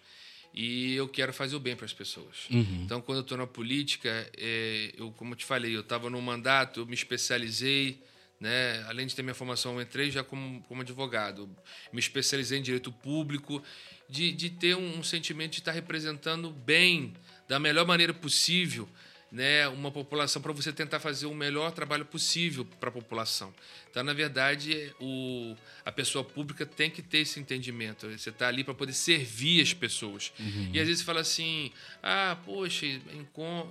e 0.53 0.95
eu 0.95 1.09
quero 1.09 1.33
fazer 1.33 1.55
o 1.55 1.61
bem 1.61 1.77
para 1.77 1.87
as 1.87 1.93
pessoas. 1.93 2.49
Uhum. 2.51 2.83
Então, 2.85 3.01
quando 3.01 3.19
eu 3.19 3.23
estou 3.23 3.39
na 3.39 3.47
política, 3.47 4.29
é, 4.37 4.93
eu, 4.97 5.13
como 5.13 5.33
eu 5.33 5.37
te 5.37 5.45
falei, 5.45 5.77
eu 5.77 5.81
estava 5.81 6.11
no 6.11 6.21
mandato, 6.21 6.81
eu 6.81 6.87
me 6.87 6.95
especializei, 6.95 8.03
né? 8.41 8.83
Além 8.89 9.07
de 9.07 9.15
ter 9.15 9.23
minha 9.23 9.35
formação, 9.35 9.75
eu 9.75 9.83
entrei 9.83 10.11
já 10.11 10.25
como, 10.25 10.63
como 10.63 10.81
advogado, 10.81 11.49
me 11.93 12.01
especializei 12.01 12.59
em 12.59 12.63
direito 12.63 12.91
público, 12.91 13.63
de, 14.09 14.33
de 14.33 14.51
ter 14.51 14.75
um, 14.75 14.99
um 14.99 15.03
sentimento 15.05 15.53
de 15.53 15.59
estar 15.61 15.73
representando 15.73 16.51
bem, 16.51 17.15
da 17.47 17.61
melhor 17.61 17.87
maneira 17.87 18.15
possível, 18.15 18.89
né, 19.31 19.69
uma 19.69 19.91
população 19.93 20.43
para 20.43 20.53
você 20.53 20.73
tentar 20.73 20.99
fazer 20.99 21.27
o 21.27 21.35
melhor 21.35 21.71
trabalho 21.71 22.05
possível 22.05 22.65
para 22.65 22.89
a 22.89 22.93
população. 22.93 23.55
Então, 23.91 24.03
na 24.03 24.13
verdade, 24.13 24.93
o, 25.01 25.55
a 25.85 25.93
pessoa 25.93 26.25
pública 26.25 26.67
tem 26.67 26.91
que 26.91 27.01
ter 27.03 27.19
esse 27.19 27.39
entendimento. 27.39 28.11
Você 28.11 28.31
está 28.31 28.49
ali 28.49 28.65
para 28.65 28.75
poder 28.75 28.93
servir 28.93 29.63
as 29.63 29.73
pessoas. 29.73 30.33
Uhum. 30.39 30.71
E 30.73 30.81
às 30.81 30.87
vezes 30.87 31.03
fala 31.03 31.21
assim: 31.21 31.71
ah, 32.03 32.37
poxa, 32.45 32.87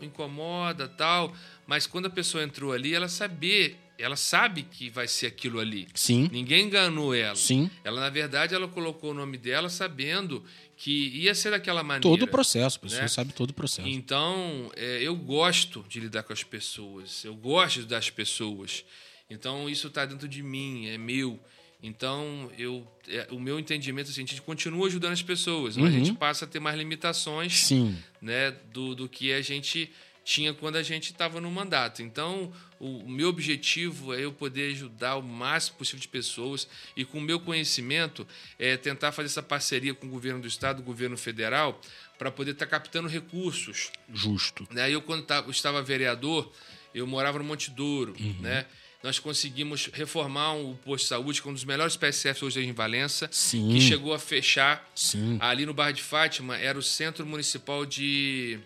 incomoda, 0.01 0.87
tal. 0.87 1.35
Mas 1.67 1.85
quando 1.85 2.05
a 2.05 2.09
pessoa 2.09 2.43
entrou 2.43 2.71
ali, 2.71 2.93
ela 2.93 3.09
saber 3.09 3.77
ela 3.99 4.15
sabe 4.15 4.63
que 4.63 4.89
vai 4.89 5.07
ser 5.07 5.27
aquilo 5.27 5.59
ali. 5.59 5.87
Sim. 5.93 6.29
Ninguém 6.31 6.65
enganou 6.65 7.13
ela. 7.13 7.35
Sim. 7.35 7.69
Ela, 7.83 7.99
na 7.99 8.09
verdade, 8.09 8.55
ela 8.55 8.67
colocou 8.67 9.11
o 9.11 9.13
nome 9.13 9.37
dela 9.37 9.67
sabendo 9.67 10.43
que 10.77 11.09
ia 11.09 11.35
ser 11.35 11.51
daquela 11.51 11.83
maneira. 11.83 12.01
Todo 12.01 12.23
o 12.23 12.27
processo, 12.27 12.77
a 12.77 12.79
pessoa 12.79 13.01
né? 13.01 13.07
sabe 13.09 13.33
todo 13.33 13.49
o 13.49 13.53
processo. 13.53 13.87
Então, 13.87 14.71
é, 14.77 15.03
eu 15.03 15.13
gosto 15.15 15.85
de 15.89 15.99
lidar 15.99 16.23
com 16.23 16.31
as 16.31 16.43
pessoas, 16.43 17.25
eu 17.25 17.35
gosto 17.35 17.85
das 17.85 18.09
pessoas. 18.09 18.85
Então, 19.29 19.69
isso 19.69 19.87
está 19.87 20.05
dentro 20.05 20.29
de 20.29 20.41
mim, 20.41 20.87
é 20.87 20.97
meu. 20.97 21.37
Então, 21.83 22.49
eu, 22.57 22.87
é, 23.07 23.27
o 23.31 23.39
meu 23.39 23.59
entendimento 23.59 24.09
assim, 24.09 24.23
a 24.23 24.25
gente 24.25 24.41
continua 24.41 24.87
ajudando 24.87 25.11
as 25.11 25.21
pessoas, 25.21 25.75
mas 25.75 25.93
uhum. 25.93 26.01
a 26.01 26.05
gente 26.05 26.17
passa 26.17 26.45
a 26.45 26.47
ter 26.47 26.61
mais 26.61 26.77
limitações 26.77 27.65
Sim. 27.65 27.97
Né, 28.21 28.51
do, 28.73 28.95
do 28.95 29.09
que 29.09 29.33
a 29.33 29.41
gente 29.41 29.91
tinha 30.29 30.53
quando 30.53 30.75
a 30.75 30.83
gente 30.83 31.11
estava 31.11 31.41
no 31.41 31.49
mandato. 31.49 32.03
Então, 32.03 32.53
o, 32.79 32.99
o, 32.99 33.09
meu 33.09 33.29
objetivo 33.29 34.13
é 34.13 34.23
eu 34.23 34.31
poder 34.31 34.71
ajudar 34.73 35.15
o 35.15 35.23
máximo 35.23 35.79
possível 35.79 35.99
de 35.99 36.07
pessoas 36.07 36.67
e, 36.95 37.03
com 37.03 37.17
o 37.17 37.21
meu 37.21 37.39
conhecimento, 37.39 38.27
é 38.59 38.77
tentar 38.77 39.11
fazer 39.11 39.25
essa 39.25 39.41
parceria 39.41 39.91
com 39.95 40.05
o 40.05 40.09
governo 40.09 40.39
do 40.39 40.47
Estado, 40.47 40.81
o 40.81 40.83
governo 40.83 41.17
federal, 41.17 41.81
para 42.19 42.29
poder 42.29 42.51
estar 42.51 42.67
tá 42.67 42.69
captando 42.69 43.07
recursos. 43.07 43.91
Justo. 44.13 44.67
Né? 44.69 44.91
Eu, 44.91 45.01
quando 45.01 45.23
tava, 45.23 45.47
eu 45.47 45.51
estava 45.51 45.81
vereador, 45.81 46.51
eu 46.93 47.07
morava 47.07 47.39
no 47.39 47.43
Monte 47.43 47.71
Douro, 47.71 48.15
uhum. 48.19 48.35
né? 48.39 48.67
nós 49.01 49.17
conseguimos 49.17 49.89
reformar 49.93 50.53
o 50.53 50.75
posto 50.75 51.05
de 51.05 51.09
saúde, 51.09 51.41
que 51.41 51.47
é 51.47 51.51
um 51.51 51.53
dos 51.55 51.63
melhores 51.63 51.97
PSFs 51.97 52.43
hoje 52.43 52.63
em 52.63 52.73
Valença, 52.73 53.27
Sim. 53.31 53.69
que 53.69 53.81
chegou 53.81 54.13
a 54.13 54.19
fechar 54.19 54.87
Sim. 54.93 55.37
ali 55.39 55.65
no 55.65 55.73
bairro 55.73 55.93
de 55.93 56.03
Fátima, 56.03 56.55
era 56.57 56.77
o 56.77 56.83
Centro 56.83 57.25
Municipal 57.25 57.83
de 57.83 58.59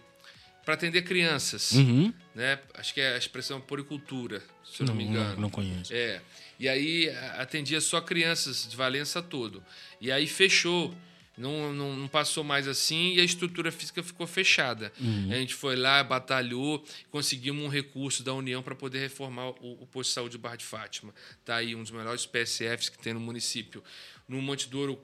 para 0.64 0.74
atender 0.74 1.04
crianças. 1.04 1.72
Uhum. 1.72 2.14
Né? 2.34 2.60
Acho 2.74 2.94
que 2.94 3.02
é 3.02 3.14
a 3.14 3.18
expressão 3.18 3.60
poricultura, 3.60 4.42
se 4.64 4.82
eu 4.82 4.88
não, 4.88 4.94
não 4.94 5.02
me 5.02 5.08
engano. 5.08 5.34
Não, 5.36 5.42
não, 5.42 5.50
conheço. 5.50 5.94
É. 5.94 6.22
E 6.60 6.70
aí 6.70 7.10
atendia 7.38 7.82
só 7.82 8.00
crianças 8.00 8.68
de 8.70 8.76
Valença 8.76 9.22
todo. 9.22 9.64
E 10.00 10.12
aí 10.12 10.28
fechou. 10.28 10.94
Não, 11.36 11.74
não, 11.74 11.96
não, 11.96 12.08
passou 12.08 12.44
mais 12.44 12.68
assim 12.68 13.16
e 13.16 13.20
a 13.20 13.24
estrutura 13.24 13.72
física 13.72 14.04
ficou 14.04 14.28
fechada. 14.28 14.94
Uhum. 15.02 15.30
A 15.32 15.36
gente 15.36 15.56
foi 15.56 15.76
lá, 15.76 16.04
batalhou, 16.04 16.86
conseguimos 17.10 17.66
um 17.66 17.68
recurso 17.68 18.22
da 18.22 18.32
União 18.36 18.62
para 18.62 18.76
poder 18.76 19.00
reformar 19.00 19.50
o, 19.50 19.82
o, 19.82 19.88
posto 19.88 20.10
de 20.10 20.14
saúde 20.14 20.34
de 20.34 20.38
Barra 20.38 20.58
de 20.58 20.66
Fátima. 20.66 21.12
Está 21.40 21.56
aí 21.56 21.74
um 21.74 21.82
dos 21.82 21.90
melhores 21.90 22.28
PSFs 22.28 22.88
que 22.88 23.00
tem 23.00 23.16
no 23.16 23.20
município. 23.20 23.84
No 24.28 24.40
Monte 24.44 24.70
Douro, 24.70 25.04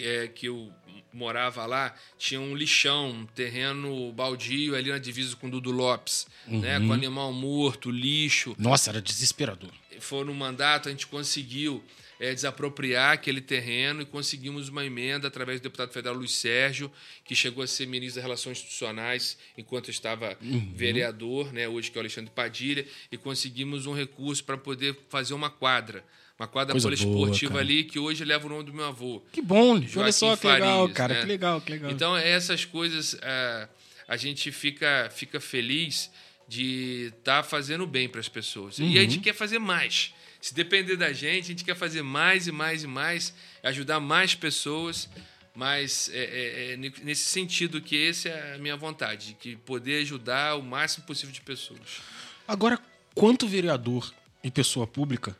é, 0.00 0.28
que 0.28 0.46
eu 0.46 0.72
morava 1.12 1.64
lá, 1.64 1.94
tinha 2.18 2.40
um 2.40 2.54
lixão, 2.54 3.10
um 3.10 3.26
terreno 3.26 4.12
baldio 4.12 4.74
ali 4.74 4.90
na 4.90 4.98
divisa 4.98 5.36
com 5.36 5.46
o 5.46 5.50
Dudu 5.50 5.70
Lopes, 5.70 6.26
uhum. 6.48 6.60
né? 6.60 6.80
Com 6.80 6.92
animal 6.92 7.32
morto, 7.32 7.90
lixo. 7.90 8.54
Nossa, 8.58 8.90
era 8.90 9.00
desesperador. 9.00 9.70
Foi 10.00 10.24
no 10.24 10.34
mandato, 10.34 10.88
a 10.88 10.90
gente 10.90 11.06
conseguiu 11.06 11.82
é, 12.18 12.34
desapropriar 12.34 13.12
aquele 13.12 13.40
terreno 13.40 14.02
e 14.02 14.04
conseguimos 14.04 14.68
uma 14.68 14.84
emenda 14.84 15.28
através 15.28 15.60
do 15.60 15.64
deputado 15.64 15.92
federal 15.92 16.16
Luiz 16.16 16.32
Sérgio, 16.32 16.90
que 17.24 17.34
chegou 17.34 17.62
a 17.62 17.66
ser 17.66 17.86
ministro 17.86 18.16
das 18.16 18.24
Relações 18.24 18.58
Institucionais 18.58 19.38
enquanto 19.56 19.90
estava 19.90 20.36
uhum. 20.42 20.72
vereador, 20.74 21.52
né? 21.52 21.68
hoje 21.68 21.90
que 21.90 21.96
é 21.96 22.00
o 22.00 22.02
Alexandre 22.02 22.30
Padilha, 22.30 22.86
e 23.10 23.16
conseguimos 23.16 23.86
um 23.86 23.94
recurso 23.94 24.42
para 24.44 24.58
poder 24.58 24.96
fazer 25.08 25.34
uma 25.34 25.50
quadra 25.50 26.04
uma 26.38 26.48
quadra 26.48 26.72
Coisa 26.72 26.88
poliesportiva 26.88 27.52
boa, 27.52 27.62
ali 27.62 27.84
que 27.84 27.98
hoje 27.98 28.24
leva 28.24 28.46
o 28.46 28.50
nome 28.50 28.64
do 28.64 28.72
meu 28.72 28.86
avô. 28.86 29.22
Que 29.32 29.40
bom, 29.40 29.80
Joaquim 29.80 29.98
olha 30.00 30.12
só 30.12 30.36
que 30.36 30.42
Farias, 30.42 30.68
legal, 30.68 30.88
cara, 30.90 31.14
né? 31.14 31.20
que 31.20 31.26
legal, 31.26 31.60
que 31.60 31.72
legal. 31.72 31.90
Então, 31.90 32.16
essas 32.16 32.64
coisas 32.64 33.14
uh, 33.14 33.68
a 34.08 34.16
gente 34.16 34.50
fica, 34.50 35.08
fica 35.14 35.40
feliz 35.40 36.10
de 36.48 37.12
estar 37.18 37.42
tá 37.42 37.48
fazendo 37.48 37.86
bem 37.86 38.08
para 38.08 38.20
as 38.20 38.28
pessoas. 38.28 38.78
Uhum. 38.78 38.88
E 38.88 38.98
a 38.98 39.02
gente 39.02 39.20
quer 39.20 39.34
fazer 39.34 39.58
mais. 39.58 40.12
Se 40.40 40.52
depender 40.52 40.96
da 40.96 41.12
gente, 41.12 41.44
a 41.44 41.48
gente 41.48 41.64
quer 41.64 41.76
fazer 41.76 42.02
mais 42.02 42.46
e 42.46 42.52
mais 42.52 42.82
e 42.82 42.86
mais, 42.86 43.32
ajudar 43.62 44.00
mais 44.00 44.34
pessoas. 44.34 45.08
Mas 45.54 46.10
é, 46.12 46.72
é, 46.72 46.76
nesse 46.76 47.26
sentido 47.26 47.80
que 47.80 48.08
essa 48.08 48.28
é 48.28 48.56
a 48.56 48.58
minha 48.58 48.76
vontade, 48.76 49.36
de 49.40 49.56
poder 49.56 50.02
ajudar 50.02 50.56
o 50.56 50.62
máximo 50.62 51.06
possível 51.06 51.32
de 51.32 51.40
pessoas. 51.40 52.02
Agora, 52.46 52.78
quanto 53.14 53.46
vereador 53.46 54.12
e 54.42 54.50
pessoa 54.50 54.84
pública, 54.84 55.36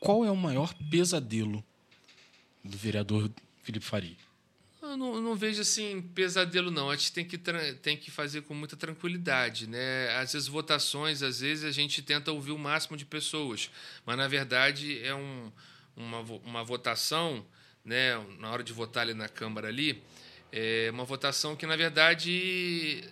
qual 0.00 0.24
é 0.24 0.30
o 0.30 0.36
maior 0.36 0.74
pesadelo 0.90 1.64
do 2.62 2.76
vereador 2.76 3.30
Felipe 3.62 3.84
Faria? 3.84 4.16
Eu 4.80 4.96
não, 4.96 5.20
não, 5.20 5.34
vejo 5.34 5.60
assim 5.60 6.00
pesadelo, 6.00 6.70
não. 6.70 6.90
A 6.90 6.96
gente 6.96 7.12
tem 7.12 7.24
que, 7.24 7.38
tem 7.82 7.96
que 7.96 8.10
fazer 8.10 8.42
com 8.42 8.54
muita 8.54 8.76
tranquilidade. 8.76 9.66
Né? 9.66 10.08
Às 10.16 10.32
vezes, 10.32 10.46
votações, 10.46 11.22
às 11.22 11.40
vezes 11.40 11.64
a 11.64 11.72
gente 11.72 12.02
tenta 12.02 12.30
ouvir 12.30 12.52
o 12.52 12.58
máximo 12.58 12.96
de 12.96 13.04
pessoas, 13.04 13.70
mas 14.04 14.16
na 14.16 14.28
verdade 14.28 15.02
é 15.02 15.14
um, 15.14 15.50
uma, 15.96 16.20
uma 16.20 16.64
votação, 16.64 17.44
né? 17.84 18.16
na 18.38 18.50
hora 18.50 18.62
de 18.62 18.72
votar 18.72 19.02
ali 19.02 19.14
na 19.14 19.28
Câmara 19.28 19.68
ali, 19.68 20.02
é 20.52 20.88
uma 20.92 21.04
votação 21.04 21.56
que, 21.56 21.66
na 21.66 21.76
verdade, 21.76 23.02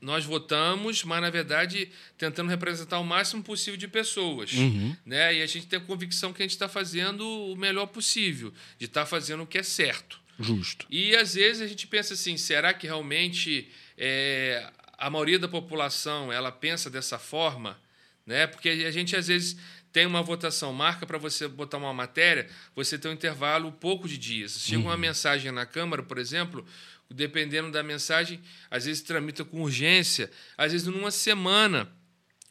nós 0.00 0.24
votamos, 0.24 1.04
mas 1.04 1.20
na 1.20 1.30
verdade 1.30 1.90
tentando 2.18 2.50
representar 2.50 2.98
o 2.98 3.04
máximo 3.04 3.42
possível 3.42 3.78
de 3.78 3.86
pessoas, 3.86 4.52
uhum. 4.52 4.96
né? 5.06 5.36
E 5.36 5.42
a 5.42 5.46
gente 5.46 5.66
tem 5.66 5.78
a 5.78 5.82
convicção 5.82 6.32
que 6.32 6.42
a 6.42 6.44
gente 6.44 6.52
está 6.52 6.68
fazendo 6.68 7.26
o 7.26 7.56
melhor 7.56 7.86
possível, 7.86 8.52
de 8.78 8.86
estar 8.86 9.02
tá 9.02 9.06
fazendo 9.06 9.42
o 9.42 9.46
que 9.46 9.58
é 9.58 9.62
certo. 9.62 10.20
Justo. 10.40 10.86
E 10.90 11.14
às 11.14 11.34
vezes 11.34 11.62
a 11.62 11.66
gente 11.66 11.86
pensa 11.86 12.14
assim, 12.14 12.36
será 12.36 12.74
que 12.74 12.86
realmente 12.86 13.70
é, 13.96 14.68
a 14.98 15.08
maioria 15.08 15.38
da 15.38 15.48
população 15.48 16.32
ela 16.32 16.50
pensa 16.50 16.90
dessa 16.90 17.18
forma, 17.18 17.78
né? 18.26 18.46
Porque 18.46 18.68
a 18.68 18.90
gente 18.90 19.14
às 19.14 19.28
vezes 19.28 19.56
tem 19.92 20.06
uma 20.06 20.22
votação, 20.22 20.72
marca 20.72 21.04
para 21.06 21.18
você 21.18 21.46
botar 21.46 21.76
uma 21.76 21.92
matéria, 21.92 22.48
você 22.74 22.98
tem 22.98 23.10
um 23.10 23.14
intervalo 23.14 23.70
pouco 23.70 24.08
de 24.08 24.16
dias. 24.16 24.58
Chega 24.58 24.78
uhum. 24.78 24.86
uma 24.86 24.96
mensagem 24.96 25.52
na 25.52 25.66
Câmara, 25.66 26.02
por 26.02 26.18
exemplo, 26.18 26.64
dependendo 27.12 27.70
da 27.70 27.82
mensagem, 27.82 28.40
às 28.70 28.84
vezes 28.84 29.02
tramita 29.02 29.44
com 29.44 29.62
urgência, 29.62 30.30
às 30.56 30.72
vezes 30.72 30.86
numa 30.86 31.10
semana 31.10 31.90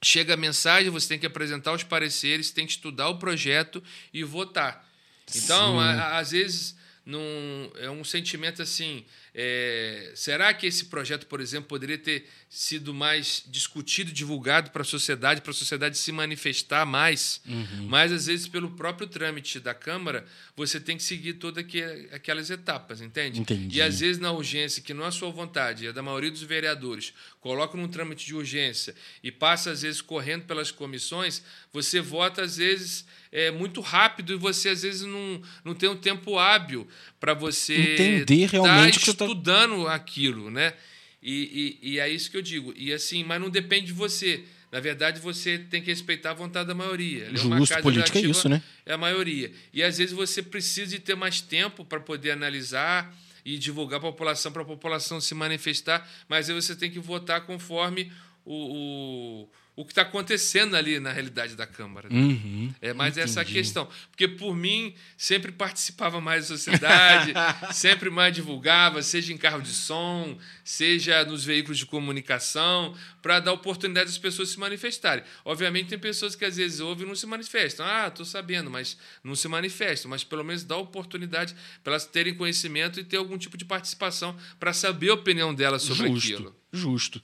chega 0.04 0.34
a 0.34 0.38
mensagem, 0.38 0.90
você 0.90 1.10
tem 1.10 1.20
que 1.20 1.26
apresentar 1.26 1.74
os 1.74 1.84
pareceres, 1.84 2.52
tem 2.52 2.66
que 2.66 2.72
estudar 2.72 3.10
o 3.10 3.20
projeto 3.20 3.84
e 4.14 4.24
votar. 4.24 4.90
Então, 5.36 5.80
a, 5.80 6.18
às 6.18 6.32
vezes, 6.32 6.76
num, 7.06 7.72
é 7.76 7.90
um 7.90 8.04
sentimento 8.04 8.62
assim, 8.62 9.06
é, 9.34 10.12
será 10.16 10.54
que 10.54 10.66
esse 10.68 10.86
projeto, 10.86 11.28
por 11.28 11.40
exemplo, 11.40 11.68
poderia 11.68 11.98
ter 11.98 12.28
sido 12.54 12.94
mais 12.94 13.46
discutido, 13.48 14.12
divulgado 14.12 14.72
para 14.72 14.82
a 14.82 14.86
sociedade, 14.86 15.40
para 15.40 15.52
a 15.52 15.54
sociedade 15.54 15.98
se 15.98 16.12
manifestar 16.12 16.86
mais? 16.86 17.40
Uhum. 17.48 17.88
Mas, 17.88 18.12
às 18.12 18.26
vezes, 18.26 18.46
pelo 18.46 18.72
próprio 18.72 19.08
trâmite 19.08 19.58
da 19.58 19.74
Câmara, 19.74 20.26
você 20.54 20.78
tem 20.78 20.98
que 20.98 21.04
seguir 21.04 21.36
todas 21.36 21.64
aquelas 22.12 22.50
etapas, 22.50 23.00
entende? 23.00 23.40
Entendi. 23.40 23.78
E, 23.78 23.82
às 23.82 24.02
vezes, 24.02 24.20
na 24.20 24.34
urgência, 24.34 24.84
que 24.84 24.94
não 24.94 25.06
é 25.06 25.08
a 25.08 25.12
sua 25.12 25.32
vontade, 25.32 25.88
é 25.88 25.94
da 25.94 26.04
maioria 26.04 26.30
dos 26.30 26.44
vereadores, 26.44 27.14
coloca 27.40 27.78
num 27.78 27.88
trâmite 27.88 28.26
de 28.26 28.36
urgência 28.36 28.94
e 29.24 29.32
passa, 29.32 29.72
às 29.72 29.84
vezes, 29.84 30.02
correndo 30.02 30.44
pelas 30.44 30.72
comissões, 30.72 31.42
você 31.72 32.02
vota, 32.02 32.42
às 32.42 32.58
vezes, 32.58 33.06
é, 33.32 33.50
muito 33.50 33.80
rápido 33.80 34.34
e 34.34 34.36
você, 34.36 34.68
às 34.68 34.82
vezes, 34.82 35.04
não, 35.04 35.42
não 35.64 35.74
tem 35.74 35.88
um 35.88 35.96
tempo 35.96 36.38
hábil 36.38 36.86
para 37.18 37.34
você 37.34 37.94
entender 37.94 38.50
realmente 38.50 39.00
tá 39.00 39.26
estudando 39.26 39.88
aquilo, 39.88 40.52
né? 40.52 40.74
E, 41.22 41.78
e, 41.82 41.94
e, 41.94 42.00
é 42.00 42.10
isso 42.10 42.32
que 42.32 42.38
eu 42.38 42.42
digo. 42.42 42.74
E 42.76 42.92
assim, 42.92 43.24
mas 43.24 43.40
não 43.40 43.50
depende 43.50 43.88
de 43.88 43.94
você. 43.94 44.44
Na 44.72 44.80
verdade, 44.80 45.20
você 45.20 45.58
tem 45.58 45.82
que 45.82 45.90
respeitar 45.90 46.32
a 46.32 46.34
vontade 46.34 46.68
da 46.68 46.74
maioria. 46.74 47.26
É 47.26 47.36
Justo, 47.36 47.74
é 47.74 47.82
política 47.82 48.18
é 48.18 48.22
isso, 48.22 48.50
né? 48.50 48.64
É 48.86 48.94
a 48.94 48.98
maioria. 48.98 49.52
E 49.74 49.84
às 49.84 49.98
vezes 49.98 50.14
você 50.14 50.42
precisa 50.42 50.92
de 50.92 51.00
ter 51.00 51.16
mais 51.16 51.42
tempo 51.42 51.86
para 51.86 52.00
poder 52.00 52.32
analisar 52.32 53.14
e 53.46 53.58
divulgar 53.58 54.00
a 54.00 54.02
população, 54.02 54.52
para 54.52 54.62
a 54.62 54.66
população 54.66 55.20
se 55.20 55.36
manifestar, 55.36 56.10
mas 56.28 56.50
aí 56.50 56.56
você 56.56 56.76
tem 56.76 56.90
que 56.90 57.00
votar 57.00 57.42
conforme 57.46 58.12
o, 58.46 59.44
o 59.44 59.50
o 59.82 59.86
que 59.86 59.92
está 59.94 60.04
acontecendo 60.04 60.76
ali 60.76 61.00
na 61.00 61.12
realidade 61.12 61.56
da 61.56 61.66
Câmara. 61.66 62.08
Né? 62.08 62.16
Uhum, 62.16 62.74
é 62.80 62.94
mais 62.94 63.18
entendi. 63.18 63.32
essa 63.32 63.44
questão. 63.44 63.90
Porque, 64.12 64.28
por 64.28 64.56
mim, 64.56 64.94
sempre 65.18 65.52
participava 65.52 66.22
mais 66.22 66.48
da 66.48 66.56
sociedade, 66.56 67.34
sempre 67.74 68.12
mais 68.12 68.36
divulgava, 68.36 69.02
seja 69.02 69.34
em 69.34 69.38
carro 69.38 69.60
de 69.60 69.74
som, 69.74 70.38
seja 70.64 71.26
nos 71.26 71.44
veículos 71.44 71.80
de 71.80 71.88
comunicação, 71.88 72.96
para 73.24 73.40
dar 73.40 73.54
oportunidade 73.54 74.12
às 74.12 74.20
pessoas 74.20 74.50
se 74.50 74.60
manifestarem. 74.60 75.24
Obviamente, 75.44 75.90
tem 75.90 75.98
pessoas 75.98 76.36
que 76.36 76.46
às 76.46 76.58
vezes 76.58 76.80
ouvem 76.80 77.04
e 77.04 77.08
não 77.08 77.16
se 77.16 77.26
manifestam. 77.26 77.84
Ah, 77.84 78.08
estou 78.08 78.26
sabendo, 78.26 78.70
mas 78.70 78.96
não 79.24 79.34
se 79.34 79.48
manifestam. 79.48 80.12
Mas 80.12 80.24
pelo 80.24 80.44
menos 80.44 80.64
dá 80.64 80.78
oportunidade 80.78 81.56
para 81.84 81.94
elas 81.94 82.06
terem 82.06 82.36
conhecimento 82.36 83.00
e 83.00 83.04
ter 83.04 83.18
algum 83.18 83.38
tipo 83.38 83.58
de 83.58 83.66
participação 83.66 84.38
para 84.60 84.74
saber 84.74 85.10
a 85.10 85.16
opinião 85.16 85.56
delas 85.56 85.82
sobre 85.82 86.08
Justo. 86.08 86.34
aquilo. 86.34 86.56
Justo. 86.72 87.22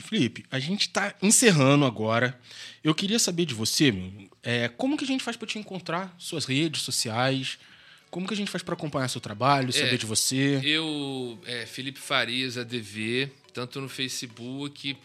Felipe, 0.00 0.44
a 0.50 0.58
gente 0.58 0.82
está 0.82 1.14
encerrando 1.20 1.84
agora. 1.84 2.38
Eu 2.82 2.94
queria 2.94 3.18
saber 3.18 3.44
de 3.44 3.54
você, 3.54 3.92
é, 4.42 4.68
como 4.68 4.96
que 4.96 5.04
a 5.04 5.06
gente 5.06 5.22
faz 5.22 5.36
para 5.36 5.46
te 5.46 5.58
encontrar, 5.58 6.14
suas 6.18 6.44
redes 6.44 6.82
sociais, 6.82 7.58
como 8.10 8.26
que 8.26 8.34
a 8.34 8.36
gente 8.36 8.50
faz 8.50 8.62
para 8.62 8.74
acompanhar 8.74 9.08
seu 9.08 9.20
trabalho, 9.20 9.72
saber 9.72 9.94
É, 9.94 9.96
de 9.96 10.06
você? 10.06 10.60
Eu, 10.62 11.38
é, 11.46 11.64
Felipe 11.64 11.98
Farias, 11.98 12.58
ADV, 12.58 13.30
tanto 13.54 13.80
no 13.80 13.88
Facebook 13.88 14.96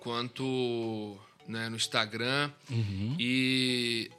quanto 0.00 1.18
né, 1.48 1.68
no 1.68 1.76
Instagram. 1.76 2.50
Uhum. 2.70 3.16
E 3.18 4.10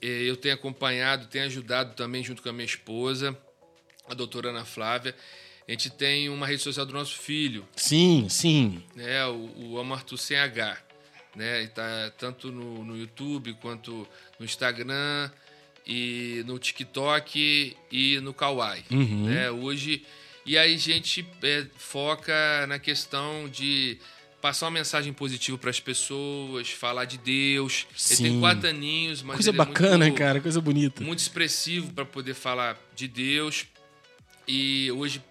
é, 0.00 0.06
eu 0.06 0.36
tenho 0.36 0.54
acompanhado, 0.54 1.26
tenho 1.28 1.46
ajudado 1.46 1.94
também 1.94 2.22
junto 2.22 2.42
com 2.42 2.48
a 2.48 2.52
minha 2.52 2.66
esposa, 2.66 3.36
a 4.08 4.14
doutora 4.14 4.50
Ana 4.50 4.64
Flávia. 4.64 5.14
A 5.66 5.70
gente 5.70 5.90
tem 5.90 6.28
uma 6.28 6.46
rede 6.46 6.62
social 6.62 6.84
do 6.84 6.92
nosso 6.92 7.16
filho, 7.18 7.66
Sim, 7.76 8.26
sim. 8.28 8.82
né, 8.94 9.24
o, 9.26 9.72
o 9.72 9.78
Amartu 9.78 10.16
sem 10.18 10.36
H. 10.36 10.76
Né, 11.34 11.62
e 11.62 11.68
tá 11.68 12.12
tanto 12.18 12.52
no, 12.52 12.84
no 12.84 12.96
YouTube 12.96 13.54
quanto 13.54 14.06
no 14.38 14.44
Instagram 14.44 15.30
e 15.86 16.42
no 16.46 16.58
TikTok 16.58 17.76
e 17.90 18.20
no 18.20 18.34
Kawaii. 18.34 18.84
Uhum. 18.90 19.26
Né, 19.26 19.50
hoje. 19.50 20.04
E 20.44 20.58
aí 20.58 20.74
a 20.74 20.78
gente 20.78 21.26
é, 21.42 21.64
foca 21.78 22.66
na 22.66 22.78
questão 22.78 23.48
de 23.48 23.98
passar 24.42 24.66
uma 24.66 24.72
mensagem 24.72 25.12
positiva 25.12 25.56
para 25.56 25.70
as 25.70 25.78
pessoas, 25.78 26.68
falar 26.68 27.04
de 27.04 27.16
Deus. 27.16 27.86
Ele 27.90 27.98
Sim. 28.16 28.22
tem 28.24 28.40
quatro 28.40 28.68
aninhos, 28.68 29.22
mas 29.22 29.36
coisa 29.36 29.50
ele 29.50 29.56
é 29.56 29.64
bacana, 29.64 30.04
muito, 30.04 30.18
cara, 30.18 30.40
coisa 30.40 30.60
bonita. 30.60 31.02
muito 31.02 31.20
expressivo 31.20 31.92
para 31.92 32.04
poder 32.04 32.34
falar 32.34 32.76
de 32.94 33.06
Deus. 33.06 33.66
E 34.46 34.90
hoje, 34.90 35.22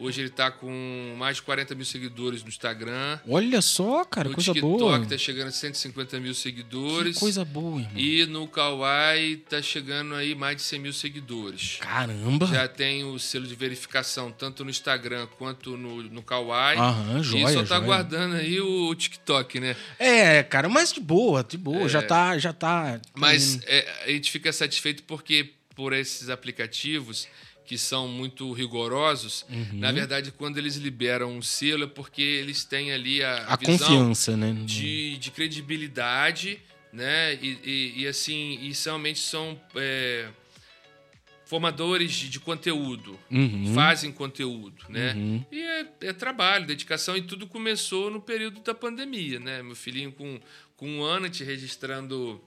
hoje 0.00 0.20
ele 0.20 0.28
está 0.28 0.50
com 0.50 1.14
mais 1.18 1.36
de 1.36 1.42
40 1.42 1.74
mil 1.74 1.84
seguidores 1.84 2.42
no 2.42 2.48
Instagram. 2.48 3.18
Olha 3.28 3.60
só, 3.60 4.04
cara, 4.04 4.28
no 4.28 4.34
coisa 4.34 4.52
TikTok 4.52 4.78
boa. 4.78 4.98
está 5.02 5.18
chegando 5.18 5.48
a 5.48 5.52
150 5.52 6.18
mil 6.18 6.34
seguidores. 6.34 7.14
Que 7.14 7.20
coisa 7.20 7.44
boa, 7.44 7.80
irmão. 7.80 7.92
E 7.96 8.26
no 8.26 8.48
Kawaii 8.48 9.34
está 9.34 9.60
chegando 9.60 10.14
aí 10.14 10.34
mais 10.34 10.56
de 10.56 10.62
100 10.62 10.78
mil 10.80 10.92
seguidores. 10.92 11.76
Caramba. 11.80 12.46
Já 12.46 12.66
tem 12.66 13.04
o 13.04 13.18
selo 13.18 13.46
de 13.46 13.54
verificação 13.54 14.32
tanto 14.32 14.64
no 14.64 14.70
Instagram 14.70 15.26
quanto 15.38 15.76
no, 15.76 16.02
no 16.02 16.22
Kawaii. 16.22 16.78
Aham, 16.78 17.20
e 17.20 17.22
joia, 17.22 17.48
só 17.48 17.60
tá 17.60 17.66
joia. 17.66 17.80
aguardando 17.80 18.36
aí 18.36 18.60
o 18.60 18.94
TikTok, 18.94 19.60
né? 19.60 19.76
É, 19.98 20.42
cara, 20.42 20.68
mas 20.68 20.92
de 20.92 21.00
boa, 21.00 21.44
de 21.44 21.58
boa. 21.58 21.88
Já 21.88 22.02
tá, 22.02 22.38
já 22.38 22.52
tá. 22.52 22.94
É. 22.94 23.00
Mas 23.14 23.60
é, 23.64 23.86
a 24.04 24.10
gente 24.10 24.30
fica 24.30 24.52
satisfeito 24.52 25.02
porque 25.04 25.52
por 25.74 25.92
esses 25.92 26.28
aplicativos 26.28 27.26
que 27.70 27.78
são 27.78 28.08
muito 28.08 28.52
rigorosos, 28.52 29.46
Uhum. 29.48 29.78
na 29.78 29.92
verdade, 29.92 30.32
quando 30.32 30.58
eles 30.58 30.74
liberam 30.74 31.36
um 31.36 31.40
selo 31.40 31.84
é 31.84 31.86
porque 31.86 32.20
eles 32.20 32.64
têm 32.64 32.90
ali 32.90 33.22
a, 33.22 33.44
a 33.46 33.54
visão 33.54 33.86
confiança, 34.08 34.36
né? 34.36 34.52
de, 34.66 35.16
de 35.18 35.30
credibilidade, 35.30 36.60
né? 36.92 37.34
E, 37.40 37.60
e- 37.62 37.92
e, 38.02 38.06
assim, 38.08 38.58
e 38.60 38.72
realmente 38.84 39.20
são 39.20 39.56
é, 39.76 40.30
formadores 41.44 42.10
de, 42.12 42.28
de 42.28 42.40
conteúdo, 42.40 43.16
Uhum. 43.30 43.72
fazem 43.72 44.10
conteúdo, 44.10 44.84
né? 44.88 45.14
Uhum. 45.14 45.44
E 45.52 45.60
é, 45.62 45.86
é 46.08 46.12
trabalho, 46.12 46.66
dedicação, 46.66 47.16
e 47.16 47.22
tudo 47.22 47.46
começou 47.46 48.10
no 48.10 48.20
período 48.20 48.58
da 48.62 48.74
pandemia, 48.74 49.38
né? 49.38 49.62
Meu 49.62 49.76
filhinho 49.76 50.10
com, 50.10 50.40
com 50.76 50.88
um 50.88 51.02
ano, 51.04 51.26
gente 51.26 51.44
registrando 51.44 52.40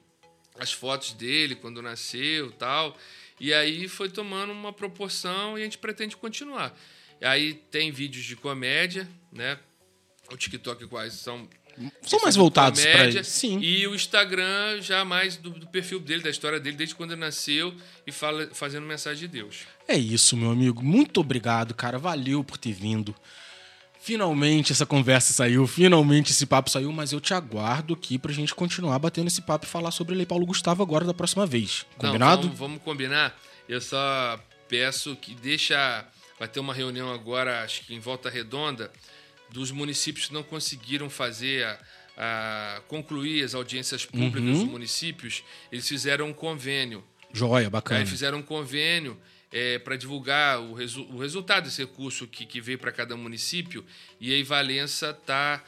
as 0.59 0.73
fotos 0.73 1.13
dele 1.13 1.55
quando 1.55 1.81
nasceu 1.81 2.47
e 2.49 2.53
tal. 2.53 2.97
E 3.39 3.53
aí 3.53 3.87
foi 3.87 4.09
tomando 4.09 4.51
uma 4.53 4.71
proporção 4.71 5.57
e 5.57 5.61
a 5.61 5.63
gente 5.63 5.77
pretende 5.77 6.15
continuar. 6.15 6.77
E 7.19 7.25
aí 7.25 7.53
tem 7.53 7.91
vídeos 7.91 8.25
de 8.25 8.35
comédia, 8.35 9.07
né? 9.31 9.57
O 10.31 10.37
TikTok 10.37 10.87
quase 10.87 11.17
são 11.17 11.47
São 12.01 12.19
mais 12.21 12.35
voltados 12.35 12.79
comédia, 12.83 13.21
isso. 13.21 13.31
Sim. 13.31 13.59
E 13.59 13.87
o 13.87 13.95
Instagram 13.95 14.81
já 14.81 15.03
mais 15.03 15.37
do, 15.37 15.49
do 15.49 15.67
perfil 15.67 15.99
dele, 15.99 16.23
da 16.23 16.29
história 16.29 16.59
dele, 16.59 16.77
desde 16.77 16.95
quando 16.95 17.11
ele 17.11 17.21
nasceu 17.21 17.73
e 18.05 18.11
fala, 18.11 18.49
fazendo 18.53 18.85
mensagem 18.85 19.27
de 19.27 19.27
Deus. 19.27 19.61
É 19.87 19.97
isso, 19.97 20.37
meu 20.37 20.51
amigo. 20.51 20.83
Muito 20.83 21.19
obrigado, 21.19 21.73
cara. 21.73 21.97
Valeu 21.97 22.43
por 22.43 22.57
ter 22.57 22.73
vindo. 22.73 23.15
Finalmente 24.03 24.73
essa 24.73 24.85
conversa 24.85 25.31
saiu, 25.31 25.65
finalmente 25.65 26.31
esse 26.31 26.45
papo 26.45 26.69
saiu, 26.69 26.91
mas 26.91 27.13
eu 27.13 27.21
te 27.21 27.33
aguardo 27.33 27.93
aqui 27.93 28.17
pra 28.19 28.33
gente 28.33 28.53
continuar 28.53 28.99
batendo 28.99 29.27
esse 29.27 29.41
papo 29.41 29.65
e 29.65 29.69
falar 29.69 29.91
sobre 29.91 30.13
Lei 30.13 30.25
Paulo 30.25 30.45
Gustavo 30.45 30.83
agora 30.83 31.05
da 31.05 31.13
próxima 31.13 31.45
vez. 31.45 31.85
Não, 31.93 32.07
Combinado? 32.09 32.41
vamos, 32.41 32.59
vamos 32.59 32.81
combinar. 32.83 33.33
Eu 33.67 33.79
só 33.79 34.37
peço 34.67 35.15
que 35.15 35.33
deixa. 35.33 36.05
Vai 36.37 36.49
ter 36.49 36.59
uma 36.59 36.73
reunião 36.73 37.13
agora, 37.13 37.63
acho 37.63 37.85
que 37.85 37.95
em 37.95 37.99
Volta 38.01 38.29
Redonda, 38.29 38.91
dos 39.49 39.71
municípios 39.71 40.27
que 40.27 40.33
não 40.33 40.43
conseguiram 40.43 41.09
fazer 41.09 41.63
a, 41.65 41.79
a- 42.17 42.81
concluir 42.89 43.41
as 43.45 43.55
audiências 43.55 44.05
públicas 44.05 44.41
Uhum. 44.41 44.51
dos 44.51 44.63
municípios. 44.65 45.43
Eles 45.71 45.87
fizeram 45.87 46.27
um 46.27 46.33
convênio. 46.33 47.05
Joia, 47.31 47.67
Aí 47.67 47.69
bacana. 47.69 48.05
fizeram 48.05 48.39
um 48.39 48.43
convênio 48.43 49.17
para 49.83 49.95
divulgar 49.95 50.59
o, 50.59 50.73
resu- 50.73 51.07
o 51.11 51.17
resultado 51.19 51.65
desse 51.65 51.81
recurso 51.81 52.25
que, 52.27 52.45
que 52.45 52.59
veio 52.59 52.79
para 52.79 52.91
cada 52.91 53.15
município. 53.15 53.85
E 54.19 54.33
aí 54.33 54.41
Valença 54.43 55.09
está 55.11 55.63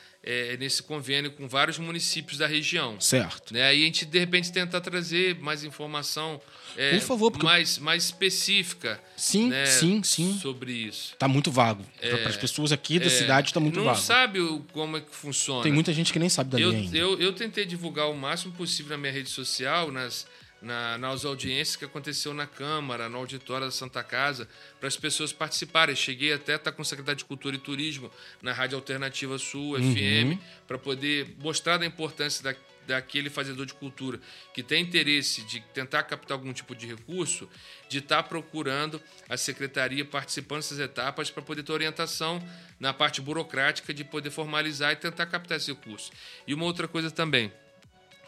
nesse 0.59 0.81
convênio 0.81 1.29
com 1.33 1.47
vários 1.47 1.77
municípios 1.77 2.39
da 2.39 2.47
região. 2.47 2.99
Certo. 2.99 3.53
Né? 3.53 3.61
Aí 3.61 3.83
a 3.83 3.85
gente, 3.85 4.05
de 4.05 4.17
repente, 4.17 4.51
tentar 4.51 4.81
trazer 4.81 5.35
mais 5.39 5.63
informação 5.63 6.41
é, 6.75 6.97
Por 6.97 7.01
favor, 7.01 7.29
porque- 7.31 7.45
mais, 7.45 7.77
mais 7.77 8.05
específica 8.05 8.99
Sim, 9.15 9.49
né, 9.49 9.65
sim, 9.67 10.01
sim. 10.03 10.37
sobre 10.41 10.71
isso. 10.73 11.15
Tá 11.17 11.27
muito 11.27 11.51
vago. 11.51 11.85
Para 12.01 12.27
as 12.29 12.35
pessoas 12.37 12.71
aqui 12.71 12.97
da 12.99 13.09
cidade 13.09 13.53
tá 13.53 13.59
muito 13.59 13.75
É. 13.75 13.83
Não 13.83 13.85
vago. 13.85 13.97
sabe 13.99 14.39
o- 14.41 14.59
como 14.73 14.97
é 14.97 15.01
que 15.01 15.15
funciona. 15.15 15.61
Tem 15.63 15.71
muita 15.71 15.93
gente 15.93 16.11
que 16.11 16.17
nem 16.19 16.27
sabe 16.27 16.49
da 16.49 16.59
eu, 16.59 16.71
ainda. 16.71 16.97
eu, 16.97 17.19
eu 17.19 17.31
tentei 17.31 17.63
divulgar 17.65 18.09
o 18.09 18.15
máximo 18.15 18.51
possível 18.53 18.89
na 18.91 18.97
minha 18.97 19.13
rede 19.13 19.29
social, 19.29 19.91
nas, 19.91 20.25
na- 20.61 20.97
nas 20.97 21.25
audiências 21.25 21.75
que 21.75 21.85
aconteceu 21.85 22.33
na 22.33 22.47
Câmara, 22.47 23.07
no 23.09 23.17
auditório 23.17 23.65
da 23.67 23.71
Santa 23.71 24.03
Casa, 24.03 24.47
para 24.79 24.87
as 24.87 24.97
pessoas 24.97 25.31
participarem. 25.31 25.95
Cheguei 25.95 26.33
até 26.33 26.53
a 26.53 26.55
estar 26.55 26.71
com 26.71 26.81
o 26.81 26.85
secretário 26.85 27.17
de 27.17 27.25
Cultura 27.25 27.55
e 27.55 27.59
Turismo 27.59 28.11
na 28.41 28.51
Rádio 28.53 28.77
Alternativa 28.77 29.37
Sul, 29.37 29.75
Uhum. 29.77 29.93
FM, 29.93 30.39
para 30.67 30.77
poder 30.77 31.35
mostrar 31.39 31.77
da 31.77 31.85
importância 31.85 32.43
da, 32.43 32.55
daquele 32.87 33.31
fazedor 33.31 33.65
de 33.65 33.73
cultura 33.73 34.19
que 34.53 34.61
tem 34.61 34.83
interesse 34.83 35.41
de 35.43 35.59
tentar 35.73 36.03
captar 36.03 36.37
algum 36.37 36.53
tipo 36.53 36.75
de 36.75 36.85
recurso, 36.85 37.49
de 37.89 37.97
estar 37.97 38.21
procurando 38.23 39.01
a 39.27 39.35
secretaria 39.37 40.05
participando 40.05 40.59
dessas 40.59 40.77
etapas 40.79 41.31
para 41.31 41.41
poder 41.41 41.63
ter 41.63 41.71
orientação 41.71 42.39
na 42.79 42.93
parte 42.93 43.21
burocrática 43.21 43.91
de 43.93 44.03
poder 44.03 44.29
formalizar 44.29 44.91
e 44.91 44.95
tentar 44.95 45.25
captar 45.25 45.57
esse 45.57 45.71
recurso. 45.71 46.11
E 46.45 46.53
uma 46.53 46.65
outra 46.65 46.87
coisa 46.87 47.09
também, 47.09 47.51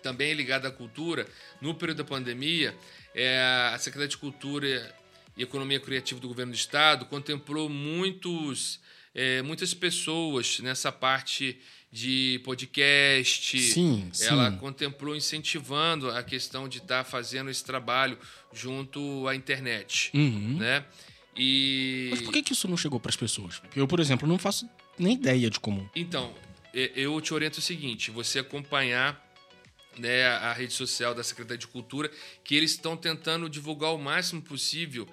também 0.08 0.34
ligada 0.34 0.70
à 0.70 0.72
cultura, 0.72 1.28
no 1.60 1.76
período 1.76 1.98
da 1.98 2.04
pandemia, 2.06 2.74
é, 3.14 3.40
a 3.74 3.78
Secretaria 3.78 4.08
de 4.08 4.18
Cultura 4.18 4.96
e 5.36 5.44
Economia 5.44 5.80
Criativa 5.82 6.18
do 6.20 6.30
Governo 6.30 6.54
do 6.54 6.56
Estado 6.56 7.06
contemplou 7.06 7.68
muitos, 7.68 8.80
é, 9.14 9.42
muitas 9.42 9.74
pessoas 9.74 10.60
nessa 10.62 10.92
parte 10.94 11.60
de 11.92 12.40
podcast. 12.46 13.60
Sim, 13.60 14.10
Ela 14.22 14.52
sim. 14.52 14.58
contemplou 14.58 15.14
incentivando 15.16 16.10
a 16.10 16.24
questão 16.24 16.70
de 16.70 16.78
estar 16.78 17.04
fazendo 17.04 17.50
esse 17.50 17.64
trabalho 17.66 18.18
junto 18.54 19.28
à 19.28 19.36
internet, 19.36 20.10
Uhum. 20.14 20.58
né? 20.58 20.86
E 21.36 22.08
Mas 22.12 22.22
por 22.22 22.34
que, 22.34 22.42
que 22.42 22.54
isso 22.54 22.68
não 22.68 22.78
chegou 22.78 23.00
para 23.00 23.10
as 23.10 23.16
pessoas? 23.18 23.60
Porque 23.60 23.80
eu, 23.80 23.88
por 23.88 24.00
exemplo, 24.00 24.28
não 24.28 24.40
faço 24.40 24.68
nem 24.98 25.14
ideia 25.16 25.50
de 25.50 25.60
como. 25.60 25.88
Então, 25.96 26.34
eu 26.74 27.20
te 27.22 27.32
oriento 27.34 27.60
o 27.60 27.62
seguinte: 27.62 28.10
você 28.12 28.40
acompanhar 28.40 29.27
né, 29.98 30.26
a 30.26 30.54
rede 30.54 30.74
social 30.74 31.14
da 31.14 31.24
Secretaria 31.24 31.58
de 31.58 31.68
Cultura, 31.68 32.12
que 32.44 32.56
eles 32.56 32.72
estão 32.72 32.96
tentando 32.96 33.50
divulgar 33.50 33.94
o 33.94 33.98
máximo 33.98 34.42
possível 34.42 35.08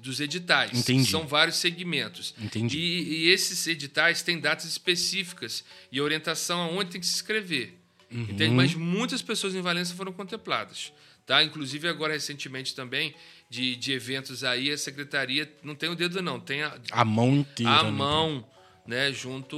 dos 0.00 0.20
editais. 0.20 0.78
Entendi. 0.78 1.10
São 1.10 1.26
vários 1.26 1.56
segmentos. 1.56 2.34
Entendi. 2.40 2.78
E, 2.78 3.26
e 3.26 3.30
esses 3.30 3.66
editais 3.66 4.22
têm 4.22 4.38
datas 4.38 4.66
específicas 4.66 5.64
e 5.90 6.00
orientação 6.00 6.60
aonde 6.60 6.92
tem 6.92 7.00
que 7.00 7.06
se 7.06 7.14
inscrever. 7.14 7.74
Uhum. 8.10 8.22
Entende? 8.22 8.54
Mas 8.54 8.74
muitas 8.74 9.22
pessoas 9.22 9.54
em 9.54 9.60
Valença 9.60 9.94
foram 9.94 10.12
contempladas. 10.12 10.92
Tá? 11.26 11.42
Inclusive, 11.42 11.88
agora 11.88 12.12
recentemente 12.12 12.74
também, 12.74 13.14
de, 13.48 13.76
de 13.76 13.92
eventos 13.92 14.42
aí, 14.44 14.70
a 14.70 14.78
secretaria 14.78 15.50
não 15.62 15.74
tem 15.74 15.88
o 15.88 15.94
dedo, 15.94 16.20
não, 16.20 16.40
tem 16.40 16.62
a, 16.62 16.76
A 16.90 17.04
mão 17.04 17.36
inteira. 17.36 17.72
a 17.72 17.82
né? 17.84 17.90
mão, 17.90 18.44
né, 18.86 19.12
junto 19.12 19.56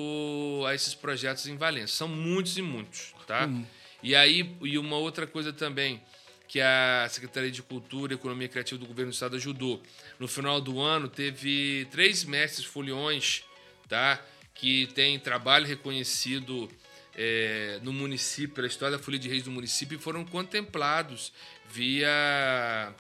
a 0.67 0.75
esses 0.75 0.95
projetos 0.95 1.47
em 1.47 1.57
Valença. 1.57 1.95
São 1.95 2.09
muitos 2.09 2.57
e 2.59 2.63
muitos, 2.63 3.15
tá? 3.27 3.47
Hum. 3.47 3.65
E 4.05 4.15
aí, 4.15 4.55
e 4.61 4.77
uma 4.77 4.97
outra 4.97 5.27
coisa 5.27 5.51
também 5.51 6.01
que 6.47 6.61
a 6.61 7.07
Secretaria 7.11 7.51
de 7.51 7.63
Cultura 7.63 8.13
e 8.13 8.17
Economia 8.17 8.47
Criativa 8.47 8.79
do 8.79 8.87
Governo 8.87 9.11
do 9.11 9.15
Estado 9.15 9.35
ajudou. 9.37 9.83
No 10.19 10.29
final 10.29 10.61
do 10.61 10.79
ano, 10.79 11.09
teve 11.09 11.89
três 11.91 12.23
mestres 12.23 12.67
foliões, 12.67 13.45
tá? 13.89 14.23
Que 14.55 14.87
tem 14.89 15.19
trabalho 15.19 15.67
reconhecido 15.67 16.71
é, 17.17 17.81
no 17.83 17.95
município, 17.95 18.55
pela 18.55 18.67
história 18.67 18.99
da 18.99 19.03
Folia 19.03 19.19
de 19.19 19.27
Reis 19.27 19.43
do 19.43 19.51
município, 19.51 19.97
e 19.97 19.99
foram 19.99 20.23
contemplados 20.23 21.33
via 21.71 22.95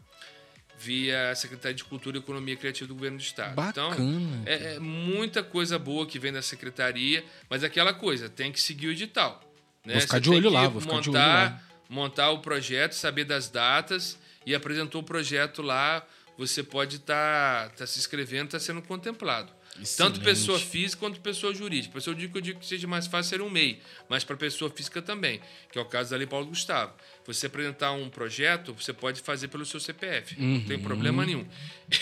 via 0.78 1.30
a 1.30 1.34
Secretaria 1.34 1.74
de 1.74 1.84
Cultura 1.84 2.16
e 2.16 2.20
Economia 2.20 2.56
Criativa 2.56 2.88
do 2.88 2.94
Governo 2.94 3.18
do 3.18 3.22
Estado. 3.22 3.54
Bacana. 3.54 3.94
Então, 3.94 4.42
é, 4.46 4.74
é 4.74 4.78
muita 4.78 5.42
coisa 5.42 5.78
boa 5.78 6.06
que 6.06 6.18
vem 6.18 6.32
da 6.32 6.42
Secretaria, 6.42 7.22
mas 7.48 7.62
é 7.62 7.66
aquela 7.66 7.92
coisa, 7.92 8.28
tem 8.28 8.50
que 8.50 8.60
seguir 8.60 8.88
o 8.88 8.90
edital. 8.90 9.53
Né? 9.84 9.94
Vou 9.94 10.00
ficar 10.00 10.16
Você 10.16 10.22
de 10.22 10.30
olho 10.30 10.50
lá, 10.50 10.68
vou 10.68 10.80
ficar 10.80 11.00
de 11.00 11.10
olho 11.10 11.18
montar, 11.18 11.50
lá. 11.50 11.62
montar 11.88 12.30
o 12.30 12.38
projeto, 12.38 12.92
saber 12.92 13.24
das 13.24 13.48
datas 13.48 14.18
e 14.46 14.54
apresentou 14.54 15.02
o 15.02 15.04
projeto 15.04 15.62
lá, 15.62 16.06
você 16.36 16.62
pode 16.62 16.96
estar 16.96 17.70
tá, 17.70 17.86
se 17.86 17.98
inscrevendo, 17.98 18.46
está 18.46 18.58
sendo 18.58 18.82
contemplado. 18.82 19.52
Tanto 19.74 19.82
Excelente. 19.82 20.20
pessoa 20.20 20.58
física 20.58 21.00
quanto 21.00 21.20
pessoa 21.20 21.52
jurídica. 21.52 21.94
Pessoa 21.94 22.14
jurídica 22.14 22.38
eu 22.38 22.42
digo 22.42 22.60
que 22.60 22.66
seja 22.66 22.86
mais 22.86 23.08
fácil 23.08 23.30
ser 23.30 23.42
um 23.42 23.50
MEI, 23.50 23.80
mas 24.08 24.22
para 24.22 24.36
pessoa 24.36 24.70
física 24.70 25.02
também, 25.02 25.40
que 25.72 25.76
é 25.76 25.82
o 25.82 25.84
caso 25.84 26.10
da 26.10 26.16
Lei 26.16 26.28
Paulo 26.28 26.46
Gustavo. 26.46 26.92
Você 27.26 27.46
apresentar 27.46 27.90
um 27.90 28.08
projeto, 28.08 28.72
você 28.72 28.92
pode 28.92 29.20
fazer 29.20 29.48
pelo 29.48 29.66
seu 29.66 29.80
CPF, 29.80 30.40
não 30.40 30.60
tem 30.60 30.78
problema 30.78 31.26
nenhum. 31.26 31.44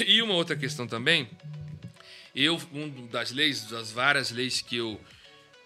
E 0.07 0.21
uma 0.21 0.35
outra 0.35 0.55
questão 0.55 0.87
também, 0.87 1.29
eu, 2.35 2.61
um 2.75 3.07
das 3.07 3.33
leis, 3.33 3.65
das 3.65 3.91
várias 3.91 4.31
leis 4.31 4.61
que 4.61 4.77
eu, 4.77 5.01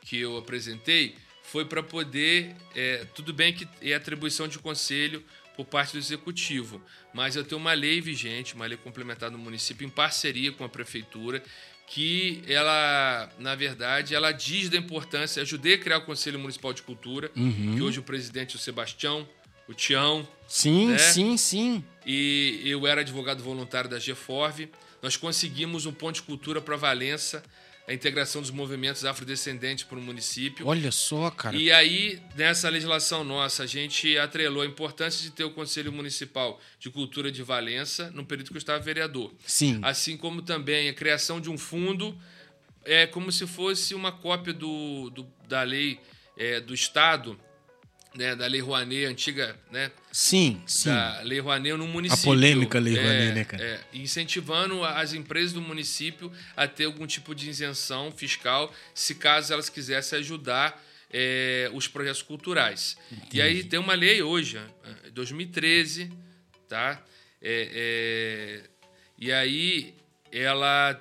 que 0.03 0.21
eu 0.21 0.37
apresentei, 0.37 1.17
foi 1.51 1.65
para 1.65 1.83
poder. 1.83 2.55
é, 2.75 3.05
tudo 3.15 3.33
bem 3.33 3.53
que 3.53 3.67
é 3.83 3.95
atribuição 3.95 4.47
de 4.49 4.59
conselho 4.59 5.23
por 5.57 5.65
parte 5.65 5.93
do 5.93 5.99
executivo, 5.99 6.83
mas 7.15 7.35
eu 7.35 7.43
tenho 7.43 7.59
uma 7.59 7.73
lei 7.73 8.01
vigente, 8.01 8.55
uma 8.55 8.67
lei 8.67 8.77
complementar 8.77 9.31
no 9.31 9.39
município, 9.39 9.87
em 9.87 9.91
parceria 9.91 10.53
com 10.53 10.65
a 10.65 10.69
prefeitura, 10.69 11.43
que 11.87 12.43
ela, 12.47 13.31
na 13.39 13.55
verdade, 13.55 14.15
ela 14.15 14.33
diz 14.33 14.69
da 14.69 14.77
importância. 14.77 15.41
Ajudei 15.41 15.75
a 15.75 15.79
criar 15.79 15.99
o 15.99 16.03
Conselho 16.03 16.39
Municipal 16.39 16.75
de 16.75 16.83
Cultura, 16.83 17.31
que 17.31 17.81
hoje 17.81 18.01
o 18.01 18.03
presidente 18.03 18.55
é 18.55 18.59
o 18.59 18.61
Sebastião, 18.61 19.27
o 19.69 19.73
Tião, 19.73 20.29
Sim, 20.47 20.89
né? 20.89 20.99
sim, 20.99 21.37
sim. 21.37 21.85
e 22.05 22.61
eu 22.65 22.87
era 22.87 23.01
advogado 23.01 23.43
voluntário 23.43 23.89
da 23.89 23.99
GFORV. 23.99 24.69
Nós 25.03 25.17
conseguimos 25.17 25.87
um 25.87 25.93
ponto 25.93 26.17
de 26.17 26.23
cultura 26.23 26.61
para 26.61 26.77
Valença, 26.77 27.43
a 27.89 27.93
integração 27.95 28.41
dos 28.43 28.51
movimentos 28.51 29.05
afrodescendentes 29.05 29.85
para 29.85 29.97
o 29.99 30.03
município. 30.03 30.67
Olha 30.67 30.91
só, 30.91 31.31
cara. 31.31 31.57
E 31.57 31.71
aí, 31.71 32.21
nessa 32.35 32.69
legislação 32.69 33.23
nossa, 33.23 33.63
a 33.63 33.67
gente 33.67 34.19
atrelou 34.19 34.63
a 34.63 34.67
importância 34.67 35.23
de 35.23 35.31
ter 35.31 35.45
o 35.45 35.51
Conselho 35.51 35.93
Municipal 35.93 36.61
de 36.81 36.91
Cultura 36.91 37.31
de 37.31 37.43
Valença 37.45 38.11
no 38.11 38.25
período 38.27 38.49
que 38.51 38.57
eu 38.57 38.59
estava 38.59 38.81
vereador. 38.83 39.33
Sim. 39.47 39.79
Assim 39.83 40.17
como 40.17 40.43
também 40.43 40.89
a 40.89 40.95
criação 40.95 41.41
de 41.41 41.49
um 41.49 41.57
fundo, 41.57 42.17
é 42.85 43.07
como 43.07 43.31
se 43.31 43.47
fosse 43.47 43.95
uma 43.95 44.11
cópia 44.11 44.53
do, 44.53 45.11
do- 45.11 45.27
da 45.49 45.63
lei 45.63 46.01
é, 46.37 46.61
do 46.61 46.75
Estado, 46.75 47.39
né, 48.17 48.35
da 48.35 48.47
Lei 48.47 48.61
Rouanet, 48.61 49.05
antiga, 49.05 49.57
né, 49.71 49.91
Sim, 50.11 50.63
sim. 50.67 50.89
da 50.89 51.21
Lei 51.23 51.39
Rouanet 51.41 51.77
no 51.77 51.87
município. 51.87 52.25
polêmica 52.25 52.79
Lei 52.79 52.97
É, 52.97 53.03
Rouanet, 53.03 53.33
né, 53.35 53.45
cara? 53.45 53.63
é, 53.63 53.81
incentivando 53.93 54.83
as 54.85 55.13
empresas 55.13 55.53
do 55.53 55.61
município 55.61 56.33
a 56.57 56.67
ter 56.67 56.85
algum 56.87 57.07
tipo 57.07 57.35
de 57.35 57.49
isenção 57.51 58.11
fiscal, 58.11 58.73
se 58.95 59.15
caso 59.15 59.53
elas 59.53 59.69
quisessem 59.69 60.19
ajudar 60.21 60.83
é, 61.13 61.71
os 61.73 61.87
projetos 61.87 62.23
culturais. 62.23 62.97
E 63.33 63.41
aí 63.41 63.63
tem 63.63 63.79
uma 63.79 63.95
lei 63.95 64.23
hoje, 64.23 64.59
é, 65.07 65.11
2013, 65.11 66.11
tá? 66.69 67.03
É, 67.41 68.63
é, 68.63 68.71
e 69.19 69.31
aí 69.33 69.95
ela 70.33 70.99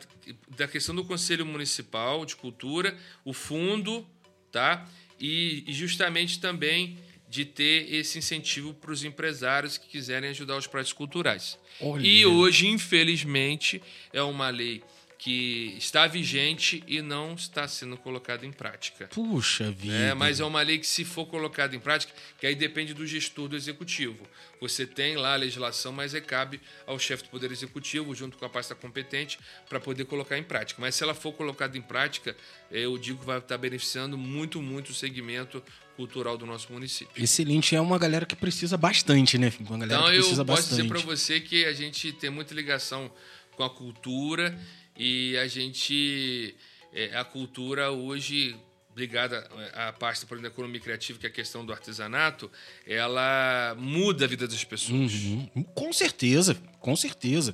da 0.58 0.68
questão 0.68 0.94
do 0.96 1.04
Conselho 1.04 1.46
Municipal 1.46 2.26
de 2.26 2.36
Cultura, 2.36 2.96
o 3.24 3.34
fundo, 3.34 4.08
tá? 4.52 4.88
E, 5.20 5.64
e 5.68 5.74
justamente 5.74 6.40
também 6.40 6.98
de 7.36 7.44
ter 7.44 7.94
esse 7.94 8.18
incentivo 8.18 8.74
para 8.74 8.92
os 8.92 9.04
empresários 9.04 9.78
que 9.78 9.90
quiserem 9.90 10.30
ajudar 10.30 10.56
os 10.56 10.68
projetos 10.68 10.94
culturais. 10.94 11.60
Olha. 11.82 12.08
E 12.08 12.26
hoje, 12.26 12.68
infelizmente, 12.68 13.84
é 14.14 14.22
uma 14.22 14.50
lei 14.50 14.82
que 15.18 15.76
está 15.78 16.08
vigente 16.08 16.82
e 16.88 17.02
não 17.02 17.34
está 17.34 17.68
sendo 17.68 17.98
colocada 17.98 18.46
em 18.46 18.54
prática. 18.54 19.08
Puxa 19.08 19.70
vida. 19.70 19.94
É, 19.94 20.14
mas 20.14 20.40
é 20.40 20.46
uma 20.46 20.62
lei 20.62 20.78
que, 20.78 20.88
se 20.88 21.04
for 21.04 21.26
colocada 21.26 21.76
em 21.76 21.80
prática, 21.80 22.14
que 22.40 22.48
aí 22.48 22.56
depende 22.56 22.94
do 22.94 23.06
gestor 23.06 23.50
do 23.50 23.56
executivo. 23.56 24.26
Você 24.62 24.86
tem 24.86 25.18
lá 25.18 25.34
a 25.34 25.36
legislação, 25.36 25.92
mas 25.92 26.16
aí 26.16 26.22
cabe 26.22 26.62
ao 26.88 26.98
chefe 26.98 27.24
do 27.24 27.30
Poder 27.30 27.52
Executivo, 27.52 28.16
junto 28.16 28.38
com 28.38 28.46
a 28.46 28.50
pasta 28.50 28.74
competente, 28.76 29.38
para 29.68 29.80
poder 29.80 30.06
colocar 30.06 30.38
em 30.38 30.44
prática. 30.44 30.80
Mas 30.80 30.96
se 30.96 31.04
ela 31.04 31.14
for 31.14 31.34
colocada 31.34 31.78
em 31.78 31.82
prática, 31.82 32.36
eu 32.72 32.98
digo 32.98 33.20
que 33.20 33.26
vai 33.26 33.40
estar 33.40 33.58
beneficiando 33.58 34.18
muito, 34.18 34.62
muito 34.62 34.90
o 34.90 34.94
segmento 34.94 35.62
cultural 35.96 36.38
do 36.38 36.46
nosso 36.46 36.72
município. 36.74 37.24
Excelente. 37.24 37.76
É 37.76 37.82
uma 37.82 37.98
galera 37.98 38.26
que 38.26 38.36
precisa 38.36 38.78
bastante, 38.78 39.38
né? 39.38 39.52
Uma 39.62 39.78
galera 39.80 40.00
Então 40.02 40.06
que 40.12 40.16
eu 40.18 40.20
precisa 40.22 40.46
posso 40.46 40.62
bastante. 40.62 40.82
dizer 40.82 40.88
para 40.94 41.00
você 41.02 41.40
que 41.40 41.66
a 41.66 41.74
gente 41.74 42.12
tem 42.12 42.30
muita 42.30 42.54
ligação 42.54 43.12
com 43.56 43.64
a 43.64 43.70
cultura 43.70 44.58
e 44.98 45.38
a 45.38 45.48
gente 45.48 46.56
é, 46.94 47.16
a 47.18 47.24
cultura 47.24 47.92
hoje 47.92 48.56
ligada 48.96 49.40
à 49.74 49.92
parte 49.92 50.26
por 50.26 50.36
exemplo, 50.36 50.50
da 50.50 50.54
economia 50.54 50.80
criativa 50.80 51.20
que 51.20 51.26
é 51.26 51.30
a 51.30 51.32
questão 51.32 51.66
do 51.66 51.74
artesanato 51.74 52.50
ela 52.88 53.76
muda 53.78 54.24
a 54.26 54.28
vida 54.28 54.48
das 54.48 54.64
pessoas 54.64 55.14
Uhum. 55.14 55.64
Com 55.74 55.92
certeza, 55.92 56.56
com 56.80 56.96
certeza. 56.96 57.54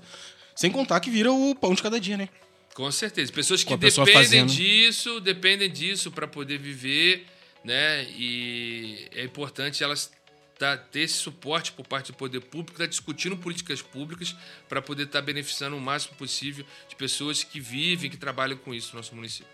Sem 0.55 0.69
contar 0.71 0.99
que 0.99 1.09
vira 1.09 1.31
o 1.31 1.55
pão 1.55 1.73
de 1.73 1.81
cada 1.81 1.99
dia, 1.99 2.17
né? 2.17 2.29
Com 2.73 2.91
certeza. 2.91 3.31
Pessoas 3.33 3.63
que 3.63 3.75
pessoa 3.77 4.05
dependem 4.05 4.23
fazendo. 4.25 4.51
disso, 4.53 5.19
dependem 5.19 5.69
disso 5.69 6.11
para 6.11 6.27
poder 6.27 6.57
viver, 6.57 7.25
né? 7.63 8.03
E 8.11 9.07
é 9.13 9.23
importante 9.23 9.83
elas 9.83 10.11
tá, 10.61 10.77
ter 10.77 11.01
esse 11.01 11.15
suporte 11.15 11.71
por 11.71 11.87
parte 11.87 12.11
do 12.11 12.17
poder 12.17 12.39
público, 12.39 12.73
estar 12.73 12.85
discutindo 12.85 13.35
políticas 13.35 13.81
públicas 13.81 14.35
para 14.69 14.79
poder 14.79 15.03
estar 15.03 15.21
beneficiando 15.21 15.75
o 15.75 15.81
máximo 15.81 16.15
possível 16.15 16.63
de 16.87 16.95
pessoas 16.95 17.43
que 17.43 17.59
vivem, 17.59 18.11
que 18.11 18.17
trabalham 18.17 18.57
com 18.57 18.71
isso 18.71 18.91
no 18.91 18.97
nosso 18.97 19.15
município. 19.15 19.51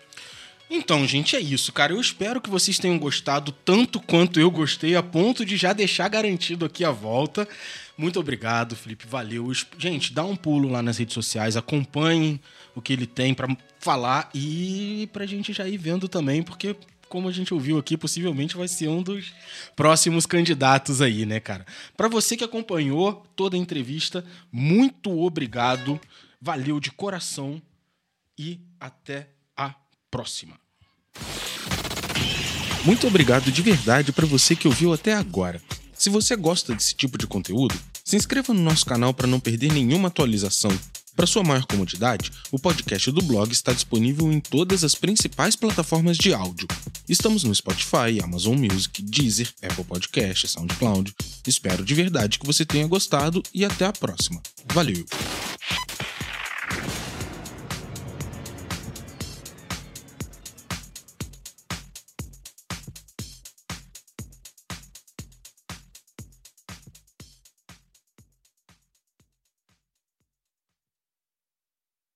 Então, 0.70 1.06
gente, 1.06 1.34
é 1.34 1.40
isso, 1.40 1.72
cara. 1.72 1.94
Eu 1.94 2.00
espero 2.00 2.42
que 2.42 2.50
vocês 2.50 2.78
tenham 2.78 2.98
gostado 2.98 3.52
tanto 3.52 3.98
quanto 4.00 4.38
eu 4.38 4.50
gostei, 4.50 4.96
a 4.96 5.02
ponto 5.02 5.44
de 5.46 5.56
já 5.56 5.72
deixar 5.72 6.08
garantido 6.08 6.66
aqui 6.66 6.84
a 6.84 6.90
volta. 6.90 7.48
Muito 7.96 8.20
obrigado, 8.20 8.76
Felipe. 8.76 9.06
Valeu. 9.06 9.50
Gente, 9.78 10.12
dá 10.12 10.24
um 10.24 10.36
pulo 10.36 10.68
lá 10.68 10.82
nas 10.82 10.98
redes 10.98 11.14
sociais, 11.14 11.56
acompanhem 11.56 12.38
o 12.74 12.82
que 12.82 12.92
ele 12.92 13.06
tem 13.06 13.32
pra 13.32 13.48
falar 13.80 14.28
e 14.34 15.08
pra 15.10 15.24
gente 15.24 15.54
já 15.54 15.66
ir 15.66 15.78
vendo 15.78 16.06
também, 16.06 16.42
porque 16.42 16.76
como 17.08 17.28
a 17.28 17.32
gente 17.32 17.52
ouviu 17.54 17.78
aqui, 17.78 17.96
possivelmente 17.96 18.56
vai 18.56 18.68
ser 18.68 18.88
um 18.88 19.02
dos 19.02 19.32
próximos 19.74 20.26
candidatos 20.26 21.00
aí, 21.00 21.24
né, 21.26 21.40
cara? 21.40 21.66
Pra 21.96 22.08
você 22.08 22.36
que 22.36 22.44
acompanhou 22.44 23.26
toda 23.34 23.56
a 23.56 23.58
entrevista, 23.58 24.24
muito 24.52 25.10
obrigado. 25.18 26.00
Valeu 26.40 26.78
de 26.78 26.90
coração 26.90 27.60
e 28.38 28.60
até 28.78 29.28
a 29.56 29.74
próxima. 30.10 30.58
Muito 32.84 33.06
obrigado 33.06 33.50
de 33.50 33.60
verdade 33.60 34.12
para 34.12 34.26
você 34.26 34.54
que 34.54 34.68
ouviu 34.68 34.92
até 34.92 35.14
agora. 35.14 35.60
Se 35.92 36.08
você 36.08 36.36
gosta 36.36 36.74
desse 36.74 36.94
tipo 36.94 37.18
de 37.18 37.26
conteúdo, 37.26 37.74
se 38.04 38.16
inscreva 38.16 38.54
no 38.54 38.62
nosso 38.62 38.86
canal 38.86 39.12
para 39.12 39.26
não 39.26 39.40
perder 39.40 39.72
nenhuma 39.72 40.08
atualização. 40.08 40.70
Para 41.18 41.26
sua 41.26 41.42
maior 41.42 41.66
comodidade, 41.66 42.30
o 42.52 42.60
podcast 42.60 43.10
do 43.10 43.20
blog 43.20 43.50
está 43.50 43.72
disponível 43.72 44.30
em 44.30 44.38
todas 44.38 44.84
as 44.84 44.94
principais 44.94 45.56
plataformas 45.56 46.16
de 46.16 46.32
áudio. 46.32 46.68
Estamos 47.08 47.42
no 47.42 47.52
Spotify, 47.52 48.22
Amazon 48.22 48.56
Music, 48.56 49.02
Deezer, 49.02 49.52
Apple 49.60 49.82
Podcast, 49.82 50.46
SoundCloud. 50.46 51.12
Espero 51.44 51.84
de 51.84 51.92
verdade 51.92 52.38
que 52.38 52.46
você 52.46 52.64
tenha 52.64 52.86
gostado 52.86 53.42
e 53.52 53.64
até 53.64 53.84
a 53.84 53.92
próxima. 53.92 54.40
Valeu! 54.72 55.04